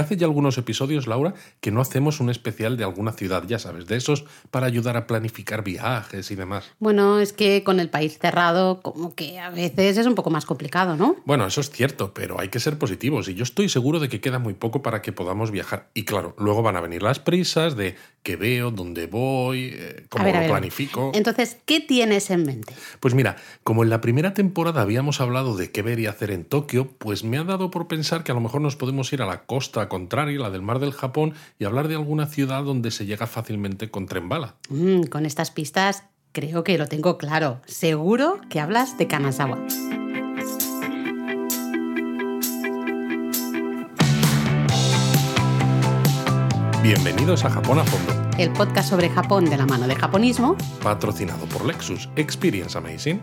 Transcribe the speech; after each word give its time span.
Hace 0.00 0.16
ya 0.16 0.26
algunos 0.26 0.56
episodios, 0.56 1.06
Laura, 1.06 1.34
que 1.60 1.70
no 1.70 1.82
hacemos 1.82 2.20
un 2.20 2.30
especial 2.30 2.78
de 2.78 2.84
alguna 2.84 3.12
ciudad, 3.12 3.44
ya 3.46 3.58
sabes, 3.58 3.86
de 3.86 3.96
esos 3.96 4.24
para 4.50 4.66
ayudar 4.66 4.96
a 4.96 5.06
planificar 5.06 5.62
viajes 5.62 6.30
y 6.30 6.36
demás. 6.36 6.70
Bueno, 6.78 7.18
es 7.18 7.34
que 7.34 7.62
con 7.64 7.80
el 7.80 7.90
país 7.90 8.18
cerrado, 8.18 8.80
como 8.80 9.14
que 9.14 9.38
a 9.38 9.50
veces 9.50 9.98
es 9.98 10.06
un 10.06 10.14
poco 10.14 10.30
más 10.30 10.46
complicado, 10.46 10.96
¿no? 10.96 11.16
Bueno, 11.26 11.46
eso 11.46 11.60
es 11.60 11.70
cierto, 11.70 12.14
pero 12.14 12.40
hay 12.40 12.48
que 12.48 12.60
ser 12.60 12.78
positivos 12.78 13.28
y 13.28 13.34
yo 13.34 13.42
estoy 13.42 13.68
seguro 13.68 14.00
de 14.00 14.08
que 14.08 14.20
queda 14.20 14.38
muy 14.38 14.54
poco 14.54 14.82
para 14.82 15.02
que 15.02 15.12
podamos 15.12 15.50
viajar. 15.50 15.90
Y 15.92 16.04
claro, 16.04 16.34
luego 16.38 16.62
van 16.62 16.76
a 16.76 16.80
venir 16.80 17.02
las 17.02 17.18
prisas 17.18 17.76
de 17.76 17.96
qué 18.22 18.36
veo, 18.36 18.70
dónde 18.70 19.06
voy, 19.06 19.70
eh, 19.74 20.06
cómo 20.08 20.24
lo 20.24 20.46
planifico. 20.46 21.12
Entonces, 21.14 21.58
¿qué 21.64 21.80
tienes 21.80 22.30
en 22.30 22.44
mente? 22.44 22.74
Pues 23.00 23.14
mira, 23.14 23.36
como 23.64 23.82
en 23.82 23.90
la 23.90 24.00
primera 24.00 24.34
temporada 24.34 24.82
habíamos 24.82 25.20
hablado 25.20 25.56
de 25.56 25.70
qué 25.70 25.82
ver 25.82 25.98
y 25.98 26.06
hacer 26.06 26.30
en 26.30 26.44
Tokio, 26.44 26.88
pues 26.98 27.24
me 27.24 27.38
ha 27.38 27.44
dado 27.44 27.70
por 27.70 27.86
pensar 27.86 28.24
que 28.24 28.32
a 28.32 28.34
lo 28.34 28.40
mejor 28.40 28.60
nos 28.60 28.76
podemos 28.76 29.12
ir 29.12 29.22
a 29.22 29.26
la 29.26 29.44
costa 29.44 29.88
contraria, 29.90 30.40
la 30.40 30.48
del 30.48 30.62
mar 30.62 30.78
del 30.78 30.92
Japón, 30.92 31.34
y 31.58 31.66
hablar 31.66 31.88
de 31.88 31.96
alguna 31.96 32.24
ciudad 32.24 32.64
donde 32.64 32.90
se 32.90 33.04
llega 33.04 33.26
fácilmente 33.26 33.90
con 33.90 34.06
tren 34.06 34.30
bala. 34.30 34.54
Mm, 34.70 35.02
con 35.02 35.26
estas 35.26 35.50
pistas 35.50 36.04
creo 36.32 36.64
que 36.64 36.78
lo 36.78 36.86
tengo 36.86 37.18
claro. 37.18 37.60
Seguro 37.66 38.40
que 38.48 38.60
hablas 38.60 38.96
de 38.96 39.06
Kanazawa. 39.06 39.58
Bienvenidos 46.82 47.44
a 47.44 47.50
Japón 47.50 47.78
a 47.78 47.84
Fondo. 47.84 48.30
El 48.38 48.52
podcast 48.52 48.88
sobre 48.88 49.10
Japón 49.10 49.44
de 49.44 49.58
la 49.58 49.66
mano 49.66 49.86
de 49.86 49.94
japonismo. 49.94 50.56
Patrocinado 50.82 51.44
por 51.46 51.66
Lexus. 51.66 52.08
Experience 52.16 52.78
Amazing. 52.78 53.20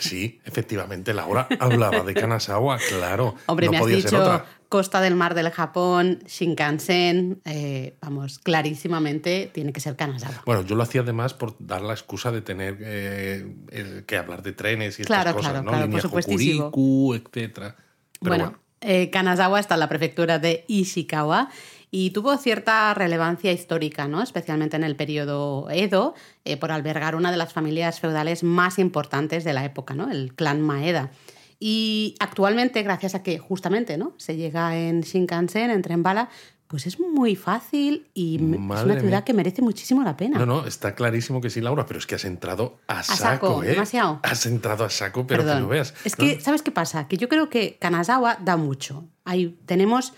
Sí, 0.00 0.40
efectivamente, 0.44 1.14
Laura 1.14 1.46
hablaba 1.58 2.02
de 2.02 2.14
Kanazawa, 2.14 2.78
claro. 2.88 3.34
Hombre, 3.46 3.68
me 3.68 3.78
has 3.78 3.86
dicho 3.86 4.44
costa 4.70 5.00
del 5.00 5.16
mar 5.16 5.34
del 5.34 5.50
Japón, 5.50 6.20
Shinkansen, 6.26 7.42
eh, 7.44 7.96
vamos, 8.00 8.38
clarísimamente 8.38 9.50
tiene 9.52 9.72
que 9.72 9.80
ser 9.80 9.96
Kanazawa. 9.96 10.42
Bueno, 10.46 10.62
yo 10.62 10.76
lo 10.76 10.84
hacía 10.84 11.00
además 11.00 11.34
por 11.34 11.56
dar 11.58 11.82
la 11.82 11.92
excusa 11.92 12.30
de 12.30 12.40
tener 12.40 12.78
eh, 12.80 14.04
que 14.06 14.16
hablar 14.16 14.42
de 14.42 14.52
trenes 14.52 14.98
y 15.00 15.02
estas 15.02 15.34
cosas, 15.34 15.52
claro, 15.52 15.64
¿no? 15.64 15.70
Claro, 15.72 15.90
por 15.90 16.20
Hokuriku, 16.20 17.14
etcétera. 17.14 17.76
bueno, 18.20 18.60
eh, 18.80 19.10
Kanazawa 19.10 19.58
está 19.58 19.74
en 19.74 19.80
la 19.80 19.88
prefectura 19.88 20.38
de 20.38 20.64
Ishikawa 20.68 21.50
y 21.90 22.10
tuvo 22.10 22.36
cierta 22.36 22.94
relevancia 22.94 23.52
histórica, 23.52 24.06
¿no? 24.06 24.22
especialmente 24.22 24.76
en 24.76 24.84
el 24.84 24.96
periodo 24.96 25.68
Edo, 25.70 26.14
eh, 26.44 26.56
por 26.56 26.70
albergar 26.70 27.16
una 27.16 27.30
de 27.30 27.36
las 27.36 27.52
familias 27.52 28.00
feudales 28.00 28.44
más 28.44 28.78
importantes 28.78 29.44
de 29.44 29.52
la 29.52 29.64
época, 29.64 29.94
¿no? 29.94 30.10
el 30.10 30.34
clan 30.34 30.60
Maeda. 30.60 31.10
Y 31.58 32.14
actualmente, 32.20 32.82
gracias 32.82 33.14
a 33.14 33.22
que 33.22 33.38
justamente 33.38 33.98
¿no? 33.98 34.14
se 34.16 34.36
llega 34.36 34.76
en 34.78 35.02
Shinkansen, 35.02 35.70
en 35.70 35.82
tren 35.82 36.02
bala, 36.02 36.30
pues 36.70 36.86
es 36.86 37.00
muy 37.00 37.34
fácil 37.34 38.06
y 38.14 38.36
es 38.36 38.40
una 38.40 39.00
ciudad 39.00 39.24
que 39.24 39.34
merece 39.34 39.60
muchísimo 39.60 40.04
la 40.04 40.16
pena. 40.16 40.38
No, 40.38 40.46
no, 40.46 40.66
está 40.66 40.94
clarísimo 40.94 41.40
que 41.40 41.50
sí, 41.50 41.60
Laura, 41.60 41.84
pero 41.84 41.98
es 41.98 42.06
que 42.06 42.14
has 42.14 42.24
entrado 42.24 42.78
a, 42.86 43.02
saco, 43.02 43.64
¿eh? 43.64 43.70
Demasiado. 43.70 44.20
Has 44.22 44.46
entrado 44.46 44.84
a 44.84 44.90
saco, 44.90 45.26
pero 45.26 45.44
que 45.44 45.54
lo 45.56 45.66
veas. 45.66 45.94
Es 46.04 46.14
que, 46.14 46.40
¿sabes 46.40 46.62
qué 46.62 46.70
pasa? 46.70 47.08
Que 47.08 47.16
yo 47.16 47.28
creo 47.28 47.50
que 47.50 47.76
Kanazawa 47.80 48.38
da 48.40 48.56
mucho. 48.56 49.08
Ahí 49.24 49.58
tenemos 49.66 50.14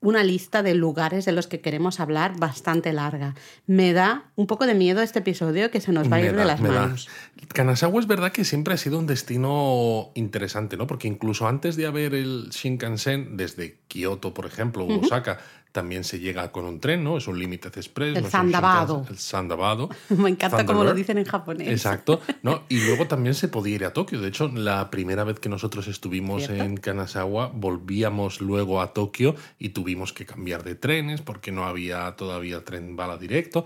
una 0.00 0.22
lista 0.22 0.62
de 0.62 0.74
lugares 0.74 1.24
de 1.24 1.32
los 1.32 1.48
que 1.48 1.60
queremos 1.60 1.98
hablar 1.98 2.38
bastante 2.38 2.92
larga. 2.92 3.34
Me 3.66 3.92
da 3.92 4.30
un 4.36 4.46
poco 4.46 4.66
de 4.66 4.74
miedo 4.74 5.02
este 5.02 5.18
episodio 5.18 5.70
que 5.70 5.80
se 5.80 5.92
nos 5.92 6.10
va 6.10 6.16
a 6.16 6.20
ir 6.20 6.36
de 6.36 6.44
las 6.44 6.60
manos. 6.60 7.08
Kanazawa 7.52 8.00
es 8.00 8.06
verdad 8.06 8.30
que 8.30 8.44
siempre 8.44 8.74
ha 8.74 8.76
sido 8.76 8.98
un 8.98 9.06
destino 9.06 10.10
interesante, 10.14 10.76
¿no? 10.76 10.86
Porque 10.86 11.08
incluso 11.08 11.48
antes 11.48 11.76
de 11.76 11.86
haber 11.86 12.14
el 12.14 12.50
Shinkansen, 12.50 13.36
desde 13.36 13.78
Kioto, 13.88 14.34
por 14.34 14.46
ejemplo, 14.46 14.84
o 14.84 15.00
Osaka, 15.00 15.40
también 15.78 16.02
se 16.02 16.18
llega 16.18 16.50
con 16.50 16.64
un 16.64 16.80
tren, 16.80 17.04
¿no? 17.04 17.18
Es 17.18 17.28
un 17.28 17.38
Limited 17.38 17.72
Express. 17.76 18.16
El 18.16 18.28
Sandabado. 18.28 19.06
El 19.08 19.16
Sandabado. 19.16 19.88
Me 20.08 20.28
encanta 20.28 20.66
cómo 20.66 20.82
lo 20.82 20.92
dicen 20.92 21.18
en 21.18 21.24
japonés. 21.24 21.68
Exacto. 21.68 22.20
¿no? 22.42 22.64
Y 22.68 22.80
luego 22.80 23.06
también 23.06 23.36
se 23.36 23.46
podía 23.46 23.76
ir 23.76 23.84
a 23.84 23.92
Tokio. 23.92 24.20
De 24.20 24.26
hecho, 24.26 24.48
la 24.48 24.90
primera 24.90 25.22
vez 25.22 25.38
que 25.38 25.48
nosotros 25.48 25.86
estuvimos 25.86 26.48
en 26.48 26.78
Kanazawa, 26.78 27.52
volvíamos 27.54 28.40
luego 28.40 28.80
a 28.80 28.92
Tokio 28.92 29.36
y 29.60 29.68
tuvimos 29.68 30.12
que 30.12 30.26
cambiar 30.26 30.64
de 30.64 30.74
trenes 30.74 31.22
porque 31.22 31.52
no 31.52 31.64
había 31.64 32.10
todavía 32.16 32.64
tren 32.64 32.96
bala 32.96 33.18
directo 33.18 33.64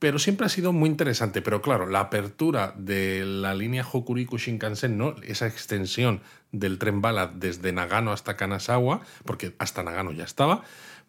pero 0.00 0.18
siempre 0.18 0.44
ha 0.44 0.50
sido 0.50 0.74
muy 0.74 0.90
interesante. 0.90 1.40
Pero 1.40 1.62
claro, 1.62 1.86
la 1.86 2.00
apertura 2.00 2.74
de 2.76 3.24
la 3.24 3.54
línea 3.54 3.86
Hokuriku 3.90 4.36
Shinkansen, 4.36 4.98
¿no? 4.98 5.14
esa 5.22 5.46
extensión 5.46 6.20
del 6.52 6.78
tren 6.78 7.00
bala 7.00 7.32
desde 7.34 7.72
Nagano 7.72 8.12
hasta 8.12 8.36
Kanazawa, 8.36 9.00
porque 9.24 9.54
hasta 9.58 9.82
Nagano 9.82 10.12
ya 10.12 10.24
estaba, 10.24 10.62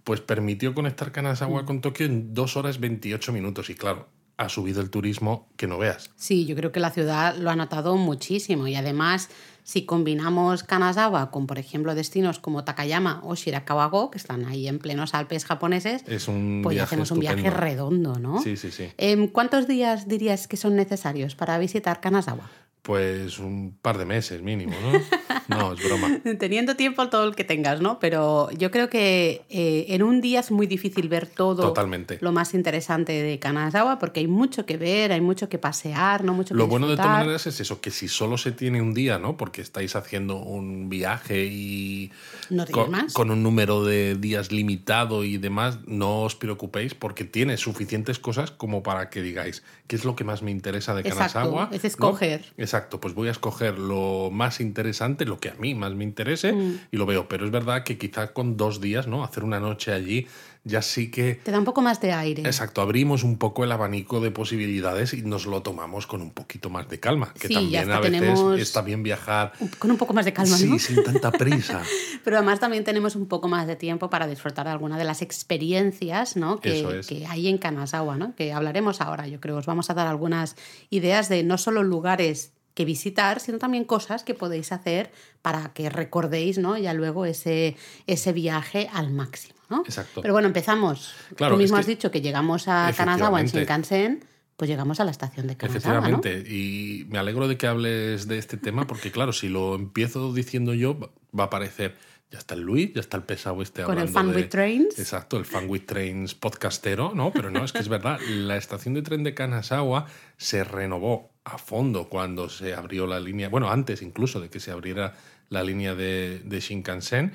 pues 0.05 0.21
permitió 0.21 0.73
conectar 0.73 1.11
Kanazawa 1.11 1.63
mm. 1.63 1.65
con 1.65 1.81
Tokio 1.81 2.05
en 2.05 2.33
2 2.33 2.55
horas 2.55 2.79
28 2.79 3.33
minutos. 3.33 3.69
Y 3.69 3.75
claro, 3.75 4.07
ha 4.37 4.49
subido 4.49 4.81
el 4.81 4.89
turismo 4.89 5.49
que 5.57 5.67
no 5.67 5.77
veas. 5.77 6.11
Sí, 6.15 6.45
yo 6.45 6.55
creo 6.55 6.71
que 6.71 6.79
la 6.79 6.91
ciudad 6.91 7.35
lo 7.35 7.49
ha 7.49 7.55
notado 7.55 7.97
muchísimo 7.97 8.67
y 8.67 8.75
además 8.75 9.29
si 9.63 9.85
combinamos 9.85 10.63
Kanazawa 10.63 11.31
con, 11.31 11.47
por 11.47 11.57
ejemplo, 11.57 11.95
destinos 11.95 12.37
como 12.37 12.63
Takayama 12.63 13.21
o 13.23 13.33
Shirakawa-go, 13.33 14.11
que 14.11 14.19
están 14.19 14.45
ahí 14.45 14.67
en 14.67 14.77
plenos 14.77 15.15
Alpes 15.15 15.43
japoneses, 15.43 16.03
es 16.07 16.27
un 16.27 16.61
pues 16.61 16.79
hacemos 16.79 17.09
un 17.09 17.19
viaje 17.19 17.49
redondo, 17.49 18.19
¿no? 18.19 18.39
Sí, 18.43 18.57
sí, 18.57 18.69
sí. 18.69 18.91
Em, 18.97 19.27
¿Cuántos 19.27 19.67
días 19.67 20.07
dirías 20.07 20.47
que 20.47 20.55
son 20.55 20.75
necesarios 20.75 21.33
para 21.33 21.57
visitar 21.57 21.99
Kanazawa? 21.99 22.47
Pues 22.85 23.39
un 23.39 23.75
par 23.81 23.97
de 23.97 24.05
meses 24.05 24.43
mínimo, 24.43 24.75
¿no? 24.79 24.99
No, 25.47 25.73
es 25.73 25.83
broma. 25.83 26.19
Teniendo 26.39 26.75
tiempo 26.75 27.07
todo 27.09 27.25
el 27.25 27.35
que 27.35 27.43
tengas, 27.43 27.79
¿no? 27.79 27.99
Pero 27.99 28.49
yo 28.51 28.71
creo 28.71 28.89
que 28.89 29.43
eh, 29.49 29.85
en 29.89 30.01
un 30.01 30.21
día 30.21 30.39
es 30.39 30.49
muy 30.49 30.65
difícil 30.65 31.07
ver 31.07 31.27
todo 31.27 31.61
Totalmente. 31.61 32.17
lo 32.21 32.31
más 32.31 32.53
interesante 32.53 33.11
de 33.11 33.37
Kanazawa 33.37 33.99
porque 33.99 34.21
hay 34.21 34.27
mucho 34.27 34.65
que 34.65 34.77
ver, 34.77 35.11
hay 35.11 35.21
mucho 35.21 35.47
que 35.47 35.57
pasear, 35.57 36.23
¿no? 36.23 36.33
Mucho 36.33 36.55
lo 36.55 36.67
bueno 36.67 36.87
de 36.87 36.95
todas 36.95 37.11
maneras 37.11 37.45
es 37.45 37.59
eso, 37.59 37.79
que 37.79 37.91
si 37.91 38.07
solo 38.07 38.37
se 38.37 38.51
tiene 38.51 38.81
un 38.81 38.93
día, 38.93 39.19
¿no? 39.19 39.37
Porque 39.37 39.61
estáis 39.61 39.95
haciendo 39.95 40.37
un 40.37 40.89
viaje 40.89 41.45
y 41.45 42.11
¿No 42.49 42.65
con, 42.65 42.89
más? 42.91 43.13
con 43.13 43.29
un 43.29 43.43
número 43.43 43.83
de 43.83 44.15
días 44.15 44.51
limitado 44.51 45.23
y 45.23 45.37
demás, 45.37 45.79
no 45.85 46.23
os 46.23 46.35
preocupéis 46.35 46.95
porque 46.95 47.23
tiene 47.23 47.57
suficientes 47.57 48.19
cosas 48.19 48.51
como 48.51 48.81
para 48.81 49.09
que 49.09 49.21
digáis 49.21 49.63
qué 49.87 49.95
es 49.95 50.05
lo 50.05 50.15
que 50.15 50.23
más 50.23 50.41
me 50.41 50.51
interesa 50.51 50.95
de 50.95 51.03
Kanazawa. 51.03 51.69
es 51.71 51.85
escoger. 51.85 52.45
Exacto, 52.75 52.99
pues 52.99 53.13
voy 53.13 53.29
a 53.29 53.31
escoger 53.31 53.79
lo 53.79 54.29
más 54.33 54.59
interesante, 54.59 55.23
lo 55.23 55.39
que 55.39 55.47
a 55.47 55.53
mí 55.53 55.73
más 55.73 55.93
me 55.93 56.03
interese 56.03 56.51
mm. 56.51 56.79
y 56.91 56.97
lo 56.97 57.05
veo. 57.05 57.29
Pero 57.29 57.45
es 57.45 57.51
verdad 57.51 57.83
que 57.83 57.97
quizá 57.97 58.33
con 58.33 58.57
dos 58.57 58.81
días, 58.81 59.07
¿no? 59.07 59.23
Hacer 59.23 59.45
una 59.45 59.61
noche 59.61 59.93
allí 59.93 60.27
ya 60.65 60.81
sí 60.81 61.11
que... 61.11 61.35
Te 61.35 61.51
da 61.51 61.59
un 61.59 61.63
poco 61.63 61.81
más 61.81 62.01
de 62.01 62.11
aire. 62.11 62.41
Exacto, 62.41 62.81
abrimos 62.81 63.23
un 63.23 63.37
poco 63.37 63.63
el 63.63 63.71
abanico 63.71 64.19
de 64.19 64.31
posibilidades 64.31 65.13
y 65.13 65.21
nos 65.21 65.45
lo 65.45 65.61
tomamos 65.61 66.07
con 66.07 66.23
un 66.23 66.31
poquito 66.31 66.71
más 66.71 66.89
de 66.89 66.99
calma, 66.99 67.31
que 67.39 67.47
también 67.47 67.91
a 67.91 67.99
veces 67.99 68.39
está 68.57 68.81
bien 68.81 69.03
viajar... 69.03 69.53
Con 69.77 69.91
un 69.91 69.97
poco 69.97 70.13
más 70.13 70.25
de 70.25 70.33
calma, 70.33 70.57
Sí, 70.57 70.79
sin 70.79 71.03
tanta 71.03 71.31
prisa. 71.31 71.83
Pero 72.23 72.37
además 72.37 72.59
también 72.59 72.83
tenemos 72.83 73.15
un 73.15 73.27
poco 73.27 73.47
más 73.47 73.67
de 73.67 73.75
tiempo 73.75 74.09
para 74.09 74.25
disfrutar 74.25 74.65
de 74.65 74.71
alguna 74.71 74.97
de 74.97 75.03
las 75.03 75.21
experiencias 75.21 76.35
¿no? 76.35 76.59
que, 76.59 77.01
que 77.07 77.27
hay 77.27 77.47
en 77.47 77.59
Kanazawa, 77.59 78.17
¿no? 78.17 78.35
que 78.35 78.51
hablaremos 78.51 79.01
ahora, 79.01 79.27
yo 79.27 79.39
creo. 79.39 79.57
Os 79.57 79.67
vamos 79.67 79.91
a 79.91 79.93
dar 79.93 80.07
algunas 80.07 80.55
ideas 80.89 81.29
de 81.29 81.43
no 81.43 81.59
solo 81.59 81.83
lugares 81.83 82.54
que 82.75 82.85
visitar, 82.85 83.39
sino 83.39 83.57
también 83.57 83.85
cosas 83.85 84.23
que 84.23 84.35
podéis 84.35 84.71
hacer 84.71 85.11
para 85.41 85.73
que 85.73 85.89
recordéis 85.89 86.59
¿no? 86.59 86.77
ya 86.77 86.93
luego 86.93 87.25
ese, 87.25 87.75
ese 88.05 88.33
viaje 88.33 88.89
al 88.93 89.11
máximo. 89.11 89.55
¿no? 89.69 89.81
Exacto. 89.85 90.21
Pero 90.21 90.33
bueno, 90.33 90.47
empezamos. 90.47 91.15
Tú 91.35 91.57
mismo 91.57 91.77
has 91.77 91.87
dicho 91.87 92.11
que 92.11 92.21
llegamos 92.21 92.67
a 92.67 92.93
Kanazawa 92.95 93.41
en 93.41 93.47
Shinkansen 93.47 94.23
pues 94.57 94.69
llegamos 94.69 94.99
a 94.99 95.03
la 95.03 95.11
estación 95.11 95.47
de 95.47 95.57
Kanazawa. 95.57 95.97
Efectivamente, 95.97 96.49
y 96.49 97.05
me 97.09 97.17
alegro 97.17 97.47
de 97.47 97.57
que 97.57 97.67
hables 97.67 98.27
de 98.27 98.37
este 98.37 98.55
tema, 98.55 98.87
porque 98.87 99.11
claro, 99.11 99.33
si 99.33 99.49
lo 99.49 99.75
empiezo 99.75 100.33
diciendo 100.33 100.73
yo, 100.73 100.97
va 101.37 101.45
a 101.45 101.49
parecer, 101.49 101.95
ya 102.31 102.39
está 102.39 102.55
el 102.55 102.61
Luis, 102.61 102.93
ya 102.93 103.01
está 103.01 103.17
el 103.17 103.23
pesado 103.23 103.61
este 103.61 103.83
Con 103.83 103.97
el 103.97 104.07
Fan 104.07 104.33
with 104.33 104.47
Trains. 104.47 104.97
Exacto, 104.97 105.37
el 105.37 105.45
Fan 105.45 105.69
with 105.69 105.85
Trains 105.85 106.35
podcastero, 106.35 107.11
¿no? 107.13 107.31
Pero 107.31 107.51
no, 107.51 107.65
es 107.65 107.73
que 107.73 107.79
es 107.79 107.89
verdad, 107.89 108.17
la 108.29 108.55
estación 108.55 108.93
de 108.93 109.01
tren 109.01 109.23
de 109.23 109.33
Kanazawa 109.33 110.05
se 110.37 110.63
renovó 110.63 111.34
a 111.45 111.57
fondo 111.57 112.09
cuando 112.09 112.49
se 112.49 112.73
abrió 112.73 113.07
la 113.07 113.19
línea, 113.19 113.49
bueno, 113.49 113.69
antes 113.69 114.01
incluso 114.01 114.41
de 114.41 114.49
que 114.49 114.59
se 114.59 114.71
abriera 114.71 115.15
la 115.49 115.63
línea 115.63 115.95
de, 115.95 116.39
de 116.43 116.59
Shinkansen, 116.59 117.31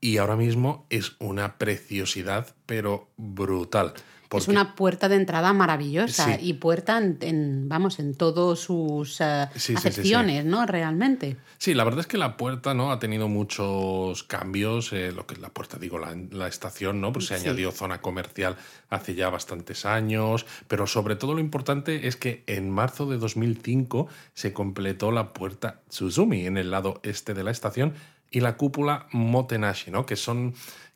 y 0.00 0.18
ahora 0.18 0.36
mismo 0.36 0.86
es 0.90 1.12
una 1.18 1.56
preciosidad, 1.56 2.54
pero 2.66 3.08
brutal. 3.16 3.94
Es 4.32 4.48
una 4.48 4.74
puerta 4.74 5.08
de 5.08 5.16
entrada 5.16 5.52
maravillosa 5.52 6.40
y 6.40 6.54
puerta 6.54 6.98
en, 6.98 7.68
vamos, 7.68 7.98
en 7.98 8.14
todas 8.14 8.58
sus 8.58 9.20
uh, 9.20 9.48
acepciones, 9.76 10.44
¿no? 10.44 10.66
Realmente. 10.66 11.36
Sí, 11.58 11.74
la 11.74 11.84
verdad 11.84 12.00
es 12.00 12.06
que 12.06 12.18
la 12.18 12.36
puerta, 12.36 12.74
¿no? 12.74 12.90
Ha 12.90 12.98
tenido 12.98 13.28
muchos 13.28 14.24
cambios, 14.24 14.92
eh, 14.92 15.12
lo 15.12 15.26
que 15.26 15.34
es 15.34 15.40
la 15.40 15.50
puerta, 15.50 15.78
digo, 15.78 15.98
la, 15.98 16.16
la 16.30 16.48
estación, 16.48 17.00
¿no? 17.00 17.12
Pues 17.12 17.26
se 17.26 17.34
añadió 17.34 17.70
zona 17.70 18.00
comercial 18.00 18.56
hace 18.90 19.14
ya 19.14 19.30
bastantes 19.30 19.86
años, 19.86 20.46
pero 20.68 20.86
sobre 20.86 21.16
todo 21.16 21.34
lo 21.34 21.40
importante 21.40 22.06
es 22.06 22.16
que 22.16 22.42
en 22.46 22.70
marzo 22.70 23.06
de 23.06 23.18
2005 23.18 24.08
se 24.34 24.52
completó 24.52 25.10
la 25.10 25.32
puerta 25.32 25.80
Tsuzumi 25.88 26.46
en 26.46 26.56
el 26.56 26.70
lado 26.70 27.00
este 27.02 27.34
de 27.34 27.44
la 27.44 27.50
estación 27.50 27.94
y 28.34 28.40
la 28.40 28.56
cúpula 28.56 29.06
Motenashi, 29.12 29.90
¿no? 29.90 30.06
que 30.06 30.16
son 30.16 30.54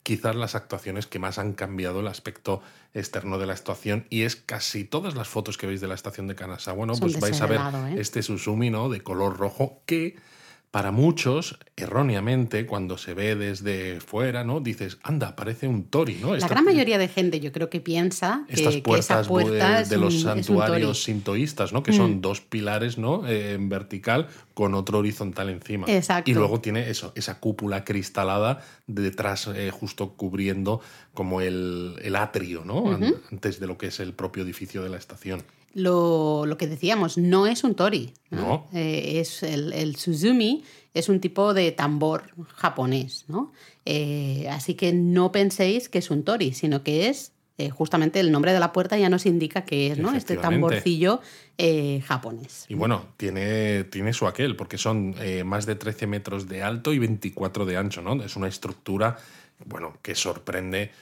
quizás 0.08 0.34
las 0.36 0.54
actuaciones 0.54 1.06
que 1.06 1.18
más 1.18 1.38
han 1.38 1.52
cambiado 1.52 2.00
el 2.00 2.06
aspecto 2.06 2.62
externo 2.94 3.36
de 3.36 3.44
la 3.44 3.52
estación 3.52 4.06
y 4.08 4.22
es 4.22 4.36
casi 4.36 4.84
todas 4.84 5.14
las 5.14 5.28
fotos 5.28 5.58
que 5.58 5.66
veis 5.66 5.82
de 5.82 5.86
la 5.86 5.94
estación 5.94 6.26
de 6.28 6.34
Kanazawa, 6.34 6.86
¿no? 6.86 6.94
pues 6.94 7.20
vais 7.20 7.38
a 7.42 7.46
ver 7.46 7.60
¿eh? 7.60 7.96
este 7.98 8.22
Susumi 8.22 8.70
¿no? 8.70 8.88
de 8.88 9.02
color 9.02 9.36
rojo 9.36 9.82
que 9.84 10.16
para 10.70 10.90
muchos, 10.92 11.58
erróneamente, 11.76 12.66
cuando 12.66 12.98
se 12.98 13.14
ve 13.14 13.34
desde 13.36 14.00
fuera, 14.00 14.44
¿no? 14.44 14.60
Dices, 14.60 14.98
anda, 15.02 15.34
parece 15.34 15.66
un 15.66 15.84
tori, 15.84 16.16
¿no? 16.20 16.36
La 16.36 16.46
gran 16.46 16.62
mayoría 16.64 16.98
de 16.98 17.08
gente 17.08 17.40
yo 17.40 17.52
creo 17.52 17.70
que 17.70 17.80
piensa 17.80 18.44
que, 18.48 18.54
Estas 18.54 18.76
puertas 18.82 19.20
esa 19.22 19.28
puerta 19.28 19.76
de, 19.76 19.82
es 19.82 19.90
los 19.92 20.14
un- 20.16 20.20
santuarios 20.20 21.02
sintoístas, 21.04 21.72
¿no? 21.72 21.82
Que 21.82 21.94
son 21.94 22.20
dos 22.20 22.42
pilares, 22.42 22.98
¿no? 22.98 23.26
Eh, 23.26 23.54
en 23.54 23.70
vertical 23.70 24.28
con 24.52 24.74
otro 24.74 24.98
horizontal 24.98 25.48
encima. 25.48 25.86
Exacto. 25.88 26.30
Y 26.30 26.34
luego 26.34 26.60
tiene 26.60 26.90
eso, 26.90 27.12
esa 27.14 27.40
cúpula 27.40 27.84
cristalada 27.84 28.60
detrás, 28.86 29.46
eh, 29.54 29.70
justo 29.70 30.10
cubriendo 30.16 30.82
como 31.14 31.40
el, 31.40 31.96
el 32.02 32.14
atrio, 32.14 32.64
¿no? 32.66 32.92
An- 32.92 33.14
Antes 33.32 33.58
de 33.58 33.66
lo 33.66 33.78
que 33.78 33.86
es 33.86 34.00
el 34.00 34.12
propio 34.12 34.42
edificio 34.42 34.82
de 34.82 34.90
la 34.90 34.98
estación. 34.98 35.42
Lo, 35.74 36.46
lo 36.46 36.56
que 36.58 36.66
decíamos, 36.66 37.18
no 37.18 37.46
es 37.46 37.64
un 37.64 37.74
tori. 37.74 38.12
¿no? 38.30 38.40
No. 38.40 38.66
Eh, 38.72 39.20
es 39.20 39.42
el, 39.42 39.72
el 39.72 39.96
Suzumi 39.96 40.64
es 40.94 41.08
un 41.08 41.20
tipo 41.20 41.54
de 41.54 41.72
tambor 41.72 42.24
japonés, 42.54 43.24
¿no? 43.28 43.52
Eh, 43.84 44.48
así 44.50 44.74
que 44.74 44.92
no 44.92 45.32
penséis 45.32 45.88
que 45.88 45.98
es 45.98 46.10
un 46.10 46.24
tori, 46.24 46.52
sino 46.52 46.82
que 46.82 47.08
es 47.08 47.32
eh, 47.60 47.70
justamente 47.70 48.20
el 48.20 48.30
nombre 48.30 48.52
de 48.52 48.60
la 48.60 48.72
puerta 48.72 48.96
ya 48.96 49.08
nos 49.08 49.26
indica 49.26 49.64
que 49.64 49.88
es, 49.88 49.98
¿no? 49.98 50.14
Este 50.14 50.36
tamborcillo 50.36 51.20
eh, 51.58 52.00
japonés. 52.06 52.66
Y 52.68 52.74
bueno, 52.74 53.06
tiene, 53.16 53.82
tiene 53.82 54.12
su 54.12 54.28
aquel, 54.28 54.54
porque 54.54 54.78
son 54.78 55.16
eh, 55.18 55.42
más 55.42 55.66
de 55.66 55.74
13 55.74 56.06
metros 56.06 56.48
de 56.48 56.62
alto 56.62 56.92
y 56.92 57.00
24 57.00 57.66
de 57.66 57.76
ancho, 57.76 58.00
¿no? 58.00 58.22
Es 58.22 58.36
una 58.36 58.46
estructura, 58.46 59.16
bueno, 59.64 59.98
que 60.02 60.14
sorprende 60.14 60.92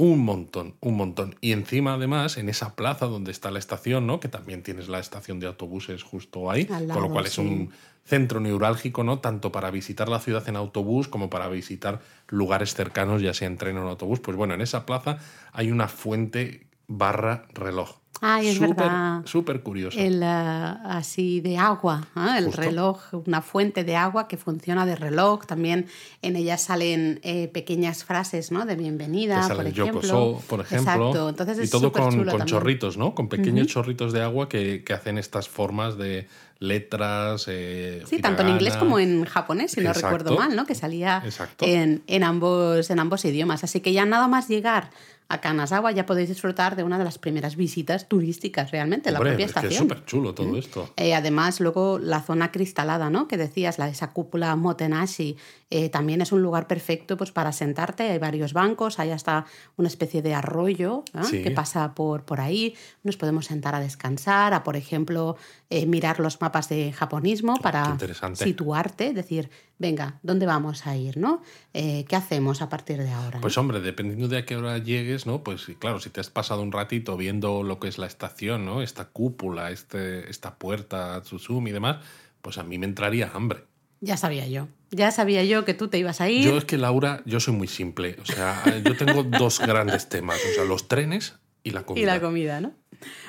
un 0.00 0.20
montón, 0.24 0.76
un 0.80 0.96
montón. 0.96 1.34
Y 1.42 1.52
encima, 1.52 1.92
además, 1.92 2.38
en 2.38 2.48
esa 2.48 2.74
plaza 2.74 3.04
donde 3.04 3.30
está 3.30 3.50
la 3.50 3.58
estación, 3.58 4.06
¿no? 4.06 4.18
Que 4.18 4.28
también 4.28 4.62
tienes 4.62 4.88
la 4.88 4.98
estación 4.98 5.40
de 5.40 5.46
autobuses 5.46 6.02
justo 6.04 6.50
ahí, 6.50 6.64
con 6.64 7.02
lo 7.02 7.10
cual 7.10 7.26
es 7.26 7.36
un 7.36 7.70
centro 8.06 8.40
neurálgico, 8.40 9.04
¿no? 9.04 9.18
Tanto 9.18 9.52
para 9.52 9.70
visitar 9.70 10.08
la 10.08 10.18
ciudad 10.18 10.48
en 10.48 10.56
autobús 10.56 11.06
como 11.06 11.28
para 11.28 11.48
visitar 11.48 12.00
lugares 12.28 12.72
cercanos, 12.72 13.20
ya 13.20 13.34
sea 13.34 13.46
en 13.46 13.58
tren 13.58 13.76
o 13.76 13.82
en 13.82 13.88
autobús. 13.88 14.20
Pues 14.20 14.38
bueno, 14.38 14.54
en 14.54 14.62
esa 14.62 14.86
plaza 14.86 15.18
hay 15.52 15.70
una 15.70 15.86
fuente 15.86 16.66
barra 16.86 17.44
reloj. 17.52 17.99
Ay, 18.22 18.48
es 18.48 18.56
Súper- 18.56 18.76
verdad. 18.76 19.22
Súper 19.24 19.62
curioso. 19.62 19.98
El, 19.98 20.22
ah, 20.22 20.78
así 20.84 21.40
de 21.40 21.56
agua, 21.56 22.06
¿ah? 22.14 22.36
el 22.36 22.46
Justo. 22.46 22.60
reloj, 22.60 23.00
una 23.26 23.40
fuente 23.40 23.82
de 23.82 23.96
agua 23.96 24.28
que 24.28 24.36
funciona 24.36 24.84
de 24.84 24.94
reloj. 24.94 25.46
También 25.46 25.86
en 26.20 26.36
ella 26.36 26.58
salen 26.58 27.20
eh, 27.22 27.48
pequeñas 27.48 28.04
frases 28.04 28.52
¿no? 28.52 28.66
de 28.66 28.76
bienvenida, 28.76 29.48
por 29.48 29.66
ejemplo. 29.66 29.86
Yokoso, 30.02 30.42
por 30.48 30.60
ejemplo. 30.60 30.92
Exacto, 30.92 31.28
entonces 31.30 31.58
es 31.60 31.68
y 31.68 31.70
todo 31.70 31.92
con, 31.92 32.44
chorritos, 32.44 32.98
¿no? 32.98 33.14
Con 33.14 33.28
pequeños 33.30 33.68
chorritos 33.68 34.12
de 34.12 34.20
agua 34.22 34.50
que, 34.50 34.84
que 34.84 34.92
hacen 34.92 35.16
estas 35.16 35.48
formas 35.48 35.96
de 35.96 36.28
letras. 36.58 37.46
eh, 37.48 38.02
Sí, 38.06 38.20
tanto 38.20 38.42
en 38.42 38.50
inglés 38.50 38.76
como 38.76 38.98
en 38.98 39.24
japonés, 39.24 39.72
si 39.72 39.80
no 39.80 39.94
recuerdo 39.94 40.36
mal, 40.36 40.54
¿no? 40.54 40.66
Que 40.66 40.74
salía 40.74 41.22
Exacto. 41.24 41.64
en, 41.64 42.02
en 42.06 42.22
ambos, 42.22 42.90
en 42.90 43.00
ambos 43.00 43.24
idiomas. 43.24 43.64
Así 43.64 43.80
que 43.80 43.94
ya 43.94 44.04
nada 44.04 44.28
más 44.28 44.46
llegar 44.48 44.90
a 45.30 45.40
Kanazawa 45.40 45.92
ya 45.92 46.06
podéis 46.06 46.28
disfrutar 46.28 46.74
de 46.74 46.82
una 46.82 46.98
de 46.98 47.04
las 47.04 47.18
primeras 47.18 47.54
visitas 47.54 48.08
turísticas 48.08 48.72
realmente, 48.72 49.12
la 49.12 49.20
propia 49.20 49.46
es 49.46 49.52
que 49.52 49.60
es 49.60 49.64
estación. 49.64 49.82
súper 49.84 50.04
chulo 50.04 50.34
todo 50.34 50.56
esto. 50.56 50.90
Eh, 50.96 51.14
además, 51.14 51.60
luego 51.60 52.00
la 52.00 52.20
zona 52.20 52.50
cristalada, 52.50 53.10
¿no? 53.10 53.28
Que 53.28 53.36
decías, 53.36 53.78
la, 53.78 53.88
esa 53.88 54.12
cúpula 54.12 54.56
Motenashi, 54.56 55.36
eh, 55.70 55.88
también 55.88 56.20
es 56.20 56.32
un 56.32 56.42
lugar 56.42 56.66
perfecto 56.66 57.16
pues, 57.16 57.30
para 57.30 57.52
sentarte. 57.52 58.10
Hay 58.10 58.18
varios 58.18 58.52
bancos, 58.52 58.98
hay 58.98 59.12
hasta 59.12 59.46
una 59.76 59.86
especie 59.86 60.20
de 60.20 60.34
arroyo 60.34 61.04
¿no? 61.14 61.22
Sí. 61.22 61.44
que 61.44 61.52
pasa 61.52 61.94
por, 61.94 62.24
por 62.24 62.40
ahí. 62.40 62.74
Nos 63.04 63.16
podemos 63.16 63.46
sentar 63.46 63.76
a 63.76 63.80
descansar, 63.80 64.52
a, 64.52 64.64
por 64.64 64.74
ejemplo, 64.74 65.36
eh, 65.70 65.86
mirar 65.86 66.18
los 66.18 66.40
mapas 66.40 66.68
de 66.68 66.92
japonismo 66.92 67.56
para 67.58 67.96
situarte, 68.34 69.12
decir, 69.12 69.48
venga, 69.78 70.18
¿dónde 70.22 70.44
vamos 70.44 70.86
a 70.88 70.96
ir? 70.96 71.16
¿no? 71.16 71.40
Eh, 71.72 72.04
¿Qué 72.08 72.16
hacemos 72.16 72.62
a 72.62 72.68
partir 72.68 72.98
de 72.98 73.10
ahora? 73.10 73.40
Pues 73.40 73.56
hombre, 73.56 73.80
dependiendo 73.80 74.26
de 74.26 74.38
a 74.38 74.44
qué 74.44 74.56
hora 74.56 74.78
llegues, 74.78 75.19
¿no? 75.26 75.42
Pues 75.42 75.66
claro, 75.78 76.00
si 76.00 76.10
te 76.10 76.20
has 76.20 76.30
pasado 76.30 76.62
un 76.62 76.72
ratito 76.72 77.16
viendo 77.16 77.62
lo 77.62 77.78
que 77.78 77.88
es 77.88 77.98
la 77.98 78.06
estación, 78.06 78.64
¿no? 78.64 78.82
Esta 78.82 79.06
cúpula, 79.06 79.70
este, 79.70 80.30
esta 80.30 80.56
puerta, 80.56 81.20
Tsusumi 81.22 81.70
y 81.70 81.72
demás, 81.72 81.98
pues 82.42 82.58
a 82.58 82.62
mí 82.62 82.78
me 82.78 82.86
entraría 82.86 83.30
hambre. 83.34 83.64
Ya 84.00 84.16
sabía 84.16 84.46
yo. 84.46 84.68
Ya 84.90 85.10
sabía 85.10 85.44
yo 85.44 85.64
que 85.64 85.74
tú 85.74 85.88
te 85.88 85.98
ibas 85.98 86.20
a 86.20 86.28
ir. 86.28 86.44
Yo 86.44 86.56
es 86.56 86.64
que, 86.64 86.78
Laura, 86.78 87.22
yo 87.26 87.38
soy 87.38 87.54
muy 87.54 87.68
simple. 87.68 88.16
O 88.22 88.24
sea, 88.24 88.62
yo 88.84 88.96
tengo 88.96 89.22
dos 89.22 89.60
grandes 89.60 90.08
temas. 90.08 90.38
O 90.50 90.54
sea, 90.54 90.64
los 90.64 90.88
trenes 90.88 91.34
y 91.62 91.70
la 91.70 91.84
comida. 91.84 92.02
Y 92.02 92.06
la 92.06 92.20
comida, 92.20 92.60
¿no? 92.60 92.72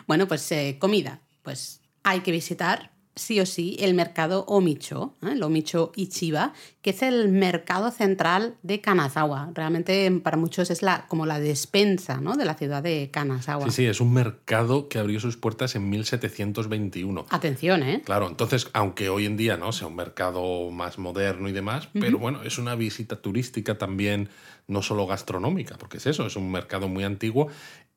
Bueno, 0.08 0.28
pues 0.28 0.50
eh, 0.52 0.78
comida. 0.80 1.20
Pues 1.44 1.82
hay 2.04 2.22
que 2.22 2.32
visitar 2.32 2.92
sí 3.16 3.40
o 3.40 3.46
sí 3.46 3.76
el 3.80 3.94
mercado 3.94 4.46
Omicho, 4.48 5.16
¿eh? 5.22 5.32
el 5.34 5.44
Omicho 5.44 5.92
Ichiba, 5.96 6.54
que 6.82 6.92
es 6.92 7.02
el 7.02 7.30
mercado 7.30 7.92
central 7.92 8.56
de 8.64 8.82
Kanazawa. 8.82 9.52
Realmente 9.54 10.10
para 10.24 10.38
muchos 10.38 10.72
es 10.72 10.82
la, 10.82 11.06
como 11.08 11.26
la 11.26 11.40
despensa 11.40 12.22
¿no? 12.22 12.36
de 12.36 12.46
la 12.46 12.56
ciudad 12.56 12.82
de 12.82 13.10
Kanazawa. 13.12 13.66
Sí, 13.66 13.72
sí, 13.72 13.86
es 13.86 14.02
un 14.02 14.14
mercado 14.14 14.88
que 14.88 15.00
abrió 15.00 15.20
sus 15.20 15.38
puertas 15.38 15.76
en 15.76 15.90
1721. 15.90 17.26
Atención, 17.30 17.84
¿eh? 17.84 18.02
Claro, 18.06 18.28
entonces, 18.28 18.70
aunque 18.74 19.10
hoy 19.10 19.26
en 19.26 19.38
día 19.38 19.58
no 19.58 19.72
sea 19.72 19.88
un 19.88 19.96
mercado 19.96 20.72
más 20.72 20.98
moderno 20.98 21.50
y 21.50 21.52
demás, 21.52 21.90
pero 21.94 22.18
bueno, 22.18 22.44
es 22.44 22.58
una 22.58 22.76
visita 22.76 23.18
turística 23.18 23.78
también, 23.78 24.30
no 24.68 24.82
solo 24.82 25.06
gastronómica, 25.06 25.78
porque 25.78 25.98
es 25.98 26.06
eso, 26.06 26.26
es 26.26 26.36
un 26.36 26.52
mercado 26.52 26.88
muy 26.88 27.04
antiguo 27.04 27.48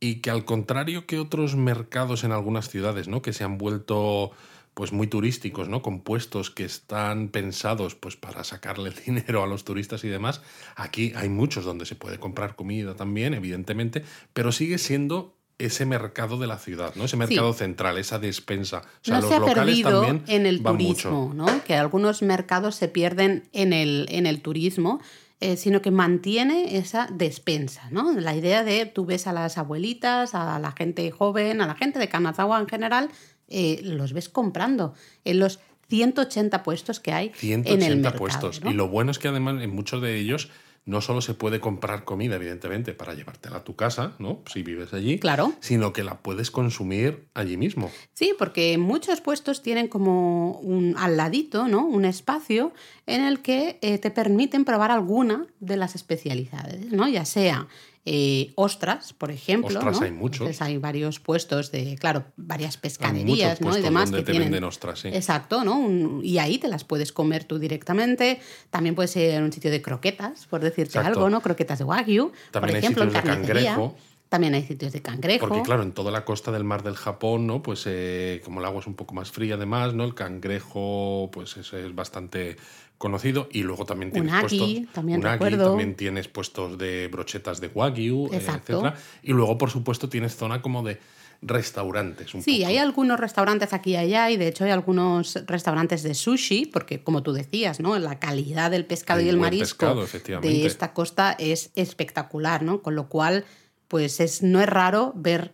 y 0.01 0.17
que 0.17 0.31
al 0.31 0.45
contrario 0.45 1.07
que 1.07 1.19
otros 1.19 1.57
mercados 1.57 2.25
en 2.25 2.33
algunas 2.33 2.69
ciudades, 2.69 3.09
¿no? 3.09 3.23
Que 3.23 3.33
se 3.33 3.45
han 3.45 3.59
vuelto 3.59 4.33
pues 4.75 4.93
muy 4.93 5.07
turísticos, 5.07 5.69
¿no? 5.69 5.83
Con 5.83 6.01
puestos 6.01 6.51
que 6.51 6.65
están 6.65 7.29
pensados 7.29 7.95
pues 7.95 8.17
para 8.17 8.45
sacarle 8.45 8.91
dinero 9.07 9.43
a 9.43 9.47
los 9.47 9.65
turistas 9.65 10.05
y 10.05 10.09
demás. 10.09 10.43
Aquí 10.77 11.13
hay 11.17 11.29
muchos 11.29 11.65
donde 11.65 11.87
se 11.87 11.95
puede 11.95 12.19
comprar 12.19 12.57
comida 12.57 12.95
también, 12.95 13.35
evidentemente, 13.35 14.05
pero 14.33 14.53
sigue 14.53 14.79
siendo 14.79 15.37
ese 15.59 15.87
mercado 15.87 16.37
de 16.37 16.49
la 16.49 16.59
ciudad, 16.59 16.95
¿no? 16.97 17.05
Ese 17.05 17.17
mercado 17.17 17.53
central, 17.53 17.97
esa 17.99 18.19
despensa. 18.19 18.79
O 18.79 18.83
sea, 19.03 19.15
no 19.17 19.21
los 19.21 19.31
se 19.31 19.37
ha 19.37 19.39
locales 19.39 19.65
perdido 19.65 20.03
también 20.03 20.25
en 20.27 20.47
el 20.47 20.63
turismo, 20.63 21.29
mucho. 21.29 21.35
¿no? 21.35 21.65
Que 21.65 21.77
algunos 21.77 22.23
mercados 22.23 22.75
se 22.75 22.89
pierden 22.89 23.45
en 23.53 23.73
el, 23.73 24.07
en 24.11 24.27
el 24.27 24.43
turismo, 24.43 25.01
eh, 25.41 25.57
sino 25.57 25.81
que 25.81 25.91
mantiene 25.91 26.77
esa 26.77 27.09
despensa, 27.13 27.89
¿no? 27.91 28.13
La 28.13 28.35
idea 28.35 28.65
de 28.65 28.87
tú 28.87 29.05
ves 29.05 29.27
a 29.27 29.33
las 29.33 29.59
abuelitas, 29.59 30.35
a 30.35 30.59
la 30.59 30.73
gente 30.73 31.11
joven, 31.11 31.61
a 31.61 31.67
la 31.67 31.75
gente 31.75 31.99
de 31.99 32.09
Kanazawa 32.09 32.59
en 32.59 32.69
general, 32.69 33.11
eh, 33.49 33.81
los 33.83 34.13
ves 34.13 34.29
comprando 34.29 34.95
en 35.25 35.39
los 35.39 35.61
180 35.89 36.63
puestos 36.63 37.01
que 37.01 37.13
hay 37.13 37.31
180 37.35 37.71
en 37.71 37.93
el 37.93 37.97
mercado. 37.99 38.19
puestos. 38.19 38.63
¿no? 38.63 38.71
Y 38.71 38.75
lo 38.75 38.89
bueno 38.89 39.11
es 39.11 39.19
que 39.19 39.29
además 39.29 39.63
en 39.63 39.75
muchos 39.75 40.01
de 40.03 40.19
ellos 40.19 40.51
no 40.87 41.01
solo 41.01 41.21
se 41.23 41.33
puede 41.35 41.61
comprar 41.61 42.05
comida, 42.05 42.37
evidentemente, 42.37 42.93
para 42.93 43.15
llevártela 43.15 43.59
a 43.59 43.65
tu 43.65 43.75
casa, 43.75 44.13
¿no? 44.19 44.43
Si 44.53 44.63
vives 44.63 44.93
allí. 44.93 45.19
Claro. 45.19 45.55
Sino 45.61 45.95
que 45.95 46.05
la 46.05 46.19
puedes 46.19 46.51
consumir 46.51 47.27
allí 47.33 47.57
mismo. 47.57 47.91
Sí, 48.13 48.35
porque 48.39 48.77
muchos 48.77 49.23
puestos 49.23 49.63
tienen 49.63 49.89
como 49.89 50.59
un 50.59 50.95
al 50.99 51.17
ladito, 51.17 51.69
¿no? 51.69 51.87
Un 51.87 52.05
espacio 52.05 52.73
en 53.07 53.23
el 53.23 53.41
que 53.41 53.79
eh, 53.81 53.99
te 53.99 54.11
permiten 54.11 54.67
probar 54.67 54.91
alguna 54.91 55.47
de 55.61 55.79
las 55.79 55.95
especialidades, 55.95 56.93
¿no? 56.93 57.09
Ya 57.09 57.25
sea 57.25 57.67
eh, 58.07 58.53
ostras, 58.57 59.13
por 59.15 59.31
ejemplo. 59.31 59.79
Ostras 59.79 59.99
¿no? 60.01 60.05
hay 60.07 60.13
muchos. 60.13 60.41
Entonces 60.43 60.61
hay 60.63 60.77
varios 60.79 61.21
puestos 61.21 61.73
de, 61.73 61.97
claro, 61.97 62.25
varias 62.37 62.77
Hay 62.77 62.81
pescaderías, 62.83 63.61
¿no? 63.61 63.77
Y 63.77 63.83
demás 63.83 64.11
donde 64.11 64.19
que 64.23 64.27
te 64.27 64.33
tienen. 64.33 64.51
venden 64.51 64.65
ostras, 64.65 65.01
sí. 65.01 65.09
Exacto, 65.09 65.65
¿no? 65.65 65.79
Un- 65.79 66.21
y 66.23 66.39
ahí 66.39 66.59
te 66.59 66.69
las 66.69 66.85
puedes 66.85 67.13
comer 67.13 67.45
tú 67.45 67.59
directamente. 67.59 68.41
También 68.71 68.95
puede 68.95 69.09
ser 69.09 69.43
un 69.43 69.53
sitio 69.53 69.71
de 69.71 69.81
croquetas, 69.81 70.47
por 70.47 70.61
decirte 70.61 70.99
Exacto. 70.99 71.19
algo, 71.21 71.31
¿no? 71.31 71.41
Croquetas 71.41 71.79
de 71.79 71.85
wagyu. 71.85 72.33
También 72.51 72.53
por 72.53 72.71
hay 72.71 72.77
ejemplo, 72.77 73.03
en 73.05 73.11
sitios 73.11 73.25
de 73.25 73.31
cangrejo. 73.31 73.97
También 74.29 74.55
hay 74.55 74.65
sitios 74.65 74.93
de 74.93 75.01
cangrejo. 75.01 75.47
Porque 75.47 75.63
claro, 75.63 75.83
en 75.83 75.93
toda 75.93 76.11
la 76.11 76.25
costa 76.25 76.51
del 76.51 76.65
mar 76.65 76.83
del 76.83 76.97
Japón, 76.97 77.47
¿no? 77.47 77.63
Pues 77.63 77.85
eh, 77.87 78.41
como 78.45 78.59
el 78.61 78.67
agua 78.67 78.81
es 78.81 78.87
un 78.87 78.95
poco 78.95 79.15
más 79.15 79.31
fría 79.31 79.55
además, 79.55 79.95
¿no? 79.95 80.03
El 80.05 80.15
cangrejo, 80.15 81.31
pues 81.33 81.57
es, 81.57 81.73
es 81.73 81.95
bastante 81.95 82.57
conocido. 82.99 83.49
Y 83.53 83.63
luego 83.63 83.85
también 83.85 84.11
tienes 84.11 84.33
Unagi, 84.33 84.59
puestos... 84.59 84.93
también 84.95 85.21
unagi, 85.21 85.35
recuerdo. 85.45 85.69
también 85.71 85.95
tienes 85.95 86.27
puestos 86.29 86.79
de 86.79 87.09
brochetas 87.09 87.61
de 87.61 87.69
wagyu, 87.69 88.27
eh, 88.33 88.37
Exacto. 88.37 88.73
etcétera. 88.81 88.97
Y 89.23 89.33
luego, 89.33 89.57
por 89.57 89.71
supuesto, 89.71 90.09
tienes 90.09 90.35
zona 90.37 90.61
como 90.63 90.83
de 90.83 90.99
restaurantes 91.43 92.35
un 92.35 92.43
Sí, 92.43 92.59
poco. 92.59 92.69
hay 92.69 92.79
algunos 92.79 93.21
restaurantes 93.21 93.73
aquí 93.73 93.91
y 93.93 93.97
allá 93.97 94.31
y 94.31 94.37
de 94.37 94.49
hecho 94.49 94.65
hay 94.65 94.71
algunos 94.71 95.39
restaurantes 95.47 96.03
de 96.03 96.15
sushi, 96.15 96.67
porque 96.67 97.03
como 97.03 97.23
tú 97.23 97.33
decías, 97.33 97.81
¿no? 97.81 97.99
La 97.99 98.19
calidad 98.19 98.71
del 98.71 98.87
pescado 98.87 99.21
y 99.21 99.29
el 99.29 99.37
marisco 99.37 99.95
pescado, 100.07 100.41
de 100.41 100.67
esta 100.67 100.93
costa 100.93 101.37
es 101.39 101.71
espectacular, 101.75 102.63
¿no? 102.63 102.81
Con 102.83 102.95
lo 102.95 103.09
cual, 103.09 103.45
pues 103.89 104.21
es, 104.21 104.43
no 104.43 104.61
es 104.61 104.69
raro 104.69 105.13
ver 105.15 105.53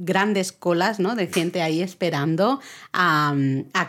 grandes 0.00 0.50
colas 0.50 0.98
¿no? 0.98 1.14
de 1.14 1.26
gente 1.26 1.60
ahí 1.60 1.82
esperando 1.82 2.60
a, 2.92 3.34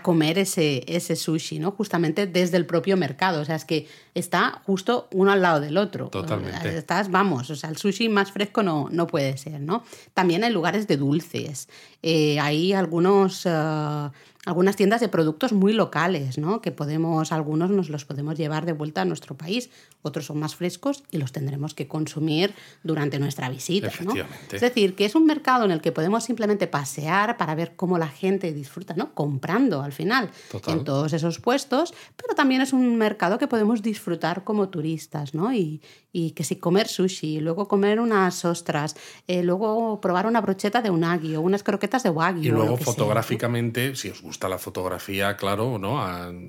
comer 0.04 0.38
ese, 0.40 0.84
ese 0.88 1.16
sushi, 1.16 1.60
¿no? 1.60 1.72
justamente 1.72 2.28
desde 2.28 2.58
el 2.58 2.66
propio 2.66 2.98
mercado. 2.98 3.42
O 3.42 3.46
sea, 3.46 3.56
es 3.56 3.66
que 3.66 3.88
está 4.14 4.62
justo 4.66 5.08
uno 5.14 5.32
al 5.32 5.42
lado 5.42 5.62
del 5.62 5.78
otro. 5.78 6.10
Totalmente. 6.10 6.78
Estás, 6.78 7.10
vamos, 7.10 7.50
o 7.50 7.56
sea, 7.56 7.70
el 7.70 7.78
sushi 7.78 8.10
más 8.10 8.32
fresco 8.32 8.62
no, 8.62 8.90
no 8.92 9.08
puede 9.08 9.38
ser. 9.38 9.62
¿no? 9.62 9.84
También 10.14 10.44
hay 10.44 10.52
lugares 10.52 10.86
de 10.88 10.98
dulces. 10.98 11.70
Eh, 12.04 12.40
hay 12.40 12.74
algunos... 12.74 13.46
Eh, 13.46 14.10
algunas 14.46 14.76
tiendas 14.76 15.02
de 15.02 15.08
productos 15.08 15.54
muy 15.54 15.72
locales, 15.72 16.40
¿no? 16.40 16.62
Que 16.62 16.72
podemos, 16.72 17.32
algunos 17.32 17.70
nos 17.70 17.90
los 17.90 18.06
podemos 18.06 18.38
llevar 18.38 18.66
de 18.66 18.74
vuelta 18.74 19.02
a 19.02 19.06
nuestro 19.06 19.38
país, 19.38 19.70
otros 20.02 20.26
son 20.26 20.40
más 20.40 20.56
frescos 20.56 21.04
y 21.12 21.20
los 21.20 21.32
tendremos 21.32 21.76
que 21.76 21.88
consumir 21.88 22.54
durante 22.84 23.20
nuestra 23.20 23.50
visita, 23.50 23.92
¿no? 24.04 24.14
Es 24.52 24.62
decir, 24.62 24.96
que 24.96 25.06
es 25.06 25.14
un 25.14 25.28
mercado 25.28 25.66
en 25.66 25.72
el 25.72 25.80
que 25.80 25.92
podemos 25.92 26.24
simplemente 26.24 26.66
pasear 26.66 27.38
para 27.38 27.54
ver 27.54 27.76
cómo 27.76 28.00
la 28.00 28.08
gente 28.08 28.52
disfruta, 28.52 28.96
¿no? 28.96 29.14
Comprando 29.14 29.84
al 29.84 29.92
final 29.92 30.32
en 30.68 30.84
todos 30.84 31.14
esos 31.14 31.40
puestos, 31.40 31.94
pero 32.16 32.34
también 32.34 32.62
es 32.62 32.74
un 32.74 32.96
mercado 32.96 33.38
que 33.38 33.48
podemos 33.48 33.84
disfrutar 33.84 34.44
como 34.44 34.70
turistas, 34.70 35.36
¿no? 35.36 35.54
Y, 35.54 35.82
y 36.13 36.32
que 36.32 36.44
si 36.44 36.58
comer 36.58 36.88
sushi, 36.88 37.39
luego 37.39 37.68
comer 37.68 38.00
unas 38.00 38.44
ostras, 38.44 38.96
eh, 39.27 39.44
luego 39.44 40.01
probar 40.01 40.25
una 40.25 40.41
brocheta 40.41 40.82
de 40.82 40.89
unagi 40.89 41.36
o 41.36 41.41
unas 41.41 41.63
croquetas 41.63 42.03
de 42.03 42.10
wagyu. 42.10 42.44
Y 42.44 42.50
luego 42.50 42.77
fotográficamente, 42.77 43.96
si 43.96 44.10
os 44.10 44.22
gusta 44.22 44.50
la 44.50 44.58
fotografía, 44.58 45.38
claro, 45.38 45.77
¿no? 45.77 46.01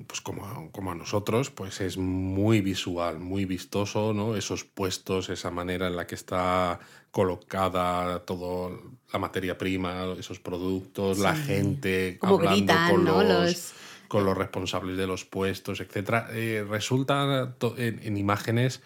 pues 0.07 0.21
como, 0.21 0.91
a 0.91 0.95
nosotros, 0.95 1.49
pues 1.49 1.79
es 1.81 1.97
muy 1.97 2.61
visual, 2.61 3.19
muy 3.19 3.45
vistoso, 3.45 4.13
¿no? 4.13 4.35
Esos 4.35 4.65
puestos, 4.65 5.29
esa 5.29 5.49
manera 5.49 5.87
en 5.87 5.95
la 5.95 6.07
que 6.07 6.15
está 6.15 6.79
colocada 7.11 8.19
toda 8.25 8.71
la 9.13 9.19
materia 9.19 9.57
prima, 9.57 10.13
esos 10.19 10.39
productos, 10.39 11.19
la 11.19 11.35
gente 11.35 12.17
hablando 12.21 12.73
con 12.89 13.05
los... 13.05 13.73
con 14.07 14.25
los 14.25 14.37
responsables 14.37 14.97
de 14.97 15.07
los 15.07 15.23
puestos, 15.23 15.79
etcétera, 15.79 16.27
eh, 16.31 16.65
resulta 16.67 17.55
en 17.77 18.17
imágenes 18.17 18.81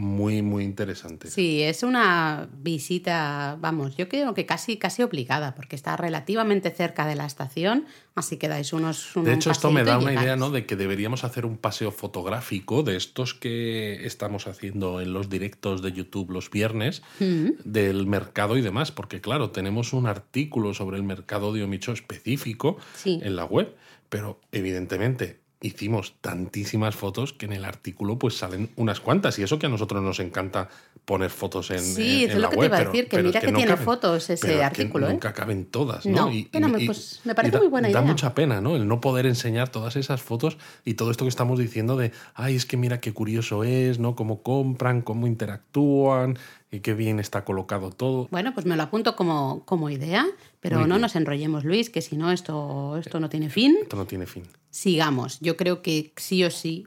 muy, 0.00 0.40
muy 0.40 0.64
interesante. 0.64 1.30
Sí, 1.30 1.62
es 1.62 1.82
una 1.82 2.48
visita, 2.56 3.58
vamos, 3.60 3.96
yo 3.96 4.08
creo 4.08 4.32
que 4.32 4.46
casi, 4.46 4.78
casi 4.78 5.02
obligada, 5.02 5.54
porque 5.54 5.76
está 5.76 5.96
relativamente 5.96 6.70
cerca 6.70 7.06
de 7.06 7.16
la 7.16 7.26
estación, 7.26 7.84
así 8.14 8.38
que 8.38 8.48
dais 8.48 8.72
unos... 8.72 9.12
de 9.14 9.34
hecho, 9.34 9.50
esto 9.50 9.70
me 9.70 9.84
da 9.84 9.98
una 9.98 10.14
idea, 10.14 10.36
¿no? 10.36 10.50
De 10.50 10.64
que 10.64 10.74
deberíamos 10.74 11.22
hacer 11.22 11.44
un 11.44 11.58
paseo 11.58 11.92
fotográfico 11.92 12.82
de 12.82 12.96
estos 12.96 13.34
que 13.34 14.06
estamos 14.06 14.46
haciendo 14.46 15.02
en 15.02 15.12
los 15.12 15.28
directos 15.28 15.82
de 15.82 15.92
YouTube 15.92 16.30
los 16.30 16.50
viernes, 16.50 17.02
mm. 17.20 17.48
del 17.64 18.06
mercado 18.06 18.56
y 18.56 18.62
demás, 18.62 18.92
porque 18.92 19.20
claro, 19.20 19.50
tenemos 19.50 19.92
un 19.92 20.06
artículo 20.06 20.72
sobre 20.72 20.96
el 20.96 21.02
mercado 21.02 21.52
de 21.52 21.62
Omicho 21.62 21.92
específico 21.92 22.78
en 23.04 23.36
la 23.36 23.44
web, 23.44 23.74
pero 24.08 24.40
evidentemente 24.50 25.40
hicimos 25.62 26.14
tantísimas 26.20 26.94
fotos 26.94 27.32
que 27.32 27.46
en 27.46 27.52
el 27.52 27.64
artículo 27.64 28.18
pues 28.18 28.36
salen 28.36 28.70
unas 28.76 29.00
cuantas 29.00 29.38
y 29.38 29.42
eso 29.42 29.58
que 29.58 29.66
a 29.66 29.68
nosotros 29.68 30.02
nos 30.02 30.18
encanta 30.20 30.68
poner 31.04 31.30
fotos 31.30 31.70
en, 31.70 31.80
sí, 31.80 32.24
es 32.24 32.34
lo 32.36 32.48
que 32.48 32.56
te 32.56 32.66
iba 32.66 32.76
a 32.76 32.84
decir, 32.84 33.08
que 33.08 33.22
mira 33.22 33.40
que, 33.40 33.52
tiene 33.52 33.76
fotos 33.76 34.30
ese 34.30 34.62
artículo. 34.62 35.06
Que 35.06 35.12
nunca 35.12 35.32
caben 35.32 35.66
todas, 35.66 36.06
¿no? 36.06 36.32
y, 36.32 36.44
pues, 36.86 37.20
me 37.24 37.34
parece 37.34 37.58
muy 37.58 37.68
buena 37.68 37.90
idea. 37.90 38.00
Da 38.00 38.06
mucha 38.06 38.34
pena, 38.34 38.60
¿no? 38.60 38.76
El 38.76 38.86
no 38.86 39.00
poder 39.00 39.26
enseñar 39.26 39.68
todas 39.68 39.96
esas 39.96 40.22
fotos 40.22 40.56
y 40.84 40.94
todo 40.94 41.10
esto 41.10 41.24
que 41.24 41.30
estamos 41.30 41.58
diciendo 41.58 41.96
de, 41.96 42.12
ay, 42.34 42.56
es 42.56 42.64
que 42.64 42.76
mira 42.76 43.00
qué 43.00 43.12
curioso 43.12 43.64
es, 43.64 43.98
¿no? 43.98 44.14
Cómo 44.14 44.42
compran, 44.42 45.02
cómo 45.02 45.26
interactúan, 45.26 46.38
y 46.70 46.80
qué 46.80 46.94
bien 46.94 47.18
está 47.18 47.44
colocado 47.44 47.90
todo. 47.90 48.28
Bueno, 48.30 48.54
pues 48.54 48.66
me 48.66 48.76
lo 48.76 48.82
apunto 48.82 49.16
como, 49.16 49.64
como 49.64 49.90
idea, 49.90 50.26
pero 50.60 50.86
no 50.86 50.98
nos 50.98 51.16
enrollemos, 51.16 51.64
Luis, 51.64 51.90
que 51.90 52.00
si 52.00 52.16
no, 52.16 52.30
esto, 52.30 52.96
esto 52.96 53.18
no 53.18 53.28
tiene 53.28 53.50
fin. 53.50 53.78
Esto 53.82 53.96
no 53.96 54.06
tiene 54.06 54.26
fin. 54.26 54.44
Sigamos. 54.70 55.40
Yo 55.40 55.56
creo 55.56 55.82
que 55.82 56.12
sí 56.16 56.44
o 56.44 56.50
sí, 56.50 56.86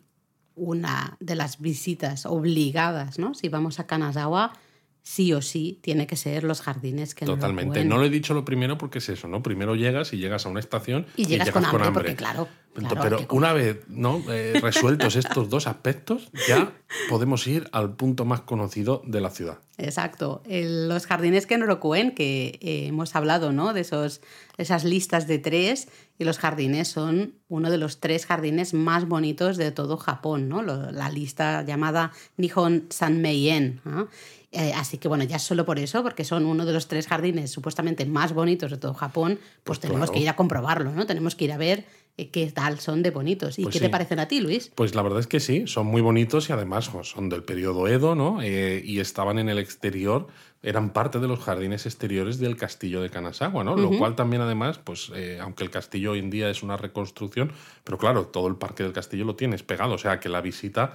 una 0.55 1.17
de 1.19 1.35
las 1.35 1.59
visitas 1.59 2.25
obligadas, 2.25 3.19
¿no? 3.19 3.33
Si 3.33 3.49
vamos 3.49 3.79
a 3.79 3.87
Kanazawa, 3.87 4.53
sí 5.03 5.33
o 5.33 5.41
sí 5.41 5.79
tiene 5.81 6.07
que 6.07 6.15
ser 6.15 6.45
los 6.45 6.61
jardines 6.61 7.13
que 7.13 7.25
Totalmente. 7.25 7.83
No 7.83 7.97
lo 7.97 8.05
he 8.05 8.09
dicho 8.09 8.33
lo 8.33 8.45
primero 8.45 8.77
porque 8.77 8.99
es 8.99 9.09
eso, 9.09 9.27
¿no? 9.27 9.43
Primero 9.43 9.75
llegas 9.75 10.13
y 10.13 10.17
llegas 10.17 10.45
a 10.45 10.49
una 10.49 10.61
estación 10.61 11.05
y 11.17 11.25
llegas, 11.25 11.51
con, 11.51 11.65
hambre, 11.65 11.91
porque 11.91 12.15
claro. 12.15 12.47
pero 13.01 13.19
una 13.31 13.51
vez 13.51 13.81
¿no? 13.89 14.23
Eh, 14.29 14.59
resueltos 14.61 15.17
estos 15.17 15.49
dos 15.49 15.67
aspectos, 15.67 16.29
ya 16.47 16.71
podemos 17.09 17.45
ir 17.47 17.67
al 17.73 17.95
punto 17.95 18.23
más 18.23 18.41
conocido 18.41 19.03
de 19.05 19.19
la 19.19 19.29
ciudad. 19.29 19.59
Exacto. 19.77 20.41
los 20.47 21.05
jardines 21.05 21.47
Kenrokuen, 21.47 22.15
que 22.15 22.59
eh, 22.61 22.87
hemos 22.87 23.15
hablado, 23.15 23.51
¿no? 23.51 23.73
De 23.73 23.81
esos, 23.81 24.21
esas 24.57 24.85
listas 24.85 25.27
de 25.27 25.39
tres, 25.39 25.89
y 26.17 26.23
los 26.23 26.37
jardines 26.37 26.87
son 26.87 27.33
uno 27.49 27.69
de 27.69 27.77
los 27.77 27.99
tres 27.99 28.25
jardines 28.25 28.73
más 28.73 29.07
bonitos 29.07 29.57
de 29.57 29.71
todo 29.71 29.97
Japón, 29.97 30.47
¿no? 30.47 30.61
la 30.61 31.09
lista 31.09 31.63
llamada 31.63 32.11
Nihon 32.37 32.85
Sanmeien. 32.89 33.81
¿no? 33.83 34.03
Eh, 34.03 34.07
así 34.75 34.97
que 34.97 35.07
bueno, 35.07 35.23
ya 35.23 35.39
solo 35.39 35.65
por 35.65 35.79
eso, 35.79 36.03
porque 36.03 36.23
son 36.23 36.45
uno 36.45 36.65
de 36.65 36.73
los 36.73 36.87
tres 36.87 37.07
jardines 37.07 37.51
supuestamente 37.51 38.05
más 38.05 38.33
bonitos 38.33 38.71
de 38.71 38.77
todo 38.77 38.93
Japón, 38.93 39.39
pues, 39.63 39.63
pues 39.63 39.79
tenemos 39.79 40.11
que 40.11 40.19
ir 40.19 40.29
a 40.29 40.35
comprobarlo, 40.35 40.91
¿no? 40.91 41.05
Tenemos 41.05 41.35
que 41.35 41.45
ir 41.45 41.51
a 41.51 41.57
ver 41.57 41.85
eh, 42.15 42.29
qué 42.29 42.51
tal 42.51 42.79
son 42.79 43.01
de 43.01 43.09
bonitos. 43.09 43.57
¿Y 43.57 43.63
pues 43.63 43.73
qué 43.73 43.79
te 43.79 43.89
parecen 43.89 44.19
a 44.19 44.27
ti, 44.27 44.39
Luis? 44.39 44.71
Pues 44.75 44.93
la 44.93 45.01
verdad 45.01 45.19
es 45.19 45.25
que 45.25 45.39
sí, 45.39 45.63
son 45.65 45.87
muy 45.87 46.01
bonitos 46.01 46.47
y 46.47 46.53
además 46.53 46.89
pues, 46.89 47.09
son 47.09 47.27
del 47.27 47.43
periodo 47.43 47.87
Edo, 47.87 48.13
¿no? 48.13 48.39
Eh, 48.43 48.83
y 48.85 48.99
estaban 48.99 49.39
en 49.39 49.49
el 49.49 49.57
exterior, 49.57 50.27
eran 50.61 50.93
parte 50.93 51.19
de 51.19 51.27
los 51.27 51.39
jardines 51.39 51.87
exteriores 51.87 52.37
del 52.37 52.55
castillo 52.55 53.01
de 53.01 53.09
Kanazawa, 53.09 53.63
¿no? 53.63 53.75
Lo 53.75 53.89
cual 53.97 54.15
también 54.15 54.43
además, 54.43 54.77
pues 54.77 55.11
aunque 55.41 55.63
el 55.63 55.71
castillo 55.71 56.11
hoy 56.11 56.19
en 56.19 56.29
día 56.29 56.49
es 56.49 56.63
una 56.63 56.77
reconstrucción, 56.77 57.51
pero 57.83 57.97
claro, 57.97 58.27
todo 58.27 58.47
el 58.47 58.55
parque 58.55 58.83
del 58.83 58.93
castillo 58.93 59.25
lo 59.25 59.35
tienes 59.35 59.61
pegado, 59.63 59.95
o 59.95 59.97
sea 59.97 60.21
que 60.21 60.29
la 60.29 60.39
visita 60.39 60.93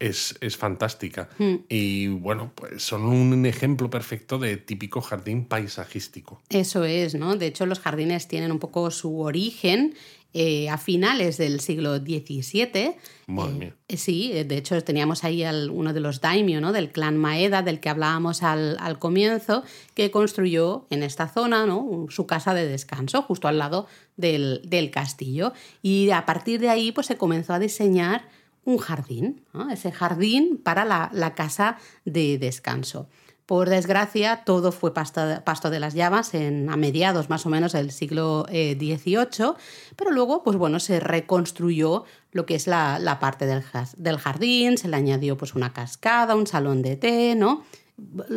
es, 0.00 0.56
fantástica. 0.56 1.28
Hmm. 1.38 1.56
Y 1.68 2.08
bueno, 2.08 2.52
pues 2.54 2.82
son 2.82 3.02
un 3.02 3.46
ejemplo 3.46 3.90
perfecto 3.90 4.38
de 4.38 4.56
típico 4.56 5.00
jardín 5.00 5.44
paisajístico. 5.44 6.40
Eso 6.48 6.84
es, 6.84 7.14
¿no? 7.14 7.36
De 7.36 7.46
hecho, 7.46 7.66
los 7.66 7.78
jardines 7.78 8.26
tienen 8.26 8.50
un 8.50 8.58
poco 8.58 8.90
su 8.90 9.20
origen 9.20 9.94
eh, 10.32 10.68
a 10.70 10.78
finales 10.78 11.36
del 11.38 11.60
siglo 11.60 11.96
XVII. 11.98 12.94
Madre 13.26 13.74
eh, 13.88 13.96
sí, 13.96 14.30
de 14.44 14.56
hecho 14.56 14.80
teníamos 14.84 15.24
ahí 15.24 15.44
uno 15.44 15.92
de 15.92 15.98
los 15.98 16.20
daimyo 16.20 16.60
¿no? 16.60 16.72
del 16.72 16.92
clan 16.92 17.16
Maeda, 17.16 17.62
del 17.62 17.80
que 17.80 17.88
hablábamos 17.88 18.44
al, 18.44 18.98
comienzo, 19.00 19.64
que 19.94 20.12
construyó 20.12 20.86
en 20.90 21.02
esta 21.02 21.26
zona 21.26 21.66
¿no? 21.66 22.06
su 22.10 22.26
casa 22.26 22.54
de 22.54 22.66
descanso, 22.68 23.22
justo 23.22 23.48
al 23.48 23.58
lado 23.58 23.88
del, 24.16 24.62
del 24.64 24.92
castillo. 24.92 25.52
Y 25.82 26.10
a 26.10 26.24
partir 26.26 26.60
de 26.60 26.68
ahí 26.68 26.92
pues, 26.92 27.08
se 27.08 27.16
comenzó 27.16 27.54
a 27.54 27.58
diseñar 27.58 28.28
un 28.64 28.78
jardín, 28.78 29.42
ese 29.70 29.92
jardín 29.92 30.60
para 30.62 30.84
la, 30.84 31.34
casa 31.34 31.78
de 32.04 32.38
descanso. 32.38 33.08
Por 33.46 33.68
desgracia, 33.68 34.44
todo 34.44 34.70
fue 34.70 34.94
pasto, 34.94 35.70
de 35.70 35.80
las 35.80 35.94
llamas 35.94 36.34
en, 36.34 36.70
a 36.70 36.76
mediados 36.76 37.28
más 37.30 37.46
o 37.46 37.48
menos 37.48 37.72
del 37.72 37.90
siglo 37.90 38.46
XVIII, 38.48 39.16
eh, 39.18 39.54
pero 39.96 40.12
luego, 40.12 40.44
pues 40.44 40.56
bueno, 40.56 40.78
se 40.78 41.00
reconstruyó 41.00 42.04
lo 42.30 42.46
que 42.46 42.54
es 42.54 42.68
la, 42.68 43.18
parte 43.20 43.46
del, 43.46 43.64
del, 43.96 44.18
jardín, 44.18 44.78
se 44.78 44.88
le 44.88 44.96
añadió 44.96 45.36
pues 45.36 45.54
una 45.56 45.72
cascada, 45.72 46.36
un 46.36 46.46
salón 46.46 46.82
de 46.82 46.96
té, 46.96 47.34
¿no? 47.34 47.64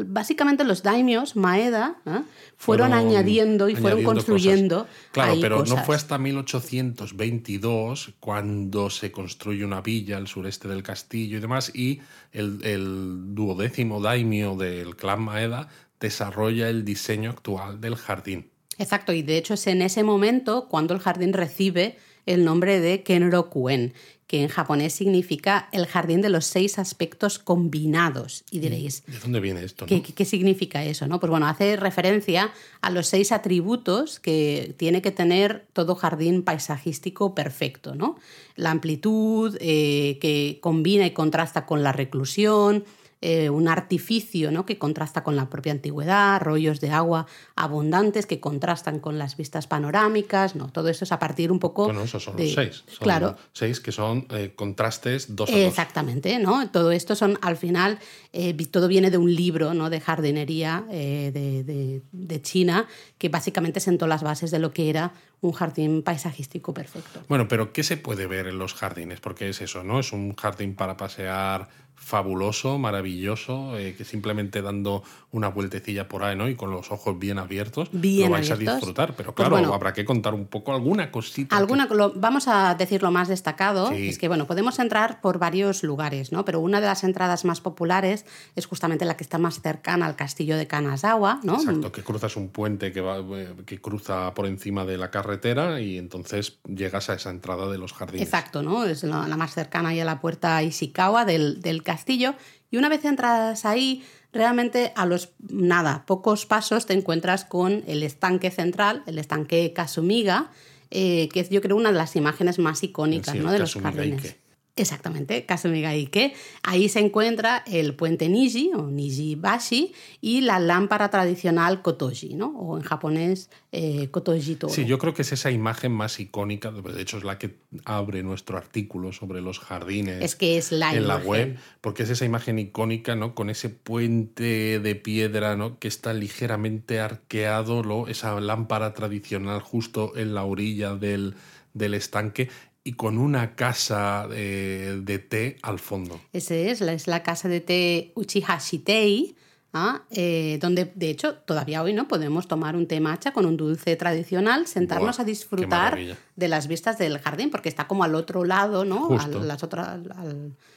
Básicamente 0.06 0.64
los 0.64 0.84
daimios, 0.84 1.36
Maeda, 1.36 1.98
¿eh? 2.06 2.22
fueron, 2.58 2.94
añadiendo 2.94 3.70
y 3.70 3.76
fueron 3.76 4.04
construyendo. 4.04 4.88
Claro, 5.12 5.36
pero 5.40 5.66
no 5.66 5.78
fue 5.78 5.96
hasta 5.96 6.18
1822 6.18 8.14
cuando 8.20 8.90
se 8.90 9.12
construye 9.12 9.64
una 9.64 9.82
villa 9.82 10.18
al 10.18 10.28
sureste 10.28 10.68
del 10.68 10.84
castillo 10.84 11.38
y 11.38 11.42
demás, 11.42 11.72
y 11.74 12.02
el, 12.32 13.36
duodécimo 13.36 14.02
daimio 14.02 14.56
del 14.56 14.96
clan 14.96 15.22
Maeda 15.22 15.70
desarrolla 16.00 16.70
el 16.70 16.84
diseño 16.84 17.30
actual 17.30 17.80
del 17.80 17.96
jardín. 17.96 18.50
Exacto, 18.78 19.14
y 19.14 19.22
de 19.22 19.38
hecho 19.38 19.54
es 19.54 19.68
en 19.68 19.82
ese 19.82 20.04
momento 20.04 20.68
cuando 20.68 20.94
el 20.94 21.00
jardín 21.00 21.34
recibe 21.34 21.98
el 22.26 22.46
nombre 22.46 22.80
de 22.80 23.04
Kenrokuen, 23.04 23.94
que 24.28 24.42
en 24.42 24.48
japonés 24.48 24.94
significa 24.94 25.70
el 25.72 25.86
jardín 25.86 26.22
de 26.22 26.30
los 26.30 26.46
seis 26.46 26.80
aspectos 26.80 27.38
combinados. 27.38 28.44
Y 28.50 28.60
diréis, 28.60 29.04
¿de 29.06 29.20
dónde 29.20 29.40
viene 29.40 29.64
esto? 29.64 29.86
¿qué, 29.86 30.26
significa 30.26 30.84
eso? 30.84 31.08
¿no? 31.08 31.20
Pues 31.20 31.30
bueno, 31.30 31.48
hace 31.48 31.76
referencia 31.76 32.52
a 32.82 32.90
los 32.90 33.06
seis 33.06 33.32
atributos 33.32 34.20
que 34.20 34.74
tiene 34.78 35.04
que 35.04 35.12
tener 35.12 35.68
todo 35.74 35.94
jardín 35.94 36.42
paisajístico 36.42 37.36
perfecto. 37.36 37.94
¿no? 37.94 38.18
La 38.56 38.72
amplitud, 38.72 39.56
eh, 39.60 40.18
que 40.20 40.58
combina 40.62 41.06
y 41.06 41.12
contrasta 41.12 41.68
con 41.68 41.84
la 41.84 41.92
reclusión, 41.92 42.86
eh, 43.26 43.50
un 43.50 43.70
artificio 43.70 44.52
¿no? 44.52 44.66
que 44.66 44.78
contrasta 44.78 45.24
con 45.24 45.38
la 45.38 45.50
propia 45.50 45.72
antigüedad, 45.72 46.42
rollos 46.42 46.82
de 46.82 46.92
agua 46.92 47.26
abundantes 47.56 48.26
que 48.26 48.42
contrastan 48.42 49.00
con 49.00 49.18
las 49.18 49.38
vistas 49.38 49.66
panorámicas, 49.66 50.58
¿no? 50.58 50.68
Todo 50.68 50.90
eso 50.90 51.06
es 51.06 51.14
a 51.14 51.20
partir 51.20 51.50
un 51.50 51.60
poco... 51.60 51.86
Bueno, 51.86 52.04
esos 52.04 52.22
son 52.22 52.36
los 52.36 52.54
seis. 52.54 52.84
claro. 53.00 53.38
Seis 53.54 53.80
que 53.80 53.94
son 53.94 54.28
eh, 54.32 54.52
contrastes 54.54 55.38
dos 55.38 55.50
a 55.50 55.58
Exactamente, 55.58 56.38
¿no? 56.40 56.70
Todo 56.70 56.92
esto 56.92 57.16
son, 57.16 57.40
al 57.42 57.56
final, 57.56 57.98
eh, 58.34 58.54
todo 58.70 58.90
viene 58.90 59.10
de 59.10 59.18
un 59.18 59.34
libro 59.34 59.74
¿no? 59.74 59.90
de 59.90 60.02
jardinería 60.02 60.84
de, 60.90 62.02
de 62.12 62.42
China 62.42 62.88
que 63.18 63.30
básicamente 63.30 63.80
sentó 63.80 64.06
las 64.06 64.22
bases 64.22 64.52
de 64.52 64.60
lo 64.60 64.74
que 64.74 64.90
era 64.90 65.14
un 65.44 65.52
jardín 65.52 66.04
paisajístico 66.04 66.74
perfecto. 66.74 67.22
Bueno, 67.28 67.48
pero 67.48 67.74
¿qué 67.74 67.84
se 67.84 67.98
puede 67.98 68.28
ver 68.28 68.48
en 68.48 68.58
los 68.58 68.74
jardines? 68.74 69.20
Porque 69.20 69.50
es 69.50 69.62
eso, 69.62 69.84
¿no? 69.84 70.00
Es 70.00 70.14
un 70.14 70.36
jardín 70.36 70.76
para 70.76 70.98
pasear 70.98 71.70
fabuloso, 72.04 72.78
maravilloso, 72.78 73.78
eh, 73.78 73.96
que 73.96 74.04
simplemente 74.04 74.62
dando 74.62 75.04
una 75.32 75.48
vueltecilla 75.48 76.08
por 76.08 76.24
ahí, 76.24 76.36
¿no? 76.36 76.50
Y 76.50 76.56
con 76.56 76.70
los 76.70 76.92
ojos 76.92 77.18
bien 77.18 77.40
abiertos, 77.40 77.90
bien 77.92 78.30
lo 78.30 78.34
vais 78.34 78.52
a 78.52 78.56
disfrutar. 78.56 79.16
Pero 79.16 79.34
pues 79.34 79.48
claro, 79.48 79.74
habrá 79.74 79.94
que 79.94 80.04
contar 80.04 80.34
un 80.34 80.46
poco 80.46 80.74
alguna 80.74 81.12
cosita. 81.12 81.56
Alguna, 81.56 81.88
vamos 82.16 82.48
a 82.48 82.76
decir 82.76 83.02
lo 83.02 83.12
más 83.12 83.30
destacado, 83.30 83.92
es 83.92 84.18
que, 84.18 84.28
bueno, 84.28 84.46
podemos 84.46 84.80
entrar 84.80 85.22
por 85.22 85.40
varios 85.40 85.84
lugares, 85.84 86.32
¿no? 86.32 86.44
Pero 86.46 86.60
una 86.60 86.82
de 86.82 86.88
las 86.88 87.04
entradas 87.04 87.46
más 87.46 87.62
populares 87.62 88.26
es 88.56 88.66
justamente 88.66 89.06
la 89.06 89.16
que 89.16 89.24
está 89.24 89.38
más 89.38 89.62
cercana 89.62 90.06
al 90.06 90.16
castillo 90.16 90.58
de 90.58 90.68
Kanazawa, 90.68 91.40
¿no? 91.44 91.56
Exacto, 91.56 91.92
que 91.92 92.04
cruzas 92.04 92.36
un 92.36 92.50
puente 92.50 92.92
que, 92.92 93.02
va, 93.02 93.20
eh, 93.20 93.56
que 93.66 93.80
cruza 93.80 94.34
por 94.34 94.46
encima 94.46 94.86
de 94.86 94.98
la 94.98 95.10
carretera 95.10 95.33
y 95.80 95.98
entonces 95.98 96.60
llegas 96.68 97.10
a 97.10 97.16
esa 97.16 97.30
entrada 97.30 97.70
de 97.72 97.78
los 97.78 97.94
jardines. 97.94 98.26
Exacto, 98.26 98.62
¿no? 98.62 98.86
Es 98.86 99.04
la, 99.04 99.26
más 99.38 99.54
cercana 99.54 99.94
y 99.94 100.00
a 100.00 100.06
la 100.06 100.20
puerta 100.20 100.62
Ishikawa 100.64 101.26
del, 101.26 101.62
del 101.62 101.84
castillo 101.84 102.36
y 102.74 102.78
una 102.78 102.90
vez 102.90 103.06
entras 103.06 103.66
ahí, 103.66 104.04
realmente 104.32 104.94
a 104.96 105.06
los 105.06 105.34
nada, 105.48 106.06
pocos 106.08 106.48
pasos 106.48 106.88
te 106.88 106.94
encuentras 106.94 107.46
con 107.46 107.84
el 107.86 108.02
estanque 108.02 108.50
central, 108.50 109.04
el 109.06 109.20
estanque 109.20 109.74
Kasumiga, 109.74 110.50
eh, 110.90 111.30
que 111.32 111.42
es 111.42 111.52
yo 111.52 111.62
creo 111.62 111.76
una 111.76 111.92
de 111.92 111.98
las 112.00 112.16
imágenes 112.16 112.58
más 112.58 112.82
icónicas 112.82 113.36
¿no? 113.36 113.52
de 113.52 113.60
los 113.60 113.76
jardines. 113.76 114.38
Exactamente, 114.76 115.46
Kasumigaike. 115.46 116.34
Ahí 116.64 116.90
se 116.90 117.00
encuentra 117.00 117.64
el 117.68 117.94
puente 117.94 118.28
Niji 118.28 118.72
o 118.74 118.88
Niji 118.88 119.36
Bashi 119.36 119.94
y 120.20 120.42
la 120.42 120.58
lámpara 120.58 121.12
tradicional 121.12 121.84
Kotoji, 121.84 122.34
¿no? 122.34 122.48
o 122.58 122.76
en 122.78 122.84
japonés 122.84 123.52
eh, 123.72 124.08
Kotoji 124.10 124.56
Toro. 124.56 124.74
Sí, 124.74 124.86
yo 124.86 124.98
creo 124.98 125.14
que 125.14 125.22
es 125.22 125.32
esa 125.32 125.52
imagen 125.52 125.92
más 125.92 126.20
icónica, 126.20 126.72
de 126.72 127.02
hecho 127.02 127.18
es 127.18 127.24
la 127.24 127.38
que 127.38 127.56
abre 127.86 128.24
nuestro 128.24 128.58
artículo 128.58 129.14
sobre 129.14 129.42
los 129.42 129.60
jardines. 129.60 130.24
Es 130.24 130.36
que 130.36 130.58
es 130.58 130.72
la 130.72 130.96
en 130.96 131.08
la 131.08 131.18
web, 131.18 131.60
porque 131.82 132.02
es 132.02 132.10
esa 132.10 132.26
imagen 132.26 132.58
icónica, 132.58 133.16
¿no? 133.16 133.36
Con 133.36 133.52
ese 133.52 133.70
puente 133.70 134.80
de 134.80 134.96
piedra, 134.96 135.56
¿no? 135.56 135.78
Que 135.78 135.88
está 135.88 136.14
ligeramente 136.14 137.00
arqueado, 137.00 137.84
¿no? 137.84 138.08
esa 138.08 138.40
lámpara 138.40 138.94
tradicional 138.94 139.62
justo 139.62 140.14
en 140.16 140.34
la 140.34 140.44
orilla 140.46 140.96
del, 140.96 141.36
del 141.74 141.94
estanque 141.94 142.50
y 142.84 142.94
con 142.94 143.18
una 143.18 143.56
casa 143.56 144.28
de, 144.28 145.26
té 145.30 145.58
al 145.62 145.80
fondo. 145.80 146.20
Ese 146.34 146.72
es, 146.72 146.82
es 146.82 147.08
la 147.08 147.24
casa 147.24 147.48
de 147.48 147.62
té 147.62 148.12
Uchiha 148.16 148.60
Shitei, 148.60 149.36
¿ah? 149.72 150.04
eh, 150.12 150.58
donde 150.62 150.92
de 150.94 151.10
hecho 151.10 151.36
todavía 151.36 151.82
hoy 151.82 151.94
no 151.94 152.08
podemos 152.08 152.48
tomar 152.48 152.76
un 152.76 152.88
té 152.88 153.00
matcha 153.00 153.32
con 153.32 153.46
un 153.46 153.56
dulce 153.56 153.96
tradicional, 153.96 154.68
sentarnos 154.68 155.20
a 155.20 155.24
disfrutar 155.24 155.98
de 156.36 156.48
las 156.48 156.68
vistas 156.68 156.98
del 156.98 157.20
jardín, 157.20 157.50
porque 157.50 157.70
está 157.70 157.88
como 157.88 158.04
al 158.04 158.16
otro 158.16 158.44
lado, 158.44 158.84
¿no? 158.84 159.10
las 159.42 159.64
otras, 159.64 160.00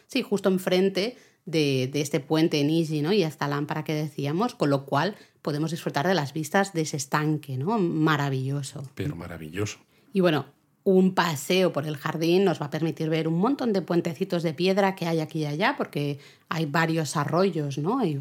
sí, 0.06 0.22
justo 0.22 0.48
enfrente 0.48 1.16
de, 1.44 1.88
de, 1.92 2.00
este 2.00 2.20
puente 2.20 2.62
Niji, 2.64 3.02
¿no? 3.02 3.12
Y 3.12 3.22
esta 3.22 3.46
lámpara 3.46 3.84
que 3.84 3.94
decíamos, 3.94 4.56
con 4.56 4.68
lo 4.68 4.84
cual 4.84 5.16
podemos 5.42 5.70
disfrutar 5.70 6.06
de 6.06 6.14
las 6.14 6.32
vistas 6.32 6.72
de 6.72 6.80
ese 6.80 6.96
estanque, 6.96 7.56
¿no? 7.56 7.78
Maravilloso. 7.78 8.82
Pero 8.96 9.14
maravilloso. 9.14 9.78
Y 10.12 10.20
bueno, 10.20 10.46
un 10.86 11.14
paseo 11.14 11.72
por 11.72 11.84
el 11.84 11.96
jardín 11.96 12.44
nos 12.44 12.62
va 12.62 12.66
a 12.66 12.70
permitir 12.70 13.10
ver 13.10 13.26
un 13.26 13.40
montón 13.40 13.72
de 13.72 13.82
puentecitos 13.82 14.44
de 14.44 14.54
piedra 14.54 14.94
que 14.94 15.08
hay 15.08 15.18
aquí 15.18 15.40
y 15.40 15.46
allá, 15.46 15.74
porque 15.76 16.20
hay 16.48 16.66
varios 16.66 17.16
arroyos, 17.16 17.76
¿no? 17.78 18.04
Y 18.06 18.16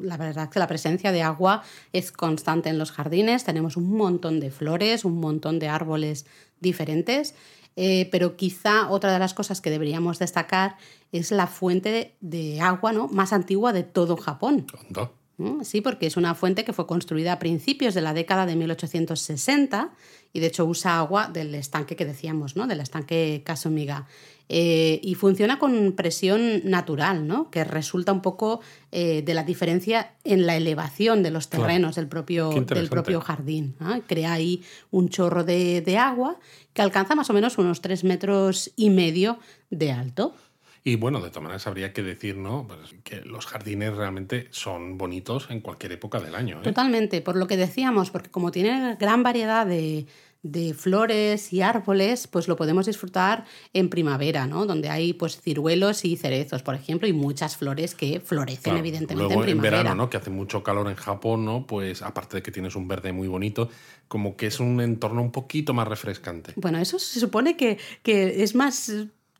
La 0.00 0.16
verdad 0.16 0.48
que 0.48 0.60
la 0.60 0.68
presencia 0.68 1.10
de 1.10 1.22
agua 1.22 1.64
es 1.92 2.12
constante 2.12 2.68
en 2.68 2.78
los 2.78 2.92
jardines, 2.92 3.42
tenemos 3.42 3.76
un 3.76 3.96
montón 3.96 4.38
de 4.38 4.52
flores, 4.52 5.04
un 5.04 5.18
montón 5.18 5.58
de 5.58 5.66
árboles 5.66 6.24
diferentes, 6.60 7.34
eh, 7.74 8.08
pero 8.12 8.36
quizá 8.36 8.88
otra 8.88 9.12
de 9.12 9.18
las 9.18 9.34
cosas 9.34 9.60
que 9.60 9.70
deberíamos 9.70 10.20
destacar 10.20 10.76
es 11.10 11.32
la 11.32 11.48
fuente 11.48 12.14
de, 12.20 12.60
agua 12.60 12.92
¿no? 12.92 13.08
más 13.08 13.32
antigua 13.32 13.72
de 13.72 13.82
todo 13.82 14.16
Japón. 14.16 14.66
Sí, 15.62 15.80
porque 15.80 16.06
es 16.06 16.16
una 16.16 16.34
fuente 16.34 16.64
que 16.64 16.72
fue 16.72 16.86
construida 16.86 17.32
a 17.32 17.38
principios 17.38 17.94
de 17.94 18.00
la 18.00 18.14
década 18.14 18.46
de 18.46 18.54
1860 18.54 19.90
y 20.32 20.40
de 20.40 20.46
hecho 20.46 20.64
usa 20.64 20.98
agua 20.98 21.28
del 21.28 21.54
estanque 21.54 21.96
que 21.96 22.04
decíamos, 22.04 22.54
¿no? 22.54 22.66
del 22.66 22.80
estanque 22.80 23.42
Kasumiga. 23.44 24.06
Eh, 24.48 25.00
y 25.02 25.14
funciona 25.14 25.58
con 25.58 25.92
presión 25.92 26.60
natural, 26.64 27.26
¿no? 27.26 27.50
que 27.50 27.64
resulta 27.64 28.12
un 28.12 28.20
poco 28.20 28.60
eh, 28.90 29.22
de 29.22 29.34
la 29.34 29.44
diferencia 29.44 30.12
en 30.24 30.46
la 30.46 30.56
elevación 30.56 31.22
de 31.22 31.30
los 31.30 31.48
terrenos 31.48 31.96
del, 31.96 32.08
propio, 32.08 32.50
del 32.50 32.88
propio 32.90 33.20
jardín. 33.20 33.74
Crea 34.06 34.34
ahí 34.34 34.62
un 34.90 35.08
chorro 35.08 35.44
de, 35.44 35.80
de 35.80 35.96
agua 35.96 36.38
que 36.74 36.82
alcanza 36.82 37.14
más 37.14 37.30
o 37.30 37.32
menos 37.32 37.56
unos 37.56 37.80
tres 37.80 38.04
metros 38.04 38.72
y 38.76 38.90
medio 38.90 39.38
de 39.70 39.92
alto. 39.92 40.34
Y 40.84 40.96
bueno, 40.96 41.20
de 41.20 41.28
todas 41.28 41.44
maneras 41.44 41.66
habría 41.68 41.92
que 41.92 42.02
decir, 42.02 42.36
¿no? 42.36 42.66
Pues 42.66 42.94
que 43.04 43.20
los 43.20 43.46
jardines 43.46 43.94
realmente 43.94 44.48
son 44.50 44.98
bonitos 44.98 45.46
en 45.50 45.60
cualquier 45.60 45.92
época 45.92 46.18
del 46.18 46.34
año. 46.34 46.58
¿eh? 46.58 46.64
Totalmente, 46.64 47.20
por 47.20 47.36
lo 47.36 47.46
que 47.46 47.56
decíamos, 47.56 48.10
porque 48.10 48.30
como 48.30 48.50
tiene 48.50 48.96
gran 48.98 49.22
variedad 49.22 49.64
de, 49.64 50.06
flores 50.76 51.52
y 51.52 51.62
árboles, 51.62 52.26
pues 52.26 52.48
lo 52.48 52.56
podemos 52.56 52.86
disfrutar 52.86 53.44
en 53.72 53.90
primavera, 53.90 54.48
¿no? 54.48 54.66
Donde 54.66 54.88
hay 54.88 55.12
pues 55.12 55.40
ciruelos 55.40 56.04
y 56.04 56.16
cerezos, 56.16 56.64
por 56.64 56.74
ejemplo, 56.74 57.06
y 57.06 57.12
muchas 57.12 57.56
flores 57.56 57.94
que 57.94 58.18
florecen 58.18 58.76
evidentemente 58.76 59.34
en 59.34 59.40
primavera. 59.40 59.78
en 59.78 59.84
verano, 59.84 59.94
¿no? 59.94 60.10
Que 60.10 60.16
hace 60.16 60.30
mucho 60.30 60.64
calor 60.64 60.88
en 60.88 60.96
Japón, 60.96 61.44
¿no? 61.44 61.64
Pues 61.64 62.02
aparte 62.02 62.38
de 62.38 62.42
que 62.42 62.50
tienes 62.50 62.74
un 62.74 62.88
verde 62.88 63.12
muy 63.12 63.28
bonito, 63.28 63.68
como 64.08 64.34
que 64.34 64.48
es 64.48 64.58
un 64.58 64.80
entorno 64.80 65.22
un 65.22 65.30
poquito 65.30 65.74
más 65.74 65.86
refrescante. 65.86 66.54
Bueno, 66.56 66.78
eso 66.78 66.98
se 66.98 67.20
supone 67.20 67.56
que, 67.56 67.78
que 68.02 68.42
es 68.42 68.56
más 68.56 68.90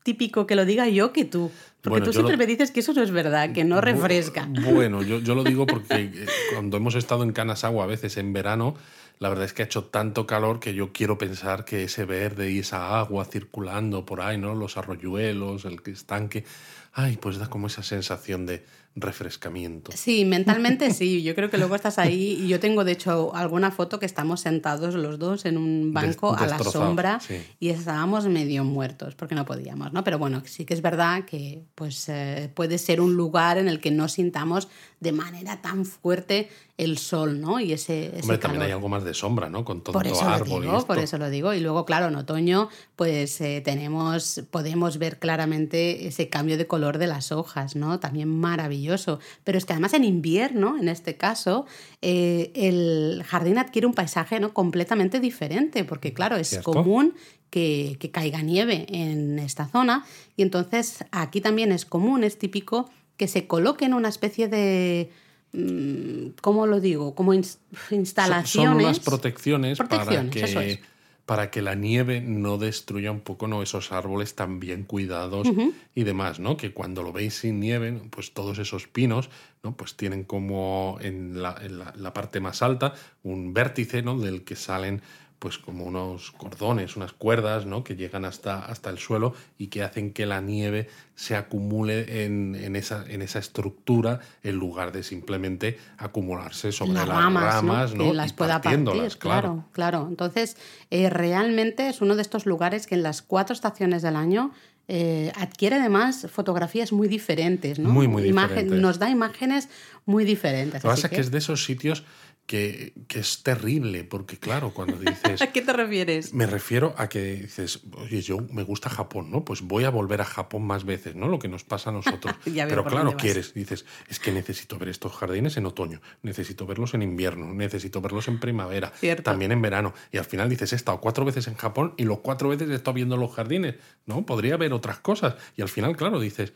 típico 0.03 0.45
que 0.45 0.55
lo 0.55 0.65
diga 0.65 0.87
yo 0.89 1.13
que 1.13 1.25
tú. 1.25 1.51
Porque 1.81 2.01
tú 2.01 2.13
siempre 2.13 2.37
me 2.37 2.45
dices 2.45 2.71
que 2.71 2.79
eso 2.79 2.93
no 2.93 3.01
es 3.01 3.11
verdad, 3.11 3.51
que 3.51 3.63
no 3.63 3.81
refresca. 3.81 4.47
Bueno, 4.47 5.01
yo, 5.01 5.19
yo 5.19 5.35
lo 5.35 5.43
digo 5.43 5.65
porque 5.67 6.11
eh, 6.13 6.25
cuando 6.53 6.77
hemos 6.77 6.95
estado 6.95 7.23
en 7.23 7.33
Kanazawa 7.33 7.83
a 7.83 7.87
veces 7.87 8.15
en 8.17 8.31
verano, 8.31 8.75
la 9.19 9.29
verdad 9.29 9.45
es 9.45 9.53
que 9.53 9.63
ha 9.63 9.65
hecho 9.65 9.85
tanto 9.85 10.25
calor 10.25 10.59
que 10.59 10.73
yo 10.73 10.93
quiero 10.93 11.17
pensar 11.17 11.65
que 11.65 11.83
ese 11.83 12.05
verde 12.05 12.51
y 12.51 12.59
esa 12.59 12.99
agua 12.99 13.25
circulando 13.25 14.05
por 14.05 14.21
ahí, 14.21 14.37
¿no? 14.37 14.55
Los 14.55 14.77
arroyuelos, 14.77 15.65
el 15.65 15.81
estanque, 15.85 16.45
ay, 16.93 17.17
pues 17.17 17.37
da 17.37 17.49
como 17.49 17.67
esa 17.67 17.83
sensación 17.83 18.45
de, 18.45 18.63
refrescamiento. 18.95 19.91
Sí, 19.95 20.23
mentalmente 20.25 20.91
sí. 20.93 21.23
Yo 21.23 21.33
creo 21.33 21.49
que 21.49 21.57
luego 21.57 21.75
estás 21.75 21.97
ahí 21.97 22.37
y 22.39 22.47
yo 22.47 22.59
tengo 22.59 22.83
de 22.83 22.91
hecho 22.91 23.35
alguna 23.35 23.71
foto 23.71 23.99
que 23.99 24.05
estamos 24.05 24.41
sentados 24.41 24.93
los 24.95 25.17
dos 25.17 25.45
en 25.45 25.57
un 25.57 25.93
banco 25.93 26.35
a 26.35 26.45
la 26.45 26.59
sombra 26.59 27.19
y 27.59 27.69
estábamos 27.69 28.27
medio 28.27 28.63
muertos 28.63 29.15
porque 29.15 29.35
no 29.35 29.45
podíamos, 29.45 29.93
¿no? 29.93 30.03
Pero 30.03 30.19
bueno, 30.19 30.43
sí 30.45 30.65
que 30.65 30.73
es 30.73 30.81
verdad 30.81 31.25
que 31.25 31.63
pues 31.75 32.07
eh, 32.09 32.51
puede 32.53 32.77
ser 32.77 33.01
un 33.01 33.15
lugar 33.15 33.57
en 33.57 33.67
el 33.67 33.79
que 33.79 33.91
no 33.91 34.07
sintamos 34.07 34.67
de 35.03 35.11
manera 35.11 35.61
tan 35.61 35.85
fuerte 35.85 36.49
el 36.77 36.97
sol, 36.97 37.39
¿no? 37.39 37.59
Y 37.59 37.73
ese, 37.73 38.11
Hombre, 38.21 38.39
también 38.39 38.63
hay 38.63 38.71
algo 38.71 38.89
más 38.89 39.03
de 39.03 39.13
sombra, 39.13 39.49
¿no? 39.49 39.63
Con 39.63 39.81
todo 39.81 39.93
por 39.93 40.07
eso 40.07 40.21
árbol. 40.27 40.65
Lo 40.65 40.71
digo, 40.71 40.87
por 40.87 40.97
eso 40.97 41.17
lo 41.19 41.29
digo. 41.29 41.53
Y 41.53 41.59
luego, 41.59 41.85
claro, 41.85 42.07
en 42.07 42.15
otoño, 42.15 42.69
pues 42.95 43.39
eh, 43.41 43.61
tenemos, 43.63 44.41
podemos 44.49 44.97
ver 44.97 45.19
claramente 45.19 46.07
ese 46.07 46.29
cambio 46.29 46.57
de 46.57 46.65
color 46.65 46.97
de 46.97 47.05
las 47.05 47.31
hojas, 47.31 47.75
¿no? 47.75 47.99
También 47.99 48.27
maravilloso. 48.27 49.19
Pero 49.43 49.59
es 49.59 49.65
que 49.65 49.73
además 49.73 49.93
en 49.93 50.03
invierno, 50.03 50.77
en 50.79 50.89
este 50.89 51.15
caso, 51.15 51.67
eh, 52.01 52.51
el 52.55 53.23
jardín 53.27 53.59
adquiere 53.59 53.85
un 53.85 53.93
paisaje 53.93 54.39
¿no? 54.39 54.53
completamente 54.53 55.19
diferente, 55.19 55.83
porque 55.83 56.13
claro, 56.13 56.37
es 56.37 56.59
común 56.63 57.13
que, 57.51 57.97
que 57.99 58.09
caiga 58.09 58.41
nieve 58.41 58.87
en 58.89 59.37
esta 59.37 59.67
zona. 59.67 60.05
Y 60.37 60.41
entonces 60.41 61.05
aquí 61.11 61.39
también 61.39 61.71
es 61.71 61.85
común, 61.85 62.23
es 62.23 62.39
típico 62.39 62.89
que 63.23 63.29
se 63.29 63.47
coloque 63.47 63.85
en 63.85 63.93
una 63.93 64.09
especie 64.09 64.49
de 64.49 65.09
Mm, 65.53 66.29
¿cómo 66.41 66.65
lo 66.65 66.79
digo? 66.79 67.13
Como 67.13 67.33
instalaciones. 67.33 68.49
Son 68.49 68.75
unas 68.75 68.99
protecciones, 68.99 69.77
para, 69.77 70.29
que, 70.29 70.81
para 71.27 71.51
que 71.51 71.61
la 71.61 71.75
nieve 71.75 72.21
no 72.21 72.57
destruya 72.57 73.11
un 73.11 73.19
poco 73.21 73.47
¿no? 73.47 73.61
esos 73.61 73.91
árboles 73.91 74.33
tan 74.33 74.59
bien 74.59 74.83
cuidados 74.83 75.47
y 75.93 76.03
demás, 76.03 76.39
¿no? 76.39 76.57
Que 76.57 76.73
cuando 76.73 77.03
lo 77.03 77.13
veis 77.13 77.35
sin 77.35 77.59
nieve, 77.59 78.01
pues 78.09 78.33
todos 78.33 78.57
esos 78.57 78.87
pinos, 78.87 79.29
¿no? 79.61 79.77
Pues 79.77 79.95
tienen 79.95 80.23
como 80.23 80.97
en 81.01 81.43
la, 81.43 81.55
en 81.61 81.77
la, 81.77 82.13
parte 82.13 82.39
más 82.39 82.63
alta 82.63 82.95
un 83.21 83.53
vértice, 83.53 84.01
¿no? 84.01 84.17
Del 84.17 84.43
que 84.43 84.55
salen 84.55 85.03
pues 85.43 85.57
como 85.57 85.83
unos 85.83 86.31
cordones, 86.31 86.95
unas 86.95 87.11
cuerdas, 87.11 87.65
¿no? 87.65 87.83
Que 87.83 87.97
llegan 87.97 88.23
hasta, 88.23 88.63
hasta 88.63 88.89
el 88.89 88.97
suelo 88.97 89.33
y 89.57 89.67
que 89.67 89.83
hacen 89.83 90.13
que 90.13 90.25
la 90.25 90.39
nieve 90.39 90.87
se 91.15 91.35
acumule 91.35 92.23
en, 92.23 92.55
en, 92.55 92.77
esa, 92.77 93.03
en 93.09 93.21
esa 93.21 93.39
estructura 93.39 94.21
en 94.41 94.55
lugar 94.55 94.93
de 94.93 95.03
simplemente 95.03 95.77
acumularse 95.97 96.71
sobre 96.71 96.93
las, 96.93 97.09
ramas, 97.09 97.93
¿no? 97.93 98.05
Que 98.05 98.13
las 98.13 98.31
pueda 98.31 98.61
partir, 98.61 99.17
claro. 99.17 99.65
claro. 99.73 100.07
Entonces, 100.07 100.55
eh, 100.91 101.09
realmente 101.09 101.89
es 101.89 101.99
uno 101.99 102.15
de 102.15 102.21
estos 102.21 102.45
lugares 102.45 102.87
que 102.87 102.95
en 102.95 103.03
las 103.03 103.21
cuatro 103.21 103.53
estaciones 103.53 104.01
del 104.01 104.15
año 104.15 104.53
eh, 104.87 105.33
adquiere 105.35 105.75
además 105.75 106.27
fotografías 106.31 106.93
muy 106.93 107.09
diferentes, 107.09 107.79
¿no? 107.79 107.89
Muy, 107.89 108.07
muy 108.07 108.23
diferentes. 108.23 108.79
nos 108.79 108.97
da 108.97 109.09
imágenes 109.09 109.67
muy 110.05 110.23
diferentes. 110.23 110.85
Lo 110.85 110.89
que 110.89 110.95
pasa 110.95 111.07
es 111.07 111.13
que 111.13 111.19
es 111.19 111.31
de 111.31 111.39
esos 111.39 111.65
sitios 111.65 112.05
que, 112.45 112.93
es 113.09 113.43
terrible, 113.43 114.03
porque 114.03 114.37
claro, 114.37 114.71
cuando 114.73 114.97
dices... 114.97 115.41
¿A 115.41 115.51
qué 115.51 115.61
te 115.61 115.73
refieres? 115.73 116.33
Me 116.33 116.45
refiero 116.45 116.93
a 116.97 117.07
que 117.07 117.35
dices, 117.35 117.81
oye, 117.97 118.21
yo 118.21 118.39
me 118.51 118.63
gusta 118.63 118.89
Japón, 118.89 119.31
¿no? 119.31 119.45
Pues 119.45 119.61
voy 119.61 119.85
a 119.85 119.89
volver 119.89 120.21
a 120.21 120.25
Japón 120.25 120.63
más 120.63 120.83
veces, 120.83 121.15
¿no? 121.15 121.27
Lo 121.27 121.39
que 121.39 121.47
nos 121.47 121.63
pasa 121.63 121.89
a 121.89 121.93
nosotros. 121.93 122.35
Pero 122.43 122.85
claro, 122.85 123.15
quieres, 123.17 123.53
dices, 123.53 123.85
es 124.09 124.19
que 124.19 124.31
necesito 124.31 124.77
ver 124.77 124.89
estos 124.89 125.13
jardines 125.13 125.57
en 125.57 125.65
otoño, 125.65 126.01
necesito 126.21 126.65
verlos 126.65 126.93
en 126.93 127.01
invierno, 127.01 127.53
necesito 127.53 128.01
verlos 128.01 128.27
en 128.27 128.39
primavera, 128.39 128.91
también 129.23 129.51
en 129.51 129.61
verano. 129.61 129.93
Y 130.11 130.17
al 130.17 130.25
final 130.25 130.49
dices, 130.49 130.73
he 130.73 130.75
estado 130.75 130.99
cuatro 130.99 131.25
veces 131.25 131.47
en 131.47 131.55
Japón 131.55 131.93
y 131.97 132.03
los 132.03 132.19
cuatro 132.19 132.49
veces 132.49 132.69
he 132.69 132.75
estado 132.75 132.95
viendo 132.95 133.17
los 133.17 133.33
jardines, 133.33 133.75
¿no? 134.05 134.25
Podría 134.25 134.57
ver 134.57 134.73
otras 134.73 134.99
cosas. 134.99 135.35
Y 135.55 135.61
al 135.61 135.69
final, 135.69 135.95
claro, 135.95 136.19
dices 136.19 136.53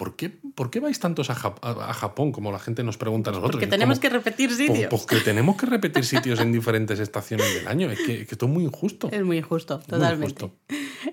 ¿por 0.00 0.16
qué, 0.16 0.30
¿por 0.30 0.70
qué 0.70 0.80
vais 0.80 0.98
tantos 0.98 1.28
a, 1.28 1.34
Japón 1.34 2.32
como 2.32 2.50
la 2.50 2.58
gente 2.58 2.82
nos 2.82 2.96
pregunta 2.96 3.28
a 3.28 3.32
nosotros? 3.34 3.52
Porque 3.52 3.66
tenemos 3.66 4.00
que 4.00 4.08
repetir 4.08 4.50
sitios. 4.50 4.88
Porque 4.88 5.16
tenemos 5.24 5.56
que 5.58 5.66
repetir 5.66 6.06
sitios 6.06 6.40
en 6.40 6.52
diferentes 6.52 6.98
estaciones 7.00 7.54
del 7.54 7.68
año. 7.68 7.90
Es 7.90 8.00
que, 8.00 8.22
esto 8.22 8.46
es 8.46 8.50
muy 8.50 8.64
injusto. 8.64 9.10
Es 9.12 9.22
muy 9.22 9.36
injusto, 9.36 9.78
totalmente. 9.80 10.50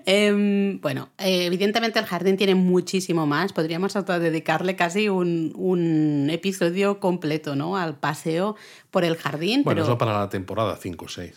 Em, 0.04 0.80
bueno, 0.80 1.10
eh, 1.18 1.46
evidentemente 1.46 1.98
el 1.98 2.04
jardín 2.04 2.36
tiene 2.36 2.54
muchísimo 2.54 3.26
más. 3.26 3.52
Podríamos 3.52 3.96
hasta 3.96 4.18
dedicarle 4.18 4.76
casi 4.76 5.08
un, 5.08 5.52
un 5.54 6.28
episodio 6.30 7.00
completo 7.00 7.56
¿no? 7.56 7.76
al 7.76 7.98
paseo 7.98 8.56
por 8.90 9.04
el 9.04 9.16
jardín. 9.16 9.62
Bueno, 9.64 9.82
eso 9.82 9.98
para 9.98 10.18
la 10.18 10.28
temporada 10.28 10.76
5 10.76 11.04
o 11.04 11.08
6. 11.08 11.36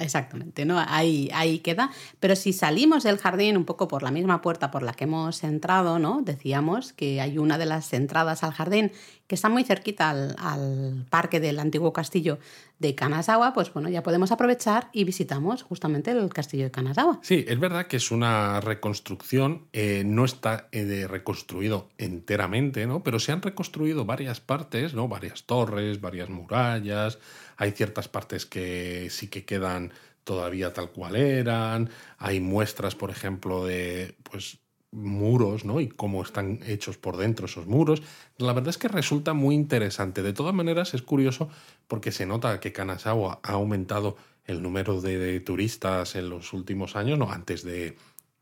Exactamente, 0.00 0.64
¿no? 0.64 0.78
Ahí, 0.78 1.28
ahí 1.34 1.58
queda. 1.58 1.90
Pero 2.20 2.36
si 2.36 2.52
salimos 2.52 3.02
del 3.02 3.18
jardín 3.18 3.56
un 3.56 3.64
poco 3.64 3.88
por 3.88 4.02
la 4.02 4.10
misma 4.10 4.40
puerta 4.40 4.70
por 4.70 4.82
la 4.82 4.92
que 4.92 5.04
hemos 5.04 5.42
entrado, 5.42 5.98
¿no? 5.98 6.22
Decíamos 6.22 6.92
que 6.92 7.20
hay 7.20 7.38
una 7.38 7.58
de 7.58 7.66
las 7.66 7.92
entradas 7.92 8.44
al 8.44 8.52
jardín 8.52 8.92
que 9.26 9.34
está 9.34 9.48
muy 9.48 9.64
cerquita 9.64 10.10
al, 10.10 11.06
parque 11.08 11.40
del 11.40 11.58
antiguo 11.58 11.92
castillo 11.92 12.38
de 12.82 12.94
Kanazawa, 12.94 13.54
pues 13.54 13.72
bueno, 13.72 13.88
ya 13.88 14.02
podemos 14.02 14.32
aprovechar 14.32 14.90
y 14.92 15.04
visitamos 15.04 15.62
justamente 15.62 16.10
el 16.10 16.28
castillo 16.28 16.64
de 16.64 16.70
Kanazawa. 16.70 17.20
Sí, 17.22 17.44
es 17.48 17.58
verdad 17.58 17.86
que 17.86 17.96
es 17.96 18.10
una 18.10 18.60
reconstrucción, 18.60 19.68
eh, 19.72 20.02
no 20.04 20.24
está 20.24 20.68
eh, 20.72 21.06
reconstruido 21.08 21.88
enteramente, 21.96 22.86
¿no? 22.86 23.02
Pero 23.02 23.20
se 23.20 23.32
han 23.32 23.40
reconstruido 23.40 24.04
varias 24.04 24.40
partes, 24.40 24.92
¿no? 24.92 25.08
Varias 25.08 25.44
torres, 25.44 26.00
varias 26.00 26.28
murallas, 26.28 27.18
hay 27.56 27.70
ciertas 27.70 28.08
partes 28.08 28.44
que 28.44 29.08
sí 29.10 29.28
que 29.28 29.44
quedan 29.44 29.92
todavía 30.24 30.72
tal 30.72 30.90
cual 30.90 31.16
eran, 31.16 31.88
hay 32.18 32.40
muestras, 32.40 32.94
por 32.96 33.10
ejemplo, 33.10 33.64
de 33.64 34.16
pues 34.24 34.58
muros, 34.92 35.64
¿no? 35.64 35.80
Y 35.80 35.88
cómo 35.88 36.22
están 36.22 36.60
hechos 36.66 36.98
por 36.98 37.16
dentro 37.16 37.46
esos 37.46 37.66
muros. 37.66 38.02
La 38.36 38.52
verdad 38.52 38.70
es 38.70 38.78
que 38.78 38.88
resulta 38.88 39.32
muy 39.32 39.54
interesante. 39.54 40.22
De 40.22 40.32
todas 40.32 40.54
maneras, 40.54 40.94
es 40.94 41.02
curioso 41.02 41.48
porque 41.88 42.12
se 42.12 42.26
nota 42.26 42.60
que 42.60 42.72
Kanazawa 42.72 43.40
ha 43.42 43.52
aumentado 43.52 44.16
el 44.44 44.62
número 44.62 45.00
de, 45.00 45.40
turistas 45.40 46.14
en 46.14 46.28
los 46.28 46.52
últimos 46.52 46.94
años, 46.96 47.18
no 47.18 47.30
antes 47.30 47.62
de, 47.62 47.96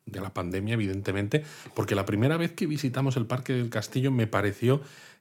de 0.06 0.20
la 0.20 0.34
pandemia, 0.34 0.74
evidentemente, 0.74 1.44
porque 1.74 1.94
la 1.94 2.06
primera 2.06 2.36
vez 2.36 2.52
que 2.52 2.66
visitamos 2.66 3.16
el 3.16 3.26
Parque 3.26 3.52
del 3.52 3.70
Castillo 3.70 4.10
me 4.10 4.26
pareció 4.26 4.80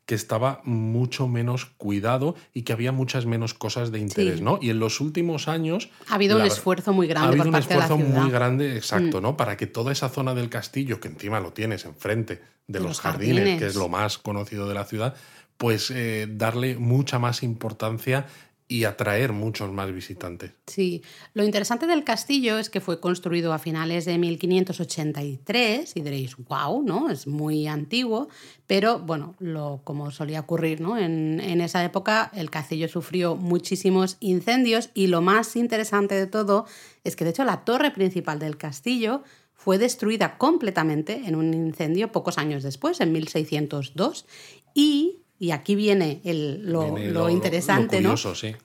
que 0.10 0.16
estaba 0.16 0.62
mucho 0.64 1.28
menos 1.28 1.68
cuidado 1.78 2.34
y 2.52 2.64
que 2.64 2.74
había 2.74 2.92
muchas 2.92 3.28
menos 3.28 3.54
cosas 3.54 3.92
de 3.92 4.00
interés, 4.00 4.42
¿no? 4.42 4.58
Y 4.60 4.72
en 4.72 4.80
los 4.80 5.02
últimos 5.02 5.48
años... 5.48 5.92
Ha 6.08 6.16
habido 6.16 6.38
un 6.38 6.46
esfuerzo 6.48 6.94
muy 6.94 7.06
grande. 7.06 7.28
Ha 7.28 7.30
habido 7.30 7.48
un 7.48 7.56
esfuerzo 7.56 7.96
muy 7.96 8.32
grande, 8.32 8.76
exacto, 8.76 9.20
mm. 9.20 9.22
¿no? 9.22 9.38
Para 9.38 9.56
que 9.56 9.68
toda 9.68 9.92
esa 9.92 10.10
zona 10.10 10.34
del 10.34 10.50
castillo, 10.50 11.00
que 11.00 11.10
encima 11.10 11.40
lo 11.40 11.54
tienes 11.54 11.86
enfrente 11.86 12.42
de, 12.66 12.80
los, 12.80 13.02
jardines, 13.02 13.60
que 13.60 13.68
es 13.68 13.76
lo 13.76 13.88
más 13.88 14.18
conocido 14.18 14.68
de 14.68 14.74
la 14.74 14.86
ciudad, 14.86 15.14
pues 15.58 15.92
eh, 15.92 16.28
darle 16.28 16.76
mucha 16.78 17.20
más 17.20 17.44
importancia 17.44 18.26
y 18.72 18.84
atraer 18.84 19.34
muchos 19.34 19.72
más 19.72 19.92
visitantes. 19.92 20.52
Sí, 20.68 21.02
lo 21.34 21.44
interesante 21.44 21.88
del 21.88 22.04
castillo 22.04 22.60
es 22.60 22.70
que 22.70 22.80
fue 22.80 23.00
construido 23.00 23.52
a 23.52 23.58
finales 23.58 24.06
de 24.06 24.20
1583 24.20 25.96
y 25.96 26.02
diréis, 26.02 26.38
wow, 26.38 26.84
¿no? 26.84 27.10
Es 27.10 27.26
muy 27.26 27.66
antiguo, 27.66 28.30
pero 28.68 29.00
bueno, 29.00 29.36
lo, 29.40 29.82
como 29.84 30.12
solía 30.12 30.42
ocurrir 30.42 30.82
¿no? 30.82 31.00
en, 31.00 31.40
en 31.40 31.62
esa 31.62 31.84
época, 31.84 32.30
el 32.36 32.52
castillo 32.52 32.88
sufrió 32.88 33.36
muchísimos 33.36 34.18
incendios 34.20 34.92
y 34.94 35.08
lo 35.08 35.22
más 35.22 35.56
interesante 35.56 36.14
de 36.14 36.28
todo 36.28 36.68
es 37.04 37.16
que 37.16 37.24
de 37.24 37.32
hecho 37.32 37.46
la 37.46 37.66
torre 37.66 37.90
principal 37.90 38.38
del 38.38 38.56
castillo 38.58 39.24
fue 39.56 39.80
destruida 39.80 40.38
completamente 40.38 41.24
en 41.26 41.36
un 41.36 41.56
incendio 41.56 42.12
pocos 42.12 42.38
años 42.38 42.62
después, 42.62 43.02
en 43.02 43.12
1602, 43.14 44.28
y 44.76 45.24
y 45.40 45.52
aquí 45.52 45.76
viene, 45.76 46.22
lo, 46.26 47.30
interesante, 47.30 48.02
¿no? 48.02 48.16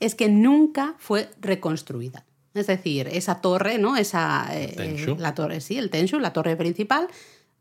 Es 0.00 0.14
que 0.16 0.28
nunca 0.28 0.96
fue 0.98 1.30
reconstruida. 1.40 2.26
Es 2.52 2.66
decir, 2.66 3.08
esa 3.08 3.40
torre, 3.40 3.78
¿no? 3.78 3.96
Esa, 3.96 4.48
eh, 4.52 5.06
la 5.18 5.34
torre, 5.34 5.60
sí, 5.60 5.78
el 5.78 5.90
Tenshu, 5.90 6.18
la 6.18 6.32
torre 6.32 6.56
principal, 6.56 7.08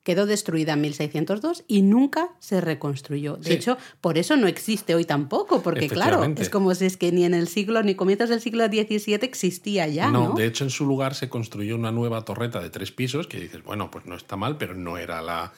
quedó 0.04 0.26
destruida 0.26 0.74
en 0.74 0.82
1602 0.82 1.64
y 1.68 1.84
nunca 1.84 2.30
se 2.40 2.60
reconstruyó. 2.60 3.38
De 3.38 3.54
hecho, 3.54 3.78
por 4.02 4.18
eso 4.18 4.36
no 4.36 4.48
existe 4.48 4.96
hoy 4.96 5.06
tampoco, 5.06 5.62
porque 5.62 5.88
claro, 5.88 6.24
es 6.38 6.50
como 6.50 6.74
si 6.76 6.86
es 6.86 6.98
que 6.98 7.12
ni 7.12 7.24
en 7.24 7.36
el 7.36 7.48
siglo, 7.48 7.84
ni 7.84 7.96
comienzos 7.96 8.30
del 8.30 8.42
siglo 8.42 8.66
XVII 8.66 9.20
existía 9.22 9.88
ya. 9.88 10.10
No, 10.10 10.30
¿no? 10.30 10.36
de 10.36 10.46
hecho 10.46 10.64
en 10.64 10.72
su 10.72 10.86
lugar 10.86 11.16
se 11.16 11.30
construyó 11.30 11.76
una 11.76 11.92
nueva 11.92 12.26
torreta 12.26 12.60
de 12.60 12.70
tres 12.70 12.92
pisos 12.92 13.28
que 13.28 13.40
dices, 13.40 13.64
bueno, 13.64 13.90
pues 13.92 14.06
no 14.06 14.16
está 14.16 14.36
mal, 14.36 14.58
pero 14.58 14.74
no 14.74 14.98
era 14.98 15.22
la, 15.22 15.54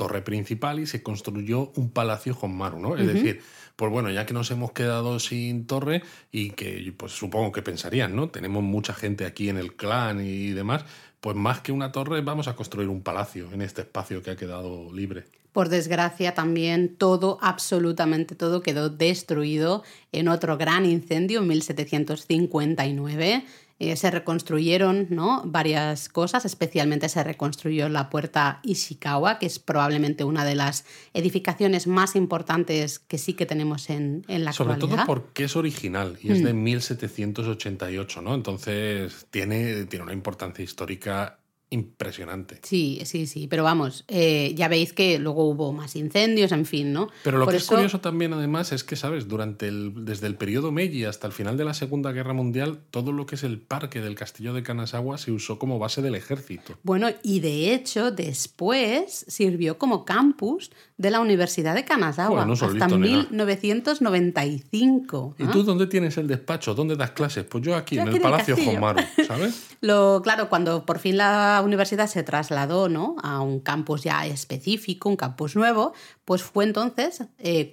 torre 0.00 0.22
principal 0.22 0.80
y 0.80 0.86
se 0.86 1.02
construyó 1.02 1.72
un 1.76 1.90
palacio 1.90 2.34
Honmaru, 2.40 2.80
¿no? 2.80 2.96
Es 2.96 3.06
decir, 3.06 3.42
pues 3.76 3.92
bueno, 3.92 4.10
ya 4.10 4.24
que 4.24 4.32
nos 4.32 4.50
hemos 4.50 4.72
quedado 4.72 5.18
sin 5.20 5.66
torre 5.66 6.02
y 6.32 6.52
que 6.52 6.94
pues 6.96 7.12
supongo 7.12 7.52
que 7.52 7.60
pensarían, 7.60 8.16
¿no? 8.16 8.30
Tenemos 8.30 8.62
mucha 8.62 8.94
gente 8.94 9.26
aquí 9.26 9.50
en 9.50 9.58
el 9.58 9.74
clan 9.74 10.24
y 10.24 10.52
demás, 10.52 10.86
pues 11.20 11.36
más 11.36 11.60
que 11.60 11.70
una 11.70 11.92
torre 11.92 12.22
vamos 12.22 12.48
a 12.48 12.56
construir 12.56 12.88
un 12.88 13.02
palacio 13.02 13.52
en 13.52 13.60
este 13.60 13.82
espacio 13.82 14.22
que 14.22 14.30
ha 14.30 14.36
quedado 14.36 14.90
libre. 14.90 15.24
Por 15.52 15.68
desgracia 15.68 16.32
también 16.32 16.96
todo, 16.96 17.36
absolutamente 17.42 18.34
todo 18.34 18.62
quedó 18.62 18.88
destruido 18.88 19.84
en 20.12 20.28
otro 20.28 20.56
gran 20.56 20.86
incendio 20.86 21.40
en 21.40 21.48
1759 21.48 23.44
eh, 23.80 23.96
se 23.96 24.10
reconstruyeron 24.10 25.06
¿no? 25.08 25.42
varias 25.46 26.10
cosas, 26.10 26.44
especialmente 26.44 27.08
se 27.08 27.24
reconstruyó 27.24 27.88
la 27.88 28.10
puerta 28.10 28.60
Ishikawa, 28.62 29.38
que 29.38 29.46
es 29.46 29.58
probablemente 29.58 30.22
una 30.22 30.44
de 30.44 30.54
las 30.54 30.84
edificaciones 31.14 31.86
más 31.86 32.14
importantes 32.14 32.98
que 32.98 33.16
sí 33.16 33.32
que 33.32 33.46
tenemos 33.46 33.88
en, 33.88 34.22
en 34.28 34.44
la 34.44 34.52
Sobre 34.52 34.74
actualidad. 34.74 34.98
Sobre 34.98 35.06
todo 35.06 35.06
porque 35.06 35.44
es 35.44 35.56
original 35.56 36.18
y 36.22 36.30
es 36.30 36.44
de 36.44 36.52
1788, 36.52 38.20
mm. 38.20 38.24
¿no? 38.24 38.34
Entonces 38.34 39.26
tiene, 39.30 39.86
tiene 39.86 40.02
una 40.02 40.12
importancia 40.12 40.62
histórica 40.62 41.39
impresionante. 41.70 42.58
Sí, 42.62 43.00
sí, 43.04 43.26
sí, 43.26 43.46
pero 43.46 43.62
vamos, 43.62 44.04
eh, 44.08 44.52
ya 44.56 44.66
veis 44.66 44.92
que 44.92 45.20
luego 45.20 45.48
hubo 45.48 45.72
más 45.72 45.94
incendios, 45.94 46.50
en 46.50 46.66
fin, 46.66 46.92
¿no? 46.92 47.08
Pero 47.22 47.38
lo 47.38 47.46
que 47.46 47.54
es 47.56 47.66
curioso 47.66 48.00
también, 48.00 48.32
además, 48.32 48.72
es 48.72 48.82
que, 48.82 48.96
¿sabes? 48.96 49.28
Durante 49.28 49.68
el, 49.68 50.04
desde 50.04 50.26
el 50.26 50.34
periodo 50.34 50.72
Meiji 50.72 51.04
hasta 51.04 51.28
el 51.28 51.32
final 51.32 51.56
de 51.56 51.64
la 51.64 51.74
Segunda 51.74 52.10
Guerra 52.10 52.32
Mundial, 52.32 52.80
todo 52.90 53.12
lo 53.12 53.26
que 53.26 53.36
es 53.36 53.44
el 53.44 53.60
parque 53.60 54.00
del 54.00 54.16
castillo 54.16 54.52
de 54.52 54.64
Kanazawa 54.64 55.16
se 55.16 55.30
usó 55.30 55.60
como 55.60 55.78
base 55.78 56.02
del 56.02 56.16
ejército. 56.16 56.76
Bueno, 56.82 57.06
y 57.22 57.38
de 57.38 57.72
hecho, 57.72 58.10
después 58.10 59.24
sirvió 59.28 59.78
como 59.78 60.04
campus 60.04 60.72
de 60.98 61.12
la 61.12 61.20
Universidad 61.20 61.76
de 61.76 61.84
Kanazawa 61.84 62.48
hasta 62.50 62.88
1995. 62.88 65.36
¿Y 65.38 65.44
tú 65.46 65.62
dónde 65.62 65.86
tienes 65.86 66.18
el 66.18 66.26
despacho? 66.26 66.74
¿Dónde 66.74 66.96
das 66.96 67.12
clases? 67.12 67.44
Pues 67.44 67.62
yo 67.64 67.76
aquí, 67.76 67.96
en 67.96 68.08
el 68.08 68.20
Palacio 68.20 68.56
Homaru, 68.56 69.02
¿sabes? 69.26 69.68
lo, 69.80 70.20
claro, 70.22 70.48
cuando 70.48 70.84
por 70.84 70.98
fin 70.98 71.16
la 71.16 71.59
universidad 71.62 72.06
se 72.06 72.22
trasladó 72.22 72.88
¿no? 72.88 73.16
a 73.22 73.40
un 73.40 73.60
campus 73.60 74.02
ya 74.02 74.26
específico, 74.26 75.08
un 75.08 75.16
campus 75.16 75.56
nuevo, 75.56 75.92
pues 76.24 76.42
fue 76.42 76.64
entonces, 76.64 77.24
eh, 77.38 77.72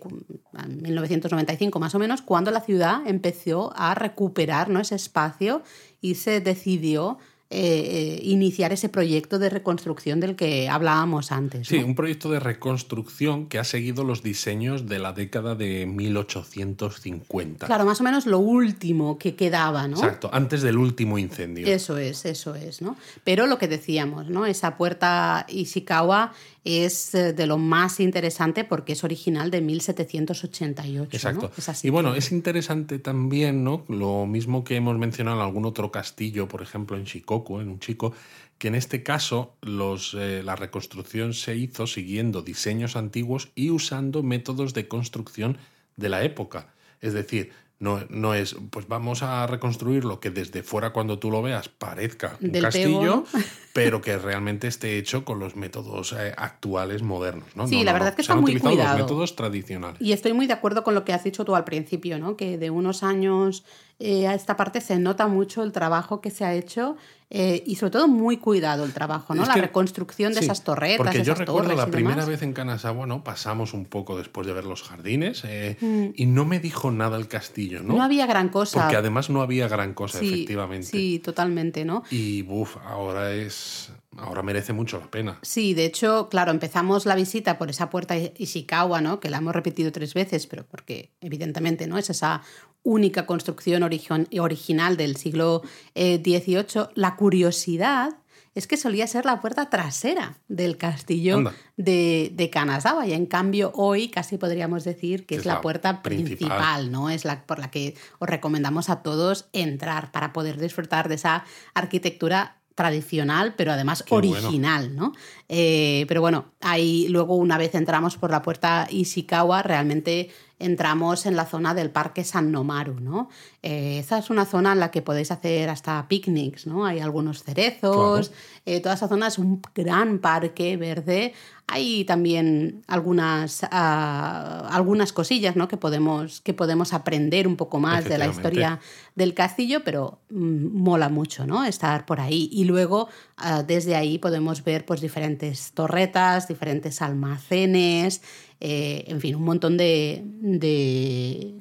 en 0.58 0.82
1995 0.82 1.80
más 1.80 1.95
o 1.95 2.00
menos, 2.00 2.21
cuando 2.21 2.52
la 2.52 2.62
ciudad 2.62 3.02
empezó 3.06 3.73
a 3.76 3.95
recuperar 3.95 4.69
¿no? 4.69 4.80
ese 4.80 4.95
espacio 4.95 5.62
y 6.02 6.15
se 6.15 6.41
decidió 6.41 7.17
eh, 7.49 8.19
iniciar 8.23 8.73
ese 8.73 8.89
proyecto 8.89 9.39
de 9.39 9.49
reconstrucción 9.49 10.19
del 10.19 10.36
que 10.36 10.67
hablábamos 10.67 11.31
antes. 11.31 11.67
Sí, 11.67 11.77
un 11.77 11.95
proyecto 11.95 12.29
de 12.29 12.41
reconstrucción 12.41 13.47
que 13.47 13.57
ha 13.57 13.63
seguido 13.63 14.03
los 14.03 14.21
diseños 14.21 14.88
de 14.88 14.99
la 14.99 15.13
década 15.13 15.55
de 15.55 15.86
1850. 15.86 17.65
Claro, 17.65 17.86
más 17.86 18.01
o 18.01 18.03
menos 18.03 18.25
lo 18.25 18.39
último 18.39 19.17
que 19.17 19.36
quedaba, 19.36 19.88
¿no? 19.88 19.95
Exacto, 19.95 20.29
antes 20.33 20.62
del 20.62 20.77
último 20.77 21.17
incendio. 21.17 21.67
Eso 21.67 21.97
es, 21.97 22.25
eso 22.25 22.53
es, 22.53 22.81
¿no? 22.81 22.97
Pero 23.23 23.47
lo 23.47 23.57
que 23.57 23.69
decíamos, 23.69 24.27
¿no? 24.27 24.45
Esa 24.45 24.75
puerta 24.75 25.45
Ishikawa 25.47 26.33
es 26.67 27.15
eh, 27.15 27.34
de 27.34 27.47
lo 27.47 27.58
más 27.58 27.99
interesante 27.99 28.63
porque 28.63 28.93
es 28.93 29.03
original 29.03 29.49
de 29.49 29.62
1788. 29.62 31.10
Exacto. 31.12 31.51
¿no? 31.56 31.73
Es 31.73 31.86
y 31.86 31.89
bueno, 31.89 32.15
es 32.15 32.32
interesante 32.32 32.99
también, 32.99 33.63
¿no? 33.63 33.86
Lo 33.88 34.25
mismo 34.25 34.63
que 34.63 34.75
hemos 34.75 34.97
mencionado 34.97 35.38
en 35.38 35.43
algún 35.43 35.65
otro 35.65 35.91
castillo, 35.91 36.47
por 36.47 36.62
ejemplo 36.62 36.97
en 36.97 37.06
Shikoku, 37.06 37.60
en 37.60 37.69
un 37.69 37.80
chico, 37.80 38.13
que 38.58 38.67
en 38.67 38.75
este 38.75 39.03
caso 39.03 39.56
los, 39.62 40.13
eh, 40.13 40.41
la 40.43 40.56
reconstrucción 40.56 41.34
se 41.34 41.56
hizo 41.56 41.88
siguiendo 41.88 42.41
diseños 42.41 42.95
antiguos 42.95 43.49
y 43.56 43.69
usando 43.69 44.23
métodos 44.23 44.73
de 44.73 44.88
construcción 44.88 45.58
de 45.95 46.10
la 46.10 46.23
época. 46.23 46.73
Es 47.01 47.13
decir, 47.13 47.51
no, 47.80 48.00
no, 48.10 48.34
es, 48.34 48.56
pues 48.72 48.88
vamos 48.88 49.22
a 49.22 49.46
reconstruir 49.46 50.04
lo 50.04 50.20
que 50.20 50.32
desde 50.32 50.63
fuera 50.63 50.94
cuando 50.94 51.20
tú 51.20 51.30
lo 51.30 51.44
veas 51.44 51.70
parezca 51.70 52.36
un 52.42 52.50
castillo, 52.50 53.24
pero 53.74 54.02
que 54.02 54.18
realmente 54.18 54.68
esté 54.68 54.98
hecho 54.98 55.24
con 55.24 55.40
los 55.40 55.56
métodos 55.56 56.13
eh, 56.13 56.34
actuales 56.38 57.04
modernos. 57.04 57.48
¿no? 57.56 57.68
Sí, 57.68 57.78
No, 57.80 57.84
la 57.84 57.94
verdad 57.94 58.10
es 58.10 58.16
que 58.16 58.24
Se 58.24 58.26
está 58.26 58.34
han 58.34 58.42
muy 58.42 58.52
utilizado 58.52 58.76
cuidado. 58.76 58.98
los 58.98 59.06
métodos 59.06 59.36
tradicionales. 59.36 60.02
Y 60.02 60.12
estoy 60.13 60.34
muy 60.34 60.48
de 60.48 60.54
acuerdo 60.54 60.84
con 60.84 60.96
lo 60.96 61.06
que 61.06 61.13
has 61.13 61.24
dicho 61.24 61.46
tú 61.46 61.56
al 61.56 61.66
principio, 61.66 62.18
¿no? 62.18 62.36
Que 62.36 62.58
de 62.58 62.72
unos 62.72 63.04
años 63.04 63.63
eh, 63.99 64.27
a 64.27 64.33
esta 64.36 64.55
parte 64.55 64.79
se 64.81 64.97
nota 64.99 65.27
mucho 65.27 65.63
el 65.63 65.71
trabajo 65.71 66.21
que 66.21 66.29
se 66.29 66.45
ha 66.45 66.53
hecho 66.53 66.97
eh, 67.29 67.62
y 67.65 67.75
sobre 67.75 67.91
todo 67.91 68.07
muy 68.07 68.38
cuidado 68.38 68.86
el 68.86 68.93
trabajo, 68.93 69.36
¿no? 69.36 69.41
Es 69.41 69.47
la 69.49 69.55
que- 69.55 69.62
reconstrucción 69.62 70.33
de 70.33 70.39
sí, 70.39 70.45
esas 70.45 70.63
torretas, 70.63 70.97
Porque 70.97 71.17
yo 71.17 71.33
esas 71.33 71.39
recuerdo 71.39 71.63
torres 71.69 71.77
la 71.77 71.88
primera 71.91 72.15
demás. 72.15 72.29
vez 72.29 72.41
en 72.41 72.53
Kanazawa, 72.53 73.05
¿no? 73.05 73.23
Pasamos 73.23 73.73
un 73.73 73.86
poco 73.86 74.17
después 74.17 74.47
de 74.47 74.53
ver 74.53 74.63
los 74.65 74.81
jardines 74.83 75.43
eh, 75.45 75.75
Mm. 75.81 76.05
y 76.15 76.25
no 76.27 76.45
me 76.45 76.60
dijo 76.60 76.89
nada 76.91 77.17
el 77.17 77.27
castillo, 77.27 77.81
¿no? 77.83 77.95
No 77.95 78.03
había 78.03 78.25
gran 78.27 78.47
cosa. 78.49 78.79
Porque 78.81 78.95
además 78.95 79.29
no 79.29 79.41
había 79.41 79.67
gran 79.67 79.93
cosa, 79.93 80.19
sí, 80.19 80.27
efectivamente. 80.33 80.88
Sí, 80.88 81.19
totalmente, 81.19 81.83
¿no? 81.83 82.03
Y 82.12 82.43
buf, 82.43 82.77
ahora 82.86 83.33
es. 83.33 83.91
Ahora 84.17 84.41
merece 84.43 84.73
mucho 84.73 84.99
la 84.99 85.10
pena. 85.12 85.39
Sí, 85.41 85.73
de 85.73 85.86
hecho, 85.86 86.27
claro, 86.30 86.51
empezamos 86.51 87.06
la 87.06 87.15
visita 87.15 87.58
por 87.58 87.69
esa 87.69 87.89
puerta 87.89 88.15
Ishikawa, 88.17 88.99
¿no? 89.01 89.19
Que 89.19 89.30
la 89.30 89.38
hemos 89.38 89.53
repetido 89.53 89.91
tres 89.91 90.13
veces, 90.13 90.47
pero 90.47 90.65
porque 90.65 91.12
evidentemente 91.21 91.88
no 91.88 91.97
es 91.97 92.10
esa 92.10 92.41
única 92.84 93.25
construcción 93.25 93.84
origi- 93.84 94.39
original 94.39 94.97
del 94.97 95.17
siglo 95.17 95.62
eh, 95.93 96.21
XVIII. 96.23 96.88
La 96.95 97.15
curiosidad 97.15 98.17
es 98.56 98.65
que 98.65 98.75
solía 98.75 99.06
ser 99.06 99.25
la 99.25 99.39
puerta 99.39 99.69
trasera 99.69 100.39
del 100.47 100.77
castillo 100.77 101.38
Anda. 101.38 101.53
de, 101.75 102.32
de 102.34 102.49
Kanazawa 102.49 103.06
y 103.06 103.13
en 103.13 103.27
cambio 103.27 103.71
hoy 103.75 104.08
casi 104.10 104.38
podríamos 104.39 104.84
decir 104.84 105.27
que 105.27 105.36
es, 105.36 105.45
la, 105.45 105.62
puerta 105.62 106.01
principal. 106.01 106.38
principal. 106.38 106.91
¿no? 106.91 107.12
Es 107.12 107.23
la 107.23 107.45
por 107.45 107.60
la 107.60 107.69
que 107.69 107.93
os 108.17 108.27
recomendamos 108.27 108.89
a 108.89 109.03
todos 109.03 109.47
entrar 109.53 110.12
para 110.12 110.34
poder 110.34 110.58
disfrutar 110.60 111.08
de 111.08 111.15
esa 111.15 111.45
arquitectura 111.75 112.57
tradicional, 112.78 113.56
pero 113.58 113.72
además 113.72 114.04
Qué 114.04 114.13
bueno. 114.13 114.38
original, 114.48 114.96
¿no? 114.96 115.13
Eh, 115.50 116.06
pero 116.08 116.22
bueno, 116.22 116.54
ahí 116.62 117.08
luego 117.10 117.36
una 117.36 117.58
vez 117.58 117.74
entramos 117.74 118.18
por 118.18 118.30
la 118.30 118.44
puerta 118.44 118.88
Ishikawa, 118.92 119.63
realmente 119.63 120.30
entramos 120.60 121.26
en 121.26 121.36
la 121.36 121.46
zona 121.46 121.74
del 121.74 121.91
Parque 121.91 122.24
San 122.24 122.52
Nomaru, 122.52 123.00
¿no? 123.00 123.30
Eh, 123.62 124.00
esa 124.00 124.17
es 124.17 124.30
una 124.30 124.46
zona 124.46 124.74
en 124.74 124.80
la 124.80 124.91
que 124.91 125.02
podéis 125.02 125.32
hacer 125.32 125.70
hasta 125.70 126.08
picnics, 126.08 126.65
¿no? 126.65 126.86
Hay 126.86 127.00
algunos 127.00 127.43
cerezos, 127.43 128.32
eh, 128.65 128.82
toda 128.82 128.96
esa 128.96 129.08
zona 129.08 129.28
es 129.28 129.38
un 129.38 129.62
gran 129.76 130.20
parque 130.20 130.78
verde. 130.78 131.34
Hay 131.70 132.06
también 132.06 132.82
algunas, 132.88 133.65
ah, 133.72 134.70
algunas 134.72 135.12
cosillas, 135.12 135.58
¿no? 135.58 135.67
Que 135.67 135.76
podemos, 135.76 136.39
que 136.39 136.54
podemos 136.54 136.93
aprender 136.93 137.46
un 137.46 137.58
poco 137.58 137.80
más 137.80 138.06
de 138.06 138.17
la 138.17 138.28
historia 138.28 138.80
del 139.15 139.34
castillo, 139.34 139.84
pero 139.84 140.20
mm, 140.30 140.78
mola 140.78 141.10
mucho, 141.10 141.46
¿no? 141.46 141.65
Estar 141.65 142.06
por 142.06 142.22
ahí. 142.22 142.50
Y 142.54 142.63
luego, 142.63 143.10
ah, 143.36 143.63
desde 143.63 143.96
ahí 143.96 144.17
podemos 144.17 144.63
ver 144.63 144.86
pues 144.86 145.02
diferentes 145.02 145.74
torretas, 145.74 146.48
diferentes 146.48 147.02
almacenes, 147.02 148.22
eh, 148.60 149.04
en 149.08 149.20
fin, 149.22 149.36
un 149.36 149.43
montón 149.43 149.78
de, 149.78 150.22
de 150.24 151.54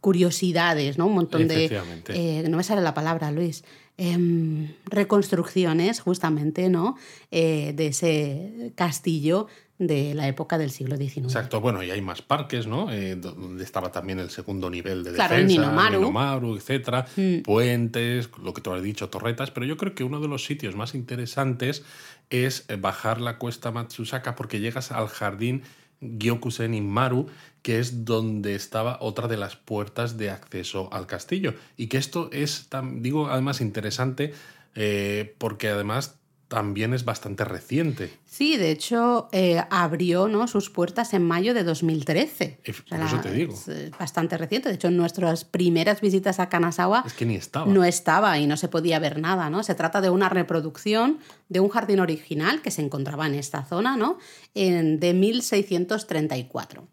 curiosidades, 0.00 0.98
¿no? 0.98 1.06
Un 1.06 1.14
montón 1.14 1.46
de... 1.48 1.80
Eh, 2.08 2.44
no 2.48 2.56
me 2.56 2.62
sale 2.64 2.80
la 2.82 2.94
palabra, 2.94 3.30
Luis. 3.30 3.64
em, 3.96 4.68
reconstrucciones, 4.86 6.00
justamente, 6.00 6.70
¿no? 6.70 6.96
Eh, 7.30 7.72
de 7.76 7.88
ese 7.88 8.72
castillo 8.74 9.46
de 9.78 10.14
la 10.14 10.26
época 10.26 10.56
del 10.58 10.70
siglo 10.70 10.96
XIX. 10.96 11.18
Exacto, 11.26 11.60
bueno, 11.60 11.82
y 11.82 11.90
hay 11.90 12.00
más 12.02 12.20
parques, 12.22 12.66
¿no? 12.66 12.86
Donde 13.16 13.62
estaba 13.64 13.92
también 13.92 14.18
el 14.18 14.30
segundo 14.30 14.68
nivel 14.70 15.04
de 15.04 15.12
Claro, 15.14 15.34
defensa, 15.36 15.60
Ninomaru. 15.60 15.98
Ninomaru, 16.00 16.56
etcétera, 16.56 17.06
Mm. 17.16 17.40
puentes, 17.42 18.28
lo 18.42 18.52
que 18.54 18.60
tú 18.62 18.72
has 18.72 18.82
dicho, 18.82 19.08
torretas, 19.08 19.50
pero 19.50 19.64
yo 19.66 19.76
creo 19.76 19.94
que 19.94 20.04
uno 20.04 20.20
de 20.20 20.28
los 20.28 20.44
sitios 20.44 20.76
más 20.76 20.94
interesantes 20.94 21.82
es 22.30 22.66
bajar 22.78 23.20
la 23.20 23.38
cuesta 23.38 23.70
Matsusaka 23.70 24.34
porque 24.36 24.60
llegas 24.60 24.92
al 24.92 25.08
jardín 25.08 25.62
Gyokusen 26.00 26.74
Inmaru, 26.74 27.26
que 27.62 27.78
es 27.78 28.04
donde 28.04 28.54
estaba 28.54 28.98
otra 29.00 29.28
de 29.28 29.36
las 29.36 29.56
puertas 29.56 30.16
de 30.16 30.30
acceso 30.30 30.88
al 30.92 31.06
castillo. 31.06 31.54
Y 31.76 31.88
que 31.88 31.98
esto 31.98 32.30
es, 32.32 32.68
digo, 32.94 33.28
además 33.28 33.60
interesante 33.60 34.32
eh, 34.74 35.34
porque 35.38 35.68
además 35.68 36.19
también 36.50 36.92
es 36.94 37.04
bastante 37.04 37.44
reciente. 37.44 38.10
Sí, 38.26 38.56
de 38.56 38.72
hecho, 38.72 39.28
eh, 39.30 39.62
abrió 39.70 40.26
¿no? 40.26 40.48
sus 40.48 40.68
puertas 40.68 41.14
en 41.14 41.22
mayo 41.24 41.54
de 41.54 41.62
2013. 41.62 42.58
Ef- 42.64 42.82
O 42.84 42.88
sea, 42.88 42.98
por 42.98 43.06
eso 43.06 43.20
te 43.20 43.30
digo. 43.32 43.54
Es 43.54 43.68
eh, 43.68 43.90
bastante 43.98 44.36
reciente. 44.36 44.68
De 44.68 44.74
hecho, 44.74 44.88
en 44.88 44.96
nuestras 44.96 45.44
primeras 45.44 46.00
visitas 46.00 46.40
a 46.40 46.48
Kanazawa 46.48 47.04
Es 47.06 47.12
que 47.14 47.24
ni 47.24 47.36
estaba. 47.36 47.72
no 47.72 47.84
estaba 47.84 48.36
y 48.40 48.46
no 48.48 48.56
se 48.56 48.66
podía 48.68 48.98
ver 48.98 49.20
nada, 49.20 49.48
¿no? 49.48 49.62
Se 49.62 49.76
trata 49.76 50.00
de 50.00 50.10
una 50.10 50.28
reproducción 50.28 51.20
de 51.48 51.60
un 51.60 51.68
jardín 51.68 52.00
original 52.00 52.60
que 52.62 52.72
se 52.72 52.82
encontraba 52.82 53.26
en 53.28 53.36
esta 53.36 53.64
zona, 53.64 53.96
¿no? 53.96 54.18
En, 54.54 54.98
de 54.98 55.14
1634. 55.14 56.88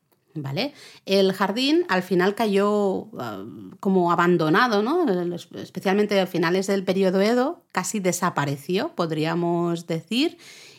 El 1.05 1.33
jardín 1.33 1.85
al 1.89 2.03
final 2.03 2.35
cayó 2.35 3.07
ah, 3.19 3.43
como 3.79 4.11
abandonado, 4.11 4.81
¿no? 4.81 5.05
Especialmente 5.55 6.19
a 6.19 6.27
finales 6.27 6.67
del 6.67 6.83
periodo 6.83 7.21
Edo, 7.21 7.63
casi 7.71 7.99
desapareció, 7.99 8.95
podríamos 8.95 9.87
decir. 9.87 10.37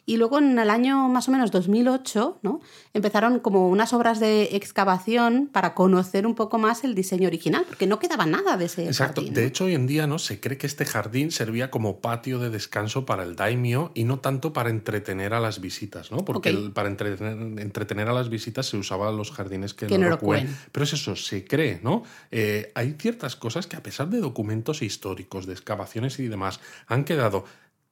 Y 0.09 0.17
luego 0.17 0.39
en 0.39 0.59
el 0.59 0.71
año 0.71 1.07
más 1.11 1.29
o 1.29 1.33
menos 1.33 1.51
2008, 1.51 2.39
¿no? 2.41 2.61
Empezaron 2.95 3.41
como 3.41 3.69
unas 3.69 3.93
obras 3.93 4.21
de 4.21 4.57
excavación 4.57 5.51
para 5.53 5.75
conocer 5.75 6.27
un 6.27 6.35
poco 6.35 6.57
más 6.57 6.83
el 6.83 6.95
diseño 6.95 7.29
original, 7.29 7.67
porque 7.69 7.87
no 7.87 7.99
quedaba 7.99 8.25
nada 8.25 8.57
de 8.57 8.65
ese 8.65 8.87
Exacto. 8.87 9.21
jardín. 9.21 9.35
De 9.35 9.43
¿no? 9.43 9.47
hecho, 9.49 9.65
hoy 9.67 9.75
en 9.75 9.87
día 9.87 10.07
no 10.07 10.19
se 10.19 10.41
cree 10.41 10.57
que 10.57 10.67
este 10.67 10.87
jardín 10.87 11.31
servía 11.31 11.71
como 11.71 12.01
patio 12.01 12.39
de 12.39 12.49
descanso 12.49 13.05
para 13.05 13.23
el 13.23 13.37
daimyo 13.37 13.91
y 13.93 14.05
no 14.05 14.19
tanto 14.19 14.55
para 14.55 14.71
entretener 14.71 15.35
a 15.35 15.41
las 15.41 15.61
visitas, 15.61 16.11
¿no? 16.11 16.25
Porque 16.25 16.49
el- 16.49 16.73
para 16.73 16.89
entretener, 16.89 17.61
entretener 17.61 18.09
a 18.09 18.15
las 18.15 18.31
visitas 18.31 18.65
se 18.65 18.79
usaban 18.79 19.15
los 19.19 19.31
jardines 19.31 19.75
que, 19.75 19.89
Que 19.89 19.99
no 19.99 20.09
lo. 20.09 20.19
Pero 20.19 20.85
es 20.85 20.93
eso, 20.95 21.17
se 21.17 21.45
cree, 21.45 21.81
¿no? 21.83 22.03
Eh, 22.31 22.73
hay 22.75 22.97
ciertas 22.99 23.37
cosas 23.37 23.67
que 23.67 23.77
a 23.77 23.83
pesar 23.83 24.09
de 24.09 24.21
documentos 24.21 24.81
históricos, 24.81 25.45
de 25.45 25.53
excavaciones 25.53 26.19
y 26.19 26.29
demás, 26.29 26.61
han 26.87 27.05
quedado 27.05 27.45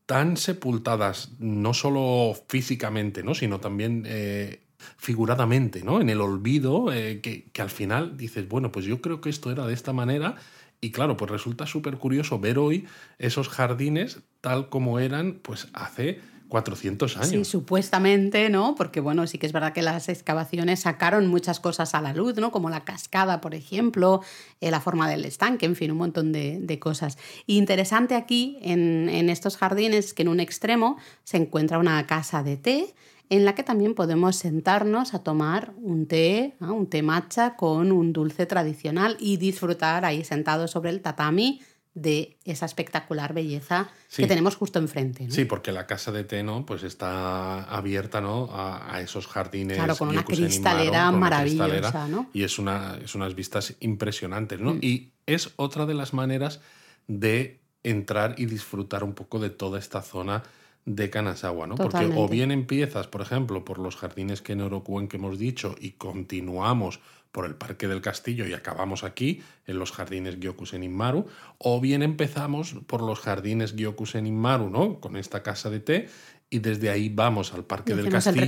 tan 0.07 0.37
sepultadas, 0.37 1.33
no 1.38 1.75
solo 1.75 2.35
físicamente, 2.49 3.23
¿no? 3.23 3.35
sino 3.35 3.61
también 3.61 4.05
eh, 4.07 4.61
figuradamente, 4.97 5.83
¿no? 5.83 6.01
En 6.01 6.09
el 6.09 6.21
olvido, 6.21 6.92
eh, 6.92 7.21
que, 7.21 7.45
que 7.53 7.62
al 7.62 7.71
final 7.71 8.16
dices, 8.16 8.49
bueno, 8.49 8.71
pues 8.71 8.87
yo 8.87 9.01
creo 9.01 9.21
que 9.21 9.31
esto 9.31 9.51
era 9.51 9.66
de 9.66 9.75
esta 9.75 9.92
manera. 9.92 10.37
Y 10.81 10.92
claro, 10.92 11.16
pues 11.16 11.31
resulta 11.31 11.66
súper 11.66 11.97
curioso 11.97 12.38
ver 12.38 12.59
hoy 12.59 12.87
esos 13.19 13.49
jardines 13.49 14.21
tal 14.40 14.69
como 14.69 15.01
eran 15.01 15.40
pues 15.42 15.69
hace 15.73 16.21
400 16.48 17.16
años. 17.16 17.28
Sí, 17.28 17.44
supuestamente, 17.44 18.48
¿no? 18.48 18.74
Porque 18.74 19.00
bueno, 19.00 19.26
sí 19.26 19.38
que 19.38 19.46
es 19.46 19.52
verdad 19.52 19.72
que 19.72 19.82
las 19.82 20.09
excavaciones 20.09 20.80
sacaron 20.80 21.26
muchas 21.26 21.61
cosas 21.61 21.94
a 21.94 22.00
la 22.00 22.12
luz, 22.12 22.37
¿no? 22.37 22.50
Como 22.52 22.70
la 22.70 22.85
cascada, 22.85 23.40
por 23.40 23.54
ejemplo, 23.54 24.22
eh, 24.61 24.70
la 24.70 24.80
forma 24.80 25.09
del 25.09 25.24
estanque, 25.24 25.66
en 25.66 25.76
fin, 25.76 25.90
un 25.90 25.98
montón 25.98 26.32
de, 26.32 26.59
de 26.61 26.78
cosas. 26.78 27.18
Y 27.46 27.59
interesante 27.59 28.14
aquí, 28.14 28.59
en, 28.62 29.09
en 29.09 29.30
estos 29.30 29.56
jardines, 29.56 30.14
que 30.14 30.22
en 30.22 30.28
un 30.28 30.40
extremo 30.40 30.96
se 31.24 31.37
encuentra 31.37 31.78
una 31.78 32.06
casa 32.06 32.42
de 32.42 32.56
té 32.56 32.94
en 33.28 33.44
la 33.44 33.54
que 33.54 33.62
también 33.62 33.94
podemos 33.94 34.37
sentarnos 34.37 35.14
a 35.14 35.22
tomar 35.22 35.74
un 35.82 36.06
té, 36.06 36.54
¿no? 36.61 36.74
un 36.74 36.87
té 36.87 37.02
matcha 37.02 37.56
con 37.56 37.90
un 37.90 38.12
dulce 38.12 38.46
tradicional 38.46 39.16
y 39.18 39.37
disfrutar 39.37 40.04
ahí 40.04 40.22
sentados 40.22 40.70
sobre 40.70 40.90
el 40.90 41.02
tatami 41.02 41.61
de 41.96 42.37
esa 42.44 42.66
espectacular 42.66 43.32
belleza 43.32 43.88
Sí. 44.09 44.22
que 44.22 44.28
tenemos 44.28 44.54
justo 44.54 44.78
enfrente. 44.78 45.24
¿no? 45.24 45.35
Sí, 45.35 45.46
porque 45.46 45.72
la 45.72 45.87
casa 45.87 46.12
de 46.12 46.24
té, 46.24 46.42
¿no? 46.42 46.66
Pues 46.66 46.82
está 46.82 47.64
abierta, 47.64 48.20
¿no? 48.20 48.50
A, 48.52 48.94
a 48.94 49.00
esos 49.00 49.26
jardines. 49.26 49.78
Claro, 49.78 49.96
con 49.96 50.11
una 50.11 50.22
cristalera 50.22 51.09
una 51.09 51.18
maravillosa, 51.18 51.68
cristalera, 51.70 52.09
¿no? 52.09 52.28
Y 52.35 52.42
es, 52.42 52.59
una, 52.59 52.98
es 53.02 53.14
unas 53.14 53.35
vistas 53.35 53.74
impresionantes, 53.80 54.61
¿no? 54.61 54.74
Mm. 54.74 54.78
Y 54.82 55.12
es 55.24 55.50
otra 55.56 55.87
de 55.87 55.94
las 55.94 56.12
maneras 56.12 56.61
de 57.09 57.61
entrar 57.82 58.35
y 58.37 58.44
disfrutar 58.44 59.02
un 59.02 59.14
poco 59.14 59.38
de 59.38 59.48
toda 59.48 59.78
esta 59.78 60.02
zona 60.02 60.42
de 60.85 61.09
Kanazawa, 61.09 61.66
¿no? 61.66 61.76
Porque 61.76 62.11
o 62.14 62.28
bien 62.28 62.50
empiezas, 62.50 63.06
por 63.06 63.22
ejemplo, 63.22 63.64
por 63.64 63.78
los 63.78 63.96
jardines 63.96 64.42
Kenorokuen 64.42 65.09
que 65.09 65.16
hemos 65.16 65.38
dicho 65.38 65.74
y 65.80 65.92
continuamos 65.92 67.00
por 67.37 67.44
el 67.44 67.55
Parque 67.55 67.87
del 67.87 68.01
Castillo 68.01 68.46
y 68.46 68.55
acabamos 68.55 69.05
aquí, 69.05 69.42
en 69.66 69.79
los 69.79 69.92
jardines 69.92 70.40
Gyokusen 70.40 70.83
Inmaru, 70.83 71.27
o 71.59 71.83
bien 71.83 72.03
empezamos 72.03 72.77
por 72.87 73.03
los 73.03 73.20
jardines 73.20 73.77
Gyokusen 73.77 74.27
Inmaru, 74.27 74.70
¿no? 74.70 75.01
Con 75.01 75.18
esta 75.18 75.42
casa 75.42 75.68
de 75.68 75.81
té, 75.81 76.09
y 76.49 76.61
desde 76.61 76.88
ahí 76.88 77.11
vamos 77.11 77.53
al 77.53 77.64
Parque 77.64 77.94
del 77.94 78.09
Castillo 78.09 78.37
y 78.37 78.44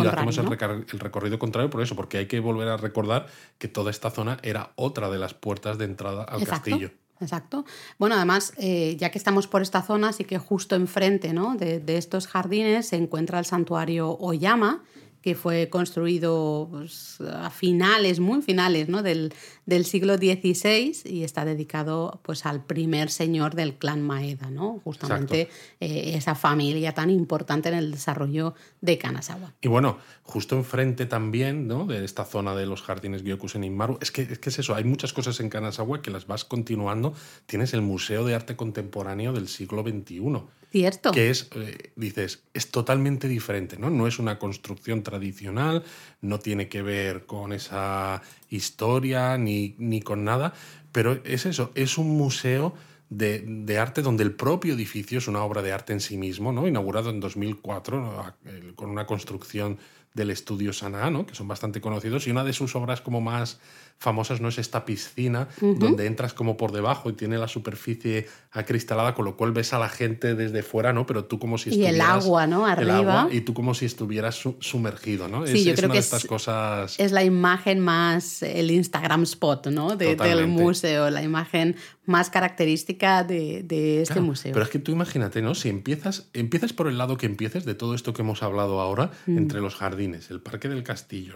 hacemos 0.00 0.38
el, 0.38 0.98
recorrido 0.98 1.38
contrario 1.38 1.70
por 1.70 1.80
eso, 1.80 1.94
porque 1.94 2.18
hay 2.18 2.26
que 2.26 2.40
volver 2.40 2.66
a 2.66 2.76
recordar 2.76 3.28
que 3.58 3.68
toda 3.68 3.92
esta 3.92 4.10
zona 4.10 4.38
era 4.42 4.72
otra 4.74 5.10
de 5.10 5.18
las 5.20 5.32
puertas 5.32 5.78
de 5.78 5.84
entrada 5.84 6.24
al 6.24 6.44
castillo. 6.44 6.90
Exacto. 7.20 7.64
Bueno, 8.00 8.16
además, 8.16 8.52
eh, 8.58 8.96
ya 8.98 9.12
que 9.12 9.18
estamos 9.18 9.46
por 9.46 9.62
esta 9.62 9.80
zona, 9.80 10.12
sí 10.12 10.24
que 10.24 10.38
justo 10.38 10.74
enfrente 10.74 11.32
¿no? 11.32 11.54
de, 11.54 11.78
de, 11.78 11.98
estos 11.98 12.26
jardines 12.26 12.88
se 12.88 12.96
encuentra 12.96 13.38
el 13.38 13.44
santuario 13.44 14.16
Oyama, 14.18 14.82
que 15.24 15.34
fue 15.34 15.70
construido 15.70 16.68
pues, 16.70 17.18
a 17.22 17.48
finales, 17.48 18.20
muy 18.20 18.42
finales 18.42 18.90
¿no? 18.90 19.02
del, 19.02 19.32
del, 19.64 19.86
siglo 19.86 20.18
XVI 20.18 20.94
y 21.06 21.24
está 21.24 21.46
dedicado 21.46 22.20
pues, 22.22 22.44
al 22.44 22.62
primer 22.62 23.10
señor 23.10 23.54
del 23.54 23.72
clan 23.72 24.02
Maeda, 24.02 24.50
¿no? 24.50 24.82
justamente 24.84 25.48
eh, 25.80 26.12
esa 26.14 26.34
familia 26.34 26.92
tan 26.92 27.08
importante 27.08 27.70
en 27.70 27.76
el 27.76 27.90
desarrollo 27.90 28.52
de 28.82 28.98
Kanazawa. 28.98 29.54
Y 29.62 29.68
bueno, 29.68 29.96
justo 30.24 30.56
enfrente 30.56 31.06
también 31.06 31.68
¿no? 31.68 31.86
de 31.86 32.04
esta 32.04 32.26
zona 32.26 32.54
de 32.54 32.66
los 32.66 32.82
jardines 32.82 33.22
Gyokusen 33.22 33.64
Inmaru, 33.64 33.96
es 34.02 34.10
que, 34.10 34.20
es 34.20 34.38
que 34.38 34.50
es 34.50 34.58
eso, 34.58 34.74
hay 34.74 34.84
muchas 34.84 35.14
cosas 35.14 35.40
en 35.40 35.48
Kanazawa 35.48 36.02
que 36.02 36.10
las 36.10 36.26
vas 36.26 36.44
continuando. 36.44 37.14
Tienes 37.46 37.72
el 37.72 37.80
Museo 37.80 38.26
de 38.26 38.34
Arte 38.34 38.56
Contemporáneo 38.56 39.32
del 39.32 39.48
siglo 39.48 39.84
XXI 39.84 40.42
Cierto. 40.74 41.12
Que 41.12 41.30
es, 41.30 41.48
eh, 41.54 41.92
dices, 41.94 42.42
es 42.52 42.72
totalmente 42.72 43.28
diferente, 43.28 43.78
¿no? 43.78 43.90
No 43.90 44.08
es 44.08 44.18
una 44.18 44.40
construcción 44.40 45.04
tradicional, 45.04 45.84
no 46.20 46.40
tiene 46.40 46.66
que 46.66 46.82
ver 46.82 47.26
con 47.26 47.52
esa 47.52 48.22
historia 48.50 49.38
ni, 49.38 49.76
ni 49.78 50.00
con 50.00 50.24
nada, 50.24 50.52
pero 50.90 51.20
es 51.22 51.46
eso, 51.46 51.70
es 51.76 51.96
un 51.96 52.08
museo 52.16 52.74
de, 53.10 53.44
de, 53.46 53.78
arte 53.78 54.02
donde 54.02 54.24
el 54.24 54.34
propio 54.34 54.74
edificio 54.74 55.18
es 55.18 55.28
una 55.28 55.42
obra 55.42 55.62
de 55.62 55.72
arte 55.72 55.92
en 55.92 56.00
sí 56.00 56.16
mismo, 56.16 56.52
¿no? 56.52 56.66
Inaugurado 56.66 57.10
en 57.10 57.20
2004 57.20 58.34
con 58.74 58.90
una 58.90 59.06
construcción 59.06 59.78
del 60.14 60.30
estudio 60.30 60.72
Sanaa, 60.72 61.10
que 61.26 61.34
son 61.34 61.48
bastante 61.48 61.80
conocidos, 61.80 62.26
y 62.26 62.30
una 62.30 62.44
de 62.44 62.52
sus 62.52 62.76
obras 62.76 63.00
como 63.00 63.20
más 63.20 63.58
famosas 63.98 64.40
no 64.40 64.48
es 64.48 64.58
esta 64.58 64.84
piscina 64.84 65.48
donde 65.60 66.06
entras 66.06 66.34
como 66.34 66.56
por 66.56 66.72
debajo 66.72 67.10
y 67.10 67.14
tiene 67.14 67.38
la 67.38 67.48
superficie 67.48 68.28
acristalada, 68.50 69.14
con 69.14 69.24
lo 69.24 69.36
cual 69.36 69.52
ves 69.52 69.72
a 69.72 69.78
la 69.78 69.88
gente 69.88 70.34
desde 70.34 70.62
fuera, 70.62 70.92
¿no? 70.92 71.06
Pero 71.06 71.24
tú 71.24 71.38
como 71.38 71.58
si 71.58 71.70
estuvieras... 71.70 71.94
Y 71.94 71.96
el 71.96 72.00
agua, 72.00 72.46
¿no? 72.46 72.66
Arriba. 72.66 73.28
y 73.30 73.40
tú 73.40 73.54
como 73.54 73.74
si 73.74 73.86
estuvieras 73.86 74.40
sumergido, 74.60 75.28
¿no? 75.28 75.46
Sí, 75.46 75.64
yo 75.64 75.74
creo 75.74 75.90
que 75.90 75.98
estas 75.98 76.24
cosas... 76.26 76.98
Es 76.98 77.12
la 77.12 77.24
imagen 77.24 77.80
más, 77.80 78.42
el 78.42 78.70
Instagram 78.70 79.22
spot, 79.22 79.68
¿no? 79.68 79.96
del 79.96 80.46
museo, 80.46 81.10
la 81.10 81.22
imagen 81.22 81.76
más 82.06 82.30
característica 82.30 83.24
de, 83.24 84.02
este 84.02 84.20
museo. 84.20 84.52
Pero 84.52 84.64
es 84.64 84.70
que 84.70 84.78
tú 84.78 84.92
imagínate, 84.92 85.42
¿no? 85.42 85.54
Si 85.54 85.68
empiezas, 85.68 86.28
empiezas 86.32 86.72
por 86.72 86.88
el 86.88 86.98
lado 86.98 87.16
que 87.16 87.26
empieces 87.26 87.64
de 87.64 87.74
todo 87.74 87.94
esto 87.94 88.12
que 88.12 88.22
hemos 88.22 88.42
hablado 88.42 88.80
ahora, 88.80 89.10
mm. 89.26 89.38
entre 89.38 89.60
los 89.60 89.74
jardines, 89.74 90.30
el 90.30 90.40
Parque 90.40 90.68
del 90.68 90.82
Castillo, 90.82 91.34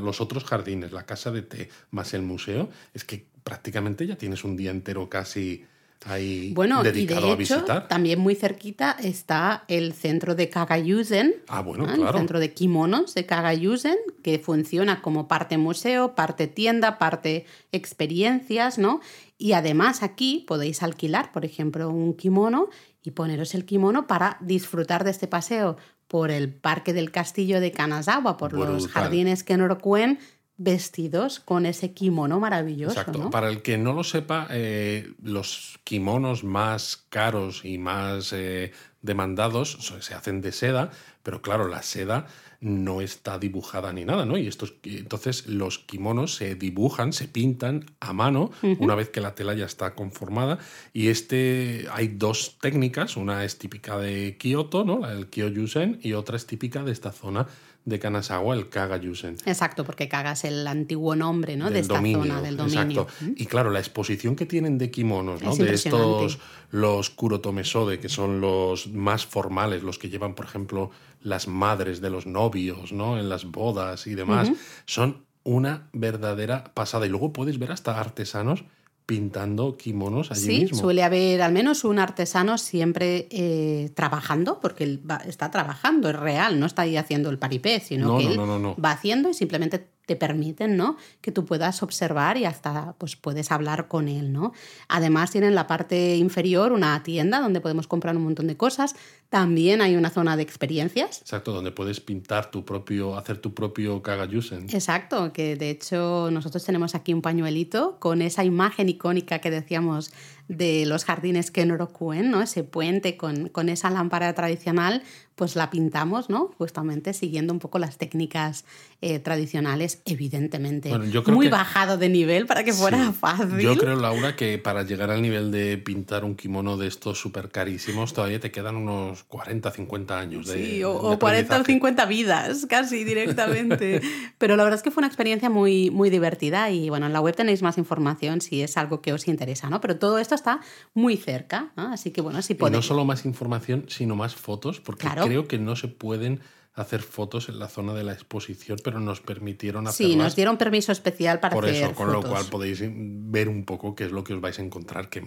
los 0.00 0.20
otros 0.20 0.44
jardines, 0.44 0.92
la 0.92 1.06
casa 1.06 1.30
de 1.30 1.42
té, 1.42 1.68
más 1.90 2.14
el 2.14 2.22
museo, 2.22 2.68
es 2.92 3.04
que 3.04 3.26
prácticamente 3.42 4.06
ya 4.06 4.16
tienes 4.16 4.44
un 4.44 4.56
día 4.56 4.70
entero 4.70 5.08
casi 5.08 5.64
ahí 6.06 6.52
bueno, 6.54 6.82
dedicado 6.82 7.26
y 7.26 7.28
de 7.28 7.32
a 7.32 7.36
visitar. 7.36 7.88
También 7.88 8.20
muy 8.20 8.34
cerquita 8.34 8.96
está 9.02 9.64
el 9.68 9.92
centro 9.92 10.34
de 10.34 10.48
Kagayusen, 10.48 11.34
ah, 11.48 11.62
bueno, 11.62 11.92
el 11.92 12.12
centro 12.12 12.40
de 12.40 12.52
kimonos 12.52 13.14
de 13.14 13.26
Kagayusen, 13.26 13.96
que 14.22 14.38
funciona 14.38 15.02
como 15.02 15.28
parte 15.28 15.58
museo, 15.58 16.14
parte 16.14 16.46
tienda, 16.46 16.98
parte 16.98 17.46
experiencias, 17.72 18.78
¿no? 18.78 19.00
Y 19.44 19.52
además 19.52 20.02
aquí 20.02 20.42
podéis 20.48 20.82
alquilar, 20.82 21.30
por 21.30 21.44
ejemplo, 21.44 21.90
un 21.90 22.14
kimono 22.16 22.70
y 23.02 23.10
poneros 23.10 23.54
el 23.54 23.66
kimono 23.66 24.06
para 24.06 24.38
disfrutar 24.40 25.04
de 25.04 25.10
este 25.10 25.26
paseo 25.26 25.76
por 26.08 26.30
el 26.30 26.50
Parque 26.50 26.94
del 26.94 27.10
Castillo 27.10 27.60
de 27.60 27.70
Kanazawa, 27.70 28.38
por 28.38 28.54
los 28.54 28.88
jardines 28.88 29.44
Kenorokuen, 29.44 30.18
vestidos 30.56 31.40
con 31.40 31.66
ese 31.66 31.92
kimono 31.92 32.40
maravilloso. 32.40 32.98
Exacto. 32.98 33.28
Para 33.28 33.50
el 33.50 33.60
que 33.60 33.76
no 33.76 33.92
lo 33.92 34.02
sepa, 34.02 34.46
eh, 34.48 35.12
los 35.22 35.78
kimonos 35.84 36.42
más 36.42 37.04
caros 37.10 37.66
y 37.66 37.76
más 37.76 38.32
eh, 38.32 38.72
demandados 39.02 39.76
se 40.00 40.14
hacen 40.14 40.40
de 40.40 40.52
seda, 40.52 40.90
pero 41.22 41.42
claro, 41.42 41.68
la 41.68 41.82
seda 41.82 42.28
no 42.64 43.02
está 43.02 43.38
dibujada 43.38 43.92
ni 43.92 44.06
nada, 44.06 44.24
¿no? 44.24 44.38
Y 44.38 44.48
estos, 44.48 44.74
entonces 44.84 45.46
los 45.46 45.78
kimonos 45.78 46.34
se 46.34 46.54
dibujan, 46.54 47.12
se 47.12 47.28
pintan 47.28 47.84
a 48.00 48.14
mano 48.14 48.50
una 48.78 48.94
vez 48.94 49.10
que 49.10 49.20
la 49.20 49.34
tela 49.34 49.52
ya 49.52 49.66
está 49.66 49.94
conformada. 49.94 50.58
Y 50.94 51.08
este 51.08 51.86
hay 51.92 52.08
dos 52.08 52.56
técnicas, 52.60 53.18
una 53.18 53.44
es 53.44 53.58
típica 53.58 53.98
de 53.98 54.38
Kioto, 54.38 54.84
¿no? 54.84 55.06
El 55.06 55.28
Kyojusen, 55.28 56.00
y 56.02 56.14
otra 56.14 56.36
es 56.36 56.46
típica 56.46 56.82
de 56.82 56.92
esta 56.92 57.12
zona 57.12 57.46
de 57.84 57.98
Kanazawa, 57.98 58.54
el 58.54 58.68
Kagayusen. 58.68 59.36
Exacto, 59.44 59.84
porque 59.84 60.08
Kaga 60.08 60.32
es 60.32 60.44
el 60.44 60.66
antiguo 60.66 61.14
nombre 61.16 61.56
¿no? 61.56 61.70
de 61.70 61.80
esta 61.80 62.00
zona 62.00 62.40
del 62.40 62.56
dominio. 62.56 63.02
Exacto. 63.02 63.34
Y 63.36 63.46
claro, 63.46 63.70
la 63.70 63.78
exposición 63.78 64.36
que 64.36 64.46
tienen 64.46 64.78
de 64.78 64.90
kimonos, 64.90 65.42
¿no? 65.42 65.54
de 65.54 65.74
estos, 65.74 66.38
los 66.70 67.10
Kurotomesode, 67.10 68.00
que 68.00 68.08
son 68.08 68.40
los 68.40 68.88
más 68.88 69.26
formales, 69.26 69.82
los 69.82 69.98
que 69.98 70.08
llevan, 70.08 70.34
por 70.34 70.46
ejemplo, 70.46 70.90
las 71.22 71.46
madres 71.46 72.00
de 72.00 72.10
los 72.10 72.26
novios, 72.26 72.92
¿no? 72.92 73.18
En 73.18 73.28
las 73.28 73.44
bodas 73.44 74.06
y 74.06 74.14
demás, 74.14 74.50
son 74.86 75.24
una 75.42 75.88
verdadera 75.92 76.64
pasada. 76.74 77.06
Y 77.06 77.10
luego 77.10 77.32
puedes 77.32 77.58
ver 77.58 77.72
hasta 77.72 78.00
artesanos 78.00 78.64
pintando 79.06 79.76
kimonos 79.76 80.30
allí 80.30 80.66
sí, 80.66 80.74
suele 80.74 81.02
haber 81.02 81.42
al 81.42 81.52
menos 81.52 81.84
un 81.84 81.98
artesano 81.98 82.56
siempre 82.56 83.28
eh, 83.30 83.90
trabajando, 83.94 84.60
porque 84.60 84.84
él 84.84 85.02
está 85.26 85.50
trabajando, 85.50 86.08
es 86.08 86.16
real, 86.16 86.58
no 86.58 86.66
está 86.66 86.82
ahí 86.82 86.96
haciendo 86.96 87.28
el 87.30 87.38
paripé, 87.38 87.80
sino 87.80 88.18
que 88.18 88.26
él 88.26 88.38
va 88.38 88.92
haciendo 88.92 89.28
y 89.28 89.34
simplemente 89.34 89.93
te 90.06 90.16
permiten, 90.16 90.76
¿no? 90.76 90.96
Que 91.20 91.32
tú 91.32 91.44
puedas 91.44 91.82
observar 91.82 92.36
y 92.36 92.44
hasta 92.44 92.94
pues 92.98 93.16
puedes 93.16 93.50
hablar 93.50 93.88
con 93.88 94.08
él, 94.08 94.32
¿no? 94.32 94.52
Además 94.88 95.30
tienen 95.30 95.54
la 95.54 95.66
parte 95.66 96.16
inferior 96.16 96.72
una 96.72 97.02
tienda 97.02 97.40
donde 97.40 97.60
podemos 97.60 97.86
comprar 97.86 98.16
un 98.16 98.24
montón 98.24 98.46
de 98.46 98.56
cosas. 98.56 98.94
También 99.30 99.80
hay 99.80 99.96
una 99.96 100.10
zona 100.10 100.36
de 100.36 100.42
experiencias. 100.42 101.20
Exacto, 101.20 101.52
donde 101.52 101.72
puedes 101.72 102.00
pintar 102.00 102.50
tu 102.50 102.64
propio, 102.64 103.16
hacer 103.16 103.38
tu 103.38 103.54
propio 103.54 104.02
kagayusen. 104.02 104.66
Exacto, 104.70 105.32
que 105.32 105.56
de 105.56 105.70
hecho 105.70 106.28
nosotros 106.30 106.64
tenemos 106.64 106.94
aquí 106.94 107.12
un 107.14 107.22
pañuelito 107.22 107.98
con 107.98 108.22
esa 108.22 108.44
imagen 108.44 108.88
icónica 108.88 109.40
que 109.40 109.50
decíamos 109.50 110.12
de 110.48 110.84
los 110.86 111.04
jardines 111.04 111.50
Kenorokuen, 111.50 112.30
¿no? 112.30 112.42
Ese 112.42 112.64
puente 112.64 113.16
con, 113.16 113.48
con 113.48 113.68
esa 113.68 113.88
lámpara 113.90 114.34
tradicional 114.34 115.02
pues 115.34 115.56
la 115.56 115.70
pintamos, 115.70 116.30
¿no? 116.30 116.52
Justamente 116.58 117.12
siguiendo 117.12 117.52
un 117.52 117.58
poco 117.58 117.78
las 117.78 117.98
técnicas 117.98 118.64
eh, 119.00 119.18
tradicionales, 119.18 120.00
evidentemente. 120.04 120.92
muy 121.26 121.48
bajado 121.48 121.98
de 121.98 122.08
nivel 122.08 122.46
para 122.46 122.62
que 122.62 122.72
fuera 122.72 123.12
fácil. 123.12 123.58
Yo 123.58 123.76
creo, 123.76 123.96
Laura, 123.96 124.36
que 124.36 124.58
para 124.58 124.84
llegar 124.84 125.10
al 125.10 125.22
nivel 125.22 125.50
de 125.50 125.76
pintar 125.78 126.24
un 126.24 126.36
kimono 126.36 126.76
de 126.76 126.86
estos 126.86 127.18
súper 127.18 127.50
carísimos, 127.50 128.12
todavía 128.14 128.38
te 128.38 128.52
quedan 128.52 128.76
unos 128.76 129.24
40, 129.24 129.70
50 129.70 130.18
años 130.18 130.46
de. 130.46 130.64
Sí, 130.64 130.84
o, 130.84 131.18
40 131.18 131.60
o 131.60 131.64
50 131.64 132.06
vidas, 132.06 132.66
casi 132.68 133.02
directamente. 133.02 134.00
Pero 134.38 134.56
la 134.56 134.62
verdad 134.62 134.78
es 134.78 134.82
que 134.82 134.90
fue 134.90 135.00
una 135.00 135.08
experiencia 135.08 135.50
muy, 135.50 135.90
muy 135.90 136.10
divertida 136.10 136.70
y 136.70 136.88
bueno, 136.90 137.06
en 137.06 137.12
la 137.12 137.20
web 137.20 137.34
tenéis 137.34 137.62
más 137.62 137.76
información 137.78 138.40
si 138.40 138.62
es 138.62 138.76
algo 138.76 139.00
que 139.00 139.12
os 139.12 139.26
interesa, 139.26 139.68
¿no? 139.68 139.80
Pero 139.80 139.98
todo 139.98 140.18
esto 140.18 140.34
está 140.34 140.60
muy 140.94 141.16
cerca, 141.16 141.72
¿no? 141.76 141.92
Así 141.92 142.12
que 142.12 142.20
bueno, 142.20 142.40
si 142.42 142.54
podéis. 142.54 142.74
Y 142.74 142.76
no 142.76 142.82
solo 142.82 143.04
más 143.04 143.24
información, 143.24 143.86
sino 143.88 144.14
más 144.14 144.36
fotos, 144.36 144.80
porque 144.80 145.02
claro 145.06 145.23
creo 145.24 145.48
que 145.48 145.58
no 145.58 145.76
se 145.76 145.88
pueden 145.88 146.40
hacer 146.74 147.02
fotos 147.02 147.48
en 147.48 147.58
la 147.58 147.68
zona 147.68 147.94
de 147.94 148.02
la 148.02 148.12
exposición, 148.12 148.78
pero 148.82 148.98
nos 148.98 149.20
permitieron 149.20 149.86
hacer. 149.86 150.06
Sí, 150.06 150.16
nos 150.16 150.34
dieron 150.34 150.56
permiso 150.56 150.90
especial 150.90 151.38
para 151.38 151.54
Por 151.54 151.68
eso, 151.68 151.94
con 151.94 152.12
lo 152.12 152.22
cual 152.22 152.46
podéis 152.46 152.82
ver 152.82 153.48
un 153.48 153.64
poco 153.64 153.94
qué 153.94 154.06
es 154.06 154.12
lo 154.12 154.24
que 154.24 154.34
os 154.34 154.40
vais 154.40 154.58
a 154.58 154.62
encontrar, 154.62 155.08
que 155.08 155.22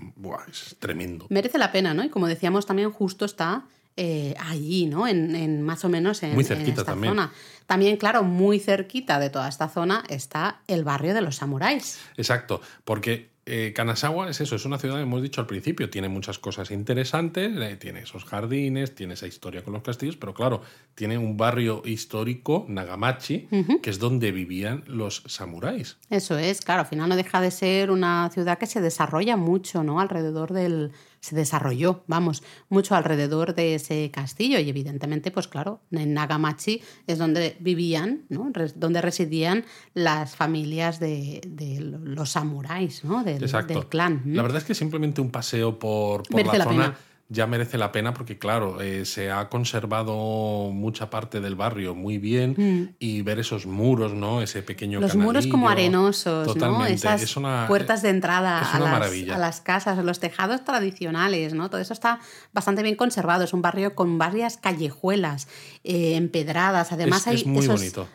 es 0.51 0.75
tremendo. 0.79 1.27
Merece 1.29 1.57
la 1.57 1.71
pena, 1.71 1.93
¿no? 1.93 2.03
Y 2.03 2.09
como 2.09 2.27
decíamos, 2.27 2.65
también 2.65 2.91
justo 2.91 3.23
está 3.23 3.65
eh, 3.95 4.35
allí, 4.39 4.87
¿no? 4.87 5.07
En, 5.07 5.61
más 5.61 5.85
o 5.85 5.89
menos 5.89 6.21
en, 6.21 6.33
muy 6.33 6.43
cerquita 6.43 6.81
esta 6.81 6.85
también. 6.85 7.13
zona. 7.13 7.31
También, 7.65 7.95
claro, 7.97 8.23
muy 8.23 8.59
cerquita 8.59 9.17
de 9.17 9.29
toda 9.29 9.47
esta 9.47 9.69
zona 9.69 10.03
está 10.09 10.61
el 10.67 10.83
barrio 10.83 11.13
de 11.13 11.21
los 11.21 11.37
samuráis. 11.37 11.99
Exacto, 12.17 12.61
porque 12.83 13.29
eh, 13.49 13.73
Kanazawa 13.73 14.29
es 14.29 14.41
eso, 14.41 14.57
es 14.57 14.65
una 14.65 14.77
ciudad, 14.77 15.01
hemos 15.01 15.21
dicho 15.21 15.39
al 15.39 15.47
principio, 15.47 15.89
tiene 15.89 16.09
muchas 16.09 16.37
cosas 16.37 16.69
interesantes, 16.69 17.51
eh, 17.57 17.77
tiene 17.77 18.01
esos 18.01 18.25
jardines, 18.25 18.93
tiene 18.93 19.13
esa 19.13 19.25
historia 19.25 19.63
con 19.63 19.73
los 19.73 19.83
castillos, 19.83 20.17
pero 20.17 20.33
claro, 20.33 20.61
tiene 20.95 21.17
un 21.17 21.37
barrio 21.37 21.81
histórico, 21.85 22.65
Nagamachi, 22.67 23.47
que 23.81 23.89
es 23.89 23.99
donde 23.99 24.33
vivían 24.33 24.83
los 24.87 25.23
samuráis. 25.27 25.97
Eso 26.09 26.37
es, 26.37 26.59
claro, 26.59 26.81
al 26.81 26.87
final 26.87 27.07
no 27.07 27.15
deja 27.15 27.39
de 27.39 27.51
ser 27.51 27.89
una 27.89 28.29
ciudad 28.33 28.57
que 28.57 28.65
se 28.65 28.81
desarrolla 28.81 29.37
mucho, 29.37 29.81
¿no? 29.81 30.01
Alrededor 30.01 30.51
del, 30.51 30.91
se 31.27 31.35
desarrolló, 31.35 32.03
vamos, 32.07 32.41
mucho 32.69 32.95
alrededor 32.95 33.53
de 33.53 33.75
ese 33.75 34.09
castillo 34.11 34.59
y 34.59 34.69
evidentemente, 34.69 35.29
pues 35.29 35.49
claro, 35.49 35.81
en 35.91 36.13
Nagamachi 36.13 36.81
es 37.05 37.17
donde 37.17 37.57
vivían, 37.59 38.23
¿no? 38.29 38.51
donde 38.75 39.01
residían 39.01 39.65
las 39.93 40.37
familias 40.37 41.01
de, 41.01 41.41
los 41.81 42.31
samuráis, 42.31 43.03
¿no? 43.03 43.25
Del, 43.25 43.45
clan. 43.89 44.21
La 44.25 44.41
verdad 44.41 44.59
es 44.59 44.63
que 44.63 44.73
simplemente 44.73 45.19
un 45.19 45.31
paseo 45.31 45.77
por, 45.77 46.23
por 46.23 46.45
la, 46.45 46.63
zona 46.63 46.97
ya 47.29 47.45
merece 47.45 47.77
la 47.77 47.91
pena 47.91 48.13
porque, 48.13 48.37
claro, 48.37 48.79
eh, 48.79 49.03
se 49.03 49.31
ha 49.31 49.49
conservado 49.49 50.69
mucha 50.71 51.09
parte 51.09 51.41
del 51.41 51.55
barrio 51.55 51.93
muy 51.93 52.17
bien 52.19 52.55
mm. 52.57 52.95
y 52.99 53.21
ver 53.21 53.39
esos 53.39 53.65
muros, 53.65 54.13
¿no? 54.13 54.41
Ese 54.41 54.61
pequeño 54.63 55.01
Los 55.01 55.15
muros 55.15 55.47
como 55.47 55.67
arenosos, 55.67 56.55
¿no? 56.55 56.85
Esas 56.85 57.35
puertas 57.67 58.01
de 58.01 58.09
entrada 58.09 58.59
a, 58.59 58.79
las, 58.79 59.11
a, 59.29 59.37
las, 59.37 59.59
casas, 59.59 59.97
los 60.03 60.19
tejados 60.19 60.63
tradicionales, 60.63 61.53
¿no? 61.53 61.69
Todo 61.69 61.81
eso 61.81 61.93
está 61.93 62.19
bastante 62.53 62.81
bien 62.81 62.95
conservado. 62.95 63.43
Es 63.43 63.51
un 63.51 63.61
barrio 63.61 63.93
con 63.93 64.17
varias 64.17 64.55
callejuelas 64.55 65.49
eh, 65.83 66.15
empedradas. 66.15 66.93
Además 66.93 67.27
hay 67.27 67.43
muy 67.43 67.65
esos 67.65 67.79
bonito. 67.79 68.07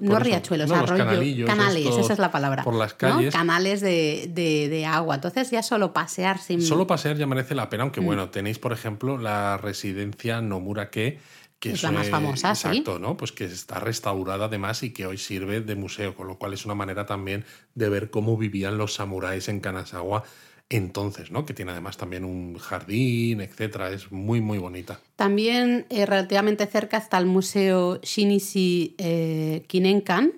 no 0.00 0.18
riachuelos, 0.18 0.70
arroyos, 0.72 1.46
canales, 1.46 1.86
esa 1.86 2.12
es 2.12 2.18
la 2.18 2.32
palabra. 2.32 2.64
Por 2.64 2.74
las 2.74 2.94
calles. 2.94 3.32
Canales 3.32 3.80
de, 3.80 4.28
de, 4.34 4.86
agua. 4.86 5.14
Entonces 5.14 5.50
ya 5.52 5.62
solo 5.62 5.92
pasear 5.92 6.38
sin... 6.38 6.62
Solo 6.62 6.86
pasear 6.86 7.16
ya 7.16 7.26
merece 7.26 7.54
la 7.54 7.68
pena, 7.68 7.84
aunque 7.84 8.00
mm. 8.00 8.06
bueno, 8.06 8.28
tenéis, 8.40 8.58
por 8.58 8.72
ejemplo, 8.72 9.18
la 9.18 9.58
residencia 9.58 10.40
Nomurake, 10.40 11.18
que 11.58 11.72
es, 11.72 11.82
la 11.82 11.90
más 11.90 12.08
famosa, 12.08 12.48
exacto, 12.48 12.98
¿no? 12.98 13.18
Pues 13.18 13.32
que 13.32 13.44
está 13.44 13.80
restaurada 13.80 14.46
además 14.46 14.82
y 14.82 14.94
que 14.94 15.04
hoy 15.04 15.18
sirve 15.18 15.60
de 15.60 15.74
museo, 15.74 16.14
con 16.14 16.26
lo 16.26 16.38
cual 16.38 16.54
es 16.54 16.64
una 16.64 16.74
manera 16.74 17.04
también 17.04 17.44
de 17.74 17.90
ver 17.90 18.08
cómo 18.08 18.38
vivían 18.38 18.78
los 18.78 18.94
samuráis 18.94 19.50
en 19.50 19.60
Kanazawa 19.60 20.24
entonces, 20.70 21.30
¿no? 21.30 21.44
Que 21.44 21.52
tiene 21.52 21.72
además 21.72 21.98
también 21.98 22.24
un 22.24 22.56
jardín, 22.56 23.42
etcétera. 23.42 23.90
Es 23.90 24.10
muy, 24.10 24.40
muy 24.40 24.56
bonita. 24.56 25.00
También 25.16 25.84
eh, 25.90 26.06
relativamente 26.06 26.64
cerca 26.66 26.96
está 26.96 27.18
el 27.18 27.26
Museo 27.26 28.00
Shinichi 28.00 28.94
eh, 28.96 29.64
Kinenkan, 29.66 30.32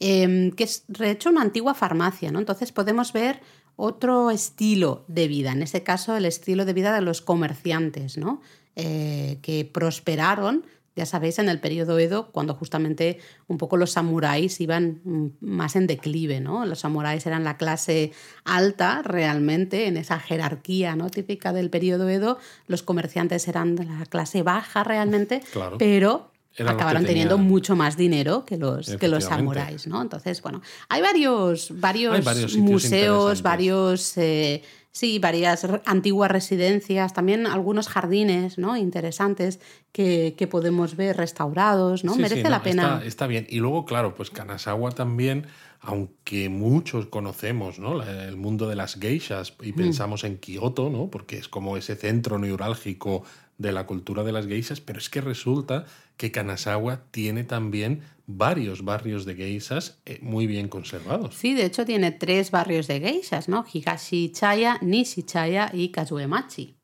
em, 0.00 0.50
que 0.50 0.64
es 0.64 0.82
de 0.88 1.12
hecho 1.12 1.30
una 1.30 1.42
antigua 1.42 1.74
farmacia, 1.74 2.32
¿no? 2.32 2.40
Entonces 2.40 2.72
podemos 2.72 3.12
ver 3.12 3.40
otro 3.76 4.30
estilo 4.30 5.04
de 5.06 5.28
vida, 5.28 5.52
en 5.52 5.62
este 5.62 5.82
caso 5.82 6.16
el 6.16 6.24
estilo 6.24 6.64
de 6.64 6.72
vida 6.72 6.94
de 6.94 7.02
los 7.02 7.20
comerciantes, 7.20 8.16
¿no? 8.16 8.40
Eh, 8.74 9.38
que 9.42 9.64
prosperaron, 9.64 10.66
ya 10.96 11.04
sabéis, 11.04 11.38
en 11.38 11.50
el 11.50 11.60
periodo 11.60 11.98
Edo, 11.98 12.32
cuando 12.32 12.54
justamente 12.54 13.18
un 13.48 13.58
poco 13.58 13.76
los 13.76 13.92
samuráis 13.92 14.60
iban 14.60 15.34
más 15.40 15.76
en 15.76 15.86
declive, 15.86 16.40
¿no? 16.40 16.64
Los 16.64 16.80
samuráis 16.80 17.26
eran 17.26 17.44
la 17.44 17.58
clase 17.58 18.12
alta 18.44 19.02
realmente 19.02 19.86
en 19.86 19.98
esa 19.98 20.18
jerarquía 20.18 20.96
¿no? 20.96 21.10
típica 21.10 21.52
del 21.52 21.68
periodo 21.68 22.08
Edo, 22.08 22.38
los 22.66 22.82
comerciantes 22.82 23.46
eran 23.46 23.76
de 23.76 23.84
la 23.84 24.06
clase 24.06 24.42
baja 24.42 24.84
realmente, 24.84 25.42
pero 25.78 26.30
acabaron 26.58 27.04
teniendo 27.04 27.38
mucho 27.38 27.76
más 27.76 27.96
dinero 27.96 28.44
que 28.44 28.56
los, 28.56 28.96
que 28.96 29.08
los 29.08 29.24
samuráis, 29.24 29.86
¿no? 29.86 30.00
Entonces, 30.00 30.40
bueno, 30.42 30.62
hay 30.88 31.02
varios, 31.02 31.72
varios, 31.78 32.56
museos, 32.56 33.42
varios... 33.42 34.16
Eh, 34.16 34.62
sí, 34.96 35.18
varias 35.18 35.66
antiguas 35.84 36.30
residencias, 36.30 37.12
también 37.12 37.46
algunos 37.46 37.86
jardines 37.86 38.56
¿no? 38.56 38.78
interesantes 38.78 39.60
que, 39.92 40.48
podemos 40.50 40.96
ver 40.96 41.18
restaurados, 41.18 42.02
¿no? 42.02 42.16
Merece 42.16 42.48
la 42.48 42.62
pena. 42.62 42.94
Está, 42.94 43.04
está, 43.04 43.26
bien. 43.26 43.46
Y 43.50 43.58
luego, 43.58 43.84
claro, 43.84 44.14
pues 44.14 44.30
Kanazawa 44.30 44.92
también, 44.92 45.48
aunque 45.80 46.48
muchos 46.48 47.08
conocemos 47.08 47.78
¿no? 47.78 48.02
el 48.02 48.38
mundo 48.38 48.68
de 48.68 48.76
las 48.76 48.94
geishas 48.94 49.52
y 49.62 49.72
mm. 49.72 49.76
pensamos 49.76 50.24
en 50.24 50.38
Kioto, 50.38 50.88
¿no? 50.88 51.10
porque 51.10 51.36
es 51.36 51.48
como 51.48 51.76
ese 51.76 51.94
centro 51.94 52.38
neurálgico 52.38 53.22
de 53.58 53.72
la 53.72 53.86
cultura 53.86 54.22
de 54.22 54.32
las 54.32 54.46
geishas, 54.46 54.80
pero 54.80 54.98
es 54.98 55.08
que 55.08 55.20
resulta 55.20 55.86
que 56.16 56.30
Kanazawa 56.30 57.02
tiene 57.10 57.44
también 57.44 58.02
varios 58.26 58.84
barrios 58.84 59.24
de 59.24 59.34
geishas 59.34 59.98
eh, 60.04 60.18
muy 60.20 60.46
bien 60.46 60.68
conservados. 60.68 61.34
Sí, 61.36 61.54
de 61.54 61.64
hecho 61.64 61.84
tiene 61.84 62.10
tres 62.10 62.50
barrios 62.50 62.86
de 62.86 63.00
geishas, 63.00 63.48
¿no? 63.48 63.64
Higashi-chaya, 63.64 64.80
Nishi-chaya 64.80 65.70
y 65.72 65.90
Kazuemachi. 65.90 66.74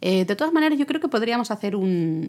Eh, 0.00 0.24
de 0.26 0.36
todas 0.36 0.52
maneras, 0.52 0.78
yo 0.78 0.86
creo 0.86 1.00
que 1.00 1.08
podríamos 1.08 1.50
hacer 1.50 1.74
un, 1.74 2.28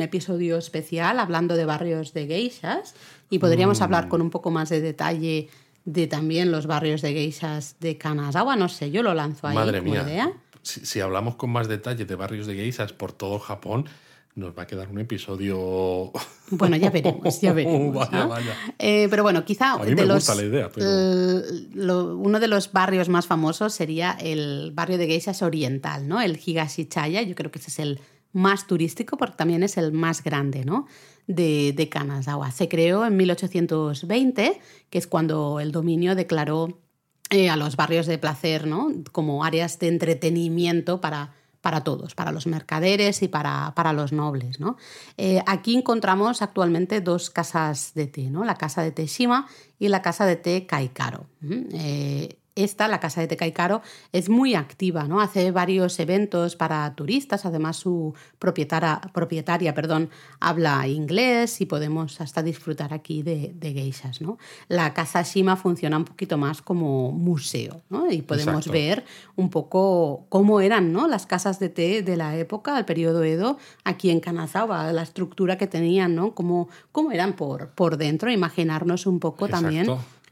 episodio 0.00 0.56
especial 0.56 1.18
hablando 1.18 1.56
de 1.56 1.64
barrios 1.64 2.14
de 2.14 2.26
geishas 2.26 2.94
y 3.28 3.38
podríamos 3.38 3.80
mm. 3.80 3.82
hablar 3.82 4.08
con 4.08 4.22
un 4.22 4.30
poco 4.30 4.50
más 4.50 4.68
de 4.68 4.80
detalle 4.80 5.48
de 5.84 6.06
también 6.06 6.50
los 6.50 6.66
barrios 6.66 7.02
de 7.02 7.12
geishas 7.12 7.76
de 7.80 7.98
Kanazawa. 7.98 8.56
No 8.56 8.68
sé, 8.68 8.90
yo 8.90 9.02
lo 9.02 9.14
lanzo 9.14 9.46
ahí 9.46 9.54
Madre 9.54 9.80
como 9.80 9.94
idea 9.94 10.32
si, 10.64 11.00
hablamos 11.00 11.36
con 11.36 11.50
más 11.50 11.68
detalle 11.68 12.04
de 12.04 12.14
barrios 12.14 12.46
de 12.46 12.54
geishas 12.54 12.92
por 12.92 13.12
todo 13.12 13.38
Japón, 13.38 13.86
nos 14.34 14.56
va 14.56 14.64
a 14.64 14.66
quedar 14.66 14.88
un 14.88 14.98
episodio. 14.98 16.12
Bueno, 16.50 16.76
ya 16.76 16.90
veremos, 16.90 17.40
ya 17.40 17.52
veremos. 17.54 17.94
vaya, 17.94 18.26
vaya. 18.26 18.54
Eh, 18.78 19.06
pero 19.08 19.22
bueno, 19.22 19.46
quizá 19.46 19.72
a 19.72 19.78
mí 19.78 19.94
me 19.94 20.04
gusta 20.04 20.34
la 20.34 20.42
idea. 20.42 20.70
uno 20.76 22.38
de 22.38 22.48
los 22.48 22.70
barrios 22.70 23.08
más 23.08 23.26
famosos 23.26 23.72
sería 23.72 24.12
el 24.12 24.70
barrio 24.74 24.98
de 24.98 25.06
geishas 25.06 25.40
oriental, 25.40 26.06
¿no? 26.06 26.20
El 26.20 26.38
Higashichaya. 26.44 27.22
Yo 27.22 27.34
creo 27.34 27.50
que 27.50 27.60
ese 27.60 27.70
es 27.70 27.78
el 27.78 28.00
más 28.34 28.66
turístico 28.66 29.16
porque 29.16 29.36
también 29.36 29.62
es 29.62 29.78
el 29.78 29.92
más 29.92 30.22
grande, 30.22 30.66
¿no? 30.66 30.86
De, 31.26 31.72
de 31.74 31.88
Kanazawa. 31.88 32.50
Se 32.50 32.68
creó 32.68 33.06
en 33.06 33.16
1820, 33.16 34.60
que 34.90 34.98
es 34.98 35.06
cuando 35.06 35.60
el 35.60 35.72
dominio 35.72 36.14
declaró 36.14 36.78
eh, 37.34 37.50
a 37.50 37.56
los 37.56 37.76
barrios 37.76 38.06
de 38.06 38.18
placer, 38.18 38.66
¿no? 38.66 38.88
Como 39.12 39.44
áreas 39.44 39.78
de 39.78 39.88
entretenimiento 39.88 41.00
para, 41.00 41.34
para 41.64 41.82
todos, 41.82 42.14
para 42.14 42.30
los 42.30 42.46
mercaderes 42.46 43.22
y 43.22 43.28
para, 43.28 43.72
para 43.74 43.94
los 43.94 44.12
nobles. 44.12 44.60
¿no? 44.60 44.76
Eh, 45.16 45.40
aquí 45.46 45.74
encontramos 45.74 46.42
actualmente 46.42 47.00
dos 47.00 47.30
casas 47.30 47.94
de 47.94 48.06
té, 48.06 48.28
¿no? 48.28 48.44
la 48.44 48.56
casa 48.56 48.82
de 48.82 48.92
té 48.92 49.06
Shima 49.06 49.48
y 49.78 49.88
la 49.88 50.02
casa 50.02 50.26
de 50.26 50.36
té 50.36 50.66
Kaikaro. 50.66 51.26
Esta, 52.54 52.88
la 52.88 53.00
Casa 53.00 53.20
de 53.20 53.26
Tecaicaro, 53.26 53.82
es 54.12 54.28
muy 54.28 54.54
activa, 54.54 55.08
¿no? 55.08 55.20
Hace 55.20 55.50
varios 55.50 55.98
eventos 55.98 56.56
para 56.56 56.94
turistas, 56.94 57.44
además 57.44 57.76
su 57.76 58.14
propietaria, 58.38 59.00
propietaria 59.12 59.74
perdón, 59.74 60.10
habla 60.40 60.86
inglés 60.86 61.60
y 61.60 61.66
podemos 61.66 62.20
hasta 62.20 62.42
disfrutar 62.42 62.94
aquí 62.94 63.22
de, 63.22 63.52
de 63.54 63.72
geishas, 63.72 64.20
¿no? 64.20 64.38
La 64.68 64.94
Casa 64.94 65.22
Shima 65.22 65.56
funciona 65.56 65.96
un 65.96 66.04
poquito 66.04 66.38
más 66.38 66.62
como 66.62 67.12
museo, 67.12 67.82
¿no? 67.90 68.10
Y 68.10 68.22
podemos 68.22 68.68
ver 68.68 69.04
un 69.36 69.50
poco 69.50 70.26
cómo 70.28 70.60
eran, 70.60 70.92
¿no? 70.92 71.08
Las 71.08 71.26
casas 71.26 71.58
de 71.58 71.68
té 71.68 72.02
de 72.02 72.16
la 72.16 72.36
época, 72.36 72.74
del 72.74 72.84
periodo 72.84 73.24
Edo, 73.24 73.58
aquí 73.84 74.10
en 74.10 74.20
Kanazawa, 74.20 74.92
la 74.92 75.02
estructura 75.02 75.58
que 75.58 75.66
tenían, 75.66 76.14
¿no? 76.14 76.34
Cómo, 76.34 76.68
cómo 76.92 77.12
eran 77.12 77.34
por, 77.34 77.70
por 77.70 77.96
dentro, 77.96 78.30
imaginarnos 78.30 79.06
un 79.06 79.20
poco 79.20 79.48
también 79.48 79.86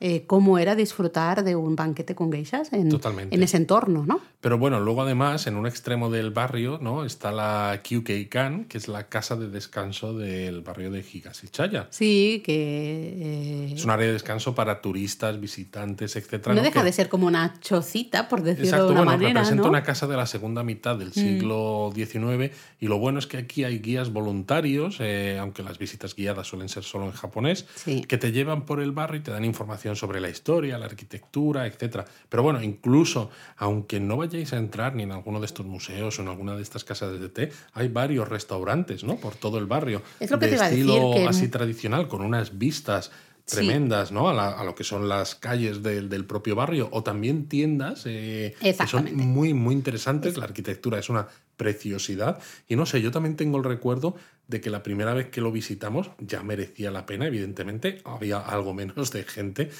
eh, 0.04 0.24
cómo 0.26 0.58
era 0.58 0.74
disfrutar 0.74 1.44
de 1.44 1.54
un 1.54 1.76
banquete 1.76 2.16
con 2.16 2.32
geishas 2.32 2.72
en, 2.72 2.90
en, 3.30 3.42
ese 3.44 3.56
entorno, 3.56 4.04
¿no? 4.04 4.20
Pero 4.40 4.58
bueno, 4.58 4.80
luego 4.80 5.02
además, 5.02 5.46
en 5.46 5.54
un 5.54 5.64
extremo 5.64 6.10
del 6.10 6.32
barrio, 6.32 6.80
¿no? 6.82 7.04
Está 7.04 7.30
la 7.30 7.82
Kyukeikan, 7.84 8.64
que 8.64 8.78
es 8.78 8.88
la 8.88 9.08
casa 9.08 9.36
de 9.36 9.48
descanso 9.48 10.18
del 10.18 10.62
barrio 10.62 10.90
de 10.90 11.04
Higashichaya. 11.08 11.86
Sí, 11.90 12.42
que... 12.44 13.68
Eh, 13.68 13.74
es 13.76 13.84
un 13.84 13.90
área 13.90 14.08
de 14.08 14.14
descanso 14.14 14.56
para 14.56 14.80
turistas, 14.80 15.38
visitantes, 15.38 16.16
etc. 16.16 16.48
No, 16.48 16.62
deja 16.62 16.82
de 16.82 16.92
ser 16.92 17.08
como 17.08 17.28
una 17.28 17.60
chocita, 17.60 18.28
por 18.28 18.42
decirlo 18.42 18.86
de 18.86 18.90
una 18.90 19.02
bueno, 19.02 19.12
manera, 19.12 19.32
representa 19.34 19.68
una 19.68 19.84
casa 19.84 20.08
de 20.08 20.16
la 20.16 20.26
segunda 20.26 20.64
mitad 20.64 20.96
del 20.96 21.10
mm. 21.10 21.12
siglo 21.12 21.92
XIX 21.94 22.52
y 22.80 22.88
lo 22.88 22.98
bueno 22.98 23.20
es 23.20 23.28
que 23.28 23.36
aquí 23.36 23.62
hay 23.62 23.78
guías 23.78 24.12
voluntarios, 24.12 24.96
eh, 24.98 25.38
aunque 25.38 25.62
las 25.62 25.78
visitas 25.78 26.16
guiadas 26.16 26.48
suelen 26.48 26.68
ser 26.68 26.82
solo 26.82 27.04
en 27.04 27.12
japonés, 27.12 27.66
que 27.84 28.18
te 28.18 28.32
llevan 28.32 28.66
por 28.66 28.80
el 28.80 28.90
barrio 28.90 29.20
y 29.20 29.22
te 29.22 29.30
dan 29.30 29.44
información 29.44 29.91
sobre 29.96 30.20
la 30.20 30.28
historia, 30.28 30.78
la 30.78 30.86
arquitectura, 30.86 31.66
etc. 31.66 32.04
Pero 32.28 32.42
bueno, 32.42 32.62
incluso 32.62 33.30
aunque 33.56 34.00
no 34.00 34.16
vayáis 34.16 34.52
a 34.52 34.56
entrar 34.56 34.94
ni 34.94 35.02
en 35.02 35.12
alguno 35.12 35.40
de 35.40 35.46
estos 35.46 35.66
museos 35.66 36.18
o 36.18 36.22
en 36.22 36.28
alguna 36.28 36.56
de 36.56 36.62
estas 36.62 36.84
casas 36.84 37.18
de 37.18 37.28
té, 37.28 37.52
hay 37.74 37.88
varios 37.88 38.28
restaurantes, 38.28 39.04
¿no? 39.04 39.16
Por 39.16 39.34
todo 39.34 39.58
el 39.58 39.66
barrio. 39.66 40.02
Es 40.20 40.30
lo 40.30 40.38
que 40.38 40.46
de 40.46 40.56
te 40.56 40.64
estilo 40.64 41.28
así 41.28 41.48
tradicional, 41.48 42.08
con 42.08 42.22
unas 42.22 42.58
vistas 42.58 43.10
tremendas, 43.44 44.12
¿no? 44.12 44.28
A, 44.28 44.64
lo 44.64 44.74
que 44.74 44.84
son 44.84 45.08
las 45.08 45.34
calles 45.34 45.82
del, 45.82 46.24
propio 46.24 46.54
barrio 46.54 46.88
o 46.92 47.02
también 47.02 47.48
tiendas 47.48 48.04
eh, 48.06 48.54
que 48.60 48.86
son 48.86 49.14
muy, 49.16 49.54
muy 49.54 49.74
interesantes. 49.74 50.36
La 50.36 50.44
arquitectura 50.44 50.98
es 50.98 51.08
una 51.08 51.28
preciosidad 51.56 52.38
y 52.68 52.76
no 52.76 52.86
sé, 52.86 53.02
yo 53.02 53.10
también 53.10 53.36
tengo 53.36 53.58
el 53.58 53.64
recuerdo 53.64 54.16
de 54.48 54.60
que 54.60 54.70
la 54.70 54.82
primera 54.82 55.14
vez 55.14 55.28
que 55.28 55.40
lo 55.40 55.52
visitamos 55.52 56.10
ya 56.18 56.42
merecía 56.42 56.90
la 56.90 57.06
pena, 57.06 57.26
evidentemente, 57.26 58.02
había 58.04 58.38
algo 58.38 58.74
menos 58.74 59.10
de 59.12 59.22
gente, 59.24 59.70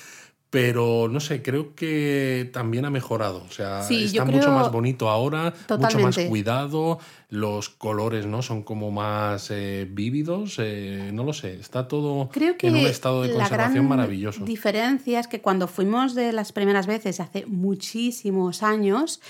pero 0.53 1.09
no 1.09 1.19
sé, 1.19 1.41
creo 1.41 1.75
que 1.75 2.51
también 2.53 2.85
ha 2.85 2.91
mejorado. 2.91 3.43
O 3.49 3.51
sea, 3.51 3.83
Sí, 3.83 4.05
está 4.05 4.27
mucho 4.27 4.51
más 4.51 4.71
bonito 4.71 5.09
ahora, 5.09 5.55
mucho 5.67 5.99
más 5.99 6.19
cuidado, 6.19 6.99
los 7.31 7.71
colores 7.71 8.27
no 8.27 8.43
son 8.43 8.63
como 8.63 8.91
más 8.91 9.51
eh, 9.51 9.89
vívidos, 9.91 10.57
eh, 10.59 11.09
no 11.11 11.25
lo 11.25 11.33
sé, 11.33 11.55
está 11.55 11.89
todo 11.89 12.29
Creo 12.31 12.59
que 12.59 12.67
en 12.67 12.77
un 12.77 12.81
estado 12.81 13.23
de 13.23 13.29
la 13.29 13.35
conservación 13.49 13.87
gran 13.87 13.89
maravilloso. 13.89 14.45
diferencia 14.45 15.21
es 15.21 15.27
que 15.27 15.41
cuando 15.41 15.69
fuimos 15.69 16.15
de 16.15 16.35
las 16.35 16.53
primeras 16.53 16.87
veces 16.87 17.21
hace 17.21 17.47
muchísimos 17.47 18.63
años, 18.63 19.23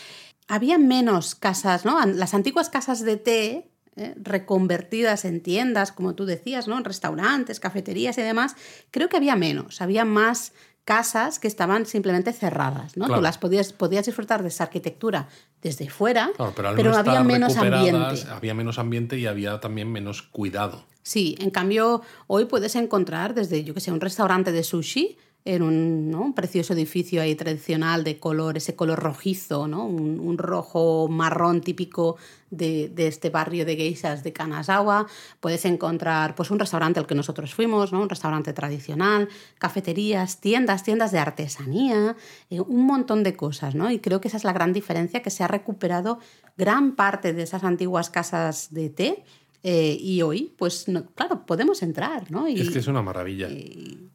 había 0.48 0.76
menos 0.76 1.36
casas, 1.36 1.84
¿no? 1.84 2.04
Las 2.04 2.34
antiguas 2.34 2.68
casas 2.68 3.00
de 3.04 3.16
té 3.16 3.68
eh, 3.94 4.14
reconvertidas 4.16 5.24
en 5.24 5.40
tiendas, 5.40 5.92
como 5.92 6.14
tú 6.16 6.24
decías, 6.24 6.66
¿no? 6.66 6.78
En 6.78 6.84
restaurantes, 6.84 7.60
cafeterías 7.60 8.18
y 8.18 8.22
demás, 8.22 8.56
creo 8.90 9.08
que 9.08 9.18
había 9.18 9.36
menos, 9.36 9.82
había 9.82 10.04
más 10.04 10.52
casas 10.84 11.38
que 11.38 11.48
estaban 11.48 11.86
simplemente 11.86 12.32
cerradas, 12.32 12.96
¿no? 12.96 13.06
Claro. 13.06 13.20
Tú 13.20 13.22
las 13.22 13.38
podías, 13.38 13.72
podías 13.72 14.06
disfrutar 14.06 14.42
de 14.42 14.48
esa 14.48 14.64
arquitectura 14.64 15.28
desde 15.62 15.88
fuera, 15.88 16.30
Claro, 16.36 16.52
pero, 16.56 16.90
no 16.90 16.96
había 16.96 17.22
menos 17.22 17.56
ambiente. 17.56 18.24
Había 18.30 18.54
menos 18.54 18.78
ambiente 18.78 19.18
y 19.18 19.26
había 19.26 19.60
también 19.60 19.90
menos 19.92 20.22
cuidado. 20.22 20.84
Sí, 21.02 21.36
en 21.40 21.50
cambio, 21.50 22.02
hoy 22.26 22.46
puedes 22.46 22.76
encontrar 22.76 23.34
desde, 23.34 23.64
yo 23.64 23.74
que 23.74 23.80
sé, 23.80 23.92
un 23.92 24.00
restaurante 24.00 24.52
de 24.52 24.62
sushi 24.62 25.18
en 25.44 25.62
un, 25.62 26.10
¿no? 26.10 26.22
un 26.22 26.34
precioso 26.34 26.72
edificio 26.72 27.20
ahí 27.20 27.34
tradicional 27.34 28.04
de 28.04 28.18
color, 28.18 28.56
ese 28.56 28.76
color 28.76 29.00
rojizo, 29.00 29.66
¿no? 29.66 29.84
un, 29.84 30.20
un 30.20 30.38
rojo 30.38 31.08
marrón 31.08 31.60
típico 31.60 32.16
de, 32.50 32.88
de 32.88 33.08
este 33.08 33.30
barrio 33.30 33.64
de 33.64 33.76
geishas 33.76 34.22
de 34.22 34.32
Kanazawa. 34.32 35.06
Puedes 35.40 35.64
encontrar 35.64 36.36
pues, 36.36 36.50
un 36.52 36.60
restaurante 36.60 37.00
al 37.00 37.06
que 37.06 37.16
nosotros 37.16 37.54
fuimos, 37.54 37.92
¿no? 37.92 38.02
un 38.02 38.08
restaurante 38.08 38.52
tradicional, 38.52 39.28
cafeterías, 39.58 40.40
tiendas, 40.40 40.84
tiendas 40.84 41.10
de 41.10 41.18
artesanía, 41.18 42.16
eh, 42.50 42.60
un 42.60 42.86
montón 42.86 43.24
de 43.24 43.34
cosas. 43.34 43.74
¿no? 43.74 43.90
Y 43.90 43.98
creo 43.98 44.20
que 44.20 44.28
esa 44.28 44.36
es 44.36 44.44
la 44.44 44.52
gran 44.52 44.72
diferencia, 44.72 45.22
que 45.22 45.30
se 45.30 45.42
ha 45.42 45.48
recuperado 45.48 46.20
gran 46.56 46.94
parte 46.94 47.32
de 47.32 47.42
esas 47.42 47.64
antiguas 47.64 48.10
casas 48.10 48.72
de 48.72 48.90
té. 48.90 49.24
Eh, 49.62 49.96
y 50.00 50.22
hoy, 50.22 50.52
pues 50.58 50.88
no- 50.88 51.06
claro, 51.14 51.46
podemos 51.46 51.82
entrar, 51.82 52.30
¿no? 52.30 52.48
Y, 52.48 52.60
Es 52.60 52.70
que 52.70 52.80
es 52.80 52.86
una 52.88 53.02
maravilla. 53.02 53.48
y 53.48 54.08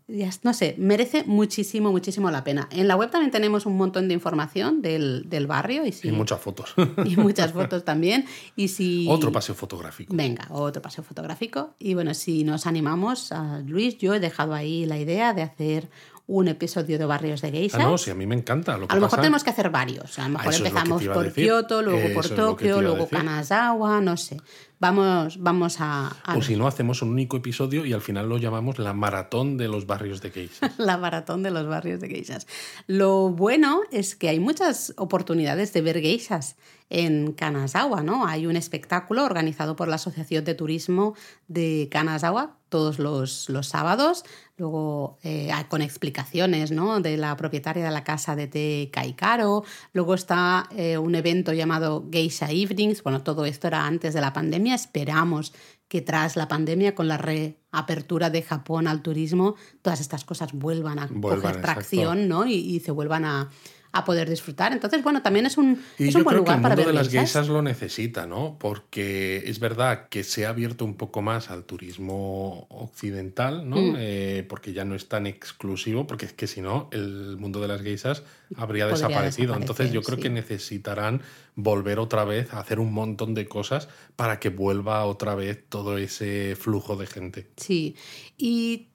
no 0.44 0.54
sé, 0.54 0.76
merece 0.78 1.24
muchísimo, 1.26 1.92
muchísimo 1.92 2.32
la 2.32 2.44
pena. 2.44 2.70
En 2.72 2.88
la 2.88 2.96
web 2.96 3.12
también 3.12 3.30
tenemos 3.32 3.66
un 3.66 3.76
montón 3.78 4.08
de 4.08 4.14
información 4.14 4.82
del, 4.82 5.24
del 5.30 5.48
barrio 5.48 5.86
y, 5.86 5.92
si- 5.92 6.08
Y 6.08 6.12
muchas 6.12 6.40
fotos. 6.40 6.74
y 7.06 7.18
muchas 7.18 7.52
fotos 7.52 7.84
también. 7.84 8.26
Y 8.56 8.70
si... 8.70 9.08
Otro 9.10 9.32
paseo 9.32 9.54
fotográfico. 9.56 10.14
Venga, 10.16 10.48
otro 10.50 10.82
paseo 10.82 11.04
fotográfico. 11.04 11.76
Y 11.80 11.94
bueno, 11.94 12.14
si 12.14 12.44
nos 12.46 12.66
animamos, 12.68 13.32
a 13.34 13.60
Luis, 13.60 13.98
yo 13.98 14.14
he 14.14 14.20
dejado 14.22 14.54
ahí 14.54 14.86
la 14.86 14.98
idea 14.98 15.34
de 15.34 15.42
hacer 15.42 15.90
un 16.30 16.50
episodio 16.50 17.00
de 17.00 17.06
barrios 17.06 17.42
de 17.42 17.48
Ah, 17.48 17.52
geishas. 17.52 17.82
no, 17.82 17.98
sí, 17.98 18.12
a 18.12 18.16
mí 18.16 18.26
me 18.28 18.36
encanta. 18.36 18.78
Lo 18.78 18.88
que 18.88 18.92
A 18.92 18.96
lo 18.96 19.02
mejor 19.02 19.12
pasa- 19.12 19.22
tenemos 19.22 19.44
que 19.46 19.50
hacer 19.50 19.70
varios. 19.70 20.20
A 20.20 20.24
lo 20.24 20.30
mejor 20.38 20.46
lo 20.48 20.52
que 20.52 20.58
empezamos 20.68 21.04
por. 21.06 21.32
Kioto, 21.34 21.82
luego 21.82 22.00
Eso 22.00 22.14
por 22.14 22.30
Tokio, 22.30 22.82
luego. 22.82 23.08
Kanazawa, 23.08 24.02
no 24.02 24.18
sé. 24.18 24.38
Vamos, 24.80 25.42
vamos 25.42 25.78
a, 25.80 26.10
a 26.24 26.38
O 26.38 26.42
si 26.44 26.56
no, 26.56 26.68
hacemos 26.68 27.02
un 27.02 27.10
único 27.10 27.38
episodio 27.38 27.84
y 27.86 27.94
al 27.94 28.02
final 28.02 28.30
lo 28.30 28.38
llamamos 28.38 28.78
la 28.78 28.94
maratón 28.94 29.58
de 29.58 29.68
los 29.68 29.88
barrios 29.88 30.22
de 30.22 30.30
geishas. 30.32 30.72
la 30.78 30.98
maratón 30.98 31.42
de 31.44 31.50
los 31.52 31.66
barrios 31.66 32.00
de 32.02 32.10
geishas. 32.10 32.46
Lo 32.88 33.30
bueno 33.30 33.82
es 33.92 34.16
que 34.16 34.30
hay 34.30 34.40
muchas 34.40 34.94
oportunidades 34.98 35.72
de 35.74 35.82
ver 35.82 36.00
geishas 36.02 36.58
en 36.90 37.34
Kanazawa, 37.34 38.02
¿no? 38.02 38.26
Hay 38.26 38.46
un 38.46 38.56
espectáculo 38.56 39.26
organizado 39.26 39.76
por 39.76 39.88
la 39.88 39.96
Asociación 39.96 40.46
de 40.46 40.56
Turismo 40.56 41.16
de 41.48 41.90
Kanazawa 41.92 42.58
todos 42.70 43.00
los, 43.00 43.50
los 43.50 43.68
sábados, 43.68 44.24
luego 44.58 45.18
eh, 45.24 45.52
con 45.70 45.82
explicaciones 45.82 46.72
¿no? 46.72 47.00
de 47.00 47.16
la 47.16 47.36
propietaria 47.38 47.86
de 47.86 47.92
la 47.92 48.04
casa 48.04 48.36
de 48.36 48.48
té 48.48 48.90
Kaikaro, 48.92 49.64
luego 49.94 50.14
está 50.14 50.68
eh, 50.76 50.98
un 50.98 51.16
evento 51.16 51.54
llamado 51.54 52.06
Geisha 52.12 52.52
Evenings, 52.52 53.04
bueno, 53.04 53.24
todo 53.24 53.46
esto 53.46 53.68
era 53.68 53.86
antes 53.86 54.14
de 54.14 54.22
la 54.22 54.34
pandemia, 54.34 54.76
esperamos 54.76 55.54
que 55.88 56.02
tras 56.02 56.36
la 56.36 56.50
pandemia, 56.50 56.94
con 56.94 57.08
la 57.08 57.18
reapertura 57.18 58.30
de 58.30 58.42
Japón 58.42 58.88
al 58.88 59.02
turismo, 59.02 59.56
todas 59.82 60.02
estas 60.02 60.26
cosas 60.26 60.52
vuelvan 60.52 61.00
a 61.00 61.08
Vuelvan, 61.10 61.42
coger 61.42 61.62
tracción 61.62 62.28
¿no? 62.28 62.46
y, 62.46 62.56
y 62.56 62.82
se 62.82 62.92
vuelvan 62.92 63.24
a, 63.24 63.50
a 63.92 64.06
poder 64.06 64.30
disfrutar. 64.30 64.74
Entonces, 64.74 65.04
bueno, 65.04 65.22
también 65.22 65.46
es 65.46 65.58
un, 65.58 65.82
Y 65.98 66.10
es 66.10 66.16
un 66.16 66.24
buen 66.24 66.36
el 66.36 66.40
lugar 66.40 66.62
para 66.62 66.76
mundo 66.76 66.88
ver 66.90 66.96
de 66.96 67.04
las 67.04 67.10
geishas 67.10 67.48
lo 67.48 67.62
necesita, 67.62 68.28
¿no? 68.28 68.58
Porque 68.60 69.44
es 69.46 69.60
verdad 69.60 70.08
que 70.10 70.24
se 70.24 70.46
ha 70.46 70.50
abierto 70.50 70.86
un 70.86 70.96
poco 70.96 71.22
más 71.22 71.50
al 71.50 71.64
turismo 71.64 72.68
occidental, 72.70 73.70
¿no? 73.70 73.78
Mm. 73.78 73.96
Eh, 73.98 74.46
porque 74.48 74.74
ya 74.74 74.86
no 74.86 74.96
es 74.96 75.08
tan 75.08 75.28
exclusivo, 75.28 76.06
porque 76.08 76.26
es 76.26 76.34
que 76.34 76.48
si 76.48 76.62
no, 76.62 76.90
el 76.92 77.38
mundo 77.38 77.62
de 77.62 77.68
las 77.68 77.82
geishas 77.82 78.24
habría 78.56 78.88
Podría 78.88 79.08
desaparecido. 79.08 79.56
Entonces 79.56 79.92
yo 79.92 80.02
creo 80.02 80.18
sí. 80.18 80.24
que 80.24 80.30
necesitarán 80.30 81.22
volver 81.56 82.00
otra 82.00 82.24
vez 82.24 82.54
a 82.54 82.60
hacer 82.60 82.80
un 82.80 82.94
montón 82.94 83.34
de 83.34 83.48
cosas 83.48 83.90
para 84.16 84.40
que 84.40 84.50
vuelva 84.50 85.06
otra 85.06 85.36
vez 85.36 85.64
todo 85.68 85.98
ese 85.98 86.56
flujo 86.56 86.96
de 86.96 87.08
gente. 87.08 87.48
Sí, 87.58 87.96
y 88.38 88.90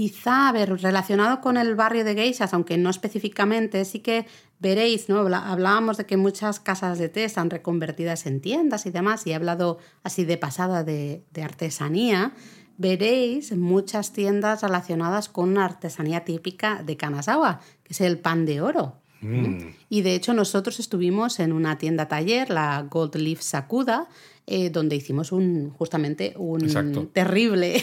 quizá, 0.00 0.48
a 0.48 0.52
ver, 0.52 0.80
relacionado 0.80 1.42
con 1.42 1.58
el 1.58 1.74
barrio 1.74 2.04
de 2.04 2.14
geishas, 2.14 2.54
aunque 2.54 2.78
no 2.78 2.88
específicamente, 2.88 3.84
sí 3.84 3.98
que 3.98 4.24
veréis, 4.58 5.10
¿no? 5.10 5.18
Hablábamos 5.18 5.98
de 5.98 6.06
que 6.06 6.16
muchas 6.16 6.58
casas 6.58 6.98
de 6.98 7.10
té 7.10 7.24
están 7.24 7.50
reconvertidas 7.50 8.24
en 8.24 8.40
tiendas 8.40 8.86
y 8.86 8.90
demás, 8.92 9.26
y 9.26 9.32
he 9.32 9.34
hablado 9.34 9.76
así 10.02 10.24
de 10.24 10.38
pasada 10.38 10.84
de, 10.84 11.26
de 11.32 11.42
artesanía. 11.42 12.32
Veréis 12.78 13.54
muchas 13.54 14.14
tiendas 14.14 14.62
relacionadas 14.62 15.28
con 15.28 15.50
una 15.50 15.66
artesanía 15.66 16.24
típica 16.24 16.82
de 16.82 16.96
Kanazawa, 16.96 17.60
que 17.84 17.92
es 17.92 18.00
el 18.00 18.18
pan 18.20 18.46
de 18.46 18.62
oro. 18.62 19.02
Mm. 19.20 19.74
Y 19.90 20.00
de 20.00 20.14
hecho 20.14 20.32
nosotros 20.32 20.80
estuvimos 20.80 21.40
en 21.40 21.52
una 21.52 21.76
tienda 21.76 22.08
taller, 22.08 22.48
la 22.48 22.86
Gold 22.88 23.16
Leaf 23.16 23.42
Sakuda, 23.42 24.08
eh, 24.50 24.68
donde 24.68 24.96
hicimos 24.96 25.30
un 25.30 25.70
justamente 25.70 26.34
un 26.36 26.64
Exacto. 26.64 27.08
terrible 27.12 27.82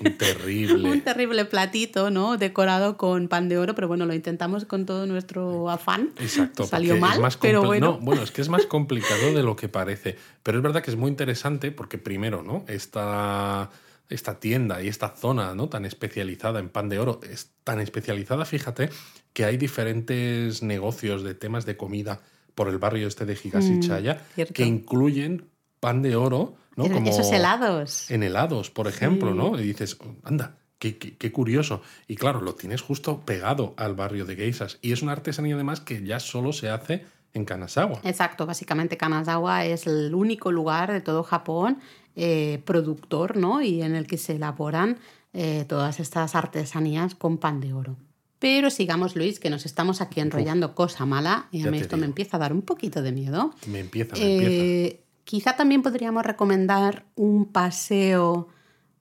Un 0.00 0.16
terrible. 0.16 0.90
un 0.90 1.00
terrible 1.02 1.44
platito, 1.44 2.10
¿no? 2.10 2.36
Decorado 2.36 2.96
con 2.96 3.28
pan 3.28 3.48
de 3.48 3.58
oro, 3.58 3.74
pero 3.74 3.88
bueno, 3.88 4.06
lo 4.06 4.14
intentamos 4.14 4.64
con 4.64 4.86
todo 4.86 5.06
nuestro 5.06 5.70
afán. 5.70 6.10
Exacto. 6.18 6.64
Salió 6.64 6.96
mal, 6.96 7.14
es 7.14 7.20
más 7.20 7.36
pero 7.36 7.62
bueno. 7.62 7.92
No, 7.92 7.98
bueno, 8.00 8.22
es 8.22 8.30
que 8.30 8.40
es 8.40 8.48
más 8.48 8.66
complicado 8.66 9.34
de 9.34 9.42
lo 9.42 9.54
que 9.54 9.68
parece. 9.68 10.16
Pero 10.42 10.58
es 10.58 10.62
verdad 10.62 10.82
que 10.82 10.90
es 10.90 10.96
muy 10.96 11.10
interesante 11.10 11.72
porque 11.72 11.98
primero, 11.98 12.42
¿no? 12.42 12.64
Esta, 12.68 13.70
esta 14.08 14.40
tienda 14.40 14.82
y 14.82 14.88
esta 14.88 15.14
zona, 15.14 15.54
¿no? 15.54 15.68
Tan 15.68 15.84
especializada 15.84 16.58
en 16.60 16.68
pan 16.70 16.88
de 16.88 16.98
oro, 16.98 17.20
es 17.28 17.50
tan 17.64 17.80
especializada, 17.80 18.44
fíjate, 18.44 18.90
que 19.32 19.44
hay 19.44 19.56
diferentes 19.56 20.62
negocios 20.62 21.22
de 21.22 21.34
temas 21.34 21.66
de 21.66 21.76
comida 21.76 22.20
por 22.54 22.68
el 22.68 22.78
barrio 22.78 23.06
este 23.06 23.24
de 23.24 23.38
Higashiyaya 23.40 24.22
Mm, 24.36 24.42
que 24.52 24.64
incluyen 24.64 25.48
pan 25.80 26.02
de 26.02 26.16
oro, 26.16 26.54
¿no? 26.76 26.84
Pero 26.84 26.94
Como 26.96 27.10
Esos 27.10 27.30
helados. 27.32 28.10
en 28.10 28.22
helados, 28.22 28.70
por 28.70 28.86
ejemplo, 28.88 29.34
¿no? 29.34 29.58
Y 29.58 29.62
dices, 29.64 29.96
"Oh, 30.00 30.14
anda, 30.24 30.56
qué, 30.78 30.96
qué- 30.98 31.16
qué 31.16 31.32
curioso. 31.32 31.82
Y 32.06 32.16
claro, 32.16 32.40
lo 32.40 32.54
tienes 32.54 32.82
justo 32.82 33.20
pegado 33.24 33.74
al 33.76 33.94
barrio 33.94 34.24
de 34.26 34.36
geishas. 34.36 34.78
Y 34.82 34.92
es 34.92 35.02
una 35.02 35.12
artesanía 35.12 35.54
además 35.54 35.80
que 35.80 36.04
ya 36.04 36.20
solo 36.20 36.52
se 36.52 36.70
hace 36.70 37.04
en 37.34 37.44
Kanazawa. 37.44 38.00
Exacto, 38.04 38.46
básicamente 38.46 38.96
Kanazawa 38.96 39.64
es 39.64 39.86
el 39.86 40.14
único 40.14 40.50
lugar 40.52 40.92
de 40.92 41.00
todo 41.00 41.22
Japón 41.22 41.78
eh, 42.16 42.60
productor, 42.64 43.36
¿no? 43.36 43.60
Y 43.62 43.82
en 43.82 43.94
el 43.94 44.06
que 44.06 44.16
se 44.18 44.36
elaboran 44.36 44.98
eh, 45.34 45.64
todas 45.68 46.00
estas 46.00 46.34
artesanías 46.34 47.14
con 47.14 47.38
pan 47.38 47.60
de 47.60 47.72
oro. 47.74 47.96
Pero 48.40 48.70
sigamos, 48.70 49.14
Luis, 49.16 49.38
que 49.40 49.50
nos 49.50 49.66
estamos 49.66 50.00
aquí 50.00 50.20
enrollando 50.20 50.74
cosa 50.74 51.04
mala 51.06 51.48
y 51.52 51.62
a 51.66 51.70
mí 51.72 51.78
esto 51.78 51.96
me 51.96 52.06
empieza 52.06 52.36
a 52.36 52.40
dar 52.40 52.52
un 52.52 52.62
poquito 52.62 53.02
de 53.02 53.10
miedo. 53.12 53.52
Me 53.66 53.80
empieza, 53.80 54.16
me 54.16 54.32
empieza. 54.32 55.07
Quizá 55.28 55.56
también 55.56 55.82
podríamos 55.82 56.24
recomendar 56.24 57.04
un 57.14 57.52
paseo 57.52 58.48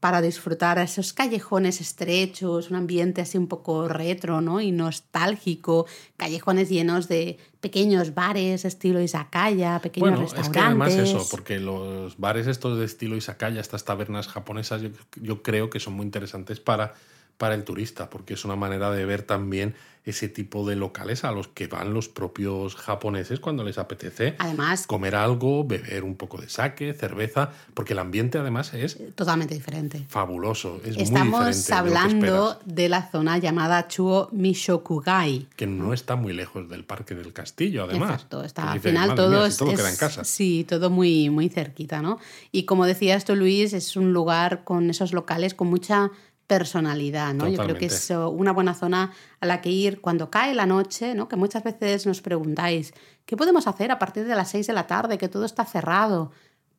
para 0.01 0.21
disfrutar 0.21 0.77
esos 0.77 1.13
callejones 1.13 1.79
estrechos, 1.79 2.69
un 2.69 2.75
ambiente 2.75 3.21
así 3.21 3.37
un 3.37 3.47
poco 3.47 3.87
retro 3.87 4.41
¿no? 4.41 4.59
y 4.59 4.73
nostálgico, 4.73 5.85
callejones 6.17 6.67
llenos 6.67 7.07
de 7.07 7.37
pequeños 7.61 8.13
bares 8.13 8.65
estilo 8.65 9.01
izakaya, 9.01 9.79
pequeños 9.79 10.09
Bueno, 10.09 10.21
restaurantes. 10.23 10.49
es 10.49 10.53
que 10.53 10.59
además 10.59 10.93
eso, 10.95 11.27
porque 11.31 11.61
los 11.61 12.17
bares 12.17 12.47
estos 12.47 12.77
de 12.77 12.83
estilo 12.83 13.15
izakaya, 13.15 13.61
estas 13.61 13.85
tabernas 13.85 14.27
japonesas, 14.27 14.81
yo, 14.81 14.89
yo 15.21 15.41
creo 15.41 15.69
que 15.69 15.79
son 15.79 15.93
muy 15.93 16.05
interesantes 16.05 16.59
para, 16.59 16.93
para 17.37 17.55
el 17.55 17.63
turista, 17.63 18.09
porque 18.09 18.33
es 18.33 18.45
una 18.45 18.55
manera 18.55 18.91
de 18.91 19.05
ver 19.05 19.21
también 19.23 19.75
ese 20.05 20.29
tipo 20.29 20.65
de 20.65 20.77
locales 20.77 21.25
a 21.25 21.33
los 21.33 21.49
que 21.49 21.67
van 21.67 21.93
los 21.93 22.07
propios 22.07 22.75
japoneses 22.77 23.41
cuando 23.41 23.65
les 23.65 23.77
apetece 23.77 24.35
Además, 24.39 24.87
comer 24.87 25.15
algo, 25.15 25.65
beber 25.65 26.05
un 26.05 26.15
poco 26.15 26.39
de 26.39 26.47
sake, 26.47 26.93
cerveza, 26.93 27.49
porque 27.73 27.91
el 27.91 27.99
ambiente 27.99 28.37
además 28.37 28.73
es 28.73 28.97
totalmente 29.15 29.53
diferente. 29.53 30.05
fabuloso, 30.07 30.79
es 30.85 30.95
muy 30.95 31.03
Estamos 31.03 31.47
diferente 31.57 31.73
hablando 31.73 32.57
de 32.63 32.87
la 32.87 33.11
zona 33.11 33.37
llamada 33.37 33.89
Chuo 33.89 34.29
Mishokugai. 34.31 35.47
que 35.57 35.67
no 35.67 35.93
está 35.93 36.15
muy 36.15 36.31
lejos 36.31 36.69
del 36.69 36.85
Parque 36.85 37.13
del 37.13 37.33
Castillo, 37.33 37.83
además. 37.83 38.11
Exacto, 38.11 38.43
está, 38.45 38.71
al 38.71 38.79
final 38.79 39.09
"Madre 39.09 39.15
todo, 39.23 39.41
mía, 39.41 39.51
si 39.51 39.57
todo 39.57 39.75
queda 39.75 39.89
en 39.89 39.95
casa. 39.97 40.23
Sí, 40.23 40.65
todo 40.67 40.89
muy, 40.89 41.29
muy 41.29 41.49
cerquita, 41.49 42.01
¿no? 42.01 42.17
Y 42.53 42.63
como 42.63 42.85
decías 42.85 43.25
tú, 43.25 43.35
Luis, 43.35 43.73
es 43.73 43.97
un 43.97 44.13
lugar 44.13 44.63
con 44.63 44.89
esos 44.89 45.11
locales 45.11 45.53
con 45.53 45.67
mucha 45.67 46.11
personalidad, 46.47 47.33
¿no? 47.33 47.47
Yo 47.47 47.61
creo 47.61 47.77
que 47.77 47.85
es 47.87 48.09
una 48.09 48.53
buena 48.53 48.73
zona 48.73 49.13
a 49.41 49.45
la 49.45 49.61
que 49.61 49.69
ir 49.69 49.99
cuando 49.99 50.31
cae 50.31 50.55
la 50.55 50.65
noche, 50.65 51.13
¿no? 51.13 51.27
Que 51.27 51.35
muchas 51.35 51.63
veces 51.63 52.05
nos 52.05 52.21
preguntáis, 52.21 52.93
¿qué 53.25 53.35
podemos 53.35 53.67
hacer 53.67 53.91
a 53.91 53.99
partir 53.99 54.25
de 54.25 54.35
las 54.35 54.49
6 54.51 54.67
de 54.67 54.73
la 54.73 54.87
tarde, 54.87 55.17
que 55.17 55.27
todo 55.27 55.45
está 55.45 55.65
cerrado? 55.65 56.31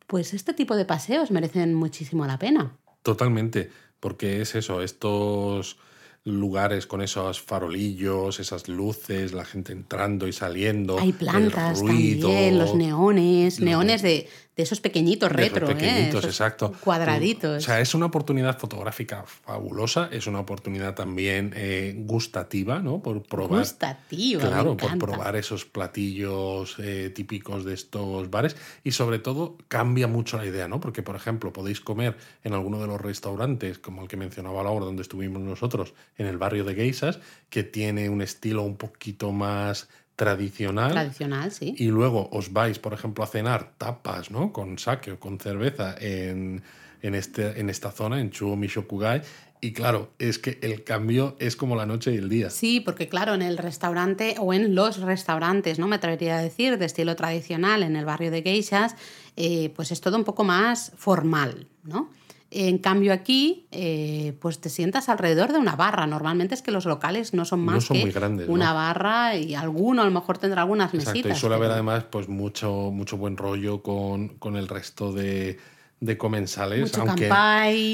Pues 0.06 0.32
este 0.32 0.54
tipo 0.54 0.74
de 0.74 0.86
paseos 0.86 1.30
merecen 1.30 1.74
muchísimo 1.74 2.26
la 2.26 2.38
pena. 2.38 2.76
Totalmente, 3.02 3.70
porque 4.00 4.40
es 4.40 4.54
eso, 4.54 4.80
estos 4.80 5.76
lugares 6.24 6.86
con 6.86 7.02
esos 7.02 7.40
farolillos, 7.40 8.40
esas 8.40 8.68
luces, 8.68 9.32
la 9.32 9.44
gente 9.44 9.72
entrando 9.72 10.26
y 10.26 10.32
saliendo. 10.32 10.98
Hay 10.98 11.12
plantas 11.12 11.82
también, 11.82 12.58
los 12.58 12.74
neones, 12.74 13.60
neones 13.60 14.02
de, 14.02 14.28
de 14.58 14.64
esos 14.64 14.80
pequeñitos 14.80 15.30
retro, 15.30 15.70
¿eh? 15.70 15.74
pequeñitos, 15.76 16.24
exacto. 16.24 16.72
Cuadraditos. 16.80 17.58
O 17.58 17.60
sea, 17.64 17.80
es 17.80 17.94
una 17.94 18.06
oportunidad 18.06 18.58
fotográfica 18.58 19.22
fabulosa, 19.24 20.08
es 20.10 20.26
una 20.26 20.40
oportunidad 20.40 20.96
también 20.96 21.52
eh, 21.54 21.94
gustativa, 21.96 22.80
¿no? 22.80 23.00
Por 23.00 23.22
probar. 23.22 23.60
Gustativa. 23.60 24.40
Claro, 24.42 24.76
por 24.76 24.98
probar 24.98 25.36
esos 25.36 25.64
platillos 25.64 26.74
eh, 26.80 27.12
típicos 27.14 27.64
de 27.64 27.74
estos 27.74 28.30
bares 28.30 28.56
y 28.82 28.90
sobre 28.90 29.20
todo 29.20 29.56
cambia 29.68 30.08
mucho 30.08 30.36
la 30.36 30.46
idea, 30.46 30.66
¿no? 30.66 30.80
Porque, 30.80 31.04
por 31.04 31.14
ejemplo, 31.14 31.52
podéis 31.52 31.80
comer 31.80 32.16
en 32.42 32.52
alguno 32.52 32.80
de 32.80 32.88
los 32.88 33.00
restaurantes, 33.00 33.78
como 33.78 34.02
el 34.02 34.08
que 34.08 34.16
mencionaba 34.16 34.64
Laura, 34.64 34.86
donde 34.86 35.02
estuvimos 35.02 35.40
nosotros, 35.40 35.94
en 36.16 36.26
el 36.26 36.36
barrio 36.36 36.64
de 36.64 36.74
Geisas, 36.74 37.20
que 37.48 37.62
tiene 37.62 38.08
un 38.08 38.22
estilo 38.22 38.64
un 38.64 38.76
poquito 38.76 39.30
más 39.30 39.88
tradicional. 40.18 40.90
Tradicional, 40.90 41.52
sí. 41.52 41.76
Y 41.78 41.86
luego 41.86 42.28
os 42.32 42.52
vais, 42.52 42.80
por 42.80 42.92
ejemplo, 42.92 43.22
a 43.22 43.28
cenar 43.28 43.74
tapas, 43.78 44.32
¿no? 44.32 44.52
Con 44.52 44.76
sake 44.76 45.12
o 45.12 45.20
con 45.20 45.38
cerveza 45.38 45.94
en, 46.00 46.64
en, 47.02 47.14
este, 47.14 47.60
en 47.60 47.70
esta 47.70 47.92
zona, 47.92 48.20
en 48.20 48.32
Chuo 48.32 48.56
Mishokugai. 48.56 49.22
Y 49.60 49.72
claro, 49.72 50.10
es 50.18 50.40
que 50.40 50.58
el 50.60 50.82
cambio 50.82 51.36
es 51.38 51.54
como 51.54 51.76
la 51.76 51.86
noche 51.86 52.12
y 52.12 52.16
el 52.16 52.28
día. 52.28 52.50
Sí, 52.50 52.80
porque 52.80 53.08
claro, 53.08 53.34
en 53.34 53.42
el 53.42 53.58
restaurante 53.58 54.34
o 54.40 54.52
en 54.52 54.74
los 54.74 55.00
restaurantes, 55.00 55.78
¿no? 55.78 55.86
Me 55.86 55.96
atrevería 55.96 56.38
a 56.38 56.42
decir, 56.42 56.78
de 56.78 56.86
estilo 56.86 57.14
tradicional 57.14 57.84
en 57.84 57.94
el 57.94 58.04
barrio 58.04 58.32
de 58.32 58.42
Geishas, 58.42 58.96
eh, 59.36 59.72
pues 59.76 59.92
es 59.92 60.00
todo 60.00 60.16
un 60.16 60.24
poco 60.24 60.42
más 60.42 60.90
formal, 60.96 61.68
¿no? 61.84 62.10
En 62.50 62.78
cambio 62.78 63.12
aquí, 63.12 63.66
eh, 63.72 64.34
pues 64.40 64.58
te 64.58 64.70
sientas 64.70 65.10
alrededor 65.10 65.52
de 65.52 65.58
una 65.58 65.76
barra. 65.76 66.06
Normalmente 66.06 66.54
es 66.54 66.62
que 66.62 66.70
los 66.70 66.86
locales 66.86 67.34
no 67.34 67.44
son 67.44 67.60
más 67.60 67.88
que 67.88 68.12
una 68.48 68.72
barra 68.72 69.36
y 69.36 69.54
alguno 69.54 70.00
a 70.00 70.06
lo 70.06 70.10
mejor 70.10 70.38
tendrá 70.38 70.62
algunas 70.62 70.94
Exacto, 70.94 71.10
mesitas. 71.10 71.36
Y 71.36 71.40
suele 71.40 71.56
haber 71.56 71.72
además 71.72 72.04
pues 72.04 72.28
mucho, 72.28 72.90
mucho 72.90 73.18
buen 73.18 73.36
rollo 73.36 73.82
con, 73.82 74.28
con 74.38 74.56
el 74.56 74.66
resto 74.66 75.12
de, 75.12 75.58
de 76.00 76.16
comensales. 76.16 76.96
aunque, 76.96 77.28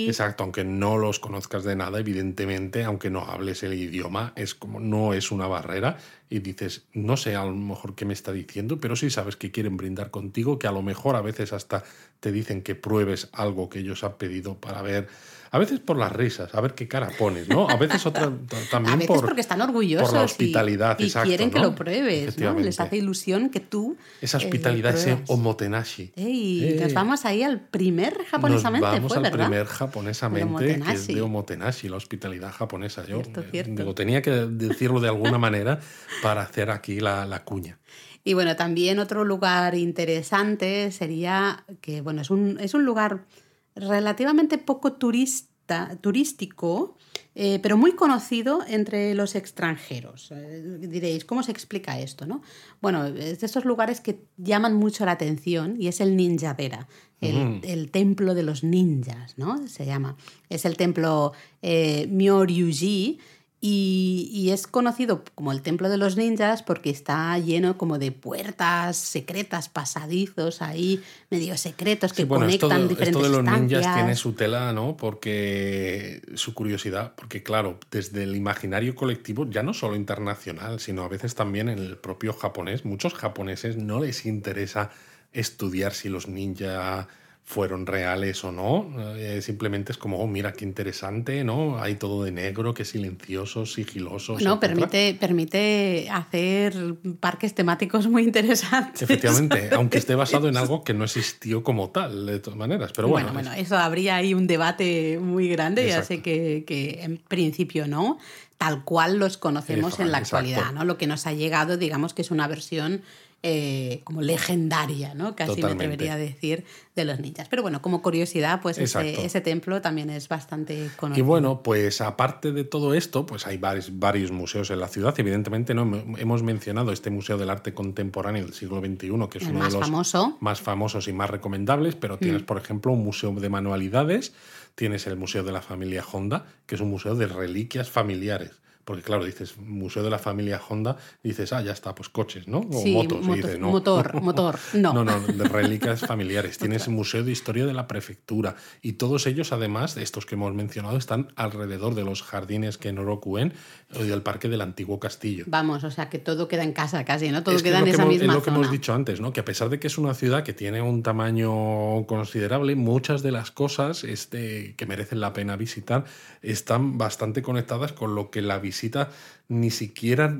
Exacto, 0.06 0.42
aunque 0.42 0.64
no 0.64 0.98
los 0.98 1.18
conozcas 1.18 1.64
de 1.64 1.76
nada, 1.76 1.98
evidentemente, 1.98 2.84
aunque 2.84 3.10
no 3.10 3.20
hables 3.20 3.62
el 3.62 3.74
idioma, 3.74 4.32
es 4.36 4.54
como 4.54 4.80
no 4.80 5.14
es 5.14 5.30
una 5.30 5.46
barrera 5.46 5.96
y 6.28 6.40
dices, 6.40 6.84
no 6.92 7.16
sé 7.16 7.36
a 7.36 7.44
lo 7.44 7.54
mejor 7.54 7.94
qué 7.94 8.04
me 8.04 8.12
está 8.12 8.32
diciendo, 8.32 8.78
pero 8.80 8.96
sí 8.96 9.08
sabes 9.10 9.36
que 9.36 9.50
quieren 9.50 9.76
brindar 9.76 10.10
contigo, 10.10 10.58
que 10.58 10.66
a 10.66 10.72
lo 10.72 10.82
mejor 10.82 11.16
a 11.16 11.22
veces 11.22 11.52
hasta 11.52 11.84
te 12.20 12.32
dicen 12.32 12.62
que 12.62 12.74
pruebes 12.74 13.28
algo 13.32 13.68
que 13.68 13.78
ellos 13.78 14.04
han 14.04 14.14
pedido 14.14 14.56
para 14.56 14.82
ver 14.82 15.08
a 15.54 15.58
veces 15.58 15.78
por 15.78 15.96
las 15.96 16.10
risas, 16.10 16.52
a 16.52 16.60
ver 16.60 16.74
qué 16.74 16.88
cara 16.88 17.10
pones, 17.16 17.48
¿no? 17.48 17.70
A 17.70 17.76
veces 17.76 18.04
otra, 18.06 18.22
también 18.72 18.94
a 18.94 18.96
veces 18.96 19.06
por, 19.06 19.24
porque 19.24 19.40
están 19.40 19.60
orgullosos 19.60 20.08
por 20.08 20.18
la 20.18 20.24
hospitalidad, 20.24 20.98
y, 20.98 21.08
quieren 21.08 21.52
que 21.52 21.60
lo 21.60 21.76
pruebes, 21.76 22.36
¿no? 22.40 22.58
Les 22.58 22.80
hace 22.80 22.96
ilusión 22.96 23.50
que 23.50 23.60
tú 23.60 23.96
esa 24.20 24.38
eh, 24.38 24.44
hospitalidad, 24.44 24.96
ese 24.96 25.16
omotenashi. 25.28 26.10
Ey, 26.16 26.76
Nos 26.82 26.92
vamos 26.92 27.24
ahí 27.24 27.44
al 27.44 27.60
primer 27.60 28.24
japonesamente, 28.24 29.00
nos 29.00 29.12
vamos 29.12 29.16
al 29.16 29.30
primer 29.30 29.66
japonesamente 29.66 30.80
que 30.80 30.92
es 30.92 31.06
de 31.06 31.20
omotenashi, 31.20 31.88
la 31.88 31.98
hospitalidad 31.98 32.50
japonesa. 32.50 33.06
Yo 33.06 33.22
eh, 33.52 33.64
Digo, 33.64 33.94
tenía 33.94 34.22
que 34.22 34.32
decirlo 34.32 34.98
de 34.98 35.06
alguna 35.06 35.38
manera 35.38 35.78
para 36.20 36.42
hacer 36.42 36.70
aquí 36.70 36.98
la, 36.98 37.26
la 37.26 37.44
cuña. 37.44 37.78
Y 38.24 38.34
bueno, 38.34 38.56
también 38.56 38.98
otro 38.98 39.22
lugar 39.22 39.76
interesante 39.76 40.90
sería 40.90 41.62
que, 41.80 42.00
bueno, 42.00 42.22
es 42.22 42.30
un, 42.30 42.58
es 42.58 42.72
un 42.72 42.84
lugar 42.84 43.26
relativamente 43.74 44.58
poco 44.58 44.94
turista, 44.94 45.96
turístico, 46.00 46.96
eh, 47.34 47.58
pero 47.62 47.76
muy 47.76 47.92
conocido 47.92 48.60
entre 48.66 49.14
los 49.14 49.34
extranjeros. 49.34 50.30
Eh, 50.30 50.78
diréis, 50.80 51.24
¿cómo 51.24 51.42
se 51.42 51.50
explica 51.50 51.98
esto? 51.98 52.26
No? 52.26 52.42
Bueno, 52.80 53.06
es 53.06 53.40
de 53.40 53.46
esos 53.46 53.64
lugares 53.64 54.00
que 54.00 54.20
llaman 54.36 54.74
mucho 54.74 55.04
la 55.04 55.12
atención 55.12 55.76
y 55.78 55.88
es 55.88 56.00
el 56.00 56.16
Ninjadera, 56.16 56.86
el, 57.20 57.60
el 57.64 57.90
templo 57.90 58.34
de 58.34 58.42
los 58.42 58.62
ninjas, 58.64 59.38
¿no? 59.38 59.66
Se 59.66 59.86
llama. 59.86 60.16
Es 60.50 60.66
el 60.66 60.76
templo 60.76 61.32
eh, 61.62 62.06
Myoryuji, 62.10 63.18
y, 63.66 64.50
es 64.50 64.66
conocido 64.66 65.24
como 65.34 65.50
el 65.50 65.62
templo 65.62 65.88
de 65.88 65.96
los 65.96 66.18
ninjas 66.18 66.62
porque 66.62 66.90
está 66.90 67.38
lleno 67.38 67.78
como 67.78 67.98
de 67.98 68.12
puertas 68.12 68.98
secretas, 68.98 69.70
pasadizos 69.70 70.60
ahí, 70.60 71.02
medio 71.30 71.56
secretos 71.56 72.12
que 72.12 72.28
conectan 72.28 72.88
diferentes 72.88 73.08
esto 73.08 73.22
de 73.22 73.30
los 73.30 73.42
ninjas 73.42 73.94
tiene 73.94 74.16
su 74.16 74.34
tela, 74.34 74.74
¿no? 74.74 74.98
Porque 74.98 76.20
su 76.34 76.52
curiosidad, 76.52 77.14
porque 77.16 77.42
claro, 77.42 77.78
desde 77.90 78.24
el 78.24 78.36
imaginario 78.36 78.94
colectivo, 78.94 79.48
ya 79.48 79.62
no 79.62 79.72
solo 79.72 79.96
internacional, 79.96 80.78
sino 80.78 81.02
a 81.02 81.08
veces 81.08 81.34
también 81.34 81.70
en 81.70 81.78
el 81.78 81.96
propio 81.96 82.34
japonés, 82.34 82.84
muchos 82.84 83.14
japoneses 83.14 83.78
no 83.78 83.98
les 83.98 84.26
interesa 84.26 84.90
estudiar 85.32 85.94
si 85.94 86.10
los 86.10 86.28
ninjas 86.28 87.06
fueron 87.46 87.86
reales 87.86 88.42
o 88.42 88.52
no. 88.52 88.90
Eh, 89.16 89.42
simplemente 89.42 89.92
es 89.92 89.98
como, 89.98 90.18
oh, 90.18 90.26
mira 90.26 90.54
qué 90.54 90.64
interesante, 90.64 91.44
¿no? 91.44 91.78
Hay 91.78 91.96
todo 91.96 92.24
de 92.24 92.32
negro, 92.32 92.72
qué 92.72 92.86
silencioso, 92.86 93.66
sigiloso. 93.66 94.38
No, 94.40 94.58
permite, 94.58 95.14
permite 95.20 96.08
hacer 96.10 96.74
parques 97.20 97.54
temáticos 97.54 98.08
muy 98.08 98.22
interesantes. 98.24 99.02
Efectivamente, 99.02 99.68
aunque 99.74 99.98
esté 99.98 100.14
basado 100.14 100.48
en 100.48 100.56
algo 100.56 100.84
que 100.84 100.94
no 100.94 101.04
existió 101.04 101.62
como 101.62 101.90
tal, 101.90 102.26
de 102.26 102.40
todas 102.40 102.58
maneras. 102.58 102.92
Pero 102.96 103.08
bueno, 103.08 103.32
bueno, 103.32 103.52
eso 103.52 103.76
habría 103.76 104.16
ahí 104.16 104.32
un 104.32 104.46
debate 104.46 105.18
muy 105.20 105.48
grande, 105.48 105.86
ya 105.86 106.02
sé 106.02 106.22
que, 106.22 106.64
que 106.66 107.00
en 107.02 107.18
principio 107.18 107.86
no 107.86 108.18
tal 108.56 108.84
cual 108.84 109.18
los 109.18 109.36
conocemos 109.36 110.00
en 110.00 110.10
la 110.12 110.18
actualidad, 110.18 110.72
¿no? 110.72 110.84
Lo 110.84 110.96
que 110.96 111.06
nos 111.06 111.26
ha 111.26 111.32
llegado, 111.32 111.76
digamos 111.76 112.14
que 112.14 112.22
es 112.22 112.30
una 112.30 112.46
versión 112.46 113.02
eh, 113.46 114.00
como 114.04 114.22
legendaria, 114.22 115.14
¿no? 115.14 115.36
Casi 115.36 115.62
me 115.62 115.68
atrevería 115.68 116.14
a 116.14 116.16
decir, 116.16 116.64
de 116.96 117.04
los 117.04 117.20
ninjas. 117.20 117.46
Pero 117.50 117.60
bueno, 117.60 117.82
como 117.82 118.00
curiosidad, 118.00 118.62
pues 118.62 118.78
ese, 118.78 119.40
templo 119.42 119.82
también 119.82 120.08
es 120.08 120.28
bastante 120.28 120.88
conocido. 120.96 121.22
Y 121.22 121.28
bueno, 121.28 121.62
pues 121.62 122.00
aparte 122.00 122.52
de 122.52 122.64
todo 122.64 122.94
esto, 122.94 123.26
pues 123.26 123.46
hay 123.46 123.58
varios, 123.58 123.98
varios 123.98 124.30
museos 124.30 124.70
en 124.70 124.80
la 124.80 124.88
ciudad. 124.88 125.14
Evidentemente, 125.18 125.74
¿no? 125.74 125.82
hemos 126.16 126.42
mencionado 126.42 126.90
este 126.90 127.10
Museo 127.10 127.36
del 127.36 127.50
Arte 127.50 127.74
Contemporáneo 127.74 128.46
del 128.46 128.54
siglo 128.54 128.80
XXI, 128.80 129.28
que 129.30 129.36
es 129.36 129.44
uno 129.44 129.62
de 129.62 129.72
los 129.72 130.14
más 130.40 130.62
famosos 130.62 131.06
y 131.08 131.12
más 131.12 131.28
recomendables, 131.28 131.96
pero 131.96 132.16
tienes, 132.16 132.44
mm. 132.44 132.46
por 132.46 132.56
ejemplo, 132.56 132.92
un 132.92 133.04
museo 133.04 133.30
de 133.32 133.50
manualidades, 133.50 134.32
tienes 134.74 135.06
el 135.06 135.18
Museo 135.18 135.44
de 135.44 135.52
la 135.52 135.60
Familia 135.60 136.02
Honda, 136.10 136.46
que 136.64 136.76
es 136.76 136.80
un 136.80 136.88
museo 136.88 137.14
de 137.14 137.26
reliquias 137.26 137.90
familiares. 137.90 138.63
Porque 138.84 139.02
claro, 139.02 139.24
dices 139.24 139.56
Museo 139.58 140.02
de 140.02 140.10
la 140.10 140.18
Familia 140.18 140.60
Honda, 140.68 140.96
dices, 141.22 141.52
ah, 141.52 141.62
ya 141.62 141.72
está, 141.72 141.94
pues 141.94 142.08
coches, 142.08 142.48
¿no? 142.48 142.58
O 142.58 142.86
motos. 142.86 143.26
no. 143.58 143.70
Motor, 143.70 144.20
motor, 144.22 144.58
no. 144.74 144.92
no, 144.92 145.04
no, 145.04 145.20
de 145.20 145.44
reliquias 145.44 146.00
familiares. 146.00 146.58
Tienes 146.58 146.88
Museo 146.88 147.24
de 147.24 147.32
Historia 147.32 147.66
de 147.66 147.72
la 147.72 147.86
Prefectura. 147.86 148.56
Y 148.82 148.94
todos 148.94 149.26
ellos, 149.26 149.52
además, 149.52 149.96
estos 149.96 150.26
que 150.26 150.34
hemos 150.34 150.54
mencionado, 150.54 150.96
están 150.96 151.32
alrededor 151.36 151.94
de 151.94 152.04
los 152.04 152.22
jardines 152.22 152.78
que 152.78 152.88
Kenoroku-en 152.88 153.52
y 153.98 154.04
del 154.04 154.22
Parque 154.22 154.48
del 154.48 154.60
Antiguo 154.60 154.98
Castillo. 154.98 155.44
Vamos, 155.48 155.84
o 155.84 155.90
sea, 155.90 156.08
que 156.08 156.18
todo 156.18 156.48
queda 156.48 156.62
en 156.62 156.72
casa 156.72 157.04
casi, 157.04 157.30
¿no? 157.30 157.42
Todo 157.42 157.56
queda 157.62 157.80
en 157.80 157.88
esa 157.88 158.04
misma 158.04 158.26
Es 158.26 158.34
lo 158.34 158.42
que 158.42 158.50
hemos 158.50 158.70
dicho 158.70 158.92
antes, 158.92 159.20
¿no? 159.20 159.32
Que 159.32 159.40
a 159.40 159.44
pesar 159.44 159.68
de 159.68 159.78
que 159.78 159.86
es 159.86 159.98
una 159.98 160.14
ciudad 160.14 160.42
que 160.42 160.52
tiene 160.52 160.82
un 160.82 161.02
tamaño 161.02 162.06
considerable, 162.06 162.76
muchas 162.76 163.22
de 163.22 163.32
las 163.32 163.50
cosas 163.50 164.04
este, 164.04 164.74
que 164.76 164.86
merecen 164.86 165.20
la 165.20 165.32
pena 165.32 165.56
visitar 165.56 166.04
están 166.42 166.98
bastante 166.98 167.42
conectadas 167.42 167.92
con 167.92 168.14
lo 168.14 168.30
que 168.30 168.42
la 168.42 168.58
visita 168.58 168.73
visita 168.74 169.10
ni 169.48 169.70
siquiera 169.70 170.34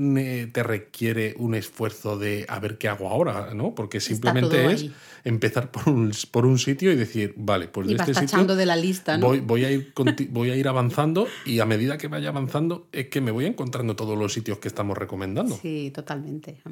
te 0.53 0.63
requiere 0.63 1.35
un 1.39 1.55
esfuerzo 1.55 2.19
de 2.19 2.47
a 2.49 2.59
ver 2.59 2.79
qué 2.79 2.89
hago 2.89 3.11
ahora, 3.11 3.53
¿no? 3.55 3.75
Porque 3.75 4.01
simplemente 4.01 4.73
es 4.73 4.87
empezar 5.25 5.71
por 5.71 5.91
un, 5.91 6.11
por 6.31 6.47
un 6.47 6.59
sitio 6.59 6.91
y 6.91 6.97
decir, 6.97 7.35
vale, 7.37 7.69
pues 7.69 7.87
de 7.87 7.95
este 7.95 8.15
sitio 8.15 8.57
de 8.57 8.67
la 8.67 8.77
lista, 8.77 9.19
¿no? 9.19 9.27
voy, 9.27 9.41
voy, 9.41 9.65
a 9.65 9.71
ir, 9.71 9.93
voy 10.31 10.51
a 10.51 10.57
ir 10.57 10.69
avanzando 10.69 11.27
y 11.45 11.61
a 11.61 11.67
medida 11.67 11.99
que 11.99 12.09
vaya 12.09 12.31
avanzando 12.31 12.89
es 12.93 13.09
que 13.09 13.21
me 13.21 13.31
voy 13.31 13.45
encontrando 13.45 13.95
todos 13.95 14.19
los 14.19 14.33
sitios 14.33 14.59
que 14.59 14.69
estamos 14.69 14.97
recomendando. 14.97 15.59
Sí, 15.61 15.93
totalmente. 15.95 16.63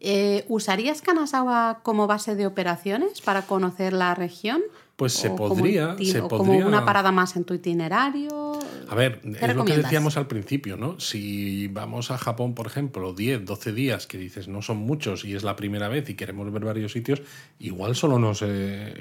Eh, 0.00 0.44
¿Usarías 0.48 1.02
Kanazawa 1.02 1.80
como 1.82 2.06
base 2.06 2.36
de 2.36 2.46
operaciones 2.46 3.20
para 3.20 3.42
conocer 3.42 3.92
la 3.92 4.14
región? 4.14 4.62
Pues 5.02 5.14
se 5.14 5.30
podría, 5.30 5.96
se 6.00 6.20
como 6.20 6.52
una 6.52 6.84
parada 6.84 7.10
más 7.10 7.34
en 7.34 7.42
tu 7.42 7.54
itinerario. 7.54 8.56
A 8.88 8.94
ver, 8.94 9.20
es 9.24 9.56
lo 9.56 9.64
que 9.64 9.76
decíamos 9.76 10.16
al 10.16 10.28
principio, 10.28 10.76
¿no? 10.76 11.00
Si 11.00 11.66
vamos 11.66 12.12
a 12.12 12.18
Japón, 12.18 12.54
por 12.54 12.68
ejemplo, 12.68 13.12
10, 13.12 13.44
12 13.44 13.72
días, 13.72 14.06
que 14.06 14.16
dices 14.16 14.46
no 14.46 14.62
son 14.62 14.76
muchos 14.76 15.24
y 15.24 15.34
es 15.34 15.42
la 15.42 15.56
primera 15.56 15.88
vez 15.88 16.08
y 16.08 16.14
queremos 16.14 16.52
ver 16.52 16.64
varios 16.64 16.92
sitios, 16.92 17.20
igual 17.58 17.96
solo, 17.96 18.20
nos, 18.20 18.44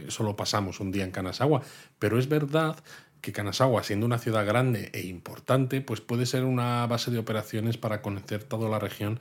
solo 0.08 0.36
pasamos 0.36 0.80
un 0.80 0.92
día 0.92 1.04
en 1.04 1.12
Kanazawa. 1.12 1.62
Pero 2.00 2.18
es 2.18 2.28
verdad 2.28 2.78
que 3.22 3.32
Kanazawa, 3.32 3.84
siendo 3.84 4.08
una 4.08 4.18
ciudad 4.18 4.44
grande 4.44 4.90
e 4.94 5.02
importante, 5.02 5.82
pues 5.82 6.02
puede 6.02 6.26
ser 6.26 6.46
una 6.46 6.88
base 6.88 7.12
de 7.12 7.20
operaciones 7.20 7.78
para 7.78 8.02
conocer 8.02 8.44
toda 8.44 8.70
la 8.70 8.80
región 8.80 9.20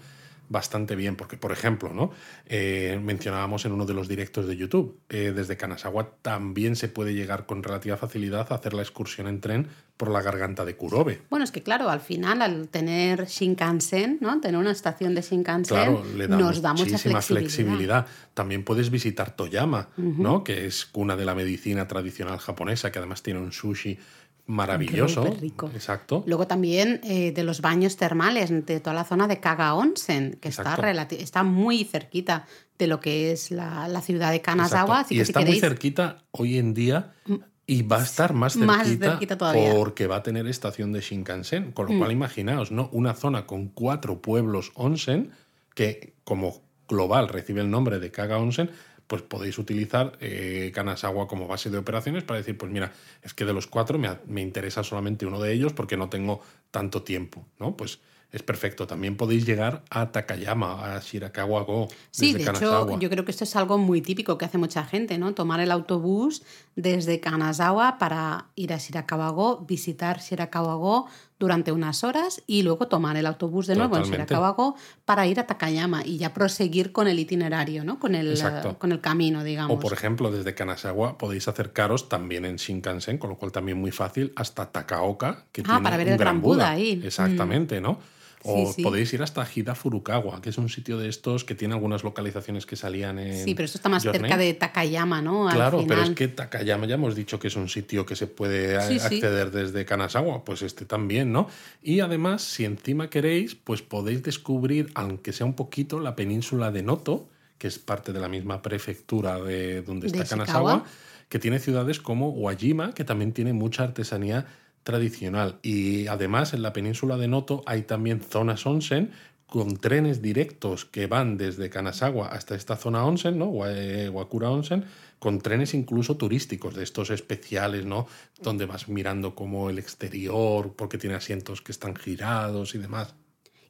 bastante 0.50 0.96
bien, 0.96 1.16
porque 1.16 1.38
por 1.38 1.52
ejemplo, 1.52 1.94
¿no? 1.94 2.10
Eh, 2.44 3.00
mencionábamos 3.02 3.64
en 3.64 3.72
uno 3.72 3.86
de 3.86 3.94
los 3.94 4.08
directos 4.08 4.46
de 4.46 4.56
YouTube, 4.56 5.00
eh, 5.08 5.32
desde 5.34 5.56
Kanazawa 5.56 6.10
también 6.20 6.76
se 6.76 6.88
puede 6.88 7.14
llegar 7.14 7.46
con 7.46 7.62
relativa 7.62 7.96
facilidad 7.96 8.48
a 8.50 8.56
hacer 8.56 8.74
la 8.74 8.82
excursión 8.82 9.28
en 9.28 9.40
tren 9.40 9.68
por 10.00 10.10
la 10.10 10.22
garganta 10.22 10.64
de 10.64 10.76
Kurobe. 10.76 11.20
Bueno, 11.28 11.44
es 11.44 11.52
que 11.52 11.62
claro, 11.62 11.90
al 11.90 12.00
final 12.00 12.40
al 12.40 12.68
tener 12.68 13.26
Shinkansen, 13.26 14.16
¿no? 14.22 14.40
Tener 14.40 14.58
una 14.58 14.70
estación 14.70 15.14
de 15.14 15.20
Shinkansen 15.20 15.94
nos 16.30 16.62
da 16.62 16.72
mucha 16.72 16.96
flexibilidad. 16.96 17.22
flexibilidad. 17.22 18.06
También 18.32 18.64
puedes 18.64 18.90
visitar 18.90 19.36
Toyama, 19.36 19.90
¿no? 19.98 20.42
Que 20.42 20.64
es 20.64 20.86
cuna 20.86 21.16
de 21.16 21.26
la 21.26 21.34
medicina 21.34 21.86
tradicional 21.86 22.38
japonesa, 22.38 22.90
que 22.90 22.98
además 22.98 23.22
tiene 23.22 23.40
un 23.40 23.52
sushi 23.52 23.98
maravilloso. 24.46 25.36
rico. 25.38 25.70
Exacto. 25.74 26.24
Luego 26.26 26.46
también 26.46 27.02
eh, 27.04 27.32
de 27.32 27.44
los 27.44 27.60
baños 27.60 27.98
termales 27.98 28.48
de 28.64 28.80
toda 28.80 28.94
la 28.94 29.04
zona 29.04 29.28
de 29.28 29.38
Kaga 29.38 29.74
Onsen, 29.74 30.38
que 30.40 30.48
está, 30.48 30.78
está 31.10 31.42
muy 31.42 31.84
cerquita 31.84 32.46
de 32.78 32.86
lo 32.86 33.00
que 33.00 33.32
es 33.32 33.50
la, 33.50 34.00
ciudad 34.00 34.32
de 34.32 34.40
Kanazawa. 34.40 35.04
y 35.10 35.20
está 35.20 35.42
muy 35.42 35.60
cerquita 35.60 36.24
hoy 36.30 36.56
en 36.56 36.72
día 36.72 37.12
mm. 37.26 37.34
Y 37.70 37.82
va 37.82 38.00
a 38.00 38.02
estar 38.02 38.32
más 38.32 38.54
cerquita, 38.54 39.38
todavía. 39.38 39.72
porque 39.72 40.08
va 40.08 40.16
a 40.16 40.22
tener 40.24 40.48
estación 40.48 40.92
de 40.92 41.02
Shinkansen. 41.02 41.70
Con 41.70 41.86
lo 41.86 41.96
cual, 41.98 42.10
mm. 42.10 42.18
imaginaos, 42.18 42.72
¿no? 42.72 42.88
Una 42.90 43.14
zona 43.14 43.46
con 43.46 43.68
cuatro 43.68 44.20
pueblos 44.20 44.72
onsen 44.74 45.30
que 45.76 46.14
como 46.24 46.62
global 46.88 47.28
recibe 47.28 47.60
el 47.60 47.70
nombre 47.70 48.00
de 48.00 48.10
Kaga 48.10 48.38
Onsen, 48.38 48.72
pues 49.06 49.22
podéis 49.22 49.56
utilizar 49.56 50.18
eh, 50.18 50.72
Kanazawa 50.74 51.28
como 51.28 51.46
base 51.46 51.70
de 51.70 51.78
operaciones 51.78 52.24
para 52.24 52.38
decir, 52.38 52.58
pues 52.58 52.72
mira, 52.72 52.90
es 53.22 53.34
que 53.34 53.44
de 53.44 53.52
los 53.52 53.68
cuatro 53.68 54.00
me, 54.00 54.08
me, 54.26 54.40
interesa 54.40 54.82
solamente 54.82 55.24
uno 55.24 55.40
de 55.40 55.52
ellos 55.52 55.72
porque 55.72 55.96
no 55.96 56.08
tengo 56.08 56.40
tanto 56.72 57.04
tiempo, 57.04 57.46
¿no? 57.60 57.76
Pues 57.76 58.00
es 58.32 58.42
perfecto. 58.42 58.86
También 58.86 59.16
podéis 59.16 59.44
llegar 59.44 59.82
a 59.90 60.12
Takayama, 60.12 60.96
a 60.96 61.00
Shirakawa 61.00 61.62
Go. 61.62 61.88
Sí, 62.10 62.32
de 62.32 62.44
hecho, 62.44 62.98
yo 62.98 63.10
creo 63.10 63.24
que 63.24 63.32
esto 63.32 63.44
es 63.44 63.56
algo 63.56 63.76
muy 63.76 64.02
típico 64.02 64.38
que 64.38 64.44
hace 64.44 64.58
mucha 64.58 64.84
gente, 64.84 65.18
¿no? 65.18 65.34
Tomar 65.34 65.60
el 65.60 65.72
autobús 65.72 66.42
desde 66.76 67.20
Kanazawa 67.20 67.98
para 67.98 68.46
ir 68.54 68.72
a 68.72 68.78
Shirakawa 68.78 69.30
Go, 69.30 69.64
visitar 69.66 70.20
Shirakawa 70.20 70.74
Go 70.76 71.06
durante 71.40 71.72
unas 71.72 72.04
horas 72.04 72.42
y 72.46 72.62
luego 72.62 72.86
tomar 72.86 73.16
el 73.16 73.26
autobús 73.26 73.66
de 73.66 73.74
nuevo 73.74 73.96
en 73.96 74.04
Shirakawa 74.04 74.50
Go 74.50 74.76
para 75.04 75.26
ir 75.26 75.40
a 75.40 75.46
Takayama 75.46 76.04
y 76.04 76.18
ya 76.18 76.32
proseguir 76.32 76.92
con 76.92 77.08
el 77.08 77.18
itinerario, 77.18 77.82
¿no? 77.82 77.98
Con 77.98 78.14
el, 78.14 78.38
con 78.78 78.92
el 78.92 79.00
camino, 79.00 79.42
digamos. 79.42 79.76
O, 79.76 79.80
por 79.80 79.92
ejemplo, 79.92 80.30
desde 80.30 80.54
Kanazawa 80.54 81.18
podéis 81.18 81.48
acercaros 81.48 82.08
también 82.08 82.44
en 82.44 82.56
Shinkansen, 82.56 83.18
con 83.18 83.30
lo 83.30 83.36
cual 83.36 83.50
también 83.50 83.78
muy 83.78 83.90
fácil, 83.90 84.32
hasta 84.36 84.70
Takaoka, 84.70 85.46
que 85.50 85.62
ah, 85.66 85.80
para 85.82 85.96
ver 85.96 86.10
el 86.10 86.18
Gran 86.18 86.40
Buda. 86.40 86.70
ahí. 86.70 87.00
Exactamente, 87.02 87.80
¿no? 87.80 87.98
O 88.42 88.74
podéis 88.82 89.12
ir 89.12 89.22
hasta 89.22 89.46
Hida 89.46 89.74
Furukawa, 89.74 90.40
que 90.40 90.48
es 90.48 90.58
un 90.58 90.68
sitio 90.68 90.96
de 90.96 91.08
estos 91.08 91.44
que 91.44 91.54
tiene 91.54 91.74
algunas 91.74 92.04
localizaciones 92.04 92.64
que 92.64 92.74
salían 92.74 93.18
en. 93.18 93.44
Sí, 93.44 93.54
pero 93.54 93.66
esto 93.66 93.78
está 93.78 93.88
más 93.88 94.02
cerca 94.02 94.36
de 94.36 94.54
Takayama, 94.54 95.20
¿no? 95.20 95.48
claro, 95.50 95.84
pero 95.86 96.02
es 96.02 96.10
que 96.10 96.28
Takayama 96.28 96.86
ya 96.86 96.94
hemos 96.94 97.14
dicho 97.14 97.38
que 97.38 97.48
es 97.48 97.56
un 97.56 97.68
sitio 97.68 98.06
que 98.06 98.16
se 98.16 98.26
puede 98.26 98.76
acceder 98.78 99.50
desde 99.50 99.84
Kanazawa, 99.84 100.44
pues 100.44 100.62
este 100.62 100.86
también, 100.86 101.32
¿no? 101.32 101.48
Y 101.82 102.00
además, 102.00 102.42
si 102.42 102.64
encima 102.64 103.10
queréis, 103.10 103.54
pues 103.54 103.82
podéis 103.82 104.22
descubrir, 104.22 104.90
aunque 104.94 105.32
sea 105.32 105.46
un 105.46 105.54
poquito, 105.54 106.00
la 106.00 106.16
península 106.16 106.70
de 106.70 106.82
Noto, 106.82 107.28
que 107.58 107.68
es 107.68 107.78
parte 107.78 108.12
de 108.12 108.20
la 108.20 108.28
misma 108.28 108.62
prefectura 108.62 109.38
de 109.38 109.82
donde 109.82 110.06
está 110.06 110.24
Kanazawa, 110.24 110.84
que 111.28 111.38
tiene 111.38 111.58
ciudades 111.58 112.00
como 112.00 112.30
Wajima, 112.30 112.92
que 112.92 113.04
también 113.04 113.32
tiene 113.32 113.52
mucha 113.52 113.84
artesanía 113.84 114.46
tradicional. 114.82 115.58
Y 115.62 116.06
además 116.06 116.54
en 116.54 116.62
la 116.62 116.72
península 116.72 117.16
de 117.16 117.28
Noto 117.28 117.62
hay 117.66 117.82
también 117.82 118.20
zonas 118.20 118.66
onsen 118.66 119.10
con 119.50 119.76
trenes 119.76 120.22
directos 120.22 120.84
que 120.84 121.08
van 121.08 121.36
desde 121.36 121.70
Kanazawa 121.70 122.28
hasta 122.28 122.54
esta 122.54 122.76
zona 122.76 123.04
onsen, 123.04 123.36
¿no? 123.36 123.46
Wakura 123.46 124.48
Onsen, 124.48 124.84
con 125.18 125.40
trenes 125.40 125.74
incluso 125.74 126.16
turísticos, 126.16 126.74
de 126.74 126.84
estos 126.84 127.10
especiales, 127.10 127.84
¿no? 127.84 128.06
Donde 128.40 128.66
vas 128.66 128.88
mirando 128.88 129.34
como 129.34 129.68
el 129.68 129.80
exterior, 129.80 130.72
porque 130.76 130.98
tiene 130.98 131.16
asientos 131.16 131.62
que 131.62 131.72
están 131.72 131.96
girados 131.96 132.76
y 132.76 132.78
demás. 132.78 133.14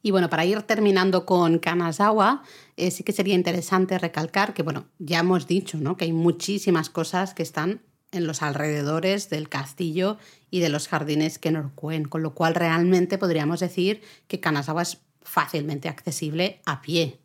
Y 0.03 0.11
bueno, 0.11 0.29
para 0.29 0.45
ir 0.45 0.61
terminando 0.63 1.25
con 1.25 1.57
Kanazawa, 1.57 2.43
eh, 2.77 2.91
sí 2.91 3.03
que 3.03 3.11
sería 3.11 3.35
interesante 3.35 3.97
recalcar 3.97 4.53
que, 4.53 4.63
bueno, 4.63 4.85
ya 4.99 5.19
hemos 5.19 5.47
dicho, 5.47 5.79
¿no? 5.79 5.97
Que 5.97 6.05
hay 6.05 6.13
muchísimas 6.13 6.91
cosas 6.91 7.33
que 7.33 7.43
están 7.43 7.81
en 8.11 8.27
los 8.27 8.41
alrededores 8.41 9.29
del 9.29 9.49
castillo 9.49 10.17
y 10.49 10.59
de 10.59 10.69
los 10.69 10.87
jardines 10.87 11.39
Kenorkuen, 11.39 12.05
con 12.05 12.23
lo 12.23 12.33
cual 12.33 12.55
realmente 12.55 13.17
podríamos 13.17 13.59
decir 13.59 14.01
que 14.27 14.39
Kanazawa 14.39 14.81
es 14.81 14.99
fácilmente 15.21 15.89
accesible 15.89 16.61
a 16.65 16.81
pie. 16.81 17.19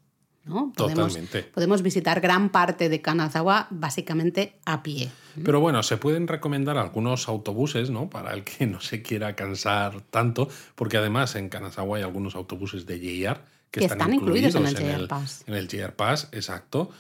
¿no? 0.45 0.73
Podemos, 0.77 1.13
Totalmente. 1.13 1.43
Podemos 1.43 1.83
visitar 1.83 2.21
gran 2.21 2.51
parte 2.51 2.89
de 2.89 3.03
Kanazawa 3.03 3.67
básicamente 3.71 4.59
a 4.65 4.83
pie. 4.83 5.11
Pero 5.45 5.61
bueno, 5.61 5.83
se 5.83 5.97
pueden 5.97 6.29
recomendar 6.29 6.79
algunos 6.79 7.29
autobuses, 7.29 7.91
¿no? 7.91 8.09
Para 8.09 8.33
el 8.33 8.45
que 8.45 8.67
no 8.67 8.81
se 8.81 9.03
quiera 9.03 9.35
cansar 9.35 10.03
tanto, 10.03 10.49
porque 10.77 10.97
además 10.97 11.35
en 11.35 11.49
Kanazawa 11.49 11.99
hay 11.99 12.05
algunos 12.05 12.37
autobuses 12.37 12.87
de 12.87 12.99
JR 12.99 13.41
que, 13.73 13.85
están, 13.85 14.15
incluidos, 14.15 14.55
en 14.55 14.67
el 14.67 14.75
JR 14.77 15.09
Pass. 15.09 15.43
En 15.47 15.55
el 15.55 15.69
JR 15.69 15.93
Pass, 15.95 16.29
exacto. 16.33 16.91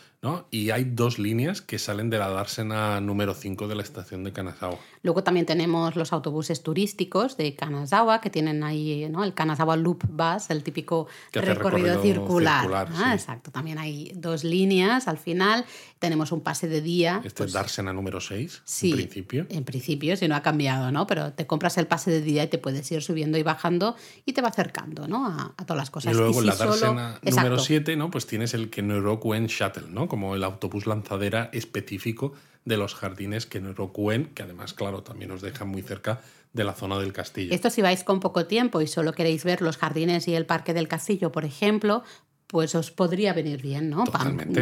Y 0.50 0.70
hay 0.70 0.84
dos 0.84 1.18
líneas 1.18 1.62
que 1.62 1.78
salen 1.78 2.10
de 2.10 2.18
la 2.18 2.28
dársena 2.28 3.00
número 3.00 3.34
5 3.34 3.68
de 3.68 3.74
la 3.74 3.82
estación 3.82 4.24
de 4.24 4.32
Kanazawa. 4.32 4.78
Luego 5.02 5.22
también 5.22 5.46
tenemos 5.46 5.94
los 5.94 6.12
autobuses 6.12 6.62
turísticos 6.62 7.36
de 7.36 7.54
Kanazawa, 7.54 8.20
que 8.20 8.30
tienen 8.30 8.64
ahí 8.64 9.08
¿no? 9.08 9.24
el 9.24 9.34
Kanazawa 9.34 9.76
Loop 9.76 10.04
Bus, 10.08 10.50
el 10.50 10.62
típico 10.62 11.06
recorrido, 11.32 12.02
circular. 12.02 12.88
Ah, 12.94 13.14
exacto, 13.14 13.50
también 13.50 13.78
hay 13.78 14.12
dos 14.14 14.42
líneas 14.42 15.08
al 15.08 15.18
final. 15.18 15.64
Tenemos 15.98 16.32
un 16.32 16.40
pase 16.40 16.68
de 16.68 16.80
día. 16.80 17.16
Este 17.18 17.28
es 17.28 17.34
pues 17.34 17.52
dársena 17.52 17.92
número 17.92 18.20
6, 18.20 18.62
sí, 18.64 18.90
en 18.90 18.96
principio. 18.96 19.46
En 19.48 19.64
principio, 19.64 20.16
si 20.16 20.28
no 20.28 20.34
ha 20.34 20.42
cambiado, 20.42 20.90
¿no? 20.92 21.06
Pero 21.06 21.32
te 21.32 21.46
compras 21.46 21.78
el 21.78 21.86
pase 21.86 22.10
de 22.10 22.20
día 22.20 22.44
y 22.44 22.48
te 22.48 22.58
puedes 22.58 22.90
ir 22.90 23.02
subiendo 23.02 23.38
y 23.38 23.42
bajando 23.42 23.96
y 24.24 24.32
te 24.32 24.42
va 24.42 24.48
acercando, 24.48 25.08
¿no? 25.08 25.26
A, 25.26 25.54
todas 25.64 25.78
las 25.78 25.90
cosas. 25.90 26.12
Y 26.12 26.16
luego 26.16 26.40
en 26.40 26.46
la 26.46 26.56
dársena 26.56 27.20
número 27.22 27.58
7, 27.58 27.96
¿no? 27.96 28.10
Pues 28.10 28.26
tienes 28.26 28.54
el 28.54 28.70
Kenorokuen 28.70 29.46
Shuttle, 29.46 29.88
¿no? 29.90 30.08
Como 30.16 30.34
el 30.34 30.44
autobús 30.44 30.86
lanzadera 30.86 31.50
específico 31.52 32.32
de 32.64 32.78
los 32.78 32.94
jardines 32.94 33.44
que 33.44 33.60
Kenrokuen, 33.60 34.30
que 34.34 34.44
además, 34.44 34.72
claro, 34.72 35.02
también 35.02 35.30
os 35.30 35.42
deja 35.42 35.66
muy 35.66 35.82
cerca 35.82 36.22
de 36.54 36.64
la 36.64 36.72
zona 36.72 36.98
del 36.98 37.12
castillo. 37.12 37.54
Esto 37.54 37.68
si 37.68 37.82
vais 37.82 38.02
con 38.02 38.18
poco 38.20 38.46
tiempo 38.46 38.80
y 38.80 38.86
solo 38.86 39.12
queréis 39.12 39.44
ver 39.44 39.60
los 39.60 39.76
jardines 39.76 40.26
y 40.26 40.34
el 40.34 40.46
parque 40.46 40.72
del 40.72 40.88
castillo, 40.88 41.32
por 41.32 41.44
ejemplo, 41.44 42.02
pues 42.46 42.74
os 42.74 42.90
podría 42.90 43.34
venir 43.34 43.60
bien, 43.60 43.90
¿no? 43.90 44.04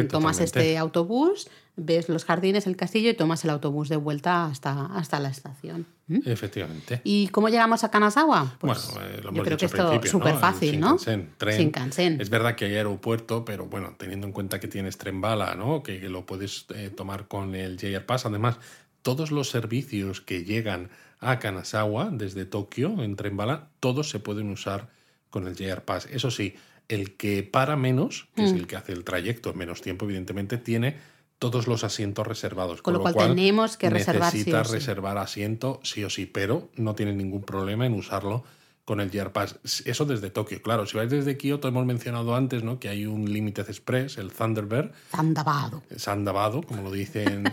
tomas 0.09 0.41
este 0.41 0.77
autobús, 0.77 1.47
ves 1.77 2.09
los 2.09 2.25
jardines, 2.25 2.67
el 2.67 2.77
castillo 2.77 3.09
y 3.09 3.13
tomas 3.13 3.43
el 3.43 3.49
autobús 3.49 3.89
de 3.89 3.97
vuelta 3.97 4.45
hasta, 4.45 4.85
hasta 4.87 5.19
la 5.19 5.29
estación. 5.29 5.85
¿Mm? 6.07 6.19
Efectivamente. 6.25 7.01
¿Y 7.03 7.27
cómo 7.29 7.49
llegamos 7.49 7.83
a 7.83 7.91
Kanazawa? 7.91 8.57
Pues 8.59 8.91
bueno, 8.93 9.07
eh, 9.07 9.19
lo 9.21 9.29
hemos 9.29 9.37
yo 9.37 9.43
creo 9.43 9.57
que 9.57 9.65
esto 9.65 9.93
es 9.93 10.09
súper 10.09 10.35
fácil, 10.35 10.79
¿no? 10.79 10.97
Tren. 11.37 12.19
Es 12.19 12.29
verdad 12.29 12.55
que 12.55 12.65
hay 12.65 12.75
aeropuerto, 12.75 13.43
pero 13.43 13.65
bueno, 13.65 13.95
teniendo 13.97 14.27
en 14.27 14.33
cuenta 14.33 14.59
que 14.59 14.67
tienes 14.67 14.97
tren 14.97 15.19
bala, 15.19 15.55
¿no? 15.55 15.83
Que, 15.83 15.99
lo 16.09 16.25
puedes 16.25 16.65
eh, 16.75 16.91
tomar 16.95 17.27
con 17.27 17.55
el 17.55 17.77
JR 17.77 18.05
Pass. 18.05 18.25
Además, 18.25 18.57
todos 19.01 19.31
los 19.31 19.49
servicios 19.49 20.21
que 20.21 20.43
llegan 20.43 20.89
a 21.19 21.39
Kanazawa 21.39 22.09
desde 22.11 22.45
Tokio 22.45 23.01
en 23.01 23.15
tren 23.15 23.35
bala, 23.35 23.69
todos 23.79 24.09
se 24.09 24.19
pueden 24.19 24.49
usar 24.51 24.89
con 25.29 25.47
el 25.47 25.55
JR 25.55 25.81
Pass. 25.81 26.07
Eso 26.11 26.29
sí, 26.29 26.55
el 26.87 27.15
que 27.15 27.43
para 27.43 27.75
menos, 27.75 28.27
que 28.35 28.45
es 28.45 28.53
mm. 28.53 28.57
el 28.57 28.67
que 28.67 28.75
hace 28.75 28.93
el 28.93 29.03
trayecto 29.03 29.49
en 29.49 29.57
menos 29.57 29.81
tiempo, 29.81 30.05
evidentemente, 30.05 30.57
tiene 30.57 30.97
todos 31.39 31.67
los 31.67 31.83
asientos 31.83 32.25
reservados. 32.25 32.81
Con, 32.81 32.93
lo, 32.93 33.01
cual, 33.01 33.15
tenemos 33.15 33.77
que 33.77 33.89
reservar 33.89 34.33
necesita 34.33 34.63
reservar 34.63 35.17
asiento 35.17 35.79
sí 35.83 36.03
o 36.03 36.09
sí, 36.09 36.25
pero 36.25 36.69
no 36.75 36.95
tiene 36.95 37.13
ningún 37.13 37.43
problema 37.43 37.85
en 37.85 37.93
usarlo 37.93 38.43
con 38.85 38.99
el 38.99 39.11
JR 39.11 39.31
Pass. 39.31 39.59
Eso 39.85 40.05
desde 40.05 40.29
Tokio. 40.29 40.61
Claro, 40.61 40.85
si 40.85 40.95
vais 40.95 41.09
desde 41.09 41.37
Kioto, 41.37 41.67
hemos 41.67 41.85
mencionado 41.85 42.35
antes 42.35 42.63
¿no? 42.63 42.79
que 42.79 42.89
hay 42.89 43.05
un 43.05 43.31
Limited 43.31 43.67
Express, 43.67 44.17
el 44.17 44.31
Thunderbird. 44.31 44.91
Sandabado. 45.11 45.83
Sandabado, 45.95 46.61
como 46.61 46.83
lo 46.83 46.91
dicen 46.91 47.51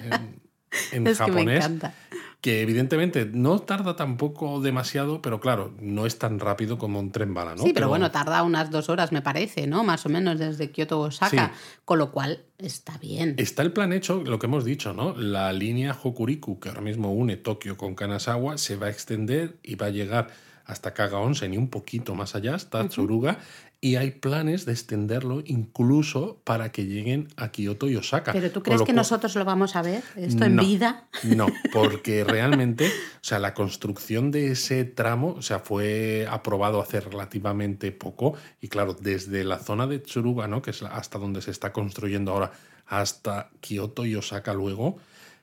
en, 0.92 1.06
en 1.06 1.14
japonés 1.14 1.68
que 1.68 2.31
evidentemente 2.42 3.24
no 3.24 3.60
tarda 3.60 3.94
tampoco 3.94 4.60
demasiado, 4.60 5.22
pero 5.22 5.38
claro, 5.38 5.72
no 5.80 6.06
es 6.06 6.18
tan 6.18 6.40
rápido 6.40 6.76
como 6.76 6.98
un 6.98 7.12
tren 7.12 7.34
bala, 7.34 7.54
¿no? 7.54 7.62
Sí, 7.62 7.72
pero, 7.72 7.88
bueno, 7.88 8.10
tarda 8.10 8.42
unas 8.42 8.70
dos 8.70 8.88
horas, 8.88 9.12
me 9.12 9.22
parece, 9.22 9.68
¿no? 9.68 9.84
Más 9.84 10.04
o 10.06 10.08
menos 10.08 10.40
desde 10.40 10.70
Kioto 10.72 10.98
Osaka, 10.98 11.52
con 11.84 11.98
lo 11.98 12.10
cual 12.10 12.44
está 12.58 12.98
bien. 12.98 13.36
Está 13.38 13.62
el 13.62 13.72
plan 13.72 13.92
hecho, 13.92 14.22
lo 14.24 14.40
que 14.40 14.46
hemos 14.46 14.64
dicho, 14.64 14.92
¿no? 14.92 15.14
La 15.16 15.52
línea 15.52 15.96
Hokuriku, 16.02 16.58
que 16.58 16.68
ahora 16.68 16.80
mismo 16.80 17.12
une 17.12 17.36
Tokio 17.36 17.76
con 17.76 17.94
Kanazawa, 17.94 18.58
se 18.58 18.74
va 18.74 18.88
a 18.88 18.90
extender 18.90 19.58
y 19.62 19.76
va 19.76 19.86
a 19.86 19.90
llegar 19.90 20.28
hasta 20.64 20.94
Kaga 20.94 21.18
Onsen 21.18 21.54
y 21.54 21.58
un 21.58 21.68
poquito 21.68 22.14
más 22.14 22.34
allá, 22.34 22.56
hasta 22.56 22.88
Tsuruga, 22.88 23.38
y 23.84 23.96
hay 23.96 24.12
planes 24.12 24.64
de 24.64 24.70
extenderlo 24.70 25.42
incluso 25.44 26.40
para 26.44 26.70
que 26.70 26.86
lleguen 26.86 27.26
a 27.36 27.50
Kioto 27.50 27.90
y 27.90 27.96
Osaka. 27.96 28.32
¿Pero 28.32 28.52
tú 28.52 28.62
crees 28.62 28.82
que 28.82 28.92
nosotros 28.92 29.34
lo 29.34 29.44
vamos 29.44 29.74
a 29.74 29.82
ver, 29.82 30.04
esto 30.14 30.44
en 30.44 30.56
vida? 30.56 31.08
No, 31.24 31.48
porque 31.72 32.22
realmente, 32.22 32.86
o 32.86 33.24
sea, 33.24 33.40
la 33.40 33.54
construcción 33.54 34.30
de 34.30 34.52
ese 34.52 34.84
tramo, 34.84 35.34
o 35.36 35.42
sea, 35.42 35.58
fue 35.58 36.28
aprobado 36.30 36.80
hace 36.80 37.00
relativamente 37.00 37.90
poco, 37.90 38.34
y 38.60 38.68
claro, 38.68 38.96
desde 38.98 39.42
la 39.42 39.58
zona 39.58 39.88
de 39.88 39.98
Tsuruga, 39.98 40.46
¿no? 40.46 40.62
que 40.62 40.70
es 40.70 40.80
hasta 40.84 41.18
donde 41.18 41.42
se 41.42 41.50
está 41.50 41.72
construyendo 41.72 42.30
ahora, 42.30 42.52
hasta 42.86 43.50
Kioto 43.58 44.06
y 44.06 44.14
Osaka 44.14 44.54
luego, 44.54 44.98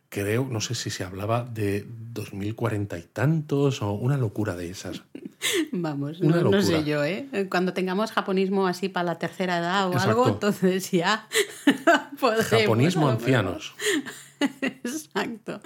creo, 0.08 0.48
no 0.50 0.62
sé 0.62 0.76
si 0.76 0.90
se 0.92 1.04
hablaba 1.04 1.44
de 1.44 1.86
2040 2.14 2.98
y 3.00 3.04
tantos 3.04 3.82
o 3.82 3.92
una 3.92 4.16
locura 4.16 4.56
de 4.56 4.70
esas. 4.70 5.04
Vamos, 5.72 6.20
no, 6.22 6.62
sé 6.62 6.84
yo, 6.84 7.04
¿eh? 7.04 7.48
Cuando 7.50 7.74
tengamos 7.74 8.12
japonismo 8.12 8.68
así 8.68 8.90
para 8.90 9.06
la 9.06 9.20
tercera 9.20 9.60
edad 9.60 9.90
o 9.90 9.98
algo, 9.98 10.28
entonces 10.30 10.92
ya 10.92 11.28
Japonismo 12.50 13.10
ancianos. 13.10 13.74
Exacto. 14.62 15.62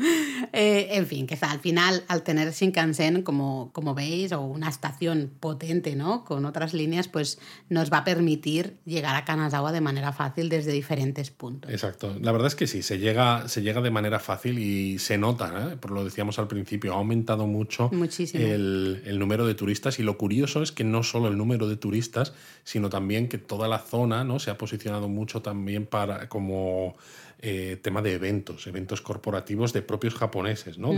Eh, 0.51 0.87
en 0.91 1.05
fin, 1.05 1.27
que 1.27 1.37
al 1.41 1.59
final, 1.59 2.03
al 2.07 2.23
tener 2.23 2.51
Shinkansen, 2.51 3.23
como, 3.23 3.71
como 3.73 3.93
veis, 3.93 4.31
o 4.31 4.41
una 4.41 4.69
estación 4.69 5.31
potente, 5.39 5.95
¿no? 5.95 6.23
Con 6.23 6.45
otras 6.45 6.73
líneas, 6.73 7.07
pues 7.07 7.39
nos 7.69 7.91
va 7.91 7.99
a 7.99 8.03
permitir 8.03 8.77
llegar 8.85 9.15
a 9.15 9.25
Kanazawa 9.25 9.71
de 9.71 9.81
manera 9.81 10.11
fácil 10.13 10.49
desde 10.49 10.71
diferentes 10.71 11.31
puntos. 11.31 11.71
Exacto. 11.71 12.15
La 12.21 12.31
verdad 12.31 12.47
es 12.47 12.55
que 12.55 12.67
sí, 12.67 12.81
se 12.83 12.99
llega, 12.99 13.47
se 13.47 13.61
llega 13.61 13.81
de 13.81 13.91
manera 13.91 14.19
fácil 14.19 14.59
y 14.59 14.99
se 14.99 15.17
nota, 15.17 15.71
¿eh? 15.71 15.77
por 15.77 15.91
lo 15.91 16.03
decíamos 16.03 16.39
al 16.39 16.47
principio, 16.47 16.93
ha 16.93 16.97
aumentado 16.97 17.47
mucho 17.47 17.89
el, 18.33 19.03
el 19.05 19.19
número 19.19 19.45
de 19.45 19.55
turistas 19.55 19.99
y 19.99 20.03
lo 20.03 20.17
curioso 20.17 20.61
es 20.61 20.71
que 20.71 20.83
no 20.83 21.03
solo 21.03 21.27
el 21.27 21.37
número 21.37 21.67
de 21.67 21.77
turistas, 21.77 22.33
sino 22.63 22.89
también 22.89 23.27
que 23.27 23.37
toda 23.37 23.67
la 23.67 23.79
zona 23.79 24.23
¿no? 24.23 24.39
se 24.39 24.51
ha 24.51 24.57
posicionado 24.57 25.07
mucho 25.07 25.41
también 25.41 25.85
para 25.85 26.29
como 26.29 26.95
eh, 27.45 27.77
tema 27.81 28.01
de 28.01 28.13
eventos, 28.13 28.67
eventos 28.67 29.01
corporativos 29.01 29.73
de 29.73 29.81
propios 29.81 30.13
japoneses, 30.15 30.77
¿no? 30.77 30.91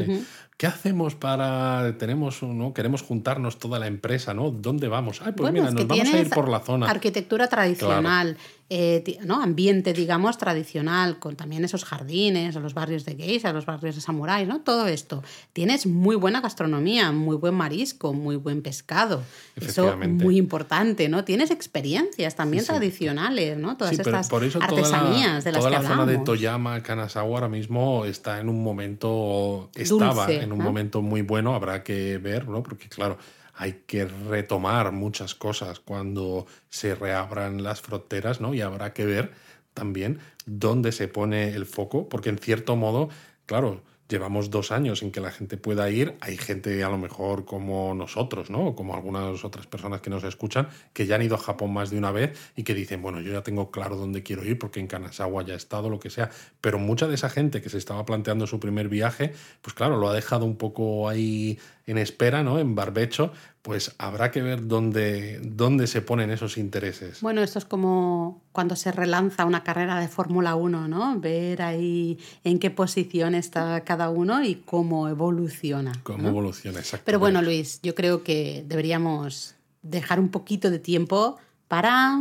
¿Qué 0.58 0.68
hacemos 0.68 1.16
para, 1.16 1.98
tenemos, 1.98 2.44
¿no? 2.44 2.72
Queremos 2.72 3.02
juntarnos 3.02 3.58
toda 3.58 3.80
la 3.80 3.88
empresa, 3.88 4.36
¿no? 4.36 4.52
¿Dónde 4.52 4.88
vamos? 4.88 5.24
Ay, 5.26 5.34
pues 5.36 5.52
mira, 5.52 5.72
nos 5.72 5.88
vamos 5.88 6.14
a 6.14 6.20
ir 6.20 6.30
por 6.30 6.48
la 6.48 6.60
zona. 6.60 6.88
Arquitectura 6.88 7.48
tradicional, 7.48 8.38
eh, 8.70 9.20
¿no? 9.24 9.44
ambiente, 9.44 9.94
digamos, 9.94 10.40
tradicional, 10.40 11.20
con 11.20 11.36
también 11.36 11.64
esos 11.64 11.86
jardines, 11.86 12.56
los 12.56 12.74
barrios 12.74 13.06
de 13.06 13.16
geisha, 13.16 13.54
los 13.54 13.68
barrios 13.68 13.94
de 13.94 14.02
samuráis, 14.02 14.48
¿no? 14.48 14.62
Todo 14.62 14.88
esto. 14.88 15.24
Tienes 15.54 15.86
muy 15.86 16.16
buena 16.16 16.42
gastronomía, 16.42 17.12
muy 17.12 17.36
buen 17.36 17.54
marisco, 17.54 18.14
muy 18.14 18.38
buen 18.38 18.64
pescado. 18.64 19.22
Eso 19.56 19.96
muy 19.98 20.38
importante, 20.38 21.10
¿no? 21.10 21.24
Tienes 21.24 21.52
experiencias 21.52 22.36
también 22.36 22.66
tradicionales, 22.66 23.58
¿no? 23.58 23.78
Todas 23.78 24.00
estas 24.00 24.32
artesanías 24.32 25.44
de 25.44 25.52
las 25.52 25.64
toda 25.64 25.70
la 25.70 25.88
zona 25.88 26.06
de 26.08 26.18
Toyama, 26.18 26.82
Kanazawa 26.82 27.36
ahora 27.36 27.50
mismo 27.50 28.06
está 28.06 28.40
en 28.40 28.50
un 28.50 28.64
momento, 28.64 29.70
estaba 29.76 30.32
en 30.32 30.52
un 30.52 30.60
momento 30.60 31.02
muy 31.02 31.22
bueno, 31.22 31.54
habrá 31.54 31.84
que 31.84 32.18
ver, 32.18 32.48
¿no? 32.48 32.64
Porque 32.64 32.88
claro, 32.88 33.18
hay 33.56 33.84
que 33.88 34.06
retomar 34.06 34.92
muchas 34.92 35.36
cosas 35.36 35.80
cuando 35.80 36.46
se 36.70 36.96
reabran 36.96 37.64
las 37.64 37.82
fronteras, 37.82 38.42
¿no? 38.42 38.54
Y 38.54 38.62
habrá 38.62 38.94
que 38.94 39.06
ver 39.06 39.32
también 39.74 40.20
dónde 40.46 40.92
se 40.92 41.08
pone 41.08 41.50
el 41.50 41.66
foco, 41.66 42.10
porque 42.10 42.30
en 42.30 42.38
cierto 42.38 42.76
modo, 42.76 43.10
claro, 43.46 43.82
llevamos 44.08 44.52
dos 44.52 44.72
años 44.72 45.02
en 45.02 45.12
que 45.12 45.20
la 45.20 45.32
gente 45.32 45.58
pueda 45.58 45.90
ir. 45.90 46.16
Hay 46.22 46.38
gente 46.38 46.84
a 46.84 46.90
lo 46.90 46.98
mejor 46.98 47.46
como 47.46 47.94
nosotros, 47.96 48.50
¿no? 48.50 48.76
como 48.76 48.96
algunas 48.96 49.44
otras 49.44 49.68
personas 49.68 50.02
que 50.02 50.10
nos 50.10 50.24
escuchan, 50.24 50.70
que 50.94 51.08
ya 51.08 51.16
han 51.16 51.24
ido 51.24 51.36
a 51.36 51.40
Japón 51.40 51.74
más 51.74 51.90
de 51.90 51.98
una 51.98 52.12
vez 52.12 52.38
y 52.56 52.64
que 52.64 52.74
dicen, 52.74 53.02
bueno, 53.02 53.22
yo 53.22 53.32
ya 53.32 53.42
tengo 53.42 53.72
claro 53.72 53.96
dónde 53.96 54.24
quiero 54.24 54.44
ir 54.44 54.60
porque 54.60 54.80
en 54.80 54.88
Kanazawa 54.88 55.44
ya 55.44 55.54
he 55.54 55.58
estado, 55.58 55.90
lo 55.90 56.00
que 56.00 56.10
sea. 56.10 56.30
Pero 56.62 56.78
mucha 56.78 57.08
de 57.08 57.16
esa 57.16 57.30
gente 57.30 57.62
que 57.62 57.70
se 57.70 57.78
estaba 57.78 58.06
planteando 58.06 58.48
su 58.48 58.60
primer 58.60 58.90
viaje, 58.90 59.34
pues 59.62 59.74
claro, 59.74 59.98
lo 59.98 60.10
ha 60.10 60.14
dejado 60.14 60.46
un 60.46 60.58
poco 60.58 61.10
ahí 61.10 61.58
en 61.88 61.98
espera, 61.98 62.44
¿no? 62.44 62.60
En 62.60 62.76
barbecho, 62.76 63.32
pues 63.62 63.96
habrá 63.98 64.32
que 64.32 64.42
ver 64.42 64.68
dónde, 64.68 65.40
dónde 65.44 65.88
se 65.88 66.02
ponen 66.02 66.32
esos 66.32 66.58
intereses. 66.58 67.22
Bueno, 67.22 67.42
esto 67.42 67.60
es 67.60 67.66
como 67.66 68.42
cuando 68.52 68.76
se 68.76 68.92
relanza 68.92 69.46
una 69.46 69.64
carrera 69.64 70.00
de 70.00 70.08
Fórmula 70.08 70.56
1, 70.56 70.88
¿no? 70.88 71.20
Ver 71.20 71.62
ahí 71.62 72.18
en 72.44 72.60
qué 72.60 72.72
posición 72.72 73.36
está 73.36 73.84
cada 73.84 74.10
uno 74.10 74.44
y 74.44 74.56
cómo 74.56 75.08
evoluciona. 75.08 75.94
Cómo 76.04 76.30
evoluciona, 76.30 76.80
exacto. 76.80 77.06
Pero 77.06 77.20
bueno, 77.20 77.42
Luis, 77.42 77.80
yo 77.84 77.94
creo 77.94 78.24
que 78.24 78.64
deberíamos 78.68 79.56
dejar 79.82 80.20
un 80.20 80.30
poquito 80.30 80.72
de 80.72 80.80
tiempo 80.80 81.38
para... 81.68 82.20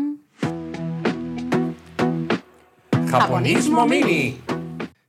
Japonismo 3.10 3.86
Mini. 3.86 4.53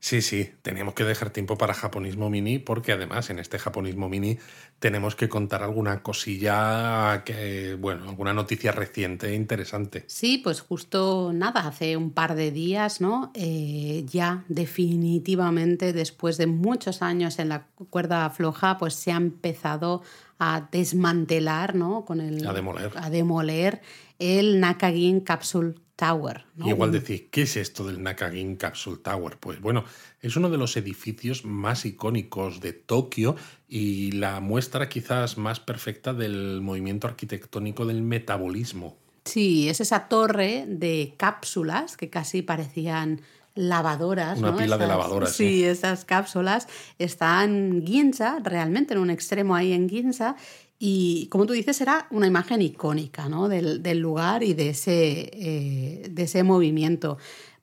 Sí, 0.06 0.22
sí, 0.22 0.52
tenemos 0.62 0.94
que 0.94 1.04
dejar 1.04 1.32
tiempo 1.32 1.58
para 1.58 1.74
japonismo 1.74 2.30
mini 2.30 2.60
porque 2.60 2.92
además 2.92 3.32
en 3.32 3.40
este 3.40 3.58
japonismo 3.58 4.08
mini 4.08 4.38
tenemos 4.78 5.16
que 5.16 5.28
contar 5.28 5.64
alguna 5.64 6.04
cosilla 6.04 7.24
que, 7.26 7.74
bueno, 7.74 8.08
alguna 8.08 8.32
noticia 8.32 8.72
reciente 8.72 9.30
e 9.30 9.34
interesante. 9.34 10.04
Sí, 10.06 10.38
pues 10.38 10.62
justo 10.62 11.32
nada, 11.34 11.62
hace 11.68 11.98
un 11.98 12.12
par 12.12 12.36
de 12.36 12.52
días, 12.52 13.02
¿no? 13.02 13.32
Eh, 13.34 14.06
ya 14.08 14.44
definitivamente 14.48 15.92
después 15.92 16.38
de 16.38 16.46
muchos 16.46 17.02
años 17.02 17.40
en 17.40 17.50
la 17.50 17.66
cuerda 17.90 18.30
floja, 18.30 18.78
pues 18.78 18.94
se 18.94 19.12
ha 19.12 19.18
empezado 19.18 20.04
a 20.38 20.68
desmantelar, 20.72 21.74
¿no? 21.74 22.06
Con 22.06 22.22
el, 22.22 22.48
a 22.48 22.54
demoler. 22.54 22.92
A 22.96 23.10
demoler 23.10 23.82
el 24.20 24.60
Nakagin 24.60 25.22
Capsule 25.22 25.74
Tower. 25.96 26.44
igual 26.58 26.92
decir, 26.92 27.30
¿qué 27.30 27.44
es 27.44 27.56
esto 27.56 27.86
del 27.86 28.04
Nakagin 28.04 28.58
Capsule 28.58 28.98
Tower? 28.98 29.38
Pues 29.40 29.62
bueno, 29.62 29.86
es 30.22 30.36
uno 30.36 30.50
de 30.50 30.58
los 30.58 30.76
edificios 30.76 31.46
más 31.46 31.86
icónicos 31.86 32.60
de 32.60 32.74
Tokio 32.74 33.36
y 33.70 34.12
la 34.12 34.42
muestra 34.42 34.90
quizás 34.90 35.38
más 35.38 35.60
perfecta 35.60 36.14
del 36.14 36.62
movimiento 36.62 37.08
arquitectónico 37.08 37.86
del 37.86 38.02
metabolismo. 38.02 38.98
Sí, 39.26 39.70
es 39.70 39.80
esa 39.82 40.08
torre 40.08 40.66
de 40.68 41.16
cápsulas 41.18 41.98
que 41.98 42.10
casi 42.10 42.42
parecían 42.42 43.22
lavadoras. 43.56 44.38
Una 44.38 44.56
pila 44.56 44.78
de 44.78 44.86
lavadoras. 44.86 45.32
Sí, 45.32 45.64
esas 45.64 46.06
cápsulas 46.06 46.68
están 47.00 47.50
en 47.50 47.88
Ginza, 47.88 48.40
realmente 48.44 48.94
en 48.94 49.00
un 49.00 49.10
extremo 49.10 49.56
ahí 49.56 49.72
en 49.72 49.90
Ginza, 49.90 50.36
y 50.78 51.28
como 51.28 51.46
tú 51.46 51.54
dices, 51.54 51.80
era 51.82 52.08
una 52.12 52.28
imagen 52.28 52.62
icónica 52.62 53.30
¿no? 53.30 53.48
del, 53.48 54.00
lugar 54.00 54.44
y 54.44 54.54
de 54.54 54.70
ese, 54.70 55.30
eh, 55.34 56.08
de 56.10 56.24
ese 56.24 56.44
movimiento. 56.44 57.18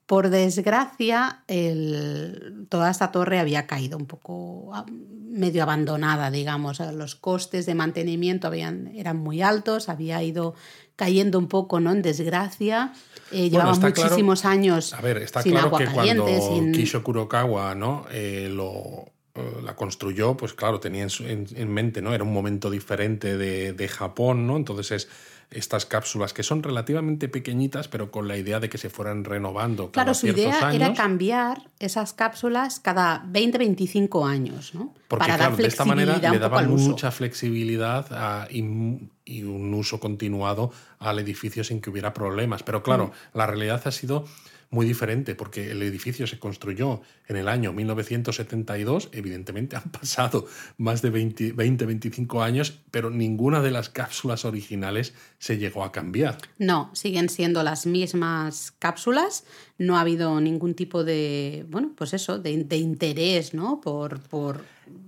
Por 0.07 0.31
desgracia, 0.31 1.45
toda 2.69 2.91
esta 2.91 3.13
torre 3.13 3.39
había 3.39 3.67
caído 3.67 3.97
un 3.97 4.07
poco 4.07 4.71
ah, 4.75 4.85
medio 5.33 5.63
abandonada, 5.63 6.31
digamos. 6.31 6.81
Los 6.81 7.15
costes 7.15 7.67
de 7.67 7.75
mantenimiento 7.75 8.47
habían, 8.47 8.89
eran 8.89 9.17
muy 9.17 9.43
altos, 9.43 9.89
había 9.89 10.23
ido 10.23 10.55
cayendo 10.97 11.39
un 11.39 11.49
poco 11.49 11.81
¿no? 11.81 11.93
en 11.93 12.03
desgracia. 12.03 12.93
Eh, 13.31 13.49
llevaba 13.49 13.75
muchísimos 13.75 14.45
años 14.45 14.93
a 14.93 15.01
ver, 15.01 15.17
está 15.19 15.43
claro 15.43 15.73
que 15.73 15.87
cuando 15.87 16.27
Kisho 16.73 17.03
Kurokawa 17.03 17.75
¿no? 17.75 18.05
Eh, 18.11 18.51
lo, 18.53 19.07
eh, 19.07 19.12
la 19.63 19.75
construyó, 19.77 20.37
pues 20.37 20.53
claro, 20.53 20.79
tenía 20.79 21.07
en, 21.21 21.73
mente, 21.73 22.03
¿no? 22.03 22.15
Era 22.15 22.25
un 22.25 22.33
momento 22.33 22.71
diferente 22.71 23.37
de, 23.37 23.89
Japón, 23.89 24.47
¿no? 24.47 24.57
Entonces 24.57 24.91
es 24.91 25.09
estas 25.51 25.85
cápsulas 25.85 26.33
que 26.33 26.43
son 26.43 26.63
relativamente 26.63 27.29
pequeñitas, 27.29 27.87
pero 27.87 28.11
con 28.11 28.27
la 28.27 28.39
idea 28.39 28.59
de 28.59 28.71
que 28.71 28.79
se 28.79 28.89
fueran 28.89 29.25
renovando. 29.25 29.91
Cada 29.93 30.05
claro, 30.05 30.15
su 30.15 30.27
idea 30.29 30.73
era 30.73 30.95
cambiar 30.95 31.71
esas 31.79 32.15
cápsulas 32.15 32.81
cada 32.81 33.23
20-25 33.25 34.27
años, 34.27 34.75
¿no? 34.75 34.95
Porque, 35.09 35.27
Para 35.27 35.37
dar 35.37 35.57
de 35.57 35.67
esta 35.67 35.85
manera 35.85 36.17
le 36.19 36.39
daban 36.39 36.71
mucha 36.71 37.11
flexibilidad 37.11 38.49
y, 38.51 38.63
un 38.63 39.75
uso 39.75 40.01
continuado 40.01 40.73
al 40.99 41.19
edificio 41.19 41.65
sin 41.65 41.81
que 41.81 41.91
hubiera 41.91 42.15
problemas. 42.15 42.63
Pero 42.63 42.83
claro, 42.83 43.09
mm. 43.09 43.37
la 43.37 43.47
realidad 43.47 43.83
ha 43.85 43.93
sido 43.93 44.25
muy 44.73 44.87
diferente, 44.87 45.35
porque 45.35 45.71
el 45.71 45.83
edificio 45.83 46.27
se 46.27 46.39
construyó 46.39 47.03
en 47.29 47.37
el 47.37 47.47
año 47.47 47.75
1972, 47.75 49.11
evidentemente 49.13 49.77
han 49.77 49.83
pasado 49.93 50.47
más 50.79 51.03
de 51.03 51.13
20-25 51.13 52.43
años, 52.43 52.81
pero 52.91 53.11
ninguna 53.11 53.61
de 53.61 53.71
las 53.71 53.91
cápsulas 53.91 54.47
originales 54.47 55.13
se 55.39 55.59
llegó 55.59 55.85
a 55.85 55.93
cambiar. 55.93 56.39
No, 56.59 56.91
siguen 56.95 57.29
siendo 57.29 57.63
las 57.63 57.85
mismas 57.85 58.73
cápsulas, 58.79 59.45
no 59.77 59.99
ha 59.99 60.01
habido 60.01 60.41
ningún 60.41 60.73
tipo 60.75 61.05
de, 61.05 61.67
bueno, 61.69 61.93
pues 61.95 62.15
eso, 62.15 62.39
de, 62.39 62.53
interés, 62.77 63.53
¿no? 63.53 63.79
Por, 63.83 64.21
por 64.21 64.65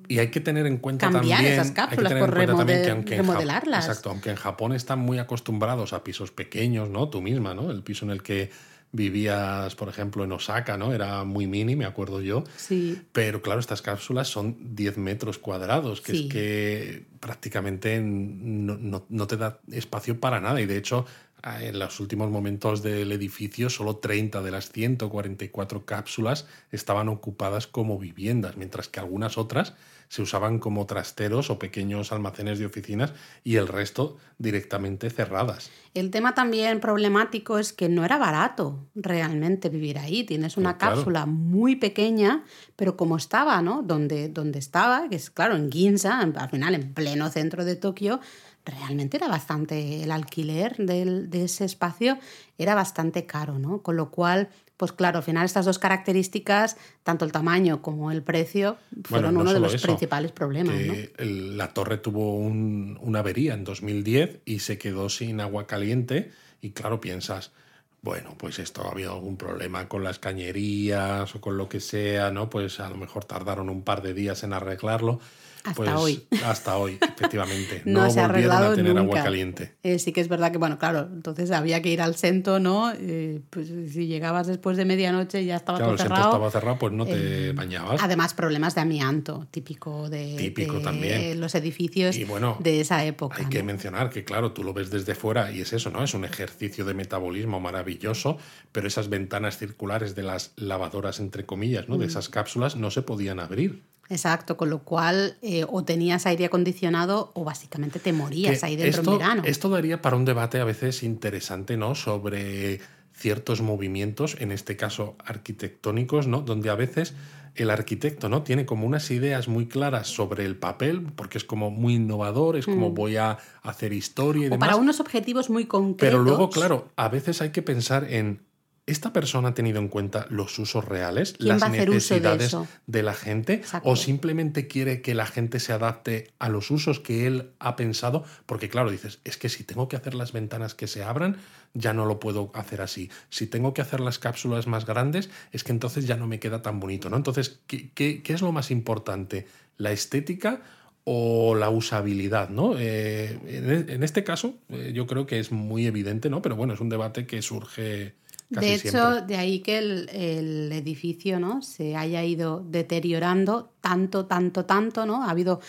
y 0.08 0.18
hay 0.18 0.28
que 0.30 0.40
tener 0.40 0.66
en 0.66 0.76
cuenta 0.76 1.10
cambiar 1.10 1.38
también, 1.38 1.54
esas 1.54 1.70
cápsulas, 1.70 2.12
por 2.12 2.34
remodelarlas. 2.34 3.86
exacto, 3.86 4.10
aunque 4.10 4.28
en 4.28 4.36
Japón 4.36 4.74
están 4.74 4.98
muy 4.98 5.18
acostumbrados 5.18 5.94
a 5.94 6.04
pisos 6.04 6.30
pequeños, 6.30 6.90
¿no? 6.90 7.08
Tú 7.08 7.22
misma, 7.22 7.54
¿no? 7.54 7.70
El 7.70 7.82
piso 7.82 8.04
en 8.04 8.10
el 8.10 8.22
que 8.22 8.50
vivías, 8.94 9.74
por 9.74 9.88
ejemplo, 9.88 10.22
en 10.22 10.30
Osaka, 10.30 10.76
¿no? 10.76 10.92
Era 10.92 11.24
muy 11.24 11.48
mini, 11.48 11.74
me 11.74 11.84
acuerdo 11.84 12.20
yo. 12.20 12.44
Sí. 12.56 13.02
Pero 13.12 13.42
claro, 13.42 13.58
estas 13.58 13.82
cápsulas 13.82 14.28
son 14.28 14.56
10 14.76 14.98
metros 14.98 15.38
cuadrados, 15.38 16.00
que 16.00 16.12
es 16.12 16.22
que 16.22 17.04
prácticamente 17.18 18.00
no, 18.00 19.04
no, 19.08 19.26
te 19.26 19.36
da 19.36 19.58
espacio 19.72 20.20
para 20.20 20.40
nada. 20.40 20.60
Y 20.60 20.66
de 20.66 20.76
hecho, 20.76 21.06
en 21.44 21.78
los 21.78 22.00
últimos 22.00 22.30
momentos 22.30 22.82
del 22.82 23.12
edificio, 23.12 23.68
solo 23.68 23.96
30 23.96 24.40
de 24.40 24.50
las 24.50 24.72
144 24.72 25.84
cápsulas 25.84 26.46
estaban 26.70 27.08
ocupadas 27.08 27.66
como 27.66 27.98
viviendas, 27.98 28.56
mientras 28.56 28.88
que 28.88 29.00
algunas 29.00 29.36
otras 29.36 29.74
se 30.08 30.22
usaban 30.22 30.58
como 30.58 30.86
trasteros 30.86 31.50
o 31.50 31.58
pequeños 31.58 32.12
almacenes 32.12 32.58
de 32.58 32.66
oficinas 32.66 33.12
y 33.42 33.56
el 33.56 33.68
resto 33.68 34.16
directamente 34.38 35.10
cerradas. 35.10 35.70
El 35.94 36.10
tema 36.10 36.34
también 36.34 36.80
problemático 36.80 37.58
es 37.58 37.72
que 37.72 37.88
no 37.88 38.04
era 38.04 38.16
barato 38.16 38.86
realmente 38.94 39.68
vivir 39.68 39.98
ahí. 39.98 40.24
Tienes 40.24 40.56
una 40.56 40.78
cápsula 40.78 41.26
muy 41.26 41.76
pequeña, 41.76 42.44
pero 42.76 42.96
como 42.96 43.16
estaba, 43.16 43.60
¿no? 43.62 43.82
Donde, 43.82 44.28
donde 44.28 44.58
estaba, 44.58 45.08
que 45.08 45.16
es 45.16 45.30
claro, 45.30 45.56
en 45.56 45.70
Ginza, 45.70 46.20
al 46.20 46.50
final 46.50 46.74
en 46.74 46.94
pleno 46.94 47.28
centro 47.30 47.64
de 47.64 47.76
Tokio, 47.76 48.20
realmente 48.64 49.16
era 49.16 49.28
bastante, 49.28 50.02
el 50.02 50.10
alquiler 50.10 50.76
de 50.76 51.44
ese 51.44 51.64
espacio 51.64 52.18
era 52.58 52.74
bastante 52.74 53.26
caro, 53.26 53.58
¿no? 53.58 53.82
Con 53.82 53.96
lo 53.96 54.10
cual, 54.10 54.48
pues 54.76 54.92
claro, 54.92 55.18
al 55.18 55.24
final 55.24 55.44
estas 55.44 55.66
dos 55.66 55.78
características, 55.78 56.76
tanto 57.02 57.24
el 57.24 57.32
tamaño 57.32 57.82
como 57.82 58.10
el 58.10 58.22
precio, 58.22 58.78
fueron 59.04 59.36
uno 59.36 59.52
de 59.52 59.60
los 59.60 59.82
principales 59.82 60.32
problemas. 60.32 60.76
la 61.18 61.74
torre 61.74 61.98
tuvo 61.98 62.36
una 62.36 63.18
avería 63.18 63.54
en 63.54 63.64
2010 63.64 64.40
y 64.44 64.60
se 64.60 64.78
quedó 64.78 65.08
sin 65.08 65.40
agua 65.40 65.66
caliente 65.66 66.32
y 66.60 66.70
claro, 66.70 67.00
piensas, 67.00 67.52
bueno, 68.00 68.34
pues 68.38 68.58
esto 68.58 68.86
ha 68.86 68.90
habido 68.90 69.12
algún 69.12 69.36
problema 69.36 69.88
con 69.88 70.04
las 70.04 70.18
cañerías 70.18 71.34
o 71.34 71.40
con 71.40 71.58
lo 71.58 71.68
que 71.68 71.80
sea, 71.80 72.30
¿no? 72.30 72.48
Pues 72.48 72.80
a 72.80 72.88
lo 72.88 72.96
mejor 72.96 73.24
tardaron 73.24 73.68
un 73.68 73.82
par 73.82 74.00
de 74.00 74.14
días 74.14 74.42
en 74.42 74.54
arreglarlo 74.54 75.20
hasta 75.64 75.74
pues, 75.74 75.90
hoy. 75.94 76.26
Hasta 76.44 76.76
hoy, 76.76 76.98
efectivamente. 77.00 77.82
no, 77.86 78.10
se 78.10 78.20
ha 78.20 78.26
arreglado 78.26 78.72
a 78.72 78.74
tener 78.74 78.96
agua 78.98 79.22
caliente. 79.22 79.76
Eh, 79.82 79.98
sí 79.98 80.12
que 80.12 80.20
es 80.20 80.28
verdad 80.28 80.52
que, 80.52 80.58
bueno, 80.58 80.78
claro, 80.78 81.08
entonces 81.10 81.50
había 81.50 81.80
que 81.80 81.88
ir 81.88 82.02
al 82.02 82.16
centro, 82.16 82.60
¿no? 82.60 82.92
Eh, 82.92 83.40
pues 83.48 83.68
si 83.68 84.06
llegabas 84.06 84.46
después 84.46 84.76
de 84.76 84.84
medianoche 84.84 85.40
y 85.40 85.46
ya 85.46 85.56
estaba 85.56 85.78
todo 85.78 85.96
cerrado. 85.96 86.22
el 86.22 86.28
estaba 86.28 86.50
cerrado, 86.50 86.78
pues 86.78 86.92
no 86.92 87.06
te 87.06 87.48
eh, 87.48 87.52
bañabas. 87.52 88.02
Además, 88.02 88.34
problemas 88.34 88.74
de 88.74 88.82
amianto, 88.82 89.46
típico 89.50 90.10
de, 90.10 90.36
típico 90.36 90.80
también. 90.80 91.40
los 91.40 91.54
edificios 91.54 92.14
de 92.60 92.80
esa 92.80 93.04
época. 93.04 93.38
Hay 93.38 93.46
que 93.46 93.62
mencionar 93.62 94.10
que, 94.10 94.24
claro, 94.24 94.52
tú 94.52 94.64
lo 94.64 94.74
ves 94.74 94.90
desde 94.90 95.14
fuera 95.14 95.50
y 95.50 95.62
es 95.62 95.72
eso, 95.72 95.90
¿no? 95.90 96.04
Es 96.04 96.12
un 96.12 96.26
ejercicio 96.26 96.84
de 96.84 96.92
metabolismo 96.92 97.58
maravilloso, 97.58 98.36
pero 98.70 98.86
esas 98.86 99.08
ventanas 99.08 99.56
circulares 99.56 100.14
de 100.14 100.24
las 100.24 100.52
lavadoras, 100.56 101.20
entre 101.20 101.46
comillas, 101.46 101.88
¿no? 101.88 101.96
De 101.96 102.04
mm. 102.04 102.08
esas 102.10 102.28
cápsulas 102.28 102.76
no 102.76 102.90
se 102.90 103.00
podían 103.00 103.40
abrir. 103.40 103.93
Exacto, 104.10 104.56
con 104.56 104.70
lo 104.70 104.80
cual 104.80 105.36
eh, 105.42 105.64
o 105.68 105.84
tenías 105.84 106.26
aire 106.26 106.44
acondicionado 106.44 107.32
o 107.34 107.44
básicamente 107.44 107.98
te 107.98 108.12
morías 108.12 108.62
ahí 108.62 108.76
dentro 108.76 109.00
esto, 109.00 109.12
en 109.12 109.18
verano. 109.18 109.42
Esto 109.44 109.68
daría 109.68 110.02
para 110.02 110.16
un 110.16 110.24
debate 110.24 110.60
a 110.60 110.64
veces 110.64 111.02
interesante, 111.02 111.76
¿no? 111.76 111.94
Sobre 111.94 112.80
ciertos 113.14 113.62
movimientos, 113.62 114.36
en 114.40 114.52
este 114.52 114.76
caso 114.76 115.16
arquitectónicos, 115.24 116.26
¿no? 116.26 116.40
Donde 116.42 116.68
a 116.70 116.74
veces 116.74 117.14
el 117.54 117.70
arquitecto, 117.70 118.28
¿no? 118.28 118.42
Tiene 118.42 118.66
como 118.66 118.86
unas 118.86 119.10
ideas 119.10 119.48
muy 119.48 119.66
claras 119.66 120.08
sobre 120.08 120.44
el 120.44 120.56
papel, 120.56 121.06
porque 121.14 121.38
es 121.38 121.44
como 121.44 121.70
muy 121.70 121.94
innovador, 121.94 122.56
es 122.56 122.66
como 122.66 122.90
mm. 122.90 122.94
voy 122.94 123.16
a 123.16 123.38
hacer 123.62 123.92
historia 123.92 124.40
y 124.40 124.44
demás. 124.44 124.58
para 124.58 124.76
unos 124.76 125.00
objetivos 125.00 125.50
muy 125.50 125.66
concretos. 125.66 125.98
Pero 126.00 126.22
luego, 126.22 126.50
claro, 126.50 126.88
a 126.96 127.08
veces 127.08 127.40
hay 127.40 127.50
que 127.50 127.62
pensar 127.62 128.12
en 128.12 128.40
¿Esta 128.86 129.14
persona 129.14 129.48
ha 129.48 129.54
tenido 129.54 129.78
en 129.78 129.88
cuenta 129.88 130.26
los 130.28 130.58
usos 130.58 130.84
reales, 130.84 131.36
las 131.38 131.70
necesidades 131.70 132.54
de, 132.86 133.02
la 133.02 133.14
gente? 133.14 133.62
¿O 133.82 133.96
simplemente 133.96 134.66
quiere 134.68 135.00
que 135.00 135.14
la 135.14 135.24
gente 135.24 135.58
se 135.58 135.72
adapte 135.72 136.32
a 136.38 136.50
los 136.50 136.70
usos 136.70 137.00
que 137.00 137.26
él 137.26 137.52
ha 137.60 137.76
pensado? 137.76 138.24
Porque 138.44 138.68
claro, 138.68 138.90
dices, 138.90 139.20
es 139.24 139.38
que 139.38 139.48
si 139.48 139.64
tengo 139.64 139.88
que 139.88 139.96
hacer 139.96 140.12
las 140.12 140.32
ventanas 140.32 140.74
que 140.74 140.86
se 140.86 141.02
abran, 141.02 141.38
ya 141.72 141.94
no 141.94 142.04
lo 142.04 142.20
puedo 142.20 142.52
hacer 142.54 142.82
así. 142.82 143.10
Si 143.30 143.46
tengo 143.46 143.72
que 143.72 143.80
hacer 143.80 144.00
las 144.00 144.18
cápsulas 144.18 144.66
más 144.66 144.84
grandes, 144.84 145.30
es 145.50 145.64
que 145.64 145.72
entonces 145.72 146.06
ya 146.06 146.16
no 146.16 146.26
me 146.26 146.38
queda 146.38 146.60
tan 146.60 146.78
bonito. 146.78 147.08
¿no? 147.08 147.16
Entonces, 147.16 147.60
¿qué, 147.66 148.22
es 148.22 148.42
lo 148.42 148.52
más 148.52 148.70
importante? 148.70 149.46
¿La 149.78 149.92
estética? 149.92 150.60
o 151.06 151.54
la 151.54 151.68
usabilidad, 151.68 152.48
¿no? 152.48 152.78
Eh, 152.78 153.38
en, 153.46 154.02
este 154.02 154.24
caso, 154.24 154.54
eh, 154.70 154.92
yo 154.94 155.06
creo 155.06 155.26
que 155.26 155.38
es 155.38 155.52
muy 155.52 155.86
evidente, 155.86 156.30
¿no? 156.30 156.40
Pero 156.40 156.56
bueno, 156.56 156.72
es 156.72 156.80
un 156.80 156.88
debate 156.88 157.26
que 157.26 157.42
surge 157.42 158.14
de 158.50 158.74
hecho, 158.74 159.20
de 159.22 159.36
ahí 159.36 159.60
que 159.60 159.78
el, 159.78 160.72
edificio 160.72 161.40
¿no? 161.40 161.62
se 161.62 161.96
haya 161.96 162.24
ido 162.24 162.64
deteriorando 162.68 163.72
tanto, 163.80 164.26
tanto, 164.26 164.64
tanto, 164.64 165.06
¿no? 165.06 165.24
Ha 165.24 165.30
habido 165.30 165.60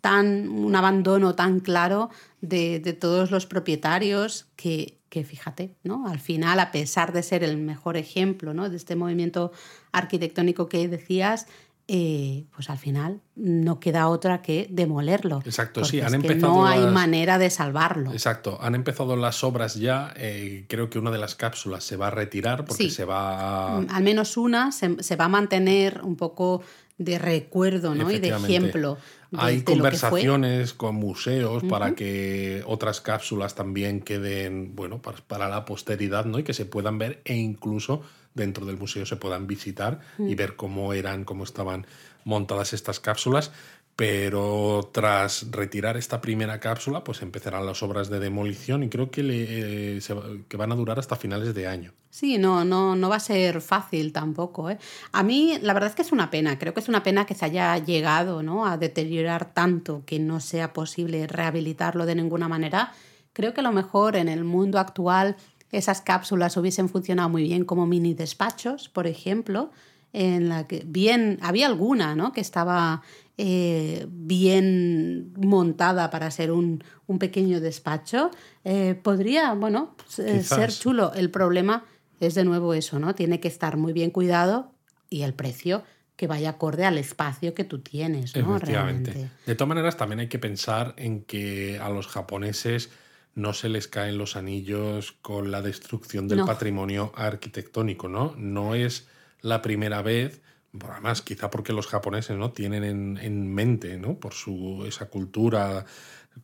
tan, 0.00 0.48
un 0.48 0.74
abandono 0.74 1.34
tan 1.34 1.60
claro 1.60 2.10
de, 2.40 2.80
todos 2.98 3.30
los 3.30 3.46
propietarios 3.46 4.46
que, 4.56 4.98
que, 5.08 5.24
fíjate, 5.24 5.76
¿no? 5.82 6.06
Al 6.08 6.20
final, 6.20 6.60
a 6.60 6.72
pesar 6.72 7.12
de 7.12 7.22
ser 7.22 7.44
el 7.44 7.56
mejor 7.56 7.96
ejemplo 7.96 8.54
¿no? 8.54 8.68
de 8.68 8.76
este 8.76 8.96
movimiento 8.96 9.52
arquitectónico 9.92 10.68
que 10.68 10.88
decías, 10.88 11.46
eh, 11.88 12.46
pues 12.52 12.68
al 12.68 12.78
final 12.78 13.20
no 13.36 13.78
queda 13.78 14.08
otra 14.08 14.42
que 14.42 14.66
demolerlo. 14.70 15.40
Exacto, 15.44 15.84
sí, 15.84 16.00
han 16.00 16.14
empezado. 16.14 16.52
no 16.52 16.66
hay 16.66 16.84
manera 16.86 17.38
de 17.38 17.48
salvarlo. 17.48 18.12
Exacto, 18.12 18.58
han 18.60 18.74
empezado 18.74 19.14
las 19.14 19.44
obras 19.44 19.76
ya. 19.76 20.12
Eh, 20.16 20.64
creo 20.68 20.90
que 20.90 20.98
una 20.98 21.12
de 21.12 21.18
las 21.18 21.36
cápsulas 21.36 21.84
se 21.84 21.96
va 21.96 22.08
a 22.08 22.10
retirar 22.10 22.64
porque 22.64 22.90
se 22.90 23.04
va. 23.04 23.78
Al 23.78 24.02
menos 24.02 24.36
una 24.36 24.72
se, 24.72 25.00
se, 25.00 25.14
va 25.14 25.26
a 25.26 25.28
mantener 25.28 26.00
un 26.02 26.16
poco 26.16 26.62
de 26.98 27.18
recuerdo 27.18 27.94
¿no? 27.94 28.10
y 28.10 28.18
de 28.18 28.28
ejemplo. 28.28 28.98
Hay 29.36 29.62
conversaciones 29.62 30.72
con 30.72 30.94
museos 30.94 31.62
para 31.64 31.94
que 31.94 32.62
otras 32.66 33.00
cápsulas 33.00 33.54
también 33.54 34.00
queden, 34.00 34.74
bueno, 34.74 35.02
para, 35.02 35.18
para, 35.18 35.48
la 35.48 35.64
posteridad, 35.64 36.24
¿no? 36.24 36.38
Y 36.38 36.42
que 36.42 36.54
se 36.54 36.64
puedan 36.64 36.98
ver 36.98 37.20
e 37.24 37.34
incluso 37.36 38.02
dentro 38.36 38.66
del 38.66 38.76
museo 38.76 39.04
se 39.06 39.16
puedan 39.16 39.46
visitar 39.46 40.00
y 40.18 40.34
mm. 40.34 40.36
ver 40.36 40.56
cómo 40.56 40.92
eran, 40.92 41.24
cómo 41.24 41.42
estaban 41.42 41.86
montadas 42.24 42.72
estas 42.72 43.00
cápsulas. 43.00 43.50
Pero 43.96 44.90
tras 44.92 45.50
retirar 45.50 45.96
esta 45.96 46.20
primera 46.20 46.60
cápsula, 46.60 47.02
pues 47.02 47.22
empezarán 47.22 47.64
las 47.64 47.82
obras 47.82 48.10
de 48.10 48.20
demolición 48.20 48.82
y 48.82 48.90
creo 48.90 49.10
que, 49.10 49.22
le, 49.22 49.96
eh, 49.96 50.00
que 50.48 50.56
van 50.58 50.70
a 50.70 50.74
durar 50.74 50.98
hasta 50.98 51.16
finales 51.16 51.54
de 51.54 51.66
año. 51.66 51.94
Sí, 52.10 52.36
no, 52.36 52.62
no, 52.62 52.94
no 52.94 53.08
va 53.08 53.16
a 53.16 53.20
ser 53.20 53.62
fácil 53.62 54.12
tampoco. 54.12 54.68
¿eh? 54.68 54.78
A 55.12 55.22
mí 55.22 55.58
la 55.62 55.72
verdad 55.72 55.88
es 55.88 55.96
que 55.96 56.02
es 56.02 56.12
una 56.12 56.30
pena. 56.30 56.58
Creo 56.58 56.74
que 56.74 56.80
es 56.80 56.90
una 56.90 57.02
pena 57.02 57.24
que 57.24 57.34
se 57.34 57.46
haya 57.46 57.78
llegado 57.78 58.42
¿no? 58.42 58.66
a 58.66 58.76
deteriorar 58.76 59.54
tanto 59.54 60.02
que 60.04 60.18
no 60.18 60.40
sea 60.40 60.74
posible 60.74 61.26
rehabilitarlo 61.26 62.04
de 62.04 62.16
ninguna 62.16 62.48
manera. 62.48 62.92
Creo 63.32 63.54
que 63.54 63.60
a 63.60 63.64
lo 63.64 63.72
mejor 63.72 64.16
en 64.16 64.28
el 64.28 64.44
mundo 64.44 64.78
actual 64.78 65.36
esas 65.72 66.00
cápsulas 66.00 66.56
hubiesen 66.56 66.88
funcionado 66.88 67.28
muy 67.28 67.42
bien 67.42 67.64
como 67.64 67.86
mini 67.86 68.14
despachos, 68.14 68.88
por 68.88 69.06
ejemplo, 69.06 69.70
en 70.12 70.48
la 70.48 70.66
que 70.66 70.82
bien 70.86 71.38
había 71.42 71.66
alguna, 71.66 72.14
¿no? 72.14 72.32
Que 72.32 72.40
estaba 72.40 73.02
eh, 73.36 74.06
bien 74.08 75.34
montada 75.36 76.10
para 76.10 76.30
ser 76.30 76.52
un, 76.52 76.82
pequeño 77.18 77.60
despacho. 77.60 78.30
Eh, 78.64 78.98
podría, 79.00 79.52
bueno, 79.52 79.94
eh, 80.18 80.42
ser 80.42 80.72
chulo. 80.72 81.12
El 81.14 81.30
problema 81.30 81.84
es 82.20 82.34
de 82.34 82.44
nuevo 82.44 82.72
eso, 82.72 82.98
¿no? 82.98 83.14
Tiene 83.14 83.40
que 83.40 83.48
estar 83.48 83.76
muy 83.76 83.92
bien 83.92 84.10
cuidado 84.10 84.72
y 85.10 85.22
el 85.22 85.34
precio 85.34 85.82
que 86.16 86.26
vaya 86.26 86.50
acorde 86.50 86.86
al 86.86 86.96
espacio 86.96 87.52
que 87.52 87.64
tú 87.64 87.80
tienes, 87.80 88.34
¿no? 88.36 88.58
Realmente. 88.58 89.28
De 89.44 89.54
todas 89.54 89.68
maneras, 89.68 89.98
también 89.98 90.20
hay 90.20 90.28
que 90.28 90.38
pensar 90.38 90.94
en 90.96 91.22
que 91.22 91.78
a 91.78 91.90
los 91.90 92.06
japoneses 92.06 92.90
no 93.36 93.52
se 93.52 93.68
les 93.68 93.86
caen 93.86 94.18
los 94.18 94.34
anillos 94.34 95.12
con 95.20 95.50
la 95.52 95.60
destrucción 95.62 96.26
del 96.26 96.44
patrimonio 96.44 97.12
arquitectónico, 97.14 98.08
¿no? 98.08 98.34
No 98.36 98.74
es 98.74 99.08
la 99.42 99.60
primera 99.60 100.00
vez, 100.00 100.40
además 100.88 101.20
quizá 101.20 101.50
porque 101.50 101.74
los 101.74 101.86
japoneses 101.86 102.36
no 102.38 102.52
tienen 102.52 103.18
en, 103.18 103.54
mente, 103.54 103.98
¿no? 103.98 104.18
Por 104.18 104.32
su 104.32 104.84
esa 104.88 105.10
cultura 105.10 105.84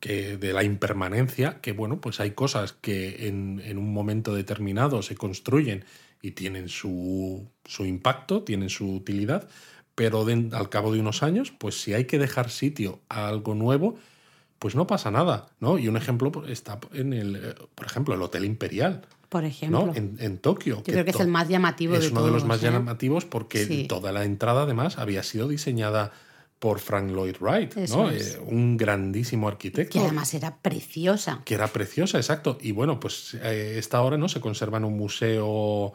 que 0.00 0.36
de 0.36 0.52
la 0.52 0.64
impermanencia, 0.64 1.62
que 1.62 1.72
bueno, 1.72 1.98
pues 1.98 2.20
hay 2.20 2.32
cosas 2.32 2.74
que 2.74 3.26
en, 3.26 3.78
un 3.78 3.92
momento 3.92 4.34
determinado 4.34 5.00
se 5.00 5.16
construyen 5.16 5.86
y 6.20 6.32
tienen 6.32 6.68
su, 6.68 7.50
su 7.64 7.86
impacto, 7.86 8.42
tienen 8.42 8.68
su 8.68 8.94
utilidad, 8.94 9.48
pero 9.94 10.26
al 10.26 10.68
cabo 10.68 10.92
de 10.92 11.00
unos 11.00 11.22
años, 11.22 11.52
pues 11.58 11.80
si 11.80 11.94
hay 11.94 12.04
que 12.04 12.18
dejar 12.18 12.50
sitio 12.50 13.00
a 13.08 13.28
algo 13.28 13.54
nuevo, 13.54 13.96
pues 14.62 14.76
no 14.76 14.86
pasa 14.86 15.10
nada, 15.10 15.48
¿no? 15.58 15.76
Y 15.76 15.88
un 15.88 15.96
ejemplo 15.96 16.30
está 16.46 16.78
en 16.92 17.12
el, 17.12 17.34
eh, 17.34 17.54
por 17.74 17.84
ejemplo, 17.84 18.14
el 18.14 18.22
Hotel 18.22 18.44
Imperial. 18.44 19.02
Por 19.28 19.44
ejemplo. 19.44 19.86
¿no? 19.86 19.92
En, 19.96 20.38
Tokio. 20.38 20.76
Yo 20.76 20.82
creo 20.84 21.04
que 21.04 21.10
es 21.10 21.18
el 21.18 21.26
más 21.26 21.48
llamativo 21.48 21.94
de 21.94 21.98
todos. 21.98 22.06
Es 22.06 22.12
uno 22.12 22.26
de 22.26 22.30
los 22.30 22.44
más 22.44 22.62
¿eh? 22.62 22.70
llamativos 22.70 23.24
porque 23.24 23.86
toda 23.88 24.12
la 24.12 24.22
entrada, 24.22 24.62
además, 24.62 24.98
había 24.98 25.24
sido 25.24 25.48
diseñada 25.48 26.12
por 26.60 26.78
Frank 26.78 27.10
Lloyd 27.10 27.38
Wright, 27.40 27.74
¿no? 27.88 28.08
Eh, 28.12 28.38
un 28.46 28.76
grandísimo 28.76 29.48
arquitecto. 29.48 29.94
Que 29.94 30.04
además 30.04 30.32
era 30.32 30.58
preciosa. 30.58 31.40
Que 31.44 31.54
era 31.54 31.66
preciosa, 31.66 32.18
exacto. 32.18 32.56
Y 32.60 32.70
bueno, 32.70 33.00
pues 33.00 33.34
esta 33.34 33.98
ahora 33.98 34.16
no 34.16 34.28
se 34.28 34.40
conserva 34.40 34.78
en 34.78 34.84
un 34.84 34.96
museo 34.96 35.92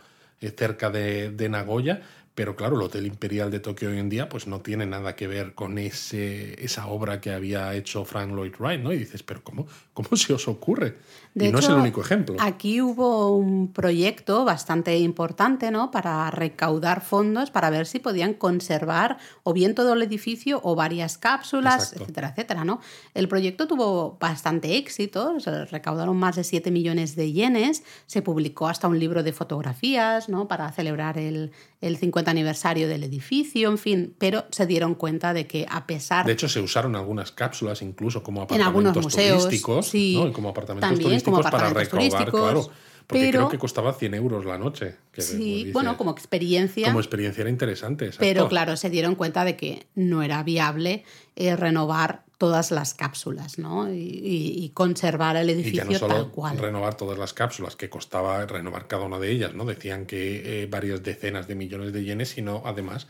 cerca 0.58 0.90
de, 0.90 1.32
de 1.32 1.48
Nagoya, 1.48 2.02
pero 2.38 2.56
claro, 2.56 2.76
el 2.76 2.84
Hotel 2.84 3.08
Imperial 3.08 3.50
de 3.50 3.60
Tokio 3.60 3.90
hoy 3.90 3.98
en 3.98 4.10
día 4.10 4.30
pues 4.30 4.46
no 4.46 4.62
tiene 4.62 4.86
nada 4.86 5.16
que 5.16 5.26
ver 5.26 5.56
con 5.56 5.80
ese, 5.80 6.64
esa 6.64 6.86
obra 6.86 7.20
que 7.20 7.32
había 7.32 7.74
hecho 7.74 8.06
Frank 8.06 8.30
Lloyd 8.30 8.54
Wright, 8.60 8.80
¿no? 8.80 8.94
Y 8.94 8.98
dices, 9.00 9.24
pero 9.24 9.44
¿cómo, 9.44 9.66
cómo 9.96 10.10
se 10.16 10.34
os 10.34 10.48
ocurre? 10.48 10.98
y 11.46 11.52
no 11.52 11.60
es 11.60 11.70
el 11.70 11.76
único 11.76 12.02
ejemplo. 12.02 12.36
Aquí 12.40 12.82
hubo 12.82 13.36
un 13.36 13.72
proyecto 13.72 14.44
bastante 14.46 14.98
importante, 14.98 15.72
¿no? 15.72 15.92
Para 15.92 16.30
recaudar 16.32 17.02
fondos 17.02 17.52
para 17.52 17.70
ver 17.70 17.86
si 17.86 18.00
podían 18.00 18.34
conservar 18.34 19.18
o 19.44 19.54
bien 19.54 19.76
todo 19.76 19.94
el 19.94 20.02
edificio 20.02 20.60
o 20.64 20.76
varias 20.76 21.18
cápsulas, 21.18 21.94
etcétera, 21.94 22.30
etcétera, 22.30 22.64
¿no? 22.64 22.82
El 23.14 23.28
proyecto 23.28 23.68
tuvo 23.68 24.18
bastante 24.20 24.78
éxito, 24.78 25.40
se 25.40 25.66
recaudaron 25.66 26.18
más 26.18 26.36
de 26.36 26.44
7 26.44 26.72
millones 26.72 27.16
de 27.16 27.32
yenes, 27.32 27.84
se 28.08 28.22
publicó 28.22 28.68
hasta 28.68 28.88
un 28.88 29.00
libro 29.00 29.22
de 29.22 29.34
fotografías, 29.34 30.30
¿no? 30.30 30.48
Para 30.48 30.72
celebrar 30.72 31.18
el, 31.18 31.52
el 31.82 31.98
50 31.98 32.27
aniversario 32.32 32.88
del 32.88 33.04
edificio, 33.04 33.70
en 33.70 33.78
fin, 33.78 34.16
pero 34.18 34.46
se 34.52 34.66
dieron 34.66 34.96
cuenta 34.96 35.34
de 35.34 35.48
que 35.48 35.66
a 35.70 35.88
pesar... 35.88 36.26
De 36.26 36.34
hecho, 36.34 36.50
se 36.50 36.60
usaron 36.60 36.96
algunas 36.96 37.32
cápsulas 37.32 37.82
incluso 37.82 38.24
como 38.24 38.42
apartamentos 38.42 39.04
museos, 39.04 39.44
turísticos, 39.44 39.88
sí, 39.88 40.16
¿no? 40.16 40.32
como 40.34 40.50
apartamentos 40.50 41.00
turísticos 41.00 41.46
para 41.50 41.70
recaudar, 41.70 42.32
claro. 42.32 42.70
Porque 43.08 43.30
creo 43.30 43.48
que 43.48 43.58
costaba 43.58 43.94
100 43.94 44.14
euros 44.16 44.46
la 44.46 44.58
noche. 44.58 44.96
sí, 45.14 45.72
bueno, 45.72 45.96
como 45.96 46.12
experiencia. 46.12 46.88
Como 46.88 47.00
experiencia 47.00 47.42
era 47.42 47.50
interesante. 47.50 48.12
Pero 48.20 48.50
claro, 48.50 48.76
se 48.76 48.90
dieron 48.90 49.16
cuenta 49.16 49.46
de 49.46 49.56
que 49.56 49.88
no 49.96 50.24
era 50.24 50.44
viable 50.44 51.06
eh, 51.38 51.56
renovar 51.56 52.27
todas 52.38 52.72
las 52.72 52.94
cápsulas, 52.94 53.58
¿no? 53.58 53.92
Y, 53.92 54.72
conservar 54.74 55.38
el 55.38 55.50
edificio 55.50 55.86
y 55.90 55.94
no 55.94 56.00
solo 56.00 56.14
tal 56.14 56.32
cual. 56.32 56.58
Renovar 56.58 56.96
todas 56.96 57.18
las 57.18 57.34
cápsulas, 57.34 57.76
que 57.76 57.90
costaba 57.90 58.46
renovar 58.46 58.88
cada 58.88 59.06
una 59.06 59.18
de 59.18 59.32
ellas, 59.32 59.54
¿no? 59.54 59.66
Decían 59.66 60.06
que 60.06 60.64
eh, 60.64 60.68
varias 60.68 61.02
decenas 61.02 61.48
de 61.48 61.56
millones 61.56 61.94
de 61.94 62.04
yenes, 62.04 62.30
sino 62.30 62.62
además 62.66 63.08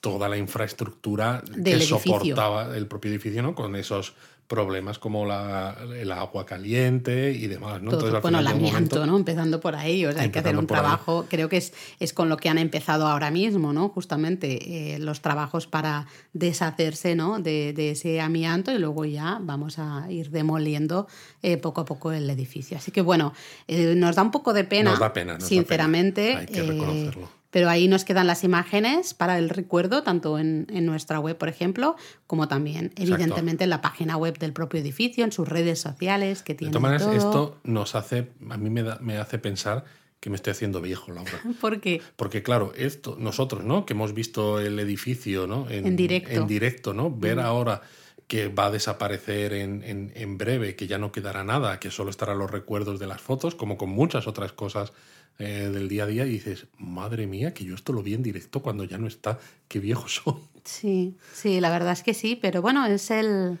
toda 0.00 0.28
la 0.28 0.38
infraestructura 0.38 1.42
que 1.62 1.80
soportaba 1.80 2.74
el 2.74 2.86
propio 2.86 3.10
edificio, 3.10 3.42
¿no? 3.42 3.54
Con 3.54 3.76
esos 3.76 4.14
problemas 4.50 4.98
como 4.98 5.24
la, 5.24 5.76
el 5.96 6.10
agua 6.10 6.44
caliente 6.44 7.30
y 7.30 7.46
demás. 7.46 7.80
¿no? 7.80 7.92
bueno, 8.20 8.40
el 8.40 8.46
amianto, 8.48 9.06
¿no? 9.06 9.16
Empezando 9.16 9.60
por 9.60 9.76
ahí. 9.76 10.04
O 10.04 10.12
sea, 10.12 10.22
hay 10.22 10.30
que 10.30 10.40
hacer 10.40 10.58
un 10.58 10.66
trabajo, 10.66 11.26
creo 11.30 11.48
que 11.48 11.56
es, 11.56 11.72
es 12.00 12.12
con 12.12 12.28
lo 12.28 12.36
que 12.36 12.48
han 12.48 12.58
empezado 12.58 13.06
ahora 13.06 13.30
mismo, 13.30 13.72
¿no? 13.72 13.88
Justamente 13.90 14.94
eh, 14.94 14.98
los 14.98 15.20
trabajos 15.20 15.68
para 15.68 16.08
deshacerse 16.32 17.14
¿no? 17.14 17.38
de, 17.38 17.72
de, 17.72 17.92
ese 17.92 18.20
amianto 18.20 18.72
y 18.72 18.78
luego 18.80 19.04
ya 19.04 19.38
vamos 19.40 19.78
a 19.78 20.10
ir 20.10 20.30
demoliendo 20.30 21.06
eh, 21.42 21.56
poco 21.56 21.82
a 21.82 21.84
poco 21.84 22.10
el 22.10 22.28
edificio. 22.28 22.76
Así 22.76 22.90
que 22.90 23.02
bueno, 23.02 23.32
eh, 23.68 23.94
nos 23.96 24.16
da 24.16 24.22
un 24.22 24.32
poco 24.32 24.52
de 24.52 24.64
pena, 24.64 24.90
nos 24.90 24.98
da 24.98 25.12
pena 25.12 25.38
sinceramente. 25.38 26.34
Hay 26.34 26.46
que 26.46 26.62
reconocerlo 26.62 27.39
pero 27.50 27.68
ahí 27.68 27.88
nos 27.88 28.04
quedan 28.04 28.26
las 28.26 28.44
imágenes 28.44 29.14
para 29.14 29.38
el 29.38 29.48
recuerdo, 29.50 30.02
tanto 30.02 30.38
en, 30.38 30.66
nuestra 30.86 31.18
web, 31.18 31.36
por 31.36 31.48
ejemplo, 31.48 31.96
como 32.26 32.48
también, 32.48 32.92
evidentemente, 32.96 33.64
en 33.64 33.70
la 33.70 33.80
página 33.80 34.16
web 34.16 34.38
del 34.38 34.52
propio 34.52 34.80
edificio, 34.80 35.24
en 35.24 35.32
sus 35.32 35.48
redes 35.48 35.80
sociales, 35.80 36.42
que 36.42 36.54
tiene. 36.54 36.70
De 36.70 36.78
todas 36.78 37.00
maneras, 37.00 37.24
esto 37.24 37.58
nos 37.64 37.94
hace, 37.94 38.30
a 38.48 38.56
mí 38.56 38.70
me, 38.70 38.84
me 39.00 39.18
hace 39.18 39.38
pensar 39.38 39.84
que 40.20 40.30
me 40.30 40.36
estoy 40.36 40.52
haciendo 40.52 40.80
viejo, 40.80 41.12
Laura. 41.12 41.40
¿Por 41.60 41.80
qué? 41.80 42.02
Porque, 42.16 42.42
claro, 42.42 42.72
esto, 42.76 43.16
nosotros, 43.18 43.64
¿no? 43.64 43.86
Que 43.86 43.94
hemos 43.94 44.14
visto 44.14 44.60
el 44.60 44.78
edificio, 44.78 45.46
¿no? 45.46 45.68
En, 45.70 45.96
directo. 45.96 46.30
En 46.30 46.46
directo, 46.46 46.94
¿no? 46.94 47.10
Ver 47.10 47.40
ahora 47.40 47.82
que 48.28 48.46
va 48.46 48.66
a 48.66 48.70
desaparecer 48.70 49.54
en, 49.54 49.82
en, 49.82 50.12
en, 50.14 50.38
breve, 50.38 50.76
que 50.76 50.86
ya 50.86 50.98
no 50.98 51.10
quedará 51.10 51.42
nada, 51.42 51.80
que 51.80 51.90
solo 51.90 52.10
estarán 52.10 52.38
los 52.38 52.48
recuerdos 52.48 53.00
de 53.00 53.08
las 53.08 53.20
fotos, 53.20 53.56
como 53.56 53.76
con 53.76 53.90
muchas 53.90 54.28
otras 54.28 54.52
cosas 54.52 54.92
eh, 55.40 55.70
del 55.72 55.88
día 55.88 56.04
a 56.04 56.06
día 56.06 56.26
y 56.26 56.30
dices, 56.30 56.66
madre 56.78 57.26
mía, 57.26 57.54
que 57.54 57.64
yo 57.64 57.74
esto 57.74 57.92
lo 57.92 58.02
vi 58.02 58.14
en 58.14 58.22
directo 58.22 58.60
cuando 58.60 58.84
ya 58.84 58.98
no 58.98 59.06
está, 59.06 59.38
qué 59.68 59.80
viejo 59.80 60.06
soy. 60.08 60.34
Sí, 60.64 61.16
sí, 61.32 61.60
la 61.60 61.70
verdad 61.70 61.92
es 61.92 62.02
que 62.02 62.14
sí, 62.14 62.38
pero 62.40 62.60
bueno, 62.60 62.84
es 62.86 63.10
el 63.10 63.58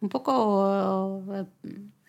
un 0.00 0.08
poco 0.08 1.22
eh, 1.34 1.44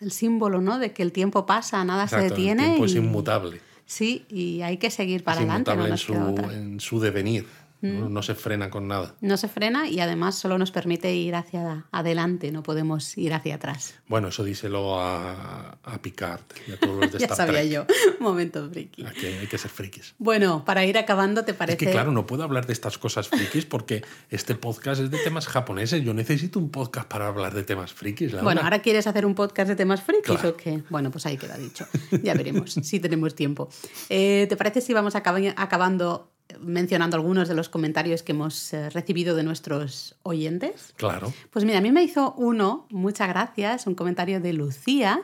el 0.00 0.10
símbolo, 0.10 0.60
¿no? 0.60 0.78
De 0.78 0.92
que 0.92 1.02
el 1.02 1.12
tiempo 1.12 1.44
pasa, 1.44 1.84
nada 1.84 2.08
se 2.08 2.16
detiene. 2.16 2.62
El 2.62 2.68
tiempo 2.70 2.84
es 2.86 2.94
inmutable. 2.94 3.60
Sí, 3.84 4.24
y 4.28 4.62
hay 4.62 4.76
que 4.76 4.90
seguir 4.90 5.24
para 5.24 5.38
adelante. 5.40 5.72
en, 5.72 5.98
su, 5.98 6.14
en 6.14 6.80
su 6.80 7.00
devenir. 7.00 7.44
Mm. 7.82 8.12
¿no? 8.12 8.22
se 8.22 8.34
frena 8.34 8.70
con 8.70 8.88
nada. 8.88 9.14
No 9.20 9.36
se 9.36 9.48
frena 9.48 9.88
y 9.88 10.00
además 10.00 10.34
solo 10.34 10.58
nos 10.58 10.70
permite 10.70 11.14
ir 11.14 11.34
hacia 11.34 11.86
adelante, 11.90 12.52
no 12.52 12.62
podemos 12.62 13.16
ir 13.16 13.32
hacia 13.32 13.54
atrás. 13.54 13.94
Bueno, 14.06 14.28
eso 14.28 14.44
díselo 14.44 15.00
a, 15.00 15.78
a 15.82 16.02
Picard 16.02 16.40
y 16.66 16.72
a 16.72 16.78
todos 16.78 16.96
los 16.96 17.12
de 17.12 17.18
Ya 17.26 17.34
sabía 17.34 17.64
yo, 17.64 17.86
momento 18.20 18.68
friki. 18.70 19.04
Aquí 19.06 19.26
hay 19.26 19.46
que 19.46 19.58
ser 19.58 19.70
frikis. 19.70 20.14
Bueno, 20.18 20.64
para 20.64 20.84
ir 20.84 20.98
acabando, 20.98 21.44
¿te 21.44 21.54
parece? 21.54 21.84
Es 21.84 21.88
que 21.88 21.92
claro, 21.92 22.12
no 22.12 22.26
puedo 22.26 22.42
hablar 22.42 22.66
de 22.66 22.72
estas 22.72 22.98
cosas 22.98 23.28
frikis 23.28 23.64
porque 23.64 24.04
este 24.28 24.54
podcast 24.54 25.00
es 25.00 25.10
de 25.10 25.18
temas 25.18 25.46
japoneses. 25.46 26.02
Yo 26.02 26.14
necesito 26.14 26.58
un 26.58 26.70
podcast 26.70 27.08
para 27.08 27.28
hablar 27.28 27.54
de 27.54 27.62
temas 27.62 27.92
frikis. 27.92 28.40
Bueno, 28.42 28.60
¿ahora 28.62 28.80
quieres 28.80 29.06
hacer 29.06 29.24
un 29.24 29.34
podcast 29.34 29.68
de 29.68 29.76
temas 29.76 30.02
frikis 30.02 30.44
o 30.44 30.56
qué? 30.56 30.82
Bueno, 30.90 31.10
pues 31.10 31.26
ahí 31.26 31.36
queda 31.36 31.56
dicho. 31.56 31.86
Ya 32.22 32.34
veremos 32.34 32.72
si 32.72 33.00
tenemos 33.00 33.34
tiempo. 33.34 33.68
Eh, 34.08 34.46
¿Te 34.48 34.56
parece 34.56 34.80
si 34.80 34.92
vamos 34.92 35.14
acabando 35.14 36.30
mencionando 36.60 37.16
algunos 37.16 37.48
de 37.48 37.54
los 37.54 37.68
comentarios 37.68 38.22
que 38.22 38.32
hemos 38.32 38.72
eh, 38.72 38.90
recibido 38.90 39.36
de 39.36 39.42
nuestros 39.42 40.16
oyentes. 40.22 40.94
Claro. 40.96 41.32
Pues 41.50 41.64
mira, 41.64 41.78
a 41.78 41.80
mí 41.80 41.92
me 41.92 42.02
hizo 42.02 42.34
uno, 42.36 42.86
muchas 42.90 43.28
gracias, 43.28 43.86
un 43.86 43.94
comentario 43.94 44.40
de 44.40 44.52
Lucía, 44.52 45.22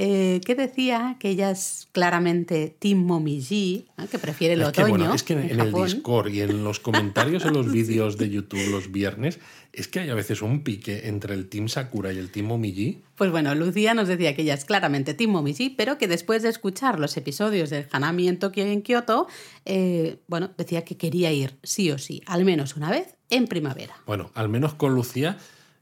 eh, 0.00 0.40
que 0.46 0.54
decía 0.54 1.16
que 1.18 1.30
ella 1.30 1.50
es 1.50 1.88
claramente 1.90 2.72
Team 2.78 2.98
Momiji, 2.98 3.88
que 4.08 4.20
prefiere 4.20 4.54
el 4.54 4.62
otoño. 4.62 5.12
es 5.12 5.24
que 5.24 5.32
en, 5.32 5.58
el 5.58 5.72
Discord 5.72 6.32
y 6.32 6.40
en 6.40 6.62
los 6.62 6.78
comentarios 6.78 7.44
en 7.44 7.52
los 7.52 7.72
vídeos 7.72 8.16
de 8.16 8.30
YouTube 8.30 8.64
los 8.70 8.92
viernes, 8.92 9.40
es 9.72 9.88
que 9.88 9.98
hay 9.98 10.10
a 10.10 10.14
veces 10.14 10.40
un 10.40 10.62
pique 10.62 11.08
entre 11.08 11.34
el 11.34 11.48
Team 11.48 11.68
Sakura 11.68 12.12
y 12.12 12.18
el 12.18 12.30
Team 12.30 12.46
Momiji. 12.46 13.02
Pues 13.16 13.32
bueno, 13.32 13.52
Lucía 13.56 13.92
nos 13.92 14.06
decía 14.06 14.36
que 14.36 14.42
ella 14.42 14.54
es 14.54 14.64
claramente 14.64 15.14
Team 15.14 15.32
Momiji, 15.32 15.70
pero 15.70 15.98
que 15.98 16.06
después 16.06 16.44
de 16.44 16.50
escuchar 16.50 17.00
los 17.00 17.16
episodios 17.16 17.70
del 17.70 17.88
Hanami 17.90 18.28
en 18.28 18.38
Tokio 18.38 18.64
y 18.68 18.70
en 18.70 18.82
Kioto, 18.82 19.26
eh, 19.64 20.18
bueno, 20.28 20.52
decía 20.56 20.84
que 20.84 20.96
quería 20.96 21.32
ir 21.32 21.56
sí 21.64 21.90
o 21.90 21.98
sí, 21.98 22.22
al 22.26 22.44
menos 22.44 22.76
una 22.76 22.88
vez 22.88 23.16
en 23.30 23.48
primavera. 23.48 23.96
Bueno, 24.06 24.30
al 24.34 24.48
menos 24.48 24.74
con 24.74 24.94
Lucía 24.94 25.38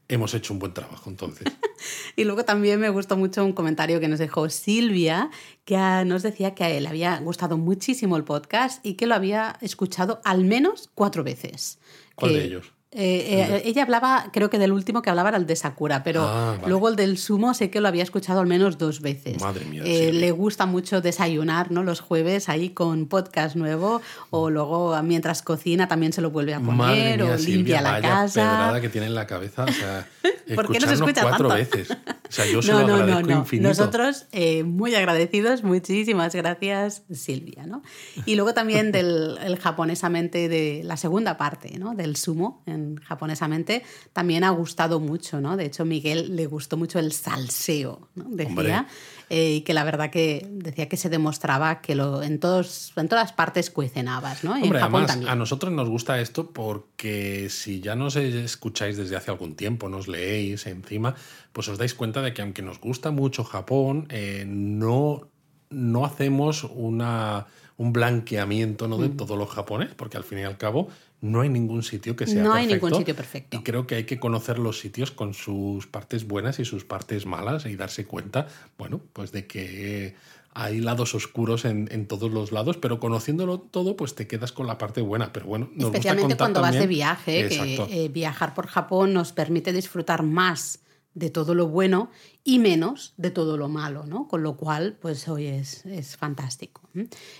hemos 0.09 0.33
hecho 0.33 0.53
un 0.53 0.59
buen 0.59 0.73
trabajo 0.73 1.09
entonces. 1.09 1.47
y 2.15 2.23
luego 2.23 2.45
también 2.45 2.79
me 2.79 2.89
gustó 2.89 3.17
mucho 3.17 3.43
un 3.43 3.53
comentario 3.53 3.99
que 3.99 4.07
nos 4.07 4.19
dejó 4.19 4.49
Silvia, 4.49 5.29
que 5.65 5.77
nos 6.05 6.23
decía 6.23 6.55
que 6.55 6.77
él 6.77 6.87
había 6.87 7.19
gustado 7.19 7.57
muchísimo 7.57 8.17
el 8.17 8.23
podcast 8.23 8.85
y 8.85 8.93
que 8.93 9.07
lo 9.07 9.15
había 9.15 9.57
escuchado 9.61 10.21
al 10.23 10.45
menos 10.45 10.89
cuatro 10.95 11.23
veces. 11.23 11.79
¿Cuál 12.15 12.33
de 12.33 12.45
ellos? 12.45 12.76
Eh, 12.99 13.41
eh, 13.43 13.61
ella 13.65 13.83
hablaba, 13.83 14.31
creo 14.33 14.49
que 14.49 14.57
del 14.57 14.71
último 14.71 15.03
que 15.03 15.11
hablaba 15.11 15.29
era 15.29 15.37
el 15.37 15.45
de 15.45 15.55
Sakura, 15.55 16.01
pero 16.03 16.23
ah, 16.23 16.57
luego 16.65 16.89
el 16.89 16.95
del 16.95 17.19
sumo 17.19 17.53
sé 17.53 17.69
que 17.69 17.79
lo 17.79 17.87
había 17.87 18.01
escuchado 18.01 18.39
al 18.39 18.47
menos 18.47 18.79
dos 18.79 19.01
veces. 19.01 19.39
Madre 19.39 19.65
mía. 19.65 19.83
Eh, 19.85 20.11
le 20.11 20.31
gusta 20.31 20.65
mucho 20.65 20.99
desayunar, 20.99 21.69
¿no? 21.71 21.83
Los 21.83 21.99
jueves 21.99 22.49
ahí 22.49 22.71
con 22.71 23.05
podcast 23.05 23.55
nuevo 23.55 24.01
o 24.31 24.49
luego 24.49 24.99
mientras 25.03 25.43
cocina 25.43 25.87
también 25.87 26.11
se 26.11 26.21
lo 26.21 26.31
vuelve 26.31 26.55
a 26.55 26.59
poner 26.59 27.21
o 27.21 27.37
limpia 27.37 27.81
la 27.81 27.91
vaya 27.91 28.09
casa. 28.09 28.41
pedrada 28.41 28.81
que 28.81 28.89
tiene 28.89 29.05
en 29.05 29.13
la 29.13 29.27
cabeza, 29.27 29.65
o 29.65 29.71
sea, 29.71 30.07
¿Por 30.55 30.71
qué 30.71 30.79
no 30.79 30.87
se 30.87 30.95
escucha 30.95 31.21
cuatro 31.21 31.49
veces. 31.49 31.91
O 31.91 31.95
sea, 32.29 32.45
yo 32.51 32.61
se 32.63 32.71
lo 32.71 32.79
agradezco 32.79 33.31
infinito. 33.31 33.69
Nosotros 33.69 34.25
muy 34.65 34.95
agradecidos, 34.95 35.63
muchísimas 35.63 36.33
gracias 36.33 37.03
Silvia, 37.11 37.67
¿no? 37.67 37.83
Y 38.25 38.33
luego 38.33 38.55
también 38.55 38.91
del 38.91 39.37
el 39.43 39.59
japonesamente 39.59 40.49
de 40.49 40.81
la 40.83 40.97
segunda 40.97 41.37
parte, 41.37 41.77
¿no? 41.77 41.93
Del 41.93 42.15
sumo 42.15 42.63
japonesamente, 42.95 43.83
también 44.13 44.43
ha 44.43 44.49
gustado 44.49 44.99
mucho, 44.99 45.41
¿no? 45.41 45.57
De 45.57 45.65
hecho, 45.65 45.85
Miguel 45.85 46.35
le 46.35 46.45
gustó 46.45 46.77
mucho 46.77 46.99
el 46.99 47.11
salseo, 47.11 48.07
¿no? 48.15 48.25
Decía. 48.29 48.87
Eh, 49.29 49.55
y 49.55 49.61
que 49.61 49.73
la 49.73 49.83
verdad 49.83 50.09
que 50.09 50.47
decía 50.49 50.87
que 50.87 50.95
se 50.95 51.09
demostraba 51.09 51.81
que 51.81 51.95
lo, 51.95 52.23
en, 52.23 52.39
todos, 52.39 52.93
en 52.95 53.09
todas 53.09 53.33
partes 53.33 53.69
cuecenabas, 53.69 54.45
¿no? 54.45 54.53
Hombre, 54.53 54.79
además, 54.79 55.19
a 55.27 55.35
nosotros 55.35 55.73
nos 55.73 55.89
gusta 55.89 56.21
esto 56.21 56.51
porque 56.51 57.49
si 57.49 57.81
ya 57.81 57.95
nos 57.95 58.15
escucháis 58.15 58.95
desde 58.95 59.17
hace 59.17 59.31
algún 59.31 59.55
tiempo, 59.55 59.89
nos 59.89 60.07
leéis 60.07 60.65
encima, 60.67 61.13
pues 61.51 61.67
os 61.67 61.77
dais 61.77 61.93
cuenta 61.93 62.21
de 62.21 62.33
que 62.33 62.41
aunque 62.41 62.61
nos 62.61 62.79
gusta 62.79 63.11
mucho 63.11 63.43
Japón, 63.43 64.07
eh, 64.09 64.45
no, 64.47 65.27
no 65.69 66.05
hacemos 66.05 66.63
una, 66.63 67.47
un 67.75 67.91
blanqueamiento 67.91 68.87
¿no? 68.87 68.97
de 68.97 69.09
mm. 69.09 69.17
todos 69.17 69.37
los 69.37 69.49
japoneses, 69.49 69.95
porque 69.95 70.15
al 70.15 70.23
fin 70.23 70.39
y 70.39 70.43
al 70.43 70.57
cabo 70.57 70.87
no 71.21 71.41
hay 71.41 71.49
ningún 71.49 71.83
sitio 71.83 72.15
que 72.15 72.27
sea 72.27 72.43
no 72.43 72.51
perfecto. 72.51 72.53
No 72.53 72.55
hay 72.55 72.67
ningún 72.67 72.95
sitio 72.95 73.15
perfecto. 73.15 73.57
Y 73.57 73.63
creo 73.63 73.87
que 73.87 73.95
hay 73.95 74.03
que 74.03 74.19
conocer 74.19 74.59
los 74.59 74.79
sitios 74.79 75.11
con 75.11 75.33
sus 75.33 75.87
partes 75.87 76.27
buenas 76.27 76.59
y 76.59 76.65
sus 76.65 76.85
partes 76.85 77.25
malas 77.25 77.65
y 77.65 77.75
darse 77.75 78.05
cuenta, 78.05 78.47
bueno, 78.77 79.01
pues 79.13 79.31
de 79.31 79.47
que 79.47 80.15
hay 80.53 80.79
lados 80.79 81.13
oscuros 81.13 81.65
en, 81.65 81.87
en 81.91 82.07
todos 82.07 82.31
los 82.31 82.51
lados, 82.51 82.77
pero 82.77 82.99
conociéndolo 82.99 83.59
todo, 83.59 83.95
pues 83.95 84.15
te 84.15 84.27
quedas 84.27 84.51
con 84.51 84.67
la 84.67 84.77
parte 84.77 85.01
buena. 85.01 85.31
Pero 85.31 85.45
bueno, 85.45 85.69
nos 85.73 85.87
Especialmente 85.87 86.35
cuando 86.35 86.61
vas 86.61 86.73
de 86.73 86.87
viaje, 86.87 87.47
que 87.47 87.75
eh, 87.89 88.09
viajar 88.09 88.53
por 88.53 88.67
Japón 88.67 89.13
nos 89.13 89.33
permite 89.33 89.71
disfrutar 89.71 90.23
más 90.23 90.79
de 91.17 91.31
todo 91.31 91.55
lo 91.55 91.67
bueno 91.67 92.11
y 92.43 92.59
menos 92.59 93.15
de 93.17 93.31
todo 93.31 93.57
lo 93.57 93.69
malo, 93.69 94.05
¿no? 94.05 94.27
Con 94.27 94.43
lo 94.43 94.55
cual, 94.55 94.97
pues 95.01 95.27
hoy 95.27 95.47
es, 95.47 95.83
es 95.87 96.15
fantástico. 96.15 96.81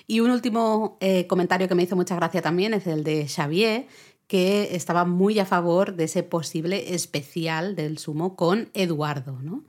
Y 0.08 0.20
un 0.20 0.32
último 0.32 0.98
eh, 1.00 1.28
comentario 1.28 1.68
que 1.68 1.76
me 1.76 1.84
hizo 1.84 1.96
mucha 1.96 2.16
gracia 2.16 2.42
también 2.42 2.74
es 2.74 2.88
el 2.88 3.04
de 3.04 3.28
Xavier, 3.28 3.86
que 4.26 4.76
estaba 4.76 5.06
muy 5.06 5.38
a 5.38 5.46
favor 5.46 5.96
de 5.96 6.06
ese 6.06 6.24
posible 6.24 6.96
especial 6.96 7.76
del 7.76 8.00
sumo 8.00 8.36
con 8.36 8.70
Eduardo, 8.74 9.38
¿no? 9.44 9.64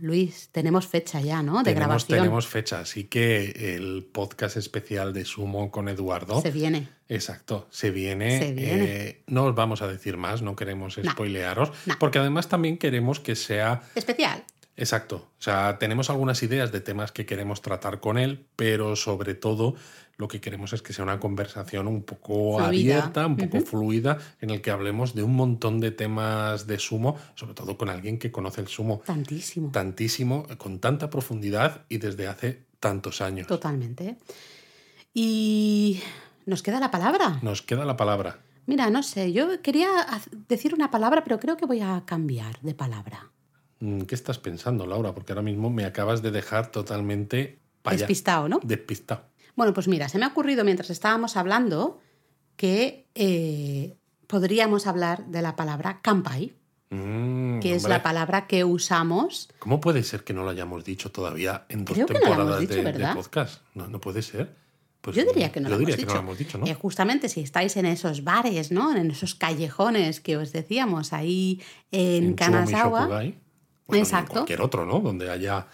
Luis, 0.00 0.50
tenemos 0.52 0.86
fecha 0.86 1.20
ya, 1.20 1.42
¿no? 1.42 1.62
De 1.62 1.72
grabación. 1.72 2.18
Tenemos 2.18 2.46
fecha, 2.46 2.80
así 2.80 3.04
que 3.04 3.76
el 3.76 4.04
podcast 4.04 4.56
especial 4.56 5.12
de 5.12 5.24
Sumo 5.24 5.70
con 5.70 5.88
Eduardo. 5.88 6.40
Se 6.42 6.50
viene. 6.50 6.88
Exacto, 7.08 7.66
se 7.70 7.90
viene. 7.90 8.54
Eh, 8.56 9.22
no 9.26 9.44
os 9.44 9.54
vamos 9.54 9.82
a 9.82 9.88
decir 9.88 10.16
más, 10.16 10.42
no 10.42 10.56
queremos 10.56 10.98
spoilearos, 11.04 11.72
porque 11.98 12.18
además 12.18 12.48
también 12.48 12.78
queremos 12.78 13.18
que 13.20 13.34
sea... 13.34 13.82
Especial. 13.94 14.44
Exacto. 14.76 15.30
O 15.38 15.42
sea, 15.42 15.78
tenemos 15.78 16.08
algunas 16.08 16.42
ideas 16.42 16.72
de 16.72 16.80
temas 16.80 17.12
que 17.12 17.26
queremos 17.26 17.60
tratar 17.60 18.00
con 18.00 18.16
él, 18.16 18.46
pero 18.56 18.96
sobre 18.96 19.34
todo 19.34 19.74
lo 20.20 20.28
que 20.28 20.40
queremos 20.40 20.74
es 20.74 20.82
que 20.82 20.92
sea 20.92 21.02
una 21.02 21.18
conversación 21.18 21.88
un 21.88 22.02
poco 22.02 22.60
abierta, 22.60 23.26
un 23.26 23.38
poco 23.38 23.62
fluida, 23.62 24.18
en 24.42 24.50
el 24.50 24.60
que 24.60 24.70
hablemos 24.70 25.14
de 25.14 25.22
un 25.22 25.34
montón 25.34 25.80
de 25.80 25.90
temas 25.92 26.66
de 26.66 26.78
sumo, 26.78 27.16
sobre 27.34 27.54
todo 27.54 27.78
con 27.78 27.88
alguien 27.88 28.18
que 28.18 28.30
conoce 28.30 28.60
el 28.60 28.68
sumo. 28.68 29.00
Tantísimo. 29.06 29.70
Tantísimo, 29.72 30.46
con 30.58 30.78
tanta 30.78 31.08
profundidad 31.08 31.86
y 31.88 31.96
desde 31.96 32.28
hace 32.28 32.66
tantos 32.78 33.22
años. 33.22 33.46
Totalmente. 33.46 34.18
Y 35.14 36.00
nos 36.44 36.62
queda 36.62 36.80
la 36.80 36.90
palabra. 36.90 37.38
Nos 37.40 37.62
queda 37.62 37.86
la 37.86 37.96
palabra. 37.96 38.40
Mira, 38.66 38.90
no 38.90 39.02
sé, 39.02 39.32
yo 39.32 39.62
quería 39.62 39.88
decir 40.48 40.74
una 40.74 40.90
palabra, 40.90 41.24
pero 41.24 41.40
creo 41.40 41.56
que 41.56 41.64
voy 41.64 41.80
a 41.80 42.02
cambiar 42.04 42.60
de 42.60 42.74
palabra. 42.74 43.30
Mm, 43.80 44.02
¿Qué 44.02 44.14
estás 44.14 44.38
pensando, 44.38 44.84
Laura? 44.86 45.14
Porque 45.14 45.32
ahora 45.32 45.42
mismo 45.42 45.70
me 45.70 45.86
acabas 45.86 46.20
de 46.20 46.30
dejar 46.30 46.70
totalmente... 46.70 47.58
Despistado, 47.82 48.50
¿no? 48.50 48.60
Despistado. 48.62 49.29
Bueno, 49.60 49.74
pues 49.74 49.88
mira, 49.88 50.08
se 50.08 50.16
me 50.16 50.24
ha 50.24 50.28
ocurrido 50.28 50.64
mientras 50.64 50.88
estábamos 50.88 51.36
hablando 51.36 52.00
que 52.56 53.04
eh, 53.14 53.94
podríamos 54.26 54.86
hablar 54.86 55.26
de 55.26 55.42
la 55.42 55.54
palabra 55.54 56.00
campai, 56.00 56.54
mm, 56.88 57.60
que 57.60 57.74
es 57.74 57.86
la 57.86 58.02
palabra 58.02 58.46
que 58.46 58.64
usamos. 58.64 59.50
¿Cómo 59.58 59.78
puede 59.78 60.02
ser 60.02 60.24
que 60.24 60.32
no 60.32 60.44
lo 60.44 60.48
hayamos 60.48 60.82
dicho 60.82 61.12
todavía 61.12 61.66
en 61.68 61.84
dos 61.84 61.94
temporadas 61.94 62.66
de, 62.66 63.12
podcast? 63.14 63.60
No, 63.74 64.00
puede 64.00 64.22
ser. 64.22 64.50
Pues 65.02 65.14
yo 65.14 65.26
diría 65.26 65.52
que 65.52 65.60
no, 65.60 65.68
lo, 65.68 65.76
hemos 65.76 66.38
dicho. 66.38 66.56
¿no? 66.56 66.66
Eh, 66.66 66.72
justamente 66.72 67.28
si 67.28 67.42
estáis 67.42 67.76
en 67.76 67.84
esos 67.84 68.24
bares, 68.24 68.72
¿no? 68.72 68.96
En 68.96 69.10
esos 69.10 69.34
callejones 69.34 70.20
que 70.20 70.38
os 70.38 70.52
decíamos 70.52 71.12
ahí 71.12 71.60
en, 71.90 72.24
en 72.24 72.32
Kanazawa. 72.32 73.24
Exacto. 73.92 74.30
En 74.30 74.36
cualquier 74.36 74.62
otro, 74.62 74.86
¿no? 74.86 75.00
Donde 75.00 75.30
haya 75.30 75.66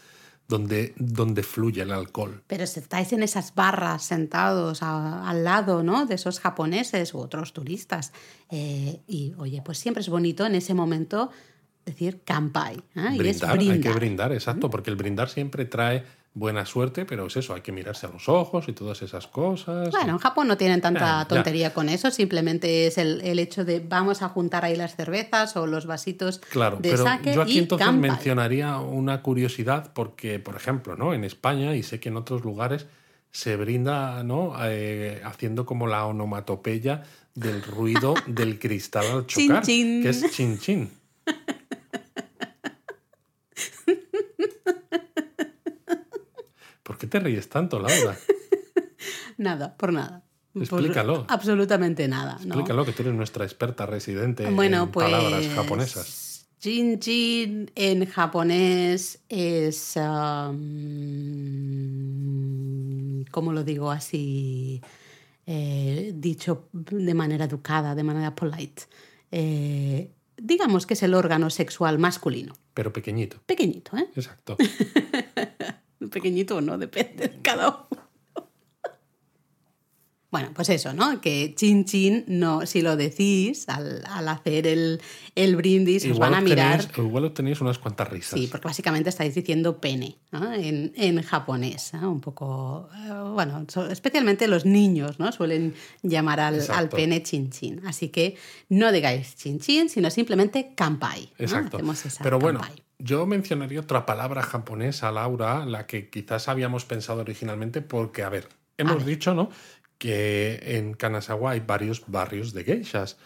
donde, 0.49 0.95
donde 0.97 1.43
fluye 1.43 1.83
el 1.83 1.91
alcohol. 1.91 2.43
Pero 2.47 2.67
si 2.67 2.81
estáis 2.81 3.13
en 3.13 3.23
esas 3.23 3.55
barras 3.55 4.05
sentados 4.05 4.83
al 4.83 5.45
lado 5.45 5.83
¿no? 5.83 6.07
de 6.07 6.15
esos 6.15 6.41
japoneses 6.41 7.15
u 7.15 7.19
otros 7.19 7.53
turistas, 7.53 8.13
eh, 8.51 9.01
y 9.07 9.35
oye, 9.39 9.63
pues 9.65 9.79
siempre 9.79 10.03
es 10.03 10.09
bonito 10.09 10.47
en 10.47 10.55
ese 10.55 10.75
momento 10.75 11.31
decir 11.85 12.21
kampai. 12.25 12.77
¿eh? 12.95 13.17
y 13.17 13.29
es 13.29 13.43
hay 13.43 13.81
que 13.81 13.91
brindar, 13.91 14.33
exacto, 14.33 14.71
porque 14.71 14.91
el 14.91 14.97
brindar 14.97 15.29
siempre 15.29 15.65
trae 15.65 16.05
buena 16.37 16.67
suerte, 16.67 17.07
pero 17.07 17.27
es 17.27 17.37
eso, 17.39 17.55
hay 17.55 17.63
que 17.63 17.73
mirarse 17.73 18.07
a 18.07 18.11
los 18.11 18.29
ojos 18.29 18.69
y 18.69 18.75
todas 18.75 19.01
esas 19.01 19.27
cosas. 19.27 19.91
Bueno, 19.91 20.13
en 20.13 20.19
Japón 20.19 20.47
no 20.47 20.59
tienen 20.59 20.83
tanta 20.83 21.27
tontería 21.27 21.73
con 21.73 21.89
eso, 21.89 22.11
simplemente 22.11 22.87
es 22.87 22.99
el, 22.99 23.39
hecho 23.39 23.65
de 23.65 23.81
vamos 23.81 24.21
a 24.21 24.29
juntar 24.29 24.67
ahí 24.67 24.77
las 24.77 24.95
cervezas 24.95 25.57
o 25.57 25.67
los 25.67 25.87
vasitos 25.87 26.39
claro, 26.39 26.77
de 26.77 26.91
pero 26.91 27.05
sake 27.05 27.35
Yo 27.35 27.41
aquí 27.41 27.59
entonces 27.59 27.91
mencionaría 27.95 28.77
una 28.77 29.23
curiosidad, 29.23 29.93
porque, 29.95 30.39
por 30.39 30.57
ejemplo, 30.57 30.95
¿no? 30.95 31.15
en 31.15 31.25
España, 31.25 31.75
y 31.75 31.83
sé 31.83 32.01
que 32.01 32.11
en 32.11 32.19
otros 32.19 32.45
lugares, 32.45 32.87
se 33.31 33.57
brinda 33.57 34.23
¿no? 34.23 34.55
Eh, 34.63 35.23
haciendo 35.25 35.65
como 35.65 35.87
la 35.87 36.05
onomatopeya 36.05 37.03
del 37.35 37.63
ruido 37.63 38.15
del 38.27 38.59
cristal 38.59 39.07
al 39.07 39.27
chocar, 39.27 39.65
que 39.65 40.09
es 40.09 40.31
chin 40.33 40.59
chin. 40.59 40.91
¿Por 46.87 46.99
qué 46.99 47.06
te 47.19 47.25
ríes 47.25 47.49
tanto, 47.49 47.79
Laura? 47.79 48.17
nada, 49.39 49.77
por 49.77 49.93
nada. 49.93 50.23
Explícalo. 50.55 51.27
absolutamente 51.29 52.09
nada. 52.09 52.39
Explícalo, 52.43 52.85
que 52.85 52.93
tú 52.93 53.03
eres 53.03 53.15
nuestra 53.15 53.45
experta 53.45 53.87
residente 53.87 54.45
en 54.45 54.57
palabras 54.57 55.45
pues, 55.45 55.55
japonesas. 55.55 56.47
Jin 56.61 57.01
Jin 57.01 57.71
en 57.75 58.07
japonés 58.07 59.21
es. 59.29 59.97
Um, 59.97 60.55
¿Cómo 63.31 63.53
lo 63.53 63.63
digo 63.65 63.91
así? 63.91 64.81
Eh, 65.47 66.13
dicho 66.15 66.69
de 66.73 67.15
manera 67.15 67.45
educada, 67.45 67.95
de 67.95 68.03
manera 68.03 68.35
polite. 68.35 68.85
Eh, 69.31 70.11
digamos 70.37 70.87
que 70.87 70.95
es 70.95 71.03
el 71.03 71.13
órgano 71.15 71.51
sexual 71.51 71.99
masculino. 71.99 72.55
Pero 72.73 72.93
pequeñito. 72.93 73.39
Pequeñito, 73.45 73.97
¿eh? 73.97 74.09
Exacto. 74.15 74.57
pequeñito 76.11 76.61
no, 76.61 76.79
depende 76.79 77.29
de 77.29 77.43
cada 77.43 77.69
uno. 77.69 78.07
Bueno, 80.37 80.51
pues 80.55 80.69
eso, 80.69 80.93
¿no? 80.93 81.21
Que 81.21 81.55
chin 81.55 81.87
chin, 81.87 82.25
no, 82.27 82.67
si 82.67 82.83
lo 82.83 82.97
decís 82.97 83.65
al, 83.69 84.05
hacer 84.29 84.67
el, 84.67 85.57
brindis, 85.57 86.05
os 86.05 86.19
van 86.19 86.35
a 86.35 86.43
mirar. 86.43 86.87
igual 86.99 87.25
obtenéis 87.25 87.63
unas 87.63 87.79
cuantas 87.79 88.11
risas. 88.11 88.39
Sí, 88.39 88.47
porque 88.47 88.69
básicamente 88.69 89.09
estáis 89.09 89.35
diciendo 89.35 89.81
pene 89.81 90.19
en, 90.33 91.23
japonés. 91.23 91.93
Un 91.95 92.21
poco. 92.21 92.89
Eh, 92.95 93.31
bueno, 93.33 93.65
especialmente 93.89 94.47
los 94.47 94.67
niños, 94.67 95.19
¿no? 95.19 95.33
Suelen 95.33 95.75
llamar 96.03 96.41
al, 96.41 96.61
al, 96.71 96.91
pene 96.91 97.23
chin 97.23 97.51
chin. 97.51 97.81
Así 97.87 98.11
que 98.11 98.37
no 98.69 98.93
digáis 98.93 99.37
chin 99.37 99.59
chin, 99.59 99.89
sino 99.89 100.11
simplemente 100.11 100.75
kampai. 100.75 101.33
Exacto. 101.39 101.79
Pero 102.23 102.39
bueno, 102.39 102.61
yo 102.99 103.27
mencionaría 103.27 103.81
otra 103.81 104.07
palabra 104.07 104.43
japonesa, 104.43 105.13
Laura, 105.13 105.67
la 105.67 105.87
que 105.87 106.09
quizás 106.09 106.49
habíamos 106.49 106.85
pensado 106.85 107.21
originalmente, 107.21 107.83
porque, 107.83 108.23
a 108.23 108.29
ver, 108.29 108.49
hemos 108.79 109.05
dicho, 109.05 109.35
¿no? 109.35 109.51
Que 109.99 110.77
en 110.77 110.95
Kanazawa 110.95 111.53
hay 111.53 111.61
varios 111.61 112.05
barrios 112.07 112.53
de 112.53 112.65
geishas. 112.65 113.19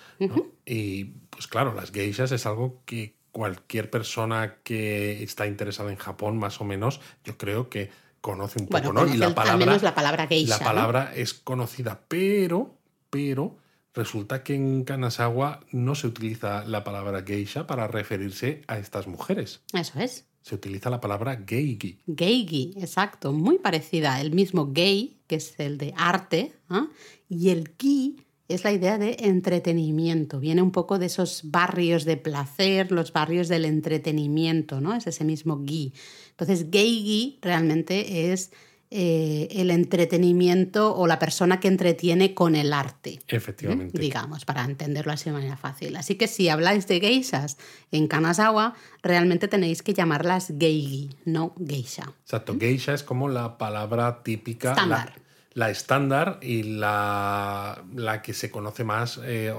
Y 0.64 1.04
pues 1.30 1.46
claro, 1.46 1.74
las 1.74 1.92
geishas 1.92 2.32
es 2.32 2.46
algo 2.46 2.82
que 2.84 3.16
cualquier 3.32 3.90
persona 3.90 4.56
que 4.64 5.22
está 5.22 5.46
interesada 5.46 5.90
en 5.90 5.96
Japón, 5.96 6.38
más 6.38 6.60
o 6.60 6.64
menos, 6.64 7.00
yo 7.24 7.38
creo 7.38 7.68
que 7.68 7.90
conoce 8.20 8.60
un 8.60 8.66
poco, 8.66 8.92
¿no? 8.92 9.06
Y 9.06 9.16
la 9.16 9.34
palabra, 9.34 9.78
la 9.80 9.94
palabra 9.94 10.26
geisha. 10.26 10.58
La 10.58 10.64
palabra 10.64 11.12
es 11.14 11.34
conocida, 11.34 12.00
pero, 12.08 12.76
pero 13.08 13.56
Resulta 13.94 14.44
que 14.44 14.54
en 14.54 14.84
Kanazawa 14.84 15.60
no 15.72 15.94
se 15.94 16.06
utiliza 16.06 16.64
la 16.64 16.84
palabra 16.84 17.22
geisha 17.22 17.66
para 17.66 17.88
referirse 17.88 18.62
a 18.68 18.78
estas 18.78 19.08
mujeres. 19.08 19.62
Eso 19.72 19.98
es. 19.98 20.26
Se 20.42 20.54
utiliza 20.54 20.90
la 20.90 21.00
palabra 21.00 21.44
geigi. 21.46 21.98
Geigi, 22.06 22.72
exacto, 22.76 23.32
muy 23.32 23.58
parecida. 23.58 24.20
El 24.20 24.32
mismo 24.32 24.72
gei, 24.72 25.20
que 25.26 25.36
es 25.36 25.58
el 25.58 25.76
de 25.76 25.92
arte, 25.96 26.52
¿ah? 26.68 26.86
y 27.28 27.50
el 27.50 27.74
gi 27.76 28.16
es 28.48 28.64
la 28.64 28.72
idea 28.72 28.98
de 28.98 29.16
entretenimiento. 29.20 30.40
Viene 30.40 30.62
un 30.62 30.72
poco 30.72 30.98
de 30.98 31.06
esos 31.06 31.42
barrios 31.44 32.04
de 32.04 32.16
placer, 32.16 32.90
los 32.90 33.12
barrios 33.12 33.48
del 33.48 33.64
entretenimiento, 33.64 34.80
¿no? 34.80 34.94
Es 34.94 35.06
ese 35.06 35.24
mismo 35.24 35.64
gi. 35.64 35.92
Entonces, 36.30 36.66
geigi 36.70 37.38
realmente 37.42 38.32
es 38.32 38.50
eh, 38.92 39.46
el 39.52 39.70
entretenimiento 39.70 40.96
o 40.96 41.06
la 41.06 41.20
persona 41.20 41.60
que 41.60 41.68
entretiene 41.68 42.34
con 42.34 42.56
el 42.56 42.72
arte. 42.72 43.20
Efectivamente. 43.28 43.96
Digamos, 43.96 44.44
para 44.44 44.64
entenderlo 44.64 45.12
así 45.12 45.26
de 45.26 45.34
manera 45.34 45.56
fácil. 45.56 45.94
Así 45.94 46.16
que 46.16 46.26
si 46.26 46.48
habláis 46.48 46.88
de 46.88 46.98
geishas 46.98 47.56
en 47.92 48.08
Kanazawa, 48.08 48.74
realmente 49.00 49.46
tenéis 49.46 49.84
que 49.84 49.94
llamarlas 49.94 50.52
geigi, 50.58 51.10
no 51.24 51.54
geisha. 51.64 52.12
Exacto, 52.24 52.56
geisha 52.58 52.92
es 52.92 53.04
como 53.04 53.28
la 53.28 53.58
palabra 53.58 54.24
típica. 54.24 54.70
Estándar. 54.70 55.12
La, 55.52 55.70
estándar 55.70 56.40
y 56.42 56.64
la, 56.64 57.84
la, 57.94 58.22
que 58.22 58.34
se 58.34 58.50
conoce 58.50 58.82
más 58.82 59.20
eh, 59.22 59.54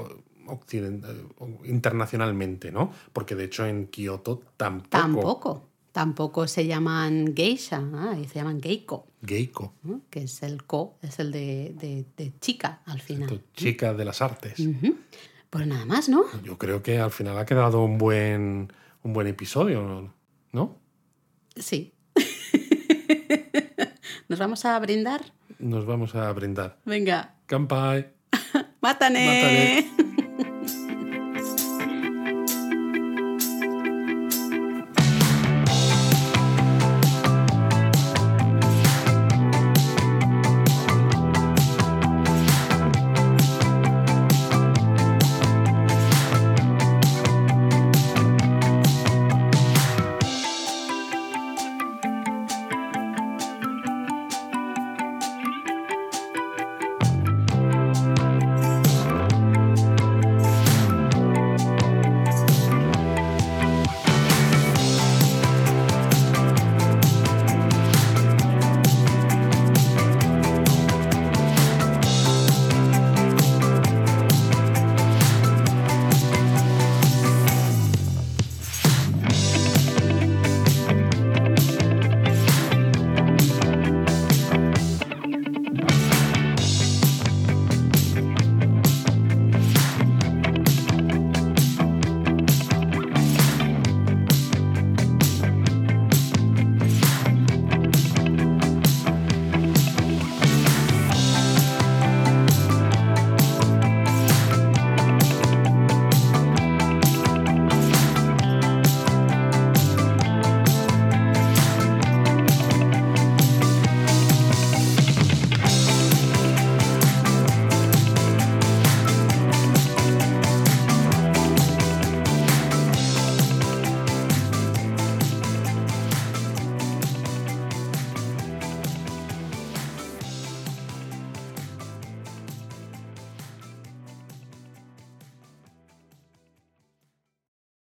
internacionalmente, 1.63 2.69
¿no? 2.69 2.91
Porque 3.13 3.35
de 3.35 3.45
hecho 3.45 3.65
en 3.65 3.87
Kioto 3.87 4.41
tampoco. 4.57 4.89
Tampoco. 4.89 5.67
Tampoco 5.93 6.47
se 6.47 6.67
llaman 6.67 7.33
geisha, 7.33 7.81
se 8.29 8.35
llaman 8.35 8.61
geiko. 8.61 9.10
Geiko. 9.23 9.73
Que 10.09 10.23
es 10.23 10.43
el 10.43 10.63
ko, 10.63 10.97
es 11.01 11.19
el 11.19 11.31
de, 11.31 12.33
chica 12.39 12.81
al 12.85 13.01
final. 13.01 13.41
chica 13.53 13.93
de 13.93 14.05
las 14.05 14.21
artes. 14.21 14.55
Pues 15.49 15.67
nada 15.67 15.85
más, 15.85 16.09
¿no? 16.09 16.23
Yo 16.43 16.57
creo 16.57 16.81
que 16.81 16.99
al 16.99 17.11
final 17.11 17.37
ha 17.37 17.45
quedado 17.45 17.83
un 17.83 17.97
buen, 17.97 18.71
un 19.03 19.13
buen 19.13 19.27
episodio, 19.27 20.13
¿no? 20.51 20.77
Sí. 21.55 21.93
¿Nos 24.29 24.39
vamos 24.39 24.65
a 24.65 24.79
brindar? 24.79 25.33
Nos 25.59 25.85
vamos 25.85 26.15
a 26.15 26.31
brindar. 26.31 26.79
Venga. 26.85 27.35
Kampai. 27.45 28.11
Mátane. 28.81 29.25
Mátane. 29.25 30.11